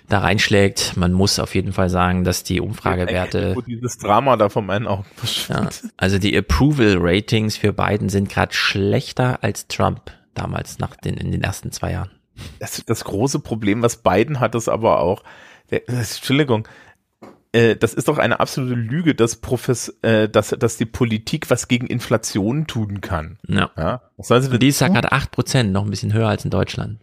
[0.09, 0.97] da reinschlägt.
[0.97, 4.87] Man muss auf jeden Fall sagen, dass die Umfragewerte, Wo dieses Drama da von meinen
[4.87, 5.05] Augen
[5.47, 11.15] ja, also die Approval Ratings für Biden sind gerade schlechter als Trump damals nach den,
[11.15, 12.11] in den ersten zwei Jahren.
[12.59, 15.23] Das, das große Problem, was Biden hat, ist aber auch,
[15.69, 16.67] der, Entschuldigung,
[17.53, 21.67] äh, das ist doch eine absolute Lüge, dass, Profes, äh, dass, dass die Politik was
[21.67, 23.37] gegen Inflation tun kann.
[23.47, 23.71] Ja.
[23.77, 24.01] ja?
[24.17, 26.27] Was soll sie denn Und die ist ja gerade acht Prozent, noch ein bisschen höher
[26.29, 26.99] als in Deutschland.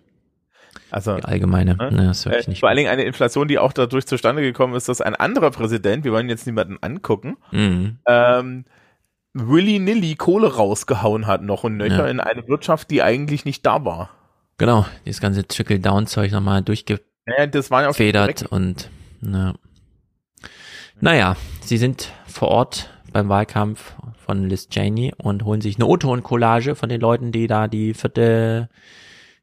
[0.90, 1.76] Also, Die allgemeine.
[1.76, 1.90] Ne?
[1.92, 4.40] Ne, das ist wirklich äh, nicht vor allen Dingen eine Inflation, die auch dadurch zustande
[4.40, 7.98] gekommen ist, dass ein anderer Präsident, wir wollen jetzt niemanden angucken, Mhm.
[8.06, 8.64] ähm,
[9.34, 12.08] willy-nilly Kohle rausgehauen hat noch und nöcher Ja.
[12.08, 14.10] in eine Wirtschaft, die eigentlich nicht da war.
[14.56, 19.54] Genau, dieses ganze Trickle-Down-Zeug nochmal durchgefedert Naja, das waren ja auch und na.
[21.00, 23.94] Naja, sie sind vor Ort beim Wahlkampf
[24.24, 28.68] von Liz Cheney und holen sich eine O-Ton-Collage von den Leuten, die da die vierte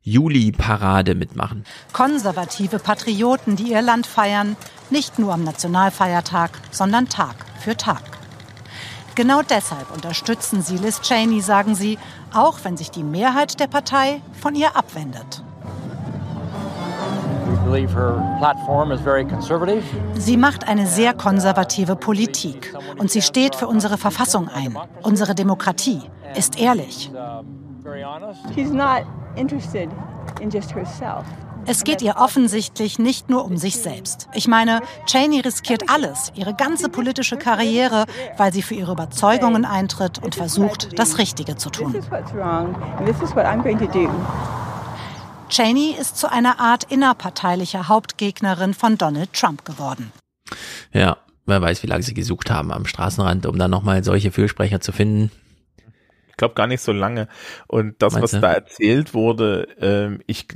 [0.04, 1.66] Juli-Parade mitmachen.
[1.92, 4.56] Konservative Patrioten, die ihr Land feiern,
[4.92, 8.04] nicht nur am Nationalfeiertag, sondern Tag für Tag.
[9.16, 11.98] Genau deshalb unterstützen sie Liz Cheney, sagen sie,
[12.34, 15.45] auch wenn sich die Mehrheit der Partei von ihr abwendet.
[20.16, 24.78] Sie macht eine sehr konservative Politik und sie steht für unsere Verfassung ein.
[25.02, 26.02] Unsere Demokratie
[26.36, 27.12] ist ehrlich.
[28.54, 29.90] She's not interested
[30.42, 31.26] in just herself.
[31.68, 34.28] Es geht ihr offensichtlich nicht nur um sich selbst.
[34.34, 38.06] Ich meine, Cheney riskiert alles, ihre ganze politische Karriere,
[38.38, 41.96] weil sie für ihre Überzeugungen eintritt und versucht, das Richtige zu tun.
[45.50, 50.12] Cheney ist zu einer Art innerparteilicher Hauptgegnerin von Donald Trump geworden.
[50.92, 54.82] Ja, wer weiß, wie lange sie gesucht haben am Straßenrand, um dann nochmal solche Fürsprecher
[54.82, 55.32] zu finden.
[56.30, 57.28] Ich glaube gar nicht so lange.
[57.68, 58.40] Und das, Meinst was du?
[58.42, 60.48] da erzählt wurde, ähm, ich,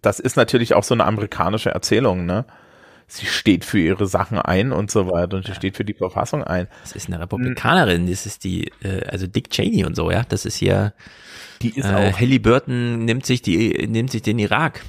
[0.00, 2.46] das ist natürlich auch so eine amerikanische Erzählung, ne?
[3.08, 6.44] Sie steht für ihre Sachen ein und so weiter und sie steht für die Verfassung
[6.44, 6.66] ein.
[6.80, 10.46] Das ist eine Republikanerin, das ist die, äh, also Dick Cheney und so, ja, das
[10.46, 10.94] ist hier,
[11.62, 14.82] die ist äh, auch- Halliburton nimmt sich die, nimmt sich den Irak.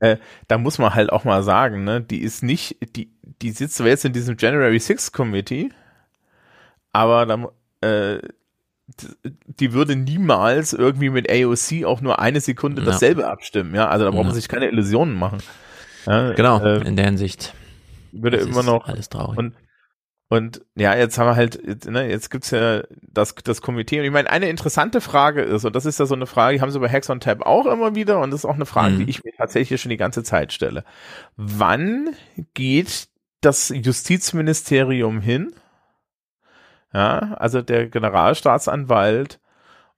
[0.00, 0.16] Äh,
[0.48, 3.86] da muss man halt auch mal sagen, ne, die ist nicht, die, die sitzt zwar
[3.86, 5.70] jetzt in diesem January 6 Committee,
[6.92, 8.20] aber da, äh,
[9.46, 12.86] die würde niemals irgendwie mit AOC auch nur eine Sekunde Ja.
[12.86, 14.34] dasselbe abstimmen, ja, also da braucht man Ja.
[14.34, 15.38] sich keine Illusionen machen.
[16.06, 17.54] Ja, Genau, äh, in der Hinsicht.
[18.10, 19.38] würde Das immer noch alles traurig.
[19.38, 19.54] und
[20.32, 23.98] und ja, jetzt haben wir halt, jetzt, ne, jetzt gibt's ja das, das Komitee.
[23.98, 26.62] Und ich meine, eine interessante Frage ist, und das ist ja so eine Frage, die
[26.62, 28.94] haben sie bei Hex on Tab auch immer wieder, und das ist auch eine Frage,
[28.94, 28.98] Mhm.
[29.00, 30.84] die ich mir tatsächlich schon die ganze Zeit stelle.
[31.36, 32.16] Wann
[32.54, 33.08] geht
[33.42, 35.52] das Justizministerium hin?
[36.94, 39.38] Ja, also der Generalstaatsanwalt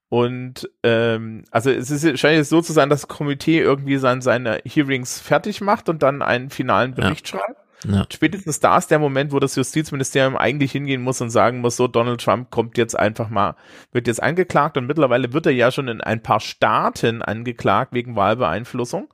[0.09, 4.21] und ähm, also es ist, scheint jetzt so zu sein, dass das Komitee irgendwie sein,
[4.21, 7.64] seine Hearings fertig macht und dann einen finalen Bericht schreibt.
[7.87, 8.07] Ja.
[8.11, 11.87] Spätestens da ist der Moment, wo das Justizministerium eigentlich hingehen muss und sagen muss, so
[11.87, 13.57] Donald Trump kommt jetzt einfach mal,
[13.93, 18.17] wird jetzt angeklagt und mittlerweile wird er ja schon in ein paar Staaten angeklagt wegen
[18.17, 19.09] Wahlbeeinflussung.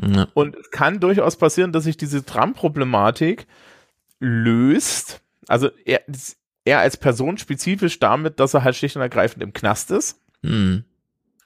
[0.00, 0.28] Ja.
[0.34, 3.46] Und es kann durchaus passieren, dass sich diese Trump-Problematik
[4.20, 5.20] löst.
[5.46, 6.00] Also er,
[6.64, 10.20] er als Person spezifisch damit, dass er halt schlicht und ergreifend im Knast ist.
[10.42, 10.84] Hm.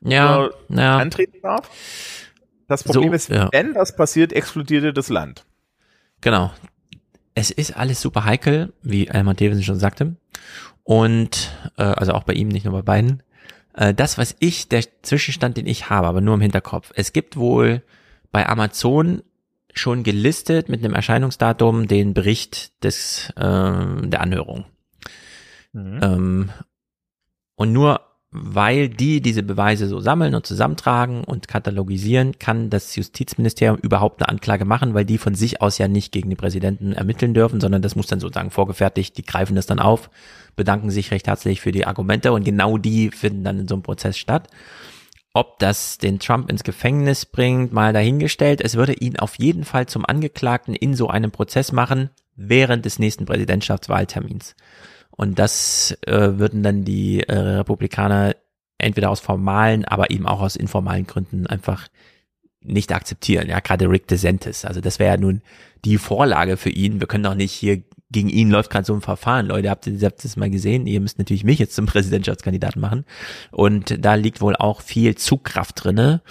[0.00, 0.98] Ja, ja.
[0.98, 1.68] antreten darf.
[2.68, 3.48] Das Problem So, ist, ja.
[3.50, 5.44] wenn das passiert, explodierte das Land.
[6.20, 6.52] Genau.
[7.34, 10.16] Es ist alles super heikel, wie Elmar Davidson schon sagte.
[10.82, 13.22] Und, äh, also auch bei ihm, nicht nur bei beiden.
[13.74, 16.92] Äh, das, was ich, der Zwischenstand, den ich habe, aber nur im Hinterkopf.
[16.94, 17.82] Es gibt wohl
[18.32, 19.22] bei Amazon
[19.72, 24.64] schon gelistet mit einem Erscheinungsdatum den Bericht des, ähm, der Anhörung.
[25.74, 26.50] Ähm,
[27.54, 28.00] und nur
[28.40, 34.28] weil die diese Beweise so sammeln und zusammentragen und katalogisieren, kann das Justizministerium überhaupt eine
[34.28, 37.82] Anklage machen, weil die von sich aus ja nicht gegen den Präsidenten ermitteln dürfen, sondern
[37.82, 40.10] das muss dann sozusagen vorgefertigt, die greifen das dann auf,
[40.56, 43.82] bedanken sich recht herzlich für die Argumente und genau die finden dann in so einem
[43.82, 44.48] Prozess statt.
[45.34, 48.60] Ob das den Trump ins Gefängnis bringt, mal dahingestellt.
[48.60, 52.98] Es würde ihn auf jeden Fall zum Angeklagten in so einem Prozess machen, während des
[52.98, 54.54] nächsten Präsidentschaftswahltermins.
[55.18, 58.36] Und das äh, würden dann die äh, Republikaner
[58.78, 61.88] entweder aus formalen, aber eben auch aus informalen Gründen einfach
[62.62, 63.48] nicht akzeptieren.
[63.48, 64.64] Ja, gerade Rick DeSantis.
[64.64, 65.42] Also das wäre ja nun
[65.84, 67.00] die Vorlage für ihn.
[67.00, 69.46] Wir können doch nicht hier gegen ihn läuft gerade so ein Verfahren.
[69.46, 70.86] Leute, habt ihr, habt ihr das mal gesehen?
[70.86, 73.04] Ihr müsst natürlich mich jetzt zum Präsidentschaftskandidaten machen.
[73.50, 76.22] Und da liegt wohl auch viel Zugkraft drinne,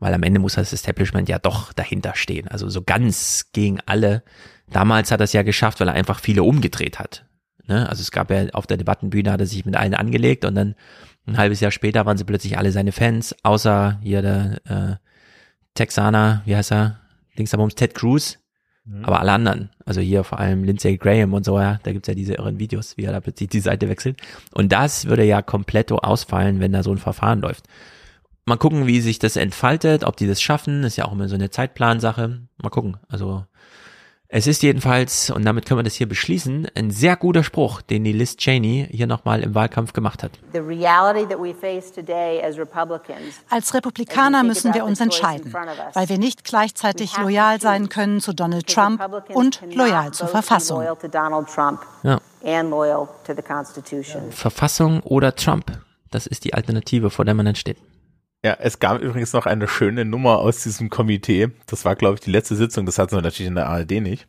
[0.00, 2.48] weil am Ende muss das Establishment ja doch dahinter stehen.
[2.48, 4.24] Also so ganz gegen alle.
[4.70, 7.24] Damals hat er es ja geschafft, weil er einfach viele umgedreht hat.
[7.66, 7.88] Ne?
[7.88, 10.74] Also es gab ja auf der Debattenbühne hat er sich mit allen angelegt und dann
[11.26, 14.96] ein halbes Jahr später waren sie plötzlich alle seine Fans, außer hier der äh,
[15.74, 17.00] Texaner, wie heißt er?
[17.36, 18.38] Linksabums Ted Cruz,
[19.02, 19.70] aber alle anderen.
[19.86, 22.96] Also hier vor allem Lindsey Graham und so, ja, da gibt's ja diese irren Videos,
[22.96, 24.20] wie er da plötzlich die Seite wechselt.
[24.52, 27.66] Und das würde ja komplett ausfallen, wenn da so ein Verfahren läuft.
[28.44, 30.84] Mal gucken, wie sich das entfaltet, ob die das schaffen.
[30.84, 32.42] ist ja auch immer so eine Zeitplansache.
[32.62, 32.98] Mal gucken.
[33.08, 33.46] Also
[34.36, 38.02] es ist jedenfalls, und damit können wir das hier beschließen, ein sehr guter Spruch, den
[38.02, 40.32] die Liz Cheney hier nochmal im Wahlkampf gemacht hat.
[40.52, 45.54] The reality that we face today as Republicans Als Republikaner müssen wir uns entscheiden,
[45.92, 50.78] weil wir nicht gleichzeitig loyal sein können zu Donald Trump und loyal zur Verfassung.
[50.80, 52.20] loyal to Donald Trump Ja.
[52.44, 54.32] and loyal to the Constitution.
[54.32, 55.70] Verfassung oder Trump.
[56.10, 57.76] Das ist die Alternative, vor der man dann steht.
[58.44, 61.48] Ja, es gab übrigens noch eine schöne Nummer aus diesem Komitee.
[61.66, 62.84] Das war, glaube ich, die letzte Sitzung.
[62.84, 64.26] Das hatten wir natürlich in der ARD nicht.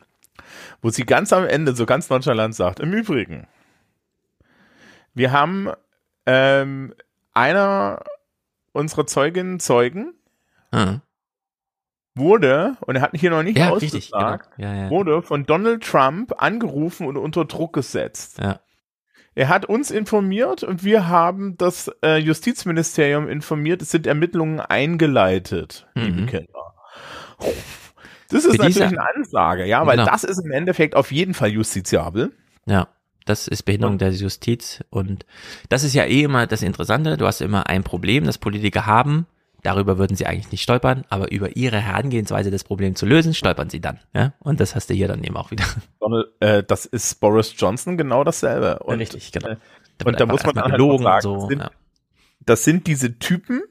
[0.81, 3.45] Wo sie ganz am Ende so ganz nonchalant sagt, im Übrigen,
[5.13, 5.69] wir haben
[6.25, 6.93] ähm,
[7.33, 8.03] einer
[8.71, 10.13] unserer Zeuginnen, Zeugen,
[10.71, 10.99] Ah.
[12.15, 14.69] wurde, und er hat hier noch nicht Ja, richtig, ausgesagt, genau.
[14.69, 14.89] Ja, ja.
[14.89, 18.39] wurde von Donald Trump angerufen und unter Druck gesetzt.
[18.39, 18.59] Ja.
[19.35, 23.81] Er hat uns informiert und wir haben das äh, Justizministerium informiert.
[23.81, 26.25] Es sind Ermittlungen eingeleitet, liebe Mhm.
[26.27, 26.73] Kinder.
[28.29, 30.09] Das ist Für natürlich diese- eine Ansage, ja, weil Genau.
[30.09, 32.31] das ist im Endeffekt auf jeden Fall justiziabel.
[32.65, 32.87] Ja,
[33.25, 35.25] das ist Behinderung der Justiz und
[35.69, 37.17] das ist ja eh immer das Interessante.
[37.17, 39.27] Du hast immer ein Problem, das Politiker haben.
[39.65, 43.69] Darüber würden sie eigentlich nicht stolpern, aber über ihre Herangehensweise, das Problem zu lösen, stolpern
[43.69, 43.99] sie dann.
[44.13, 45.65] Ja, und das hast du hier dann eben auch wieder.
[45.99, 48.79] Donald, äh, das ist Boris Johnson genau dasselbe.
[48.79, 49.49] Und, Richtig, genau.
[49.49, 49.57] Äh,
[49.97, 51.71] Da und da muss man dann halt sagen, so, das, sind, ja.
[52.45, 53.61] das sind diese Typen,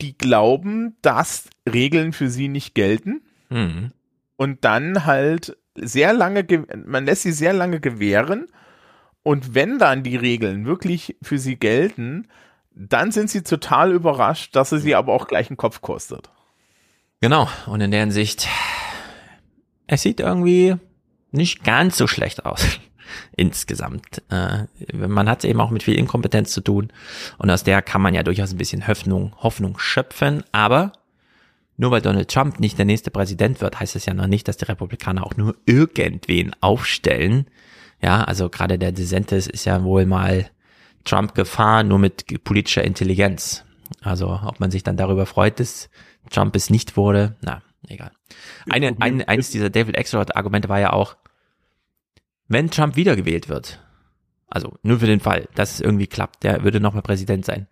[0.00, 3.92] die glauben, dass Regeln für sie nicht gelten Mhm.
[4.36, 8.48] und dann halt sehr lange, ge- man lässt sie sehr lange gewähren
[9.22, 12.26] und wenn dann die Regeln wirklich für sie gelten,
[12.76, 16.30] dann sind sie total überrascht, dass es sie aber auch gleich einen Kopf kostet.
[17.20, 18.46] Genau, und in der Hinsicht,
[19.86, 20.76] es sieht irgendwie
[21.32, 22.78] nicht ganz so schlecht aus.
[23.36, 24.22] Insgesamt.
[24.30, 26.92] Äh, man hat eben auch mit viel Inkompetenz zu tun.
[27.38, 30.42] Und aus der kann man ja durchaus ein bisschen Hoffnung, Hoffnung schöpfen.
[30.52, 30.92] Aber
[31.78, 34.56] nur weil Donald Trump nicht der nächste Präsident wird, heißt es ja noch nicht, dass
[34.58, 37.46] die Republikaner auch nur irgendwen aufstellen.
[38.02, 40.50] Ja, also gerade der DeSantis ist ja wohl mal
[41.06, 43.64] Trump gefahren, nur mit politischer Intelligenz.
[44.02, 45.88] Also ob man sich dann darüber freut, dass
[46.30, 48.10] Trump es nicht wurde, na, egal.
[48.68, 51.16] Eine, ein, eines dieser David Axelrod-Argumente war ja auch,
[52.48, 53.80] wenn Trump wiedergewählt wird,
[54.48, 57.66] also nur für den Fall, dass es irgendwie klappt, der würde nochmal Präsident sein,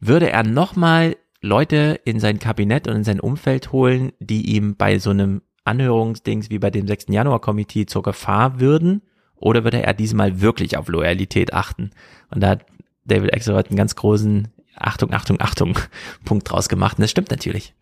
[0.00, 4.98] würde er nochmal Leute in sein Kabinett und in sein Umfeld holen, die ihm bei
[4.98, 7.06] so einem Anhörungsdings wie bei dem 6.
[7.08, 9.02] Januar-Komitee zur Gefahr würden?
[9.40, 11.90] Oder würde er diesmal wirklich auf Loyalität achten?
[12.30, 12.66] Und da hat
[13.04, 15.78] David Axelrod einen ganz großen Achtung, Achtung, Achtung
[16.24, 16.98] Punkt draus gemacht.
[16.98, 17.74] Und das stimmt natürlich.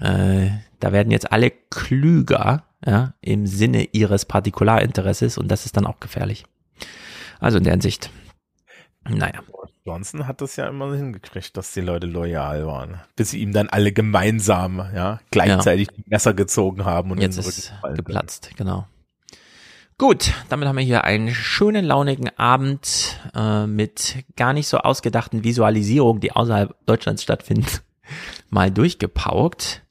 [0.00, 0.50] Äh,
[0.80, 6.00] da werden jetzt alle klüger, ja, im Sinne ihres Partikularinteresses und das ist dann auch
[6.00, 6.44] gefährlich.
[7.40, 8.10] Also in der Hinsicht,
[9.08, 9.40] naja.
[9.84, 13.00] Johnson hat das ja immer hingekriegt, dass die Leute loyal waren.
[13.16, 17.72] Bis sie ihm dann alle gemeinsam, ja, gleichzeitig die Messer gezogen haben und Jetzt ist
[17.94, 18.86] geplatzt, genau.
[19.96, 25.44] Gut, damit haben wir hier einen schönen, launigen Abend äh, mit gar nicht so ausgedachten
[25.44, 27.66] Visualisierungen, die außerhalb Deutschlands stattfinden,
[28.50, 29.82] mal durchgepaukt.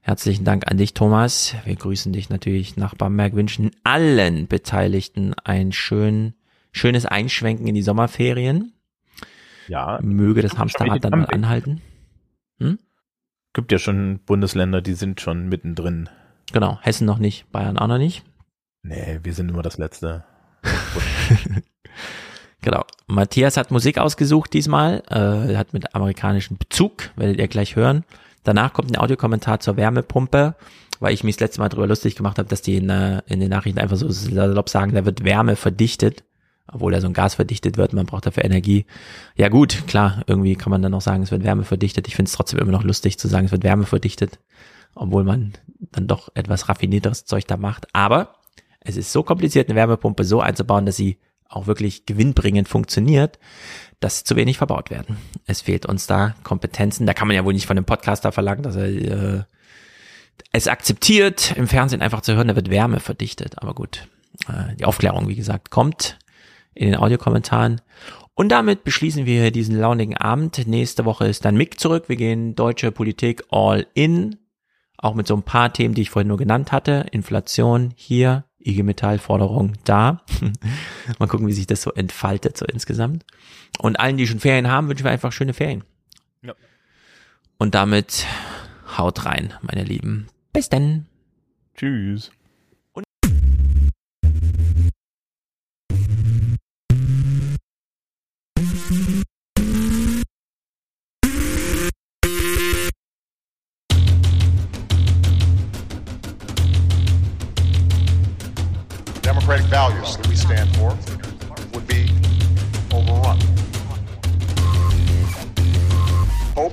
[0.00, 1.54] Herzlichen Dank an dich, Thomas.
[1.64, 6.34] Wir grüßen dich natürlich nach Bamberg, wünschen allen Beteiligten ein schön,
[6.72, 8.72] schönes Einschwenken in die Sommerferien.
[9.68, 10.00] Ja.
[10.02, 11.80] Möge das Hamsterrad dann mal anhalten.
[12.58, 12.78] Hm?
[13.52, 16.08] Gibt ja schon Bundesländer, die sind schon mittendrin.
[16.52, 18.24] Genau, Hessen noch nicht, Bayern auch noch nicht.
[18.84, 20.24] Nee, wir sind immer das Letzte.
[22.64, 22.82] Genau.
[23.06, 28.04] Matthias hat Musik ausgesucht diesmal, äh, hat mit amerikanischem Bezug, werdet ihr gleich hören.
[28.42, 30.54] Danach kommt ein Audiokommentar zur Wärmepumpe,
[30.98, 33.40] weil ich mich das letzte Mal drüber lustig gemacht habe, dass die in, äh, in
[33.40, 36.24] den Nachrichten einfach so salopp sagen, da wird Wärme verdichtet,
[36.66, 38.86] obwohl da so ein Gas verdichtet wird, man braucht dafür Energie.
[39.36, 42.08] Ja gut, klar, irgendwie kann man dann auch sagen, es wird Wärme verdichtet.
[42.08, 44.38] Ich finde es trotzdem immer noch lustig zu sagen, es wird Wärme verdichtet,
[44.94, 45.52] obwohl man
[45.92, 47.88] dann doch etwas raffinierteres Zeug da macht.
[47.92, 48.36] Aber
[48.84, 53.38] es ist so kompliziert, eine Wärmepumpe so einzubauen, dass sie auch wirklich gewinnbringend funktioniert,
[54.00, 55.16] dass zu wenig verbaut werden.
[55.46, 57.06] Es fehlt uns da Kompetenzen.
[57.06, 59.42] Da kann man ja wohl nicht von einem Podcaster verlangen, dass er äh,
[60.52, 63.60] es akzeptiert, im Fernsehen einfach zu hören, da wird Wärme verdichtet.
[63.62, 64.06] Aber gut,
[64.48, 66.18] äh, die Aufklärung, wie gesagt, kommt
[66.74, 67.80] in den Audiokommentaren.
[68.34, 70.66] Und damit beschließen wir diesen launigen Abend.
[70.66, 72.08] Nächste Woche ist dann Mick zurück.
[72.08, 74.36] Wir gehen deutsche Politik all in.
[74.98, 77.06] Auch mit so ein paar Themen, die ich vorhin nur genannt hatte.
[77.12, 80.22] Inflation hier, IG Metall Forderung da.
[81.18, 83.24] Mal gucken, wie sich das so entfaltet so insgesamt.
[83.78, 85.84] Und allen, die schon Ferien haben, wünschen wir einfach schöne Ferien.
[86.42, 86.54] Ja.
[87.58, 88.26] Und damit
[88.96, 90.28] haut rein, meine Lieben.
[90.52, 91.06] Bis dann.
[91.76, 92.30] Tschüss.
[109.44, 110.88] Democratic values that we stand for
[111.74, 112.08] would be
[112.94, 113.38] overrun.
[116.54, 116.72] Hope.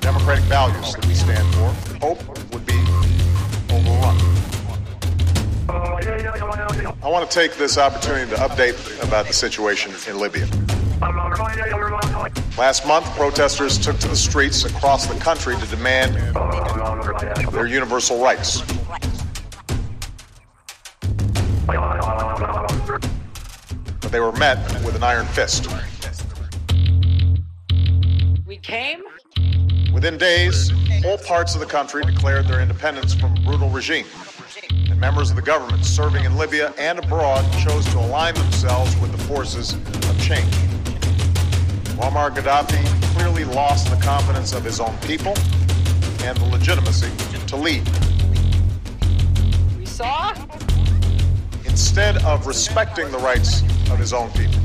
[0.00, 1.72] Democratic values that we stand for,
[2.06, 2.78] hope would be
[3.72, 4.20] overrun.
[7.02, 10.46] I want to take this opportunity to update about the situation in Libya.
[12.58, 16.14] Last month, protesters took to the streets across the country to demand
[17.54, 18.62] their universal rights.
[21.66, 23.02] But
[24.12, 25.68] they were met with an iron fist.
[28.46, 29.02] We came.
[29.92, 30.70] Within days,
[31.02, 34.06] whole parts of the country declared their independence from a brutal regime.
[34.88, 39.10] And members of the government serving in Libya and abroad chose to align themselves with
[39.10, 40.52] the forces of change.
[41.96, 45.34] Muammar Gaddafi clearly lost the confidence of his own people
[46.22, 47.10] and the legitimacy
[47.46, 47.82] to lead.
[49.78, 50.32] We saw.
[51.76, 54.58] Instead of respecting the rights of his own people,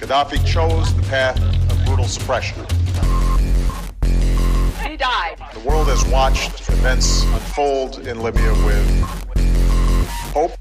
[0.00, 1.40] Gaddafi chose the path
[1.70, 2.58] of brutal suppression.
[4.82, 5.36] He died.
[5.52, 9.04] The world has watched events unfold in Libya with
[10.34, 10.58] hope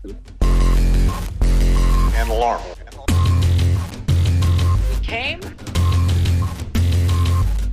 [2.14, 2.62] and alarm.
[4.92, 5.42] We came.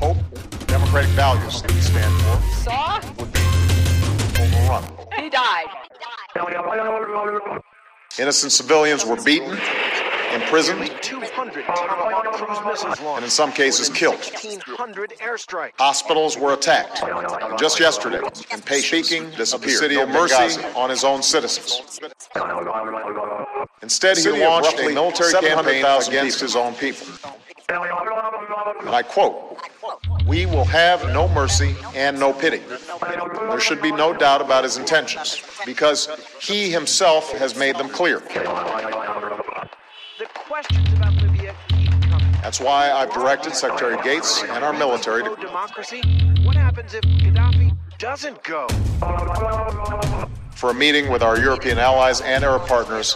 [0.01, 0.17] Hope,
[0.67, 3.01] democratic values that we stand for Saw?
[4.69, 4.85] Would.
[5.23, 5.67] He died.
[8.19, 9.59] Innocent civilians were beaten,
[10.35, 13.17] imprisoned, 200 Tomahawk cruise missiles launched.
[13.17, 14.17] and in some cases killed.
[14.17, 15.73] 1,500 airstrikes.
[15.79, 17.03] Hospitals were attacked.
[17.59, 18.21] Just yesterday,
[18.51, 19.75] impatient speaking disappeared.
[19.75, 22.01] The city of mercy on his own citizens.
[23.83, 27.07] Instead, he launched a military campaign against his own people.
[27.69, 29.59] And I quote,
[30.27, 32.63] "We will have no mercy and no pity."
[33.51, 36.09] There should be no doubt about his intentions, because
[36.41, 38.21] he himself has made them clear.
[40.19, 42.33] The questions about Libya keep coming.
[42.43, 46.03] That's why I've directed Secretary Gates and our military to Democracy?
[46.45, 48.67] What happens if Gaddafi doesn't go?
[50.57, 53.15] for a meeting with our European allies and Arab partners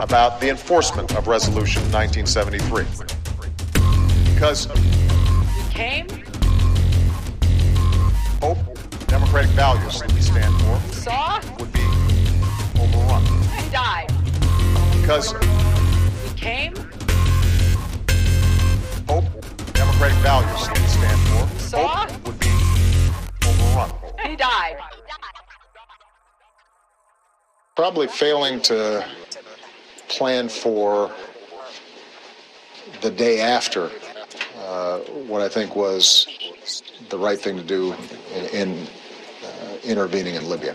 [0.00, 3.25] about the enforcement of Resolution 1973.
[4.36, 6.06] Because He came,
[8.42, 8.58] hope,
[9.06, 11.80] democratic values that we stand for saw, would be
[12.78, 13.24] overrun.
[13.56, 14.12] he died.
[14.92, 16.74] Because He came,
[19.08, 19.24] hope,
[19.72, 22.52] democratic values that we stand for saw, hope would be
[23.48, 23.90] overrun.
[24.22, 24.76] he died.
[27.74, 29.02] Probably failing to
[30.08, 31.10] plan for
[33.00, 33.90] the day after
[34.66, 36.26] uh, what I think was
[37.10, 37.94] the right thing to do
[38.34, 38.86] in, in
[39.44, 40.74] uh, intervening in Libya.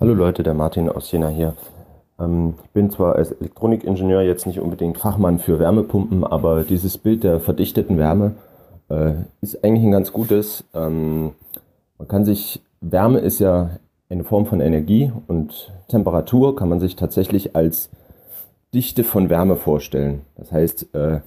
[0.00, 1.56] Hallo Leute, der Martin aus Jena hier.
[2.18, 7.24] Ähm, ich bin zwar als Elektronikingenieur jetzt nicht unbedingt Fachmann für Wärmepumpen, aber dieses Bild
[7.24, 8.34] der verdichteten Wärme
[8.88, 10.64] äh, ist eigentlich ein ganz gutes.
[10.74, 11.32] Ähm,
[11.98, 13.70] man kann sich, Wärme ist ja
[14.08, 17.90] eine Form von Energie und Temperatur kann man sich tatsächlich als
[18.72, 20.22] Dichte von Wärme vorstellen.
[20.36, 21.20] Das heißt, äh,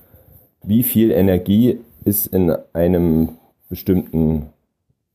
[0.63, 3.29] wie viel Energie ist in einem
[3.69, 4.47] bestimmten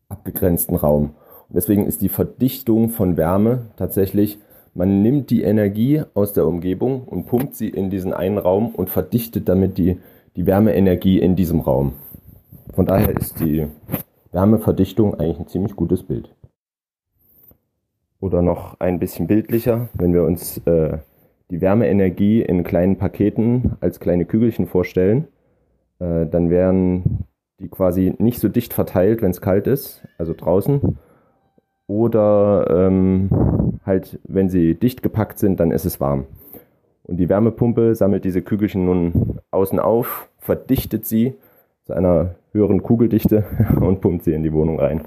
[0.08, 1.14] abgegrenzten Raum.
[1.48, 4.38] Und deswegen ist die Verdichtung von Wärme tatsächlich,
[4.74, 8.90] man nimmt die Energie aus der Umgebung und pumpt sie in diesen einen Raum und
[8.90, 9.98] verdichtet damit die,
[10.34, 11.92] die Wärmeenergie in diesem Raum.
[12.74, 13.68] Von daher ist die
[14.32, 16.33] Wärmeverdichtung eigentlich ein ziemlich gutes Bild.
[18.24, 20.96] Oder noch ein bisschen bildlicher, wenn wir uns äh,
[21.50, 25.28] die Wärmeenergie in kleinen Paketen als kleine Kügelchen vorstellen,
[25.98, 27.26] äh, dann wären
[27.60, 30.96] die quasi nicht so dicht verteilt, wenn es kalt ist, also draußen.
[31.86, 33.28] Oder ähm,
[33.84, 36.24] halt, wenn sie dicht gepackt sind, dann ist es warm.
[37.02, 41.34] Und die Wärmepumpe sammelt diese Kügelchen nun außen auf, verdichtet sie
[41.82, 43.44] zu einer höheren Kugeldichte
[43.82, 45.02] und pumpt sie in die Wohnung rein.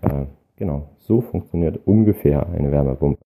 [0.00, 0.24] Äh,
[0.58, 3.16] genau, so funktioniert ungefähr eine Wärmepumpe.